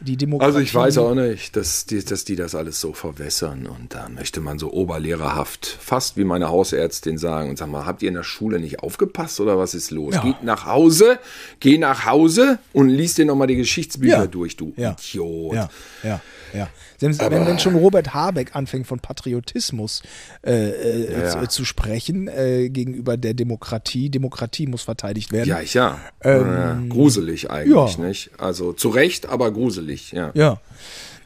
Die 0.00 0.16
Demokratie. 0.18 0.46
Also 0.46 0.58
ich 0.58 0.74
weiß 0.74 0.98
auch 0.98 1.14
nicht, 1.14 1.56
dass 1.56 1.86
die, 1.86 2.04
dass 2.04 2.24
die 2.24 2.36
das 2.36 2.54
alles 2.54 2.80
so 2.80 2.92
verwässern 2.92 3.66
und 3.66 3.94
da 3.94 4.08
möchte 4.08 4.40
man 4.40 4.58
so 4.58 4.70
oberlehrerhaft, 4.70 5.66
fast 5.66 6.18
wie 6.18 6.24
meine 6.24 6.48
Hausärztin 6.48 7.16
sagen 7.16 7.48
und 7.48 7.56
sag 7.56 7.68
mal, 7.68 7.86
habt 7.86 8.02
ihr 8.02 8.08
in 8.08 8.14
der 8.14 8.22
Schule 8.22 8.60
nicht 8.60 8.80
aufgepasst 8.80 9.40
oder 9.40 9.58
was 9.58 9.74
ist 9.74 9.90
los? 9.90 10.14
Ja. 10.14 10.22
Geht 10.22 10.42
nach 10.42 10.66
Hause, 10.66 11.18
geh 11.60 11.78
nach 11.78 12.04
Hause 12.04 12.58
und 12.74 12.90
liest 12.90 13.16
dir 13.16 13.24
nochmal 13.24 13.46
die 13.46 13.56
Geschichtsbücher 13.56 14.18
ja. 14.18 14.26
durch, 14.26 14.56
du 14.56 14.74
ja. 14.76 14.94
Idiot. 14.98 15.54
Ja, 15.54 15.70
ja, 16.02 16.20
ja. 16.52 16.68
Selbst 16.98 17.20
wenn, 17.20 17.46
wenn, 17.46 17.58
schon 17.58 17.74
Robert 17.74 18.14
Habeck 18.14 18.54
anfängt 18.54 18.86
von 18.86 19.00
Patriotismus 19.00 20.02
äh, 20.46 20.68
äh. 20.70 21.28
Zu, 21.28 21.48
zu, 21.48 21.64
sprechen 21.64 22.28
äh, 22.28 22.70
gegenüber 22.70 23.16
der 23.16 23.34
Demokratie, 23.34 24.10
Demokratie 24.10 24.66
muss 24.66 24.82
verteidigt 24.82 25.32
werden. 25.32 25.48
Ja, 25.48 25.60
ja. 25.60 26.00
Ähm, 26.22 26.88
gruselig 26.88 27.50
eigentlich, 27.50 27.98
nicht? 27.98 28.30
Also 28.38 28.72
zu 28.72 28.88
Recht, 28.88 29.26
aber 29.26 29.50
gruselig, 29.54 30.12
ja. 30.12 30.30
Ja. 30.34 30.60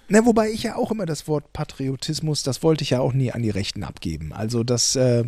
Na, 0.09 0.25
wobei 0.25 0.51
ich 0.51 0.63
ja 0.63 0.77
auch 0.77 0.91
immer 0.91 1.05
das 1.05 1.29
Wort 1.29 1.53
Patriotismus, 1.53 2.43
das 2.43 2.63
wollte 2.63 2.83
ich 2.83 2.91
ja 2.91 3.01
auch 3.01 3.13
nie 3.13 3.33
an 3.33 3.43
die 3.43 3.51
Rechten 3.51 3.85
abgeben. 3.85 4.33
Also 4.33 4.65
das 4.65 4.97
äh, 4.97 5.25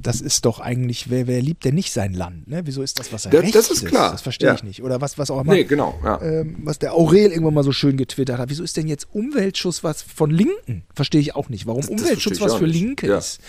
das 0.00 0.20
ist 0.20 0.44
doch 0.44 0.60
eigentlich, 0.60 1.10
wer, 1.10 1.26
wer 1.26 1.40
liebt 1.40 1.64
denn 1.64 1.74
nicht 1.74 1.92
sein 1.92 2.14
Land? 2.14 2.48
Ne? 2.48 2.62
Wieso 2.64 2.82
ist 2.82 2.98
das, 2.98 3.12
was 3.12 3.26
er 3.26 3.30
das, 3.30 3.50
das 3.52 3.70
ist 3.70 3.86
klar. 3.86 4.12
Das 4.12 4.22
verstehe 4.22 4.48
ja. 4.48 4.54
ich 4.54 4.62
nicht. 4.62 4.82
Oder 4.82 5.00
was, 5.00 5.18
was 5.18 5.30
auch 5.30 5.40
immer. 5.40 5.54
Nee, 5.54 5.64
genau. 5.64 5.98
Ja. 6.02 6.20
Ähm, 6.20 6.56
was 6.62 6.78
der 6.78 6.94
Aurel 6.94 7.30
irgendwann 7.30 7.54
mal 7.54 7.64
so 7.64 7.72
schön 7.72 7.96
getwittert 7.96 8.38
hat. 8.38 8.50
Wieso 8.50 8.62
ist 8.62 8.76
denn 8.76 8.86
jetzt 8.86 9.08
Umweltschutz 9.12 9.84
was 9.84 10.02
von 10.02 10.30
Linken? 10.30 10.84
Verstehe 10.94 11.20
ich 11.20 11.34
auch 11.34 11.48
nicht. 11.48 11.66
Warum 11.66 11.82
das, 11.82 11.90
Umweltschutz 11.90 12.40
was 12.40 12.54
für 12.54 12.66
Linke 12.66 13.08
ja. 13.08 13.18
ist. 13.18 13.40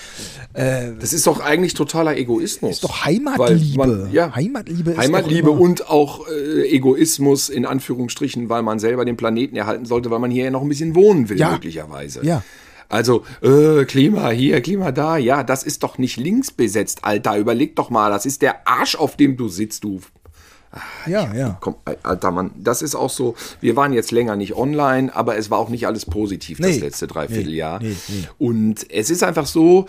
Äh, 0.54 0.92
das 1.00 1.14
ist 1.14 1.28
doch 1.28 1.40
eigentlich 1.40 1.74
totaler 1.74 2.16
Egoismus. 2.16 2.72
Ist 2.72 2.84
doch 2.84 3.06
Heimatliebe. 3.06 3.78
Man, 3.78 4.14
ja, 4.14 4.36
Heimatliebe 4.36 4.92
ist 4.92 4.98
Heimatliebe 4.98 5.50
auch 5.50 5.60
und 5.60 5.90
auch 5.90 6.28
äh, 6.28 6.70
Egoismus 6.70 7.50
in 7.50 7.66
Anführungsstrichen, 7.66 8.50
weil 8.50 8.62
man 8.62 8.80
selber 8.80 9.04
den 9.06 9.18
Planeten 9.18 9.56
erhalten 9.56 9.86
sollte, 9.86 10.12
weil 10.12 10.20
man 10.20 10.32
hier 10.32 10.46
ja 10.46 10.52
noch 10.52 10.62
ein 10.62 10.70
bisschen 10.70 10.96
wohnen 10.96 11.30
will, 11.30 11.38
möglicherweise. 11.38 12.26
Ja. 12.26 12.44
Also, 12.90 13.24
äh, 13.42 13.86
Klima 13.86 14.30
hier, 14.30 14.62
Klima 14.62 14.92
da, 14.92 15.18
ja, 15.18 15.44
das 15.44 15.64
ist 15.64 15.84
doch 15.84 15.98
nicht 15.98 16.18
links 16.18 16.52
besetzt, 16.52 17.00
Alter. 17.04 17.38
Überleg 17.38 17.76
doch 17.76 17.90
mal, 17.90 18.10
das 18.10 18.26
ist 18.26 18.42
der 18.42 18.68
Arsch, 18.68 18.96
auf 18.96 19.18
dem 19.18 19.38
du 19.38 19.48
sitzt, 19.48 19.84
du. 19.84 20.02
Ach, 20.72 21.08
ja, 21.08 21.34
ja. 21.34 21.58
Komm, 21.62 21.76
Alter 22.04 22.32
Mann, 22.32 22.52
das 22.56 22.82
ist 22.82 22.96
auch 22.96 23.10
so. 23.10 23.36
Wir 23.62 23.76
waren 23.76 23.94
jetzt 23.94 24.12
länger 24.12 24.36
nicht 24.36 24.56
online, 24.56 25.16
aber 25.16 25.38
es 25.38 25.50
war 25.50 25.58
auch 25.60 25.70
nicht 25.70 25.88
alles 25.88 26.06
positiv 26.06 26.60
nee, 26.60 26.68
das 26.68 26.80
letzte 26.80 27.08
Dreivierteljahr. 27.08 27.80
Nee, 27.82 27.96
nee, 28.10 28.28
Und 28.38 28.90
es 28.92 29.10
ist 29.10 29.24
einfach 29.24 29.46
so, 29.46 29.86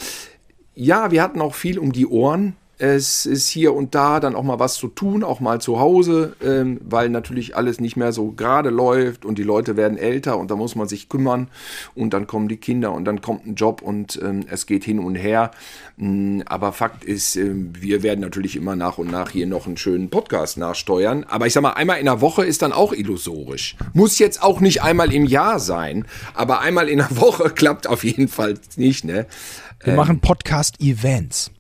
ja, 0.75 1.11
wir 1.11 1.23
hatten 1.23 1.41
auch 1.41 1.55
viel 1.55 1.79
um 1.79 1.93
die 1.93 2.07
Ohren 2.07 2.55
es 2.79 3.25
ist 3.25 3.49
hier 3.49 3.75
und 3.75 3.95
da 3.95 4.21
dann 4.21 4.35
auch 4.35 4.43
mal 4.43 4.59
was 4.59 4.75
zu 4.75 4.89
tun, 4.89 5.25
auch 5.25 5.41
mal 5.41 5.61
zu 5.61 5.81
Hause, 5.81 6.37
ähm, 6.45 6.79
weil 6.85 7.09
natürlich 7.09 7.57
alles 7.57 7.81
nicht 7.81 7.97
mehr 7.97 8.13
so 8.13 8.33
gerade 8.33 8.71
läuft 8.71 9.25
und 9.25 9.39
die 9.39 9.43
Leute 9.43 9.77
werden 9.77 9.97
älter 9.97 10.37
und 10.37 10.51
da 10.51 10.57
muss 10.57 10.75
man 10.75 10.87
sich 10.87 11.09
kümmern 11.09 11.49
und 11.95 12.13
dann 12.13 12.27
kommen 12.27 12.49
die 12.49 12.59
Kinder 12.59 12.93
und 12.93 13.07
dann 13.07 13.23
kommt 13.23 13.47
ein 13.47 13.55
Job 13.55 13.81
und 13.81 14.21
ähm, 14.23 14.45
es 14.51 14.67
geht 14.67 14.85
hin 14.85 14.99
und 14.99 15.15
her. 15.15 15.53
Ähm, 15.99 16.43
aber 16.47 16.73
Fakt 16.73 17.05
ist, 17.05 17.37
äh, 17.37 17.51
wir 17.55 18.03
werden 18.03 18.21
natürlich 18.21 18.57
immer 18.57 18.77
nach 18.77 18.99
und 18.99 19.11
nach 19.11 19.31
hier 19.31 19.47
noch 19.47 19.67
einen 19.67 19.79
schönen 19.79 20.11
Podcast 20.11 20.59
nachsteuern. 20.59 21.25
Aber 21.25 21.47
ich 21.47 21.55
sag 21.55 21.63
mal, 21.63 21.71
einmal 21.71 21.99
in 21.99 22.05
der 22.05 22.21
Woche 22.21 22.45
ist 22.45 22.61
dann 22.61 22.73
auch 22.73 22.93
illusorisch. 22.93 23.77
Muss 23.95 24.19
jetzt 24.19 24.43
auch 24.43 24.61
nicht 24.61 24.83
einmal 24.83 25.13
im 25.13 25.25
Jahr 25.25 25.61
sein, 25.61 26.05
aber 26.35 26.61
einmal 26.61 26.89
in 26.89 26.99
der 26.99 27.17
Woche 27.17 27.51
klappt 27.51 27.87
auf 27.87 28.05
jeden 28.05 28.29
Fall 28.29 28.55
nicht, 28.77 29.05
ne? 29.05 29.27
Wir 29.85 29.95
machen 29.95 30.21
Podcast-Events. 30.21 31.53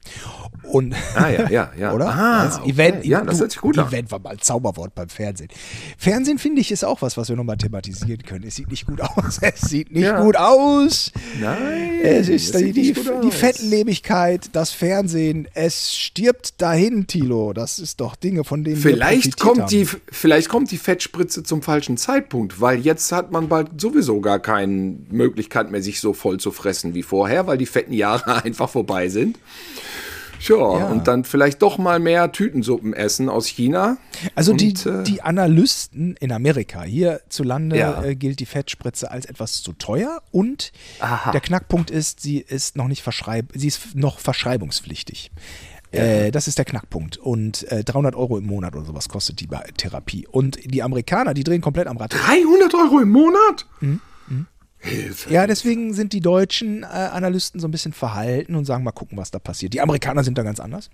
Und 0.68 0.94
ah, 1.14 1.28
ja, 1.28 1.48
ja, 1.48 1.72
ja. 1.78 1.92
Oder? 1.92 2.08
Ah, 2.08 2.44
das 2.44 2.58
okay. 2.58 2.70
Event, 2.70 3.04
ja, 3.04 3.22
das 3.22 3.40
hört 3.40 3.52
sich 3.52 3.60
gut 3.60 3.78
an. 3.78 3.88
Event 3.88 4.10
war 4.10 4.18
mal 4.18 4.30
ein 4.30 4.40
Zauberwort 4.40 4.94
beim 4.94 5.08
Fernsehen. 5.08 5.48
Fernsehen, 5.96 6.38
finde 6.38 6.60
ich, 6.60 6.72
ist 6.72 6.84
auch 6.84 7.02
was, 7.02 7.16
was 7.16 7.28
wir 7.28 7.36
nochmal 7.36 7.56
thematisieren 7.56 8.22
können. 8.22 8.44
Es 8.46 8.56
sieht 8.56 8.70
nicht 8.70 8.86
gut 8.86 9.00
aus. 9.16 9.38
Es 9.40 9.60
sieht 9.62 9.92
nicht 9.92 10.04
ja. 10.04 10.20
gut 10.22 10.36
aus. 10.36 11.12
Nein. 11.40 12.00
Es 12.02 12.28
ist 12.28 12.54
die, 12.58 12.72
die, 12.72 12.92
die 12.92 13.30
Fettlebigkeit, 13.30 14.50
das 14.52 14.72
Fernsehen. 14.72 15.48
Es 15.54 15.94
stirbt 15.94 16.60
dahin, 16.60 17.06
Tilo. 17.06 17.52
Das 17.52 17.78
ist 17.78 18.00
doch 18.00 18.16
Dinge, 18.16 18.44
von 18.44 18.64
denen 18.64 18.76
vielleicht 18.76 19.38
wir 19.38 19.44
kommt 19.44 19.60
haben. 19.62 19.68
die 19.68 19.86
Vielleicht 20.10 20.48
kommt 20.48 20.70
die 20.70 20.78
Fettspritze 20.78 21.42
zum 21.42 21.62
falschen 21.62 21.96
Zeitpunkt, 21.96 22.60
weil 22.60 22.80
jetzt 22.80 23.12
hat 23.12 23.30
man 23.30 23.48
bald 23.48 23.80
sowieso 23.80 24.20
gar 24.20 24.40
keine 24.40 24.96
Möglichkeit 25.10 25.70
mehr, 25.70 25.82
sich 25.82 26.00
so 26.00 26.12
voll 26.12 26.38
zu 26.38 26.50
fressen 26.50 26.94
wie 26.94 27.02
vorher, 27.02 27.46
weil 27.46 27.58
die 27.58 27.66
fetten 27.66 27.92
Jahre 27.92 28.42
einfach 28.44 28.68
vorbei 28.68 29.08
sind. 29.08 29.38
Sure. 30.46 30.78
Ja, 30.78 30.86
und 30.86 31.08
dann 31.08 31.24
vielleicht 31.24 31.60
doch 31.62 31.76
mal 31.76 31.98
mehr 31.98 32.30
Tütensuppen 32.30 32.92
essen 32.92 33.28
aus 33.28 33.46
China. 33.46 33.96
Also 34.34 34.52
und, 34.52 34.60
die, 34.60 34.74
äh, 34.88 35.02
die 35.02 35.22
Analysten 35.22 36.14
in 36.20 36.30
Amerika, 36.30 36.82
hierzulande 36.82 37.76
ja. 37.76 38.02
äh, 38.02 38.14
gilt 38.14 38.38
die 38.38 38.46
Fettspritze 38.46 39.10
als 39.10 39.26
etwas 39.26 39.62
zu 39.62 39.72
teuer 39.72 40.22
und 40.30 40.72
Aha. 41.00 41.32
der 41.32 41.40
Knackpunkt 41.40 41.90
ist, 41.90 42.20
sie 42.20 42.38
ist 42.38 42.76
noch 42.76 42.86
nicht 42.86 43.02
verschreib 43.02 43.46
sie 43.54 43.66
ist 43.66 43.96
noch 43.96 44.20
verschreibungspflichtig. 44.20 45.32
Ja. 45.92 46.00
Äh, 46.00 46.30
das 46.30 46.46
ist 46.46 46.58
der 46.58 46.64
Knackpunkt. 46.64 47.16
Und 47.16 47.70
äh, 47.70 47.82
300 47.82 48.14
Euro 48.14 48.38
im 48.38 48.46
Monat 48.46 48.74
oder 48.76 48.84
sowas 48.84 49.08
kostet 49.08 49.40
die 49.40 49.48
Therapie. 49.76 50.26
Und 50.26 50.58
die 50.64 50.82
Amerikaner, 50.82 51.34
die 51.34 51.44
drehen 51.44 51.60
komplett 51.60 51.86
am 51.86 51.96
Rad. 51.96 52.12
300 52.12 52.74
Euro 52.74 53.00
im 53.00 53.10
Monat? 53.10 53.66
Mhm. 53.80 54.00
Hilfe. 54.78 55.32
Ja, 55.32 55.46
deswegen 55.46 55.94
sind 55.94 56.12
die 56.12 56.20
deutschen 56.20 56.82
äh, 56.82 56.86
Analysten 56.86 57.60
so 57.60 57.66
ein 57.66 57.70
bisschen 57.70 57.92
verhalten 57.92 58.54
und 58.54 58.64
sagen, 58.64 58.84
mal 58.84 58.92
gucken, 58.92 59.18
was 59.18 59.30
da 59.30 59.38
passiert. 59.38 59.74
Die 59.74 59.80
Amerikaner 59.80 60.22
sind 60.22 60.38
da 60.38 60.42
ganz 60.42 60.60
anders. 60.60 60.90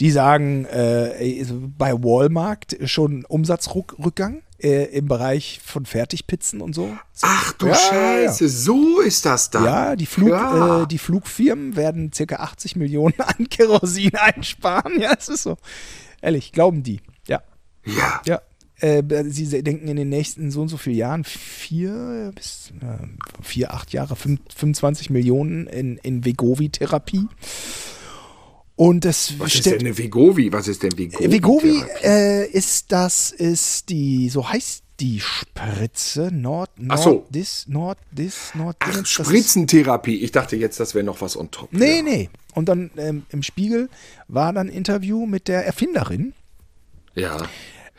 Die 0.00 0.10
sagen, 0.10 0.64
äh, 0.66 1.44
bei 1.78 1.92
Walmart 1.94 2.76
schon 2.84 3.24
Umsatzrückgang 3.24 4.42
äh, 4.58 4.84
im 4.96 5.06
Bereich 5.06 5.60
von 5.64 5.86
Fertigpizzen 5.86 6.60
und 6.60 6.74
so. 6.74 6.96
Ach 7.22 7.52
du 7.54 7.68
ja, 7.68 7.74
Scheiße, 7.74 8.44
ja. 8.44 8.50
so 8.50 9.00
ist 9.00 9.24
das 9.24 9.50
dann. 9.50 9.64
Ja, 9.64 9.96
die, 9.96 10.06
Flug, 10.06 10.30
ja. 10.30 10.82
Äh, 10.82 10.86
die 10.86 10.98
Flugfirmen 10.98 11.76
werden 11.76 12.10
ca. 12.10 12.36
80 12.36 12.76
Millionen 12.76 13.14
an 13.20 13.48
Kerosin 13.48 14.14
einsparen. 14.16 15.00
Ja, 15.00 15.14
es 15.18 15.28
ist 15.28 15.44
so. 15.44 15.56
Ehrlich, 16.20 16.52
glauben 16.52 16.82
die. 16.82 17.00
Ja. 17.26 17.42
Ja. 17.86 18.20
Ja. 18.26 18.42
Äh, 18.80 19.02
sie 19.28 19.62
denken 19.62 19.88
in 19.88 19.96
den 19.96 20.08
nächsten 20.08 20.50
so 20.50 20.62
und 20.62 20.68
so 20.68 20.76
vielen 20.76 20.96
Jahren, 20.96 21.24
vier 21.24 22.32
bis 22.34 22.72
äh, 22.80 23.42
vier, 23.42 23.74
acht 23.74 23.92
Jahre, 23.92 24.16
25 24.16 25.10
Millionen 25.10 25.66
in, 25.66 25.98
in 25.98 26.24
Vegovi-Therapie. 26.24 27.26
Und 28.76 29.04
das 29.04 29.38
Was 29.38 29.54
ist 29.54 29.66
denn 29.66 29.80
eine 29.80 29.98
Vegovi? 29.98 30.50
Was 30.52 30.66
ist 30.66 30.82
denn 30.82 30.96
Vegovi? 30.96 31.30
Vegovi 31.30 31.84
äh, 32.02 32.46
ist 32.48 32.90
das, 32.90 33.30
ist 33.30 33.90
die, 33.90 34.30
so 34.30 34.48
heißt 34.48 34.84
die 35.00 35.20
Spritze, 35.20 36.30
Nord, 36.32 36.70
Nord, 36.78 36.98
Ach 36.98 37.02
so. 37.02 37.26
dis, 37.30 37.66
Nord, 37.68 37.98
dis, 38.10 38.54
Nord, 38.54 38.76
Ach, 38.80 39.04
Spritzentherapie. 39.04 40.16
Ich 40.16 40.32
dachte 40.32 40.56
jetzt, 40.56 40.80
das 40.80 40.94
wäre 40.94 41.04
noch 41.04 41.20
was 41.20 41.36
on 41.36 41.50
top. 41.50 41.72
Nee, 41.72 41.98
ja. 41.98 42.02
nee. 42.02 42.30
Und 42.54 42.68
dann 42.68 42.90
ähm, 42.96 43.24
im 43.30 43.42
Spiegel 43.42 43.88
war 44.28 44.52
dann 44.52 44.68
ein 44.68 44.72
Interview 44.72 45.26
mit 45.26 45.48
der 45.48 45.66
Erfinderin. 45.66 46.32
Ja. 47.14 47.36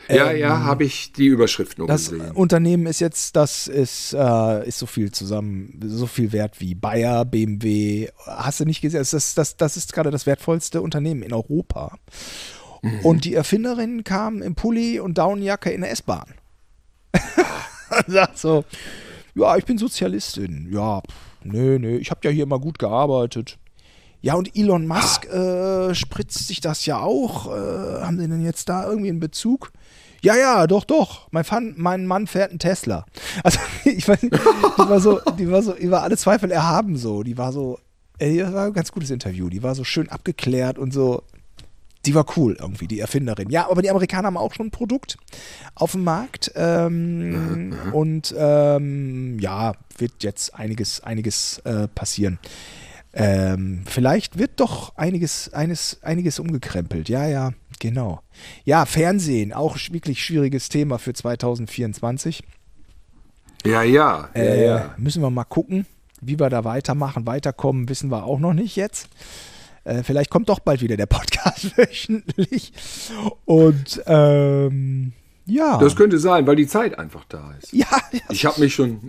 Ja, 0.08 0.30
ähm, 0.30 0.38
ja, 0.38 0.64
habe 0.64 0.84
ich 0.84 1.12
die 1.12 1.26
Überschrift 1.26 1.78
nur 1.78 1.86
das 1.86 2.10
gesehen. 2.10 2.32
Unternehmen 2.32 2.86
ist 2.86 3.00
jetzt, 3.00 3.36
das 3.36 3.68
ist, 3.68 4.12
äh, 4.12 4.68
ist 4.68 4.78
so 4.78 4.86
viel 4.86 5.12
zusammen, 5.12 5.80
so 5.84 6.06
viel 6.06 6.32
wert 6.32 6.60
wie 6.60 6.74
Bayer, 6.74 7.24
BMW. 7.24 8.08
Hast 8.26 8.60
du 8.60 8.64
nicht 8.64 8.80
gesehen? 8.80 9.00
Das 9.00 9.12
ist, 9.12 9.38
das, 9.38 9.56
das 9.56 9.76
ist 9.76 9.92
gerade 9.92 10.10
das 10.10 10.26
wertvollste 10.26 10.82
Unternehmen 10.82 11.22
in 11.22 11.32
Europa. 11.32 11.98
Mhm. 12.82 13.00
Und 13.00 13.24
die 13.24 13.34
Erfinderin 13.34 14.04
kam 14.04 14.42
im 14.42 14.54
Pulli 14.54 15.00
und 15.00 15.18
Downjacke 15.18 15.70
in 15.70 15.82
der 15.82 15.92
S-Bahn. 15.92 16.34
sagt 18.06 18.38
so, 18.38 18.64
ja, 19.34 19.56
ich 19.56 19.64
bin 19.64 19.78
Sozialistin. 19.78 20.68
Ja, 20.70 21.02
nö, 21.42 21.78
nö, 21.78 21.96
ich 21.96 22.10
habe 22.10 22.20
ja 22.24 22.30
hier 22.30 22.44
immer 22.44 22.58
gut 22.58 22.78
gearbeitet. 22.78 23.58
Ja, 24.22 24.34
und 24.34 24.56
Elon 24.56 24.86
Musk 24.86 25.26
äh, 25.26 25.94
spritzt 25.94 26.46
sich 26.46 26.60
das 26.60 26.86
ja 26.86 27.00
auch. 27.00 27.48
Äh, 27.48 28.02
haben 28.02 28.18
Sie 28.18 28.28
denn 28.28 28.42
jetzt 28.42 28.68
da 28.68 28.88
irgendwie 28.88 29.10
einen 29.10 29.20
Bezug? 29.20 29.72
Ja, 30.22 30.36
ja, 30.36 30.68
doch, 30.68 30.84
doch. 30.84 31.26
Mein, 31.32 31.42
Fan, 31.42 31.74
mein 31.76 32.06
Mann 32.06 32.28
fährt 32.28 32.50
einen 32.50 32.60
Tesla. 32.60 33.04
Also, 33.42 33.58
ich 33.84 34.06
weiß 34.06 34.22
nicht, 34.22 34.34
die 34.34 34.88
war 34.88 35.00
so, 35.00 35.20
die 35.36 35.50
war 35.50 35.62
so, 35.62 35.72
die 35.72 35.90
war 35.90 36.04
alle 36.04 36.16
Zweifel 36.16 36.52
erhaben 36.52 36.96
so. 36.96 37.24
Die 37.24 37.36
war 37.36 37.52
so, 37.52 37.80
ey, 38.18 38.38
das 38.38 38.52
war 38.52 38.66
ein 38.66 38.72
ganz 38.72 38.92
gutes 38.92 39.10
Interview. 39.10 39.48
Die 39.48 39.64
war 39.64 39.74
so 39.74 39.82
schön 39.82 40.08
abgeklärt 40.08 40.78
und 40.78 40.92
so. 40.92 41.24
Die 42.06 42.14
war 42.14 42.24
cool 42.36 42.56
irgendwie, 42.58 42.86
die 42.86 43.00
Erfinderin. 43.00 43.50
Ja, 43.50 43.68
aber 43.68 43.82
die 43.82 43.90
Amerikaner 43.90 44.26
haben 44.26 44.36
auch 44.36 44.54
schon 44.54 44.66
ein 44.66 44.72
Produkt 44.72 45.18
auf 45.74 45.92
dem 45.92 46.04
Markt. 46.04 46.52
Ähm, 46.54 47.70
mhm. 47.70 47.92
Und 47.92 48.34
ähm, 48.36 49.38
ja, 49.40 49.74
wird 49.98 50.22
jetzt 50.22 50.54
einiges, 50.54 51.00
einiges 51.00 51.58
äh, 51.64 51.88
passieren. 51.88 52.38
Ähm, 53.14 53.82
vielleicht 53.86 54.38
wird 54.38 54.52
doch 54.60 54.96
einiges, 54.96 55.52
eines, 55.52 56.02
einiges 56.02 56.38
umgekrempelt. 56.38 57.08
Ja, 57.08 57.26
ja, 57.26 57.52
genau. 57.78 58.20
Ja, 58.64 58.86
Fernsehen, 58.86 59.52
auch 59.52 59.76
wirklich 59.90 60.24
schwieriges 60.24 60.68
Thema 60.68 60.98
für 60.98 61.12
2024. 61.12 62.42
Ja, 63.64 63.82
ja. 63.82 64.30
Äh, 64.34 64.64
ja, 64.64 64.94
Müssen 64.96 65.22
wir 65.22 65.30
mal 65.30 65.44
gucken. 65.44 65.86
Wie 66.20 66.38
wir 66.38 66.50
da 66.50 66.64
weitermachen, 66.64 67.26
weiterkommen, 67.26 67.88
wissen 67.88 68.10
wir 68.10 68.24
auch 68.24 68.38
noch 68.38 68.52
nicht 68.54 68.76
jetzt. 68.76 69.08
Äh, 69.84 70.02
vielleicht 70.04 70.30
kommt 70.30 70.48
doch 70.48 70.60
bald 70.60 70.80
wieder 70.80 70.96
der 70.96 71.06
Podcast 71.06 71.76
wöchentlich. 71.76 72.72
Und 73.44 74.02
ähm, 74.06 75.12
ja. 75.46 75.78
Das 75.78 75.96
könnte 75.96 76.18
sein, 76.18 76.46
weil 76.46 76.56
die 76.56 76.66
Zeit 76.66 76.98
einfach 76.98 77.24
da 77.28 77.54
ist. 77.60 77.72
Ja, 77.72 77.86
ja. 78.12 78.20
Ich 78.30 78.46
habe 78.46 78.60
mich 78.60 78.74
schon. 78.74 79.00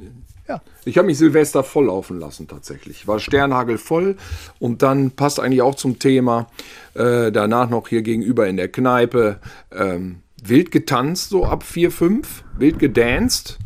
Ja. 0.47 0.61
Ich 0.85 0.97
habe 0.97 1.07
mich 1.07 1.17
Silvester 1.17 1.63
volllaufen 1.63 2.19
lassen 2.19 2.47
tatsächlich. 2.47 3.07
War 3.07 3.19
Sternhagel 3.19 3.77
voll 3.77 4.17
und 4.59 4.81
dann 4.81 5.11
passt 5.11 5.39
eigentlich 5.39 5.61
auch 5.61 5.75
zum 5.75 5.99
Thema. 5.99 6.47
Äh, 6.95 7.31
danach 7.31 7.69
noch 7.69 7.87
hier 7.87 8.01
gegenüber 8.01 8.47
in 8.47 8.57
der 8.57 8.67
Kneipe 8.67 9.39
ähm, 9.71 10.17
wild 10.43 10.71
getanzt, 10.71 11.29
so 11.29 11.45
ab 11.45 11.63
4, 11.63 11.91
5, 11.91 12.43
wild 12.57 12.79
gedanced 12.79 13.57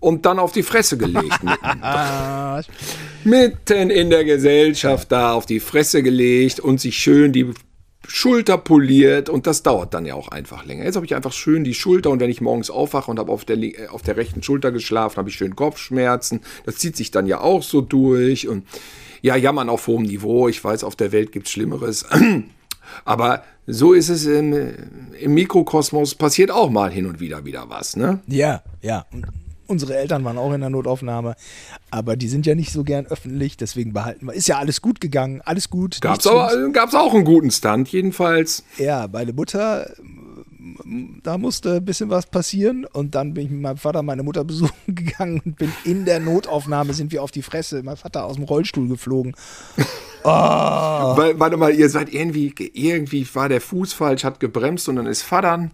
und 0.00 0.26
dann 0.26 0.38
auf 0.38 0.52
die 0.52 0.62
Fresse 0.62 0.98
gelegt. 0.98 1.42
Mitten, 1.42 2.60
mitten 3.24 3.90
in 3.90 4.10
der 4.10 4.24
Gesellschaft 4.24 5.12
da 5.12 5.32
auf 5.32 5.46
die 5.46 5.60
Fresse 5.60 6.02
gelegt 6.02 6.60
und 6.60 6.80
sich 6.80 6.96
schön 6.96 7.32
die 7.32 7.52
Schulter 8.12 8.58
poliert 8.58 9.28
und 9.28 9.46
das 9.46 9.62
dauert 9.62 9.94
dann 9.94 10.04
ja 10.04 10.14
auch 10.16 10.28
einfach 10.28 10.64
länger. 10.64 10.84
Jetzt 10.84 10.96
habe 10.96 11.06
ich 11.06 11.14
einfach 11.14 11.32
schön 11.32 11.62
die 11.62 11.74
Schulter 11.74 12.10
und 12.10 12.18
wenn 12.18 12.28
ich 12.28 12.40
morgens 12.40 12.68
aufwache 12.68 13.08
und 13.08 13.20
habe 13.20 13.30
auf 13.30 13.44
der, 13.44 13.56
äh, 13.56 13.86
auf 13.86 14.02
der 14.02 14.16
rechten 14.16 14.42
Schulter 14.42 14.72
geschlafen, 14.72 15.16
habe 15.16 15.28
ich 15.28 15.36
schön 15.36 15.54
Kopfschmerzen. 15.54 16.40
Das 16.66 16.76
zieht 16.76 16.96
sich 16.96 17.12
dann 17.12 17.26
ja 17.26 17.40
auch 17.40 17.62
so 17.62 17.80
durch 17.80 18.48
und 18.48 18.66
ja, 19.22 19.36
jammern 19.36 19.68
auf 19.68 19.86
hohem 19.86 20.02
Niveau. 20.02 20.48
Ich 20.48 20.62
weiß, 20.62 20.82
auf 20.82 20.96
der 20.96 21.12
Welt 21.12 21.30
gibt 21.30 21.46
es 21.46 21.52
Schlimmeres. 21.52 22.04
Aber 23.04 23.44
so 23.68 23.92
ist 23.92 24.08
es 24.08 24.26
im, 24.26 24.54
im, 25.20 25.34
Mikrokosmos, 25.34 26.16
passiert 26.16 26.50
auch 26.50 26.68
mal 26.68 26.90
hin 26.90 27.06
und 27.06 27.20
wieder 27.20 27.44
wieder 27.44 27.66
was, 27.68 27.94
ne? 27.94 28.18
Ja, 28.26 28.64
ja. 28.82 29.06
Unsere 29.70 29.96
Eltern 29.96 30.24
waren 30.24 30.36
auch 30.36 30.52
in 30.52 30.60
der 30.60 30.68
Notaufnahme, 30.68 31.36
aber 31.92 32.16
die 32.16 32.26
sind 32.26 32.44
ja 32.44 32.56
nicht 32.56 32.72
so 32.72 32.82
gern 32.82 33.06
öffentlich, 33.06 33.56
deswegen 33.56 33.92
behalten 33.92 34.26
wir. 34.26 34.32
Ist 34.32 34.48
ja 34.48 34.58
alles 34.58 34.82
gut 34.82 35.00
gegangen, 35.00 35.42
alles 35.44 35.70
gut. 35.70 36.00
Gab's, 36.00 36.26
aber, 36.26 36.70
gab's 36.70 36.96
auch 36.96 37.14
einen 37.14 37.24
guten 37.24 37.52
Stand, 37.52 37.88
jedenfalls. 37.90 38.64
Ja, 38.78 39.06
meine 39.12 39.32
Mutter, 39.32 39.88
da 41.22 41.38
musste 41.38 41.76
ein 41.76 41.84
bisschen 41.84 42.10
was 42.10 42.26
passieren 42.26 42.84
und 42.84 43.14
dann 43.14 43.32
bin 43.34 43.44
ich 43.44 43.50
mit 43.52 43.60
meinem 43.60 43.76
Vater 43.76 44.02
meine 44.02 44.24
Mutter 44.24 44.42
besuchen 44.50 44.72
gegangen 44.88 45.40
und 45.44 45.56
bin 45.56 45.72
in 45.84 46.04
der 46.04 46.18
Notaufnahme, 46.18 46.92
sind 46.92 47.12
wir 47.12 47.22
auf 47.22 47.30
die 47.30 47.42
Fresse, 47.42 47.84
mein 47.84 47.96
Vater 47.96 48.24
aus 48.24 48.34
dem 48.34 48.44
Rollstuhl 48.44 48.88
geflogen. 48.88 49.36
Oh. 50.22 50.28
Warte 50.28 51.56
mal, 51.56 51.74
ihr 51.74 51.88
seid 51.88 52.12
irgendwie, 52.12 52.52
irgendwie 52.74 53.26
war 53.34 53.48
der 53.48 53.62
Fuß 53.62 53.94
falsch, 53.94 54.22
hat 54.22 54.38
gebremst 54.38 54.86
und 54.90 54.96
dann 54.96 55.06
ist 55.06 55.22
Vater 55.22 55.70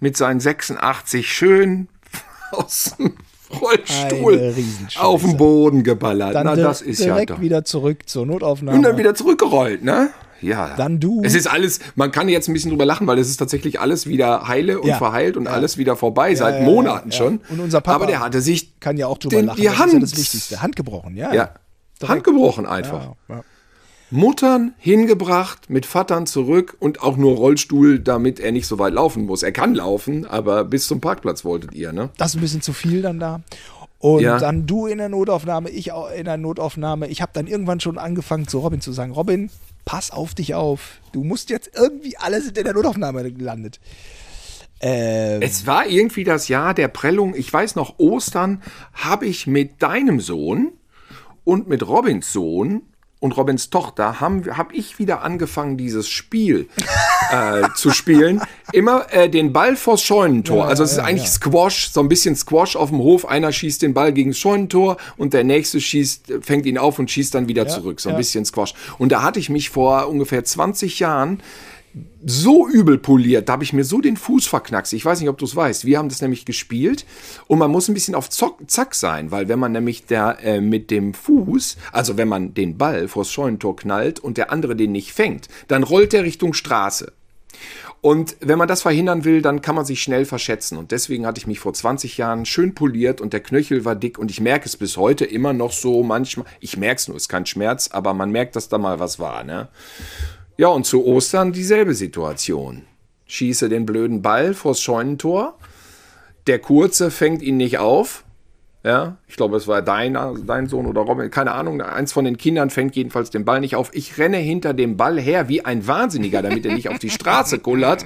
mit 0.00 0.16
seinen 0.16 0.40
86 0.40 1.32
schön 1.32 1.86
aus 2.50 2.96
dem 2.98 3.14
Rollstuhl 3.50 4.54
auf 4.96 5.22
den 5.22 5.36
Boden 5.36 5.82
geballert. 5.82 6.34
Dann 6.34 6.46
Na, 6.46 6.56
das 6.56 6.82
ist 6.82 7.02
direkt 7.02 7.30
ja 7.30 7.40
wieder 7.40 7.64
zurück 7.64 8.08
zur 8.08 8.26
Notaufnahme. 8.26 8.76
Und 8.76 8.82
dann 8.82 8.96
wieder 8.96 9.14
zurückgerollt, 9.14 9.84
ne? 9.84 10.10
Ja. 10.40 10.74
Dann 10.76 11.00
du. 11.00 11.22
Es 11.24 11.34
ist 11.34 11.46
alles, 11.46 11.80
man 11.94 12.12
kann 12.12 12.28
jetzt 12.28 12.48
ein 12.48 12.52
bisschen 12.52 12.70
drüber 12.70 12.84
lachen, 12.84 13.06
weil 13.06 13.18
es 13.18 13.28
ist 13.28 13.38
tatsächlich 13.38 13.80
alles 13.80 14.06
wieder 14.06 14.46
heile 14.46 14.80
und 14.80 14.88
ja. 14.88 14.98
verheilt 14.98 15.36
und 15.36 15.46
ja. 15.46 15.52
alles 15.52 15.78
wieder 15.78 15.96
vorbei, 15.96 16.30
ja, 16.30 16.36
seit 16.36 16.62
Monaten 16.62 17.12
schon. 17.12 17.40
Und 17.48 17.60
unser 17.60 17.80
Papa 17.80 17.96
Aber 17.96 18.06
der 18.06 18.20
hatte 18.20 18.40
sich. 18.40 18.78
Kann 18.80 18.96
ja 18.96 19.06
auch 19.06 19.18
drüber 19.18 19.36
den, 19.36 19.46
lachen. 19.46 19.60
Die 19.60 19.70
Hand. 19.70 19.86
ist 19.86 19.92
ja 19.94 20.00
das 20.00 20.16
Wichtigste. 20.16 20.62
Hand 20.62 20.76
gebrochen, 20.76 21.16
ja. 21.16 21.32
Ja. 21.32 21.54
Hand 22.06 22.24
gebrochen 22.24 22.66
einfach. 22.66 23.14
Muttern 24.14 24.74
hingebracht, 24.78 25.70
mit 25.70 25.86
Vatern 25.86 26.26
zurück 26.26 26.76
und 26.78 27.02
auch 27.02 27.16
nur 27.16 27.34
Rollstuhl, 27.34 27.98
damit 27.98 28.38
er 28.38 28.52
nicht 28.52 28.68
so 28.68 28.78
weit 28.78 28.94
laufen 28.94 29.26
muss. 29.26 29.42
Er 29.42 29.50
kann 29.50 29.74
laufen, 29.74 30.24
aber 30.24 30.64
bis 30.64 30.86
zum 30.86 31.00
Parkplatz 31.00 31.44
wolltet 31.44 31.74
ihr, 31.74 31.92
ne? 31.92 32.10
Das 32.16 32.30
ist 32.30 32.36
ein 32.36 32.40
bisschen 32.40 32.62
zu 32.62 32.72
viel 32.72 33.02
dann 33.02 33.18
da. 33.18 33.42
Und 33.98 34.22
ja. 34.22 34.38
dann 34.38 34.66
du 34.66 34.86
in 34.86 34.98
der 34.98 35.08
Notaufnahme, 35.08 35.68
ich 35.68 35.90
auch 35.90 36.12
in 36.12 36.26
der 36.26 36.36
Notaufnahme. 36.36 37.08
Ich 37.08 37.22
habe 37.22 37.32
dann 37.34 37.48
irgendwann 37.48 37.80
schon 37.80 37.98
angefangen 37.98 38.46
zu 38.46 38.60
Robin 38.60 38.80
zu 38.80 38.92
sagen, 38.92 39.10
Robin, 39.10 39.50
pass 39.84 40.12
auf 40.12 40.34
dich 40.34 40.54
auf. 40.54 41.00
Du 41.12 41.24
musst 41.24 41.50
jetzt 41.50 41.70
irgendwie 41.74 42.16
alles 42.16 42.46
in 42.46 42.54
der 42.54 42.72
Notaufnahme 42.72 43.32
gelandet. 43.32 43.80
Ähm, 44.80 45.42
es 45.42 45.66
war 45.66 45.86
irgendwie 45.86 46.22
das 46.22 46.46
Jahr 46.46 46.72
der 46.72 46.88
Prellung. 46.88 47.34
Ich 47.34 47.52
weiß 47.52 47.74
noch, 47.74 47.98
Ostern 47.98 48.62
habe 48.92 49.26
ich 49.26 49.48
mit 49.48 49.82
deinem 49.82 50.20
Sohn 50.20 50.72
und 51.42 51.68
mit 51.68 51.84
Robins 51.86 52.32
Sohn 52.32 52.82
und 53.24 53.38
Robins 53.38 53.70
Tochter 53.70 54.20
habe 54.20 54.58
hab 54.58 54.74
ich 54.74 54.98
wieder 54.98 55.22
angefangen, 55.22 55.78
dieses 55.78 56.10
Spiel 56.10 56.68
äh, 57.32 57.62
zu 57.74 57.90
spielen. 57.90 58.42
Immer 58.70 59.06
äh, 59.14 59.30
den 59.30 59.50
Ball 59.54 59.76
vors 59.76 60.02
Scheunentor. 60.02 60.64
Ja, 60.64 60.64
also 60.64 60.82
es 60.82 60.90
ist 60.90 60.98
ja, 60.98 61.04
eigentlich 61.04 61.24
ja. 61.24 61.30
Squash, 61.30 61.88
so 61.90 62.00
ein 62.00 62.08
bisschen 62.10 62.36
Squash 62.36 62.76
auf 62.76 62.90
dem 62.90 62.98
Hof. 62.98 63.24
Einer 63.24 63.50
schießt 63.50 63.80
den 63.80 63.94
Ball 63.94 64.12
gegen 64.12 64.32
das 64.32 64.38
Scheunentor 64.38 64.98
und 65.16 65.32
der 65.32 65.42
nächste 65.42 65.80
schießt, 65.80 66.34
fängt 66.42 66.66
ihn 66.66 66.76
auf 66.76 66.98
und 66.98 67.10
schießt 67.10 67.34
dann 67.34 67.48
wieder 67.48 67.66
zurück. 67.66 67.98
So 67.98 68.10
ein 68.10 68.16
bisschen 68.18 68.44
Squash. 68.44 68.74
Und 68.98 69.10
da 69.10 69.22
hatte 69.22 69.40
ich 69.40 69.48
mich 69.48 69.70
vor 69.70 70.06
ungefähr 70.10 70.44
20 70.44 70.98
Jahren 70.98 71.40
so 72.24 72.68
übel 72.68 72.98
poliert, 72.98 73.48
da 73.48 73.54
habe 73.54 73.64
ich 73.64 73.72
mir 73.72 73.84
so 73.84 74.00
den 74.00 74.16
Fuß 74.16 74.46
verknackst. 74.46 74.92
Ich 74.92 75.04
weiß 75.04 75.20
nicht, 75.20 75.28
ob 75.28 75.38
du 75.38 75.44
es 75.44 75.54
weißt. 75.54 75.84
Wir 75.84 75.98
haben 75.98 76.08
das 76.08 76.22
nämlich 76.22 76.44
gespielt 76.44 77.06
und 77.46 77.58
man 77.58 77.70
muss 77.70 77.88
ein 77.88 77.94
bisschen 77.94 78.14
auf 78.14 78.30
Zock, 78.30 78.58
Zack 78.66 78.94
sein, 78.94 79.30
weil 79.30 79.48
wenn 79.48 79.58
man 79.58 79.72
nämlich 79.72 80.06
da 80.06 80.32
äh, 80.32 80.60
mit 80.60 80.90
dem 80.90 81.14
Fuß, 81.14 81.76
also 81.92 82.16
wenn 82.16 82.28
man 82.28 82.54
den 82.54 82.78
Ball 82.78 83.08
vors 83.08 83.30
Scheunentor 83.30 83.76
knallt 83.76 84.20
und 84.20 84.36
der 84.38 84.50
andere 84.50 84.74
den 84.74 84.92
nicht 84.92 85.12
fängt, 85.12 85.48
dann 85.68 85.82
rollt 85.82 86.12
der 86.12 86.24
Richtung 86.24 86.52
Straße. 86.52 87.12
Und 88.00 88.36
wenn 88.40 88.58
man 88.58 88.68
das 88.68 88.82
verhindern 88.82 89.24
will, 89.24 89.40
dann 89.40 89.62
kann 89.62 89.74
man 89.74 89.86
sich 89.86 90.02
schnell 90.02 90.26
verschätzen. 90.26 90.76
Und 90.76 90.90
deswegen 90.90 91.24
hatte 91.24 91.38
ich 91.38 91.46
mich 91.46 91.58
vor 91.58 91.72
20 91.72 92.18
Jahren 92.18 92.44
schön 92.44 92.74
poliert 92.74 93.22
und 93.22 93.32
der 93.32 93.40
Knöchel 93.40 93.86
war 93.86 93.96
dick 93.96 94.18
und 94.18 94.30
ich 94.30 94.42
merke 94.42 94.66
es 94.66 94.76
bis 94.76 94.98
heute 94.98 95.24
immer 95.24 95.54
noch 95.54 95.72
so 95.72 96.02
manchmal. 96.02 96.46
Ich 96.60 96.76
merke 96.76 96.98
es 96.98 97.08
nur, 97.08 97.16
es 97.16 97.22
ist 97.22 97.28
kein 97.30 97.46
Schmerz, 97.46 97.88
aber 97.92 98.12
man 98.12 98.30
merkt, 98.30 98.56
dass 98.56 98.68
da 98.68 98.76
mal 98.76 99.00
was 99.00 99.18
war. 99.18 99.42
Ne? 99.42 99.68
Ja, 100.56 100.68
und 100.68 100.86
zu 100.86 101.04
Ostern 101.04 101.52
dieselbe 101.52 101.94
Situation. 101.94 102.82
Schieße 103.26 103.68
den 103.68 103.86
blöden 103.86 104.22
Ball 104.22 104.54
vors 104.54 104.80
Scheunentor. 104.80 105.58
Der 106.46 106.58
Kurze 106.60 107.10
fängt 107.10 107.42
ihn 107.42 107.56
nicht 107.56 107.78
auf. 107.78 108.24
Ja, 108.84 109.16
ich 109.26 109.36
glaube, 109.36 109.56
es 109.56 109.66
war 109.66 109.80
dein, 109.80 110.16
dein 110.46 110.68
Sohn 110.68 110.84
oder 110.84 111.00
Robin, 111.00 111.30
keine 111.30 111.52
Ahnung. 111.52 111.80
Eins 111.80 112.12
von 112.12 112.26
den 112.26 112.36
Kindern 112.36 112.68
fängt 112.68 112.94
jedenfalls 112.94 113.30
den 113.30 113.46
Ball 113.46 113.60
nicht 113.60 113.76
auf. 113.76 113.90
Ich 113.94 114.18
renne 114.18 114.36
hinter 114.36 114.74
dem 114.74 114.98
Ball 114.98 115.18
her 115.18 115.48
wie 115.48 115.64
ein 115.64 115.86
Wahnsinniger, 115.86 116.42
damit 116.42 116.66
er 116.66 116.74
nicht 116.74 116.90
auf 116.90 116.98
die 116.98 117.10
Straße 117.10 117.58
kullert. 117.60 118.04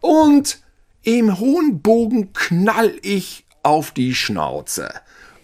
Und 0.00 0.60
im 1.02 1.38
hohen 1.38 1.82
Bogen 1.82 2.32
knall 2.32 2.94
ich 3.02 3.44
auf 3.62 3.90
die 3.90 4.14
Schnauze 4.14 4.88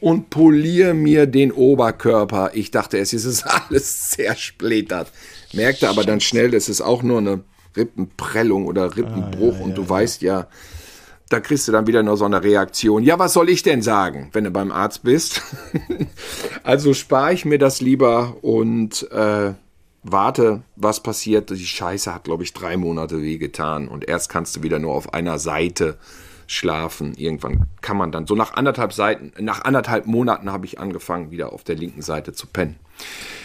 und 0.00 0.30
poliere 0.30 0.94
mir 0.94 1.26
den 1.26 1.52
Oberkörper. 1.52 2.50
Ich 2.54 2.72
dachte, 2.72 2.98
es 2.98 3.12
ist 3.12 3.44
alles 3.44 4.08
zersplittert. 4.10 5.12
Merkte 5.52 5.88
aber 5.88 6.04
dann 6.04 6.20
schnell, 6.20 6.50
das 6.50 6.68
ist 6.68 6.80
auch 6.80 7.02
nur 7.02 7.18
eine 7.18 7.44
Rippenprellung 7.76 8.66
oder 8.66 8.96
Rippenbruch. 8.96 9.54
Ah, 9.54 9.58
ja, 9.58 9.64
und 9.64 9.76
du 9.76 9.82
ja, 9.82 9.88
weißt 9.88 10.22
ja, 10.22 10.48
da 11.28 11.40
kriegst 11.40 11.66
du 11.66 11.72
dann 11.72 11.86
wieder 11.86 12.02
nur 12.02 12.16
so 12.16 12.24
eine 12.26 12.42
Reaktion. 12.42 13.02
Ja, 13.02 13.18
was 13.18 13.32
soll 13.32 13.48
ich 13.48 13.62
denn 13.62 13.82
sagen, 13.82 14.28
wenn 14.32 14.44
du 14.44 14.50
beim 14.50 14.70
Arzt 14.70 15.02
bist? 15.02 15.42
also 16.62 16.92
spare 16.92 17.32
ich 17.32 17.44
mir 17.44 17.58
das 17.58 17.80
lieber 17.80 18.36
und 18.42 19.10
äh, 19.10 19.54
warte, 20.02 20.62
was 20.76 21.02
passiert. 21.02 21.50
Die 21.50 21.66
Scheiße 21.66 22.12
hat, 22.14 22.24
glaube 22.24 22.42
ich, 22.42 22.52
drei 22.52 22.76
Monate 22.76 23.22
wehgetan. 23.22 23.88
Und 23.88 24.06
erst 24.06 24.28
kannst 24.28 24.56
du 24.56 24.62
wieder 24.62 24.78
nur 24.78 24.92
auf 24.92 25.14
einer 25.14 25.38
Seite 25.38 25.96
schlafen. 26.52 27.14
Irgendwann 27.16 27.66
kann 27.80 27.96
man 27.96 28.12
dann 28.12 28.26
so 28.26 28.34
nach 28.34 28.54
anderthalb 28.54 28.92
Seiten, 28.92 29.32
nach 29.42 29.64
anderthalb 29.64 30.06
Monaten 30.06 30.52
habe 30.52 30.66
ich 30.66 30.78
angefangen, 30.78 31.30
wieder 31.30 31.52
auf 31.52 31.64
der 31.64 31.76
linken 31.76 32.02
Seite 32.02 32.32
zu 32.32 32.46
pennen. 32.46 32.76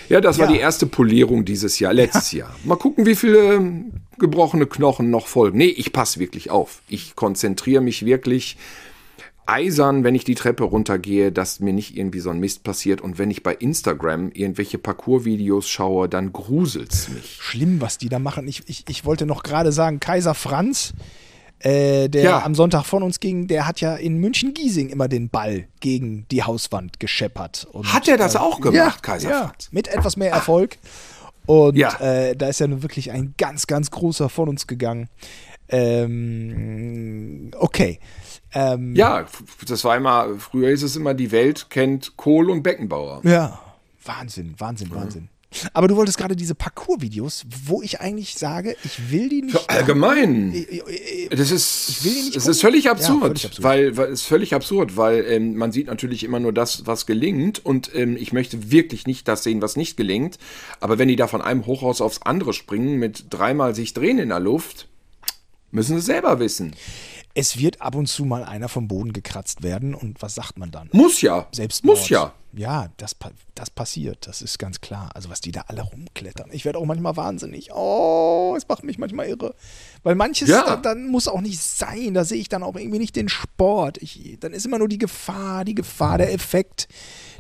Ja, 0.10 0.22
das 0.22 0.38
ja. 0.38 0.46
war 0.46 0.54
die 0.54 0.60
erste 0.60 0.86
Polierung 0.86 1.46
dieses 1.46 1.80
Jahr, 1.80 1.94
letztes 1.94 2.32
ja. 2.32 2.40
Jahr. 2.40 2.56
Mal 2.64 2.78
gucken, 2.78 3.06
wie 3.06 3.16
viele 3.16 3.56
ähm, 3.56 3.92
gebrochene 4.20 4.66
Knochen 4.66 5.10
noch 5.10 5.28
folgen. 5.28 5.58
Nee, 5.58 5.66
ich 5.66 5.94
passe 5.94 6.20
wirklich 6.20 6.50
auf. 6.50 6.82
Ich 6.88 7.16
konzentriere 7.16 7.82
mich 7.82 8.06
wirklich 8.06 8.58
eisern, 9.48 10.04
wenn 10.04 10.14
ich 10.14 10.26
die 10.26 10.36
Treppe 10.36 10.66
runtergehe, 10.66 11.32
dass 11.32 11.60
mir 11.62 11.74
nicht 11.74 11.96
irgendwie 11.98 12.20
so 12.20 12.30
ein 12.30 12.40
Mist 12.40 12.64
passiert. 12.64 13.02
Und 13.02 13.18
wenn 13.18 13.32
ich 13.32 13.44
bei 13.44 13.54
Instagram 13.56 14.32
irgendwelche 14.34 14.78
Parcours-Videos 14.78 15.70
schaue, 15.70 16.10
dann 16.10 16.34
gruselt's 16.34 17.08
mich. 17.10 17.40
Schlimm, 17.42 17.80
was 17.82 17.98
die 17.98 18.10
da 18.10 18.20
machen. 18.20 18.48
Ich, 18.48 18.64
ich, 18.68 18.84
ich 18.88 19.06
wollte 19.06 19.26
noch 19.26 19.44
gerade 19.44 19.72
sagen, 19.72 20.00
Kaiser 20.00 20.34
Franz, 20.34 20.94
äh, 21.60 22.08
der 22.08 22.24
ja. 22.24 22.44
am 22.44 22.54
Sonntag 22.54 22.86
von 22.86 23.02
uns 23.04 23.20
ging, 23.20 23.48
der 23.48 23.68
hat 23.68 23.82
ja 23.82 23.96
in 23.96 24.18
München-Giesing 24.18 24.90
immer 24.90 25.08
den 25.08 25.30
Ball 25.30 25.68
gegen 25.80 26.28
die 26.30 26.44
Hauswand 26.44 27.00
gescheppert. 27.00 27.68
Und, 27.72 27.92
hat 27.94 28.08
er 28.08 28.18
das 28.18 28.36
äh, 28.36 28.40
auch 28.40 28.62
gemacht, 28.62 28.76
ja, 28.76 28.94
Kaiser 29.02 29.30
ja, 29.30 29.48
Franz? 29.48 29.70
Mit 29.72 29.88
etwas 29.88 30.18
mehr 30.18 30.32
Erfolg. 30.32 30.78
Und 31.48 31.78
ja. 31.78 31.98
äh, 32.00 32.36
da 32.36 32.50
ist 32.50 32.60
ja 32.60 32.68
nun 32.68 32.84
wirklich 32.84 33.12
ein 33.12 33.34
ganz, 33.38 33.68
ganz 33.68 33.90
großer 33.90 34.30
von 34.30 34.50
uns 34.50 34.68
gegangen. 34.68 35.10
Ähm, 35.70 37.52
okay. 37.58 38.00
Ähm, 38.54 38.96
ja, 38.96 39.26
das 39.68 39.84
war 39.84 39.98
immer, 39.98 40.28
früher 40.38 40.70
ist 40.70 40.84
es 40.84 40.96
immer, 40.96 41.14
die 41.14 41.32
Welt 41.32 41.70
kennt 41.70 42.18
Kohl 42.18 42.50
und 42.50 42.64
Beckenbauer. 42.64 43.22
Ja, 43.24 43.60
Wahnsinn, 44.06 44.56
Wahnsinn, 44.58 44.92
Wahnsinn. 44.92 45.30
Aber 45.74 45.88
du 45.88 45.96
wolltest 45.96 46.18
gerade 46.18 46.36
diese 46.36 46.56
Parcours-Videos, 46.56 47.46
wo 47.66 47.82
ich 47.82 48.02
eigentlich 48.02 48.36
sage, 48.36 48.76
ich 48.84 49.12
will 49.12 49.30
die 49.30 49.42
nicht. 49.44 49.58
Für 49.58 49.70
allgemein. 49.70 50.66
Das 51.30 51.52
ist, 51.52 52.06
es 52.36 52.48
ist 52.48 52.62
völlig 52.62 52.90
absurd, 52.90 53.22
ja, 53.22 53.28
völlig 53.28 53.46
absurd. 53.46 53.64
Weil, 53.64 53.98
weil 53.98 54.12
es 54.12 54.22
ist 54.22 54.28
völlig 54.28 54.54
absurd, 54.54 54.98
weil 54.98 55.26
ähm, 55.26 55.56
man 55.56 55.72
sieht 55.72 55.88
natürlich 55.88 56.24
immer 56.24 56.40
nur 56.40 56.54
das, 56.54 56.86
was 56.86 57.06
gelingt 57.06 57.66
und 57.66 57.90
ähm, 57.96 58.18
ich 58.18 58.34
möchte 58.34 58.72
wirklich 58.72 59.08
nicht 59.08 59.28
das 59.28 59.44
sehen, 59.44 59.62
was 59.62 59.78
nicht 59.78 59.96
gelingt. 59.96 60.38
Aber 60.80 61.00
wenn 61.00 61.08
die 61.08 61.16
da 61.16 61.28
von 61.28 61.42
einem 61.42 61.66
Hochhaus 61.66 62.02
aufs 62.02 62.22
andere 62.24 62.54
springen 62.54 63.00
mit 63.00 63.26
dreimal 63.30 63.74
sich 63.74 63.94
drehen 63.94 64.20
in 64.20 64.30
der 64.30 64.40
Luft, 64.40 64.88
müssen 65.72 65.98
sie 65.98 66.06
selber 66.06 66.40
wissen 66.40 66.74
es 67.38 67.60
wird 67.60 67.82
ab 67.82 67.94
und 67.94 68.08
zu 68.08 68.26
mal 68.26 68.44
einer 68.44 68.68
vom 68.68 68.88
Boden 68.88 69.14
gekratzt 69.14 69.62
werden 69.62 69.94
und 69.94 70.24
was 70.24 70.34
sagt 70.34 70.58
man 70.58 70.72
dann? 70.72 70.90
Muss 70.92 71.22
ja. 71.22 71.48
Selbstmord. 71.52 72.00
Muss 72.00 72.10
ja. 72.10 72.34
Ja, 72.54 72.90
das, 72.98 73.16
das 73.54 73.70
passiert, 73.70 74.26
das 74.26 74.42
ist 74.42 74.58
ganz 74.58 74.82
klar. 74.82 75.12
Also 75.14 75.30
was 75.30 75.42
die 75.42 75.52
da 75.52 75.66
alle 75.68 75.84
rumklettern. 75.84 76.50
Ich 76.52 76.66
werde 76.66 76.80
auch 76.80 76.86
manchmal 76.86 77.16
wahnsinnig. 77.16 77.72
Oh, 77.72 78.56
es 78.58 78.68
macht 78.68 78.84
mich 78.84 78.98
manchmal 78.98 79.28
irre. 79.28 79.54
Weil 80.02 80.16
manches 80.16 80.50
ja. 80.50 80.64
dann, 80.64 80.82
dann, 80.82 81.08
muss 81.10 81.28
auch 81.28 81.42
nicht 81.42 81.62
sein. 81.62 82.16
Da 82.16 82.26
sehe 82.26 82.40
ich 82.40 82.50
dann 82.50 82.64
auch 82.64 82.76
irgendwie 82.76 82.98
nicht 82.98 83.16
den 83.16 83.30
Sport. 83.30 84.02
Ich, 84.02 84.38
dann 84.40 84.54
ist 84.54 84.66
immer 84.66 84.80
nur 84.80 84.88
die 84.88 84.98
Gefahr, 84.98 85.64
die 85.64 85.76
Gefahr, 85.76 86.18
der 86.18 86.34
Effekt 86.34 86.88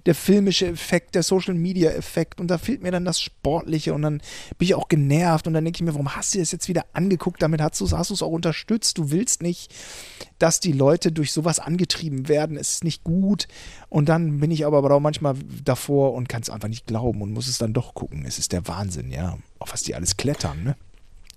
der 0.07 0.15
filmische 0.15 0.67
Effekt, 0.67 1.15
der 1.15 1.21
Social 1.21 1.53
Media 1.53 1.91
Effekt 1.91 2.39
und 2.39 2.47
da 2.47 2.57
fehlt 2.57 2.81
mir 2.81 2.91
dann 2.91 3.03
das 3.03 3.19
Sportliche 3.19 3.93
und 3.93 4.03
dann 4.03 4.21
bin 4.57 4.65
ich 4.65 4.73
auch 4.73 4.87
genervt 4.87 5.47
und 5.47 5.53
dann 5.53 5.65
denke 5.65 5.77
ich 5.77 5.83
mir, 5.83 5.93
warum 5.93 6.15
hast 6.15 6.33
du 6.33 6.39
das 6.39 6.53
jetzt 6.53 6.69
wieder 6.69 6.85
angeguckt? 6.93 7.41
Damit 7.41 7.61
hast 7.61 7.81
du 7.81 7.85
es 7.85 7.91
hast 7.91 8.21
auch 8.21 8.31
unterstützt. 8.31 8.97
Du 8.97 9.11
willst 9.11 9.43
nicht, 9.43 9.75
dass 10.39 10.61
die 10.61 10.71
Leute 10.71 11.11
durch 11.11 11.33
sowas 11.33 11.59
angetrieben 11.59 12.29
werden. 12.29 12.55
Es 12.55 12.71
ist 12.71 12.83
nicht 12.85 13.03
gut. 13.03 13.49
Und 13.89 14.07
dann 14.07 14.39
bin 14.39 14.49
ich 14.49 14.65
aber 14.65 14.89
auch 14.89 15.01
manchmal 15.01 15.35
davor 15.65 16.13
und 16.13 16.29
kann 16.29 16.41
es 16.41 16.49
einfach 16.49 16.69
nicht 16.69 16.87
glauben 16.87 17.21
und 17.21 17.33
muss 17.33 17.49
es 17.49 17.57
dann 17.57 17.73
doch 17.73 17.93
gucken. 17.93 18.23
Es 18.25 18.39
ist 18.39 18.53
der 18.53 18.65
Wahnsinn, 18.65 19.11
ja. 19.11 19.37
Auf 19.59 19.73
was 19.73 19.83
die 19.83 19.93
alles 19.93 20.15
klettern, 20.15 20.63
ne? 20.63 20.77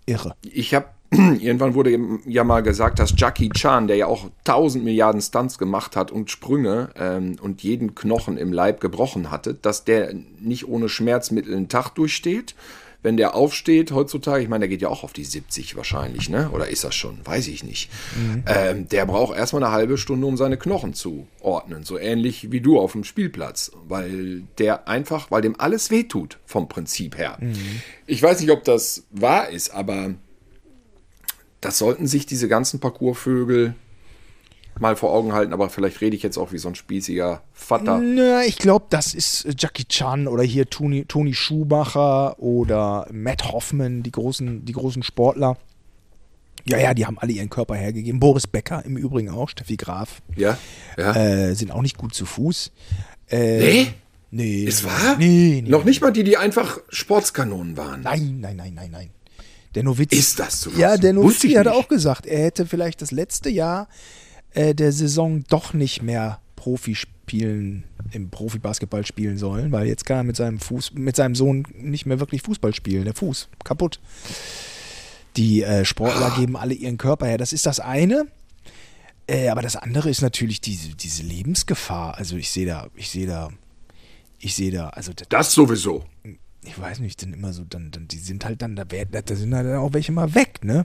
Irre. 0.07 0.37
Ich 0.43 0.75
habe 0.75 0.87
irgendwann 1.41 1.75
wurde 1.75 1.99
ja 2.27 2.45
mal 2.45 2.63
gesagt, 2.63 3.01
dass 3.01 3.15
Jackie 3.17 3.49
Chan, 3.51 3.89
der 3.89 3.97
ja 3.97 4.07
auch 4.07 4.31
tausend 4.45 4.85
Milliarden 4.85 5.21
Stunts 5.21 5.59
gemacht 5.59 5.97
hat 5.97 6.13
und 6.13 6.31
Sprünge 6.31 6.91
ähm, 6.95 7.37
und 7.41 7.63
jeden 7.63 7.97
Knochen 7.97 8.37
im 8.37 8.53
Leib 8.53 8.81
gebrochen 8.81 9.31
hatte, 9.31 9.55
dass 9.55 9.85
der 9.85 10.15
nicht 10.39 10.69
ohne 10.69 10.89
Schmerzmittel 10.89 11.55
einen 11.55 11.69
Tag 11.69 11.91
durchsteht. 11.91 12.55
Wenn 13.03 13.17
der 13.17 13.35
aufsteht 13.35 13.93
heutzutage, 13.93 14.43
ich 14.43 14.49
meine, 14.51 14.61
der 14.61 14.69
geht 14.69 14.83
ja 14.83 14.89
auch 14.89 15.05
auf 15.05 15.15
die 15.15 15.25
70 15.25 15.75
wahrscheinlich, 15.75 16.29
ne? 16.29 16.51
Oder 16.53 16.69
ist 16.69 16.85
das 16.85 16.95
schon? 16.95 17.19
Weiß 17.25 17.49
ich 17.49 17.65
nicht. 17.65 17.91
Mhm. 18.15 18.45
Ähm, 18.47 18.89
der 18.91 19.07
braucht 19.07 19.35
erstmal 19.35 19.65
eine 19.65 19.73
halbe 19.73 19.97
Stunde, 19.97 20.27
um 20.27 20.37
seine 20.37 20.59
Knochen 20.59 20.93
zu 20.93 21.27
ordnen. 21.41 21.83
So 21.83 21.99
ähnlich 21.99 22.53
wie 22.53 22.61
du 22.61 22.79
auf 22.79 22.93
dem 22.93 23.05
Spielplatz. 23.05 23.73
Weil 23.89 24.43
der 24.59 24.87
einfach, 24.87 25.31
weil 25.31 25.41
dem 25.41 25.59
alles 25.59 25.91
wehtut 25.91 26.39
vom 26.45 26.69
Prinzip 26.69 27.17
her. 27.17 27.39
Mhm. 27.41 27.81
Ich 28.07 28.23
weiß 28.23 28.39
nicht, 28.43 28.51
ob 28.51 28.65
das 28.65 29.05
wahr 29.11 29.49
ist, 29.49 29.71
aber 29.71 30.15
das 31.61 31.79
sollten 31.79 32.07
sich 32.07 32.27
diese 32.27 32.49
ganzen 32.49 32.81
Parcoursvögel 32.81 33.75
mal 34.79 34.97
vor 34.97 35.13
Augen 35.13 35.33
halten, 35.33 35.53
aber 35.53 35.69
vielleicht 35.69 36.01
rede 36.01 36.17
ich 36.17 36.23
jetzt 36.23 36.39
auch 36.39 36.53
wie 36.53 36.59
so 36.59 36.69
ein 36.69 36.75
spießiger 36.75 37.43
Vater. 37.53 37.99
Nö, 37.99 38.41
ich 38.47 38.57
glaube, 38.57 38.87
das 38.89 39.15
ist 39.15 39.47
Jackie 39.59 39.85
Chan 39.85 40.27
oder 40.27 40.43
hier 40.43 40.71
Tony, 40.71 41.05
Tony 41.05 41.35
Schumacher 41.35 42.39
oder 42.39 43.07
Matt 43.13 43.53
Hoffman, 43.53 44.03
die 44.03 44.11
großen, 44.11 44.65
die 44.65 44.73
großen 44.73 45.03
Sportler. 45.03 45.59
Ja, 46.67 46.79
ja, 46.79 46.95
die 46.95 47.07
haben 47.07 47.19
alle 47.19 47.33
ihren 47.33 47.51
Körper 47.51 47.75
hergegeben. 47.75 48.21
Boris 48.21 48.47
Becker 48.47 48.85
im 48.85 48.97
Übrigen 48.97 49.31
auch, 49.31 49.49
Steffi 49.49 49.77
Graf. 49.77 50.23
Ja, 50.37 50.59
ja. 50.97 51.15
Äh, 51.15 51.55
sind 51.55 51.73
auch 51.73 51.83
nicht 51.83 51.99
gut 51.99 52.15
zu 52.15 52.27
Fuß. 52.27 52.71
Äh, 53.29 53.59
nee? 53.59 53.87
Nee. 54.31 54.65
Ist 54.65 54.85
wahr? 54.85 55.17
Nee, 55.19 55.63
nee. 55.63 55.71
Noch 55.71 55.85
nicht 55.85 56.01
mal 56.01 56.13
die, 56.13 56.23
die 56.23 56.37
einfach 56.37 56.79
Sportskanonen 56.89 57.77
waren. 57.77 58.03
Nein, 58.03 58.39
nein, 58.41 58.57
nein, 58.57 58.75
nein, 58.75 58.91
nein. 58.91 59.11
Der 59.75 59.85
Nowitzki. 59.85 60.17
Ist 60.17 60.39
das 60.39 60.63
so? 60.63 60.71
Ja, 60.77 60.97
der 60.97 61.13
Nowitzki 61.13 61.53
hat 61.53 61.69
auch 61.69 61.89
gesagt, 61.89 62.27
er 62.27 62.45
hätte 62.45 62.67
vielleicht 62.67 63.03
das 63.03 63.11
letzte 63.11 63.51
Jahr 63.51 63.89
äh, 64.53 64.75
der 64.75 64.93
Saison 64.93 65.45
doch 65.49 65.75
nicht 65.75 66.03
mehr 66.03 66.41
Profi 66.57 66.95
spielen, 66.95 67.85
im 68.11 68.31
Profibasketball 68.31 69.07
spielen 69.07 69.39
sollen, 69.39 69.71
weil 69.71 69.87
jetzt 69.87 70.05
kann 70.05 70.19
er 70.19 70.25
mit 70.25 70.37
seinem 70.37 70.59
Fuß, 70.59 70.93
mit 70.95 71.15
seinem 71.15 71.35
Sohn 71.35 71.65
nicht 71.75 72.05
mehr 72.05 72.19
wirklich 72.19 72.43
Fußball 72.43 72.75
spielen. 72.75 73.05
Der 73.05 73.15
Fuß 73.15 73.49
kaputt. 73.65 74.01
Die 75.37 75.63
äh, 75.63 75.85
Sportler 75.85 76.33
ah. 76.33 76.37
geben 76.37 76.57
alle 76.57 76.75
ihren 76.75 76.99
Körper 76.99 77.27
her. 77.27 77.39
Das 77.39 77.53
ist 77.53 77.67
das 77.67 77.79
eine. 77.79 78.27
Äh, 79.29 79.49
aber 79.49 79.63
das 79.63 79.77
andere 79.77 80.11
ist 80.11 80.23
natürlich 80.23 80.61
diese, 80.61 80.97
diese 80.97 81.23
Lebensgefahr. 81.23 82.19
Also 82.19 82.37
ich 82.37 82.51
sehe 82.51 82.67
da, 82.67 82.89
ich 82.97 83.09
sehe 83.09 83.29
da, 83.29 83.51
ich 84.41 84.57
sehe 84.57 84.73
da, 84.73 84.89
also 84.89 85.13
das 85.29 85.53
sowieso 85.53 86.05
ich 86.63 86.79
weiß 86.79 87.01
nicht, 87.01 87.23
dann 87.23 87.33
immer 87.33 87.53
so, 87.53 87.65
dann, 87.65 87.91
dann, 87.91 88.09
die 88.09 88.19
sind 88.19 88.45
halt 88.45 88.63
dann, 88.63 88.77
da, 88.77 88.85
da 88.85 89.35
sind 89.35 89.55
halt 89.55 89.75
auch 89.75 89.93
welche 89.93 90.13
mal 90.13 90.35
weg, 90.35 90.65
ne? 90.65 90.85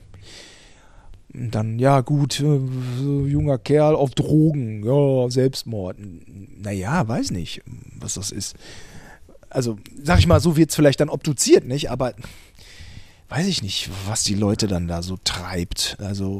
Und 1.34 1.54
dann, 1.54 1.78
ja, 1.78 2.00
gut, 2.00 2.40
äh, 2.40 2.60
so 2.98 3.26
junger 3.26 3.58
Kerl 3.58 3.94
auf 3.94 4.14
Drogen, 4.14 4.84
ja, 4.84 5.30
Selbstmord. 5.30 5.98
Naja, 5.98 7.06
weiß 7.06 7.30
nicht, 7.30 7.62
was 7.94 8.14
das 8.14 8.30
ist. 8.30 8.56
Also, 9.50 9.78
sag 10.02 10.18
ich 10.18 10.26
mal, 10.26 10.40
so 10.40 10.56
wird 10.56 10.70
es 10.70 10.76
vielleicht 10.76 11.00
dann 11.00 11.10
obduziert, 11.10 11.66
nicht? 11.66 11.90
Aber 11.90 12.14
weiß 13.28 13.46
ich 13.46 13.62
nicht, 13.62 13.90
was 14.06 14.24
die 14.24 14.34
Leute 14.34 14.66
dann 14.66 14.88
da 14.88 15.02
so 15.02 15.18
treibt. 15.22 15.96
Also, 16.00 16.38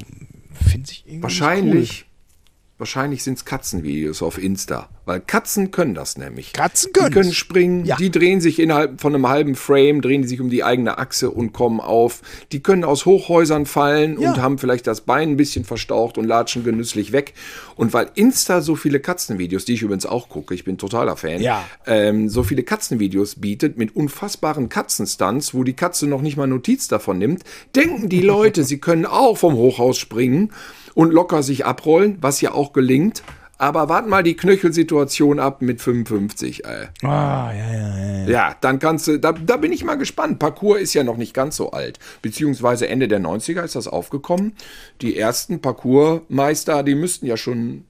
finde 0.53 0.91
ich 0.91 1.05
irgendwie. 1.07 1.23
Wahrscheinlich. 1.25 2.01
Cool. 2.03 2.16
Wahrscheinlich 2.79 3.23
sind 3.23 3.39
es 3.39 3.47
Katzenvideos 3.47 4.21
auf 4.21 4.37
Insta. 4.37 4.91
Weil 5.07 5.21
Katzen 5.21 5.71
können 5.71 5.95
das 5.95 6.19
nämlich. 6.19 6.53
Katzen 6.53 6.93
können. 6.93 7.07
Die 7.07 7.13
können 7.15 7.33
springen, 7.33 7.85
ja. 7.87 7.97
die 7.97 8.11
drehen 8.11 8.43
sich 8.43 8.59
innerhalb 8.59 9.01
von 9.01 9.15
einem 9.15 9.29
halben 9.29 9.55
Frame, 9.55 10.03
drehen 10.03 10.23
die 10.23 10.29
sich 10.29 10.41
um 10.43 10.51
die 10.51 10.63
eigene 10.63 10.99
Achse 10.99 11.31
und 11.31 11.53
kommen 11.53 11.81
auf. 11.81 12.21
Die 12.53 12.61
können 12.61 12.85
aus 12.85 13.07
Hochhäusern 13.07 13.65
fallen 13.65 14.21
ja. 14.21 14.31
und 14.31 14.43
haben 14.43 14.59
vielleicht 14.59 14.87
das 14.87 15.03
Bein 15.03 15.31
ein 15.31 15.37
bisschen 15.39 15.65
verstaucht 15.65 16.19
und 16.19 16.27
latschen 16.27 16.65
genüsslich 16.65 17.13
weg. 17.13 17.33
Und 17.77 17.95
weil 17.95 18.11
Insta 18.15 18.61
so 18.61 18.75
viele 18.75 19.01
Katzenvideos, 19.01 19.65
die 19.65 19.75
ich 19.75 19.83
übrigens 19.83 20.05
auch 20.05 20.29
gucke, 20.29 20.55
ich 20.55 20.65
bin 20.65 20.77
totaler 20.77 21.17
Fan, 21.17 21.41
ja. 21.41 21.65
ähm, 21.87 22.29
so 22.29 22.43
viele 22.43 22.63
Katzenvideos 22.63 23.37
bietet 23.37 23.79
mit 23.79 23.97
unfassbaren 23.97 24.69
Katzenstunts, 24.69 25.55
wo 25.55 25.65
die 25.65 25.75
Katze 25.75 26.09
noch 26.09 26.21
nicht 26.21 26.37
mal 26.37 26.47
Notiz 26.47 26.89
davon 26.89 27.19
nimmt, 27.19 27.43
denken 27.75 28.11
die 28.11 28.23
Leute, 28.23 28.65
sie 28.65 28.79
können 28.79 29.07
auch 29.07 29.39
vom 29.39 29.55
Hochhaus 29.55 29.97
springen 29.97 30.51
und 30.97 31.13
locker 31.13 31.43
sich 31.43 31.67
abrollen, 31.67 32.17
was 32.23 32.41
ja 32.41 32.53
auch 32.53 32.73
gelingt. 32.73 33.23
Aber 33.59 33.89
warten 33.89 34.09
mal 34.09 34.23
die 34.23 34.37
Knöchelsituation 34.37 35.39
ab 35.39 35.61
mit 35.63 35.81
55. 35.81 36.65
Ey. 36.65 36.87
Ah, 37.03 37.53
ja, 37.53 37.73
ja, 37.73 37.99
ja, 37.99 38.19
ja. 38.23 38.29
Ja, 38.29 38.57
dann 38.61 38.79
kannst 38.79 39.07
du, 39.07 39.19
da, 39.19 39.33
da 39.33 39.59
bin 39.59 39.73
ich 39.73 39.85
mal 39.85 39.97
gespannt. 39.97 40.39
Parcours 40.39 40.81
ist 40.81 40.95
ja 40.95 41.05
noch 41.05 41.19
nicht 41.19 41.35
ganz 41.35 41.57
so 41.57 41.71
alt. 41.71 41.99
Beziehungsweise 42.23 42.89
Ende 42.89 43.09
der 43.09 43.21
90er 43.21 43.63
ist 43.63 43.77
das 43.77 43.89
aufgekommen. 43.89 44.55
Die 45.03 45.17
ersten 45.19 45.61
Parcoursmeister, 45.61 46.83
die 46.83 46.95
müssten 46.95 47.27
ja 47.27 47.37
schon 47.37 47.85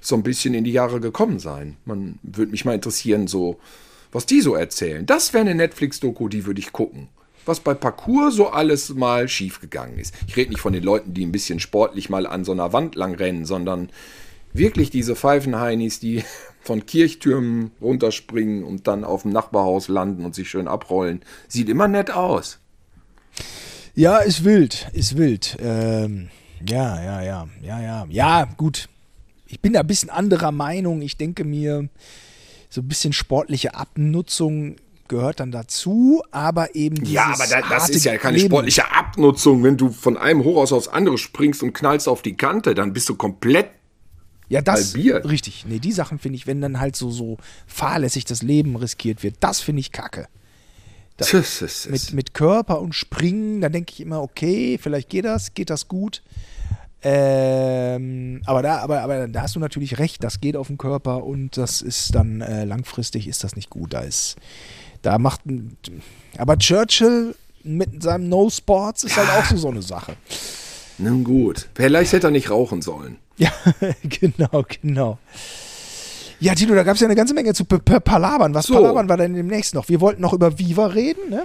so 0.00 0.16
ein 0.16 0.22
bisschen 0.24 0.54
in 0.54 0.64
die 0.64 0.72
Jahre 0.72 1.00
gekommen 1.00 1.38
sein. 1.38 1.76
Man 1.84 2.18
würde 2.22 2.50
mich 2.50 2.64
mal 2.64 2.74
interessieren, 2.74 3.28
so, 3.28 3.60
was 4.10 4.26
die 4.26 4.40
so 4.40 4.54
erzählen. 4.54 5.06
Das 5.06 5.32
wäre 5.32 5.42
eine 5.42 5.54
Netflix-Doku, 5.54 6.28
die 6.28 6.46
würde 6.46 6.60
ich 6.60 6.72
gucken 6.72 7.08
was 7.46 7.60
bei 7.60 7.74
Parcours 7.74 8.34
so 8.34 8.48
alles 8.48 8.90
mal 8.90 9.28
schiefgegangen 9.28 9.98
ist. 9.98 10.14
Ich 10.26 10.36
rede 10.36 10.50
nicht 10.50 10.60
von 10.60 10.72
den 10.72 10.82
Leuten, 10.82 11.14
die 11.14 11.24
ein 11.24 11.32
bisschen 11.32 11.60
sportlich 11.60 12.10
mal 12.10 12.26
an 12.26 12.44
so 12.44 12.52
einer 12.52 12.72
Wand 12.72 12.94
lang 12.94 13.14
rennen, 13.14 13.44
sondern 13.44 13.90
wirklich 14.52 14.90
diese 14.90 15.16
Pfeifenheinis, 15.16 16.00
die 16.00 16.24
von 16.60 16.86
Kirchtürmen 16.86 17.72
runterspringen 17.80 18.64
und 18.64 18.86
dann 18.86 19.04
auf 19.04 19.22
dem 19.22 19.32
Nachbarhaus 19.32 19.88
landen 19.88 20.24
und 20.24 20.34
sich 20.34 20.48
schön 20.48 20.68
abrollen. 20.68 21.22
Sieht 21.48 21.68
immer 21.68 21.88
nett 21.88 22.10
aus. 22.10 22.58
Ja, 23.94 24.18
ist 24.18 24.44
wild, 24.44 24.88
ist 24.92 25.16
wild. 25.16 25.56
Ähm, 25.60 26.30
ja, 26.66 27.02
ja, 27.02 27.22
ja, 27.22 27.48
ja, 27.62 27.80
ja. 27.80 28.06
Ja, 28.08 28.44
gut. 28.56 28.88
Ich 29.46 29.60
bin 29.60 29.74
da 29.74 29.80
ein 29.80 29.86
bisschen 29.86 30.10
anderer 30.10 30.50
Meinung. 30.50 31.02
Ich 31.02 31.16
denke 31.16 31.44
mir, 31.44 31.88
so 32.70 32.80
ein 32.80 32.88
bisschen 32.88 33.12
sportliche 33.12 33.74
Abnutzung 33.74 34.76
gehört 35.08 35.40
dann 35.40 35.50
dazu, 35.50 36.22
aber 36.30 36.74
eben 36.74 37.04
Ja, 37.04 37.32
aber 37.34 37.46
da, 37.46 37.60
das 37.68 37.88
ist 37.88 38.04
ja 38.04 38.16
keine 38.16 38.36
Leben. 38.36 38.48
sportliche 38.48 38.90
Abnutzung. 38.90 39.62
Wenn 39.62 39.76
du 39.76 39.90
von 39.90 40.16
einem 40.16 40.44
Hochhaus 40.44 40.72
aufs 40.72 40.88
andere 40.88 41.18
springst 41.18 41.62
und 41.62 41.72
knallst 41.72 42.08
auf 42.08 42.22
die 42.22 42.36
Kante, 42.36 42.74
dann 42.74 42.92
bist 42.92 43.08
du 43.08 43.14
komplett 43.14 43.68
ja, 44.48 44.60
das 44.60 44.94
halbiert. 44.94 45.28
richtig. 45.28 45.64
Nee, 45.68 45.78
die 45.78 45.92
Sachen 45.92 46.18
finde 46.18 46.36
ich, 46.36 46.46
wenn 46.46 46.60
dann 46.60 46.78
halt 46.78 46.96
so 46.96 47.10
so 47.10 47.38
fahrlässig 47.66 48.24
das 48.24 48.42
Leben 48.42 48.76
riskiert 48.76 49.22
wird, 49.22 49.36
das 49.40 49.60
finde 49.60 49.80
ich 49.80 49.90
kacke. 49.92 50.28
Da, 51.16 51.26
mit, 51.90 52.12
mit 52.12 52.34
Körper 52.34 52.80
und 52.80 52.92
Springen, 52.92 53.60
da 53.60 53.68
denke 53.68 53.92
ich 53.92 54.00
immer, 54.00 54.20
okay, 54.20 54.78
vielleicht 54.82 55.08
geht 55.08 55.24
das, 55.24 55.54
geht 55.54 55.70
das 55.70 55.86
gut. 55.86 56.22
Ähm, 57.06 58.40
aber, 58.46 58.62
da, 58.62 58.78
aber, 58.78 59.02
aber 59.02 59.28
da 59.28 59.42
hast 59.42 59.54
du 59.54 59.60
natürlich 59.60 59.98
recht, 59.98 60.24
das 60.24 60.40
geht 60.40 60.56
auf 60.56 60.68
den 60.68 60.78
Körper 60.78 61.22
und 61.22 61.56
das 61.56 61.82
ist 61.82 62.14
dann 62.14 62.40
äh, 62.40 62.64
langfristig 62.64 63.28
ist 63.28 63.44
das 63.44 63.56
nicht 63.56 63.70
gut. 63.70 63.92
Da 63.92 64.00
ist, 64.00 64.36
da 65.04 65.18
macht. 65.18 65.40
Aber 66.38 66.58
Churchill 66.58 67.34
mit 67.62 68.02
seinem 68.02 68.28
No 68.28 68.50
Sports 68.50 69.04
ist 69.04 69.16
halt 69.16 69.28
ja. 69.28 69.38
auch 69.38 69.44
so, 69.44 69.56
so 69.56 69.68
eine 69.68 69.82
Sache. 69.82 70.16
Nun 70.98 71.24
gut. 71.24 71.68
Vielleicht 71.74 72.12
hätte 72.12 72.28
er 72.28 72.30
nicht 72.30 72.50
rauchen 72.50 72.82
sollen. 72.82 73.16
Ja, 73.36 73.50
genau, 74.02 74.64
genau. 74.82 75.18
Ja, 76.40 76.54
Tino, 76.54 76.74
da 76.74 76.82
gab 76.82 76.94
es 76.94 77.00
ja 77.00 77.06
eine 77.06 77.16
ganze 77.16 77.34
Menge 77.34 77.54
zu 77.54 77.64
palabern. 77.64 78.54
Was 78.54 78.66
so. 78.66 78.74
palabern 78.74 79.08
wir 79.08 79.16
denn 79.16 79.34
demnächst 79.34 79.74
noch? 79.74 79.88
Wir 79.88 80.00
wollten 80.00 80.22
noch 80.22 80.32
über 80.32 80.58
Viva 80.58 80.86
reden, 80.86 81.30
ne? 81.30 81.44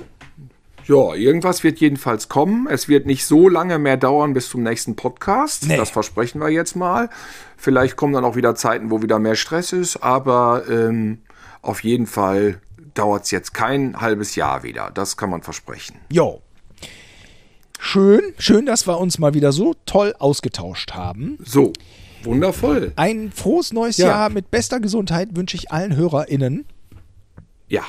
Ja, 0.86 1.14
irgendwas 1.14 1.64
wird 1.64 1.80
jedenfalls 1.80 2.30
kommen. 2.30 2.68
Es 2.68 2.88
wird 2.88 3.06
nicht 3.06 3.26
so 3.26 3.48
lange 3.48 3.78
mehr 3.78 3.96
dauern 3.96 4.34
bis 4.34 4.50
zum 4.50 4.64
nächsten 4.64 4.96
Podcast. 4.96 5.68
Nee. 5.68 5.78
Das 5.78 5.92
versprechen 5.92 6.42
wir 6.42 6.50
jetzt 6.50 6.76
mal. 6.76 7.10
Vielleicht 7.58 7.96
kommen 7.96 8.14
dann 8.14 8.26
auch 8.26 8.36
wieder 8.36 8.56
Zeiten, 8.56 8.90
wo 8.90 9.02
wieder 9.04 9.20
mehr 9.20 9.36
Stress 9.36 9.72
ist, 9.72 9.98
aber 9.98 10.64
ähm, 10.68 11.20
auf 11.62 11.84
jeden 11.84 12.08
Fall 12.08 12.60
dauert 12.94 13.26
es 13.26 13.32
jetzt 13.32 13.54
kein 13.54 14.00
halbes 14.00 14.36
Jahr 14.36 14.64
wieder. 14.64 14.92
Das 14.94 15.18
kann 15.18 15.30
man 15.30 15.42
versprechen. 15.42 15.98
Jo. 16.12 16.42
Schön, 17.80 18.34
schön, 18.38 18.66
dass 18.66 18.88
wir 18.88 19.00
uns 19.00 19.20
mal 19.20 19.34
wieder 19.34 19.54
so 19.54 19.74
toll 19.86 20.14
ausgetauscht 20.20 20.94
haben. 20.94 21.38
So, 21.44 21.72
wundervoll. 22.24 22.92
Ein 22.98 23.32
frohes 23.32 23.72
neues 23.72 23.98
ja. 23.98 24.08
Jahr 24.08 24.30
mit 24.30 24.52
bester 24.52 24.82
Gesundheit 24.82 25.30
wünsche 25.36 25.56
ich 25.56 25.72
allen 25.72 25.96
HörerInnen. 25.96 26.66
Ja, 27.70 27.84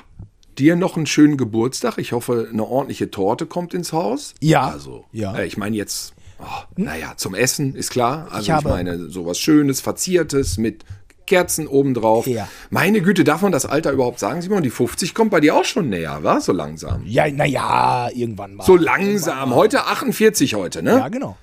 dir 0.59 0.77
noch 0.77 0.97
einen 0.97 1.07
schönen 1.07 1.37
Geburtstag. 1.37 1.99
Ich 1.99 2.13
hoffe, 2.13 2.49
eine 2.53 2.65
ordentliche 2.65 3.11
Torte 3.11 3.47
kommt 3.47 3.75
ins 3.75 3.93
Haus. 3.93 4.35
Ja. 4.41 4.69
Also, 4.69 5.07
ja. 5.11 5.35
Äh, 5.35 5.47
ich 5.47 5.57
meine 5.57 5.77
jetzt, 5.77 6.15
oh, 6.39 6.45
naja, 6.77 7.15
zum 7.17 7.35
Essen 7.35 7.75
ist 7.75 7.91
klar. 7.91 8.29
Also 8.31 8.53
ich, 8.53 8.59
ich 8.59 8.65
meine, 8.65 9.09
sowas 9.09 9.39
Schönes, 9.39 9.81
Verziertes 9.81 10.57
mit 10.57 10.85
Kerzen 11.27 11.67
obendrauf. 11.67 12.27
Ja. 12.27 12.49
Meine 12.71 13.01
Güte, 13.01 13.25
darf 13.25 13.43
man 13.43 13.53
das 13.53 13.67
Alter 13.67 13.93
überhaupt 13.93 14.19
sagen, 14.19 14.43
Simon? 14.43 14.63
Die 14.63 14.71
50 14.71 15.15
kommt 15.15 15.31
bei 15.31 15.41
dir 15.41 15.55
auch 15.55 15.65
schon 15.65 15.89
näher, 15.89 16.23
wa? 16.23 16.41
So 16.41 16.53
langsam. 16.53 17.05
Ja, 17.07 17.31
naja, 17.31 18.09
irgendwann 18.13 18.55
mal. 18.55 18.65
So 18.65 18.77
langsam. 18.77 19.51
Mal. 19.51 19.57
Heute 19.57 19.85
48 19.85 20.55
heute, 20.55 20.83
ne? 20.83 20.93
Ja, 20.93 21.09
genau. 21.09 21.37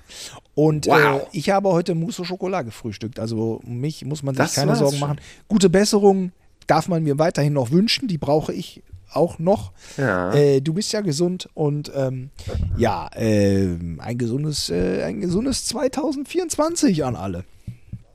Und 0.54 0.86
äh, 0.86 0.90
wow. 0.90 1.22
äh, 1.22 1.26
ich 1.32 1.50
habe 1.50 1.70
heute 1.70 1.94
Mousse 1.94 2.22
au 2.22 2.24
Chocolat 2.24 2.64
gefrühstückt. 2.64 3.18
Also 3.20 3.60
mich 3.64 4.04
muss 4.04 4.22
man 4.22 4.34
sich 4.34 4.44
das 4.44 4.54
keine 4.54 4.74
Sorgen 4.76 4.98
machen. 4.98 5.20
Gute 5.46 5.70
Besserung 5.70 6.32
darf 6.66 6.88
man 6.88 7.02
mir 7.04 7.18
weiterhin 7.18 7.52
noch 7.52 7.70
wünschen. 7.70 8.08
Die 8.08 8.18
brauche 8.18 8.52
ich 8.52 8.82
auch 9.12 9.38
noch. 9.38 9.72
Ja. 9.96 10.32
Äh, 10.34 10.60
du 10.60 10.74
bist 10.74 10.92
ja 10.92 11.00
gesund 11.00 11.48
und 11.54 11.90
ähm, 11.94 12.30
ja, 12.76 13.08
äh, 13.14 13.76
ein 13.98 14.18
gesundes, 14.18 14.68
äh, 14.70 15.02
ein 15.04 15.20
gesundes 15.20 15.64
2024 15.66 17.04
an 17.04 17.16
alle. 17.16 17.44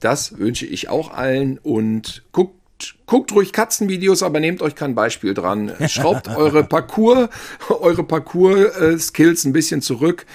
Das 0.03 0.37
wünsche 0.37 0.65
ich 0.65 0.89
auch 0.89 1.13
allen 1.13 1.57
und 1.59 2.23
guckt 2.33 2.55
guckt 3.05 3.31
ruhig 3.31 3.53
Katzenvideos, 3.53 4.21
aber 4.21 4.41
nehmt 4.41 4.61
euch 4.61 4.75
kein 4.75 4.95
Beispiel 4.95 5.33
dran. 5.33 5.71
Schraubt 5.87 6.27
eure 6.27 6.65
Parcours, 6.65 7.29
eure 7.69 8.03
Parcours-Skills 8.03 9.45
ein 9.45 9.53
bisschen 9.53 9.81
zurück. 9.81 10.25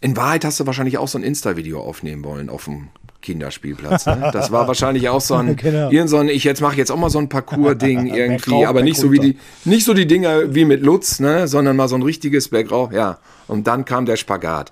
In 0.00 0.16
Wahrheit 0.16 0.44
hast 0.44 0.58
du 0.58 0.66
wahrscheinlich 0.66 0.98
auch 0.98 1.06
so 1.06 1.18
ein 1.18 1.22
Insta-Video 1.22 1.80
aufnehmen 1.80 2.24
wollen 2.24 2.50
auf 2.50 2.64
dem 2.64 2.88
Kinderspielplatz. 3.20 4.06
Ne? 4.06 4.30
Das 4.32 4.50
war 4.50 4.66
wahrscheinlich 4.66 5.08
auch 5.08 5.20
so 5.20 5.34
ein, 5.34 5.56
genau. 5.90 6.06
so 6.06 6.18
ein 6.18 6.28
ich 6.28 6.44
jetzt 6.44 6.60
mache 6.60 6.76
jetzt 6.76 6.90
auch 6.90 6.96
mal 6.96 7.10
so 7.10 7.18
ein 7.18 7.28
Parcours-Ding 7.28 8.06
irgendwie, 8.14 8.64
aber 8.64 8.82
nicht 8.82 8.98
so 8.98 9.12
wie 9.12 9.18
die, 9.18 9.38
nicht 9.64 9.84
so 9.84 9.94
die 9.94 10.06
Dinger 10.06 10.54
wie 10.54 10.64
mit 10.64 10.82
Lutz, 10.82 11.20
ne, 11.20 11.48
sondern 11.48 11.76
mal 11.76 11.88
so 11.88 11.96
ein 11.96 12.02
richtiges 12.02 12.48
Bergauf, 12.48 12.92
ja. 12.92 13.18
Und 13.48 13.66
dann 13.66 13.84
kam 13.84 14.06
der 14.06 14.16
Spagat. 14.16 14.70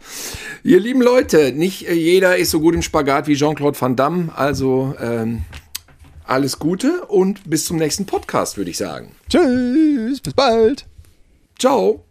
Ihr 0.62 0.78
lieben 0.78 1.02
Leute, 1.02 1.52
nicht 1.52 1.82
jeder 1.82 2.36
ist 2.36 2.50
so 2.50 2.60
gut 2.60 2.74
im 2.74 2.82
Spagat 2.82 3.26
wie 3.26 3.34
Jean-Claude 3.34 3.80
Van 3.80 3.96
Damme, 3.96 4.30
also 4.36 4.94
ähm, 5.00 5.42
alles 6.24 6.58
Gute 6.58 7.04
und 7.06 7.48
bis 7.48 7.64
zum 7.64 7.76
nächsten 7.76 8.06
Podcast, 8.06 8.56
würde 8.56 8.70
ich 8.70 8.76
sagen. 8.76 9.12
Tschüss, 9.28 10.20
bis 10.20 10.34
bald. 10.34 10.86
Ciao. 11.58 12.04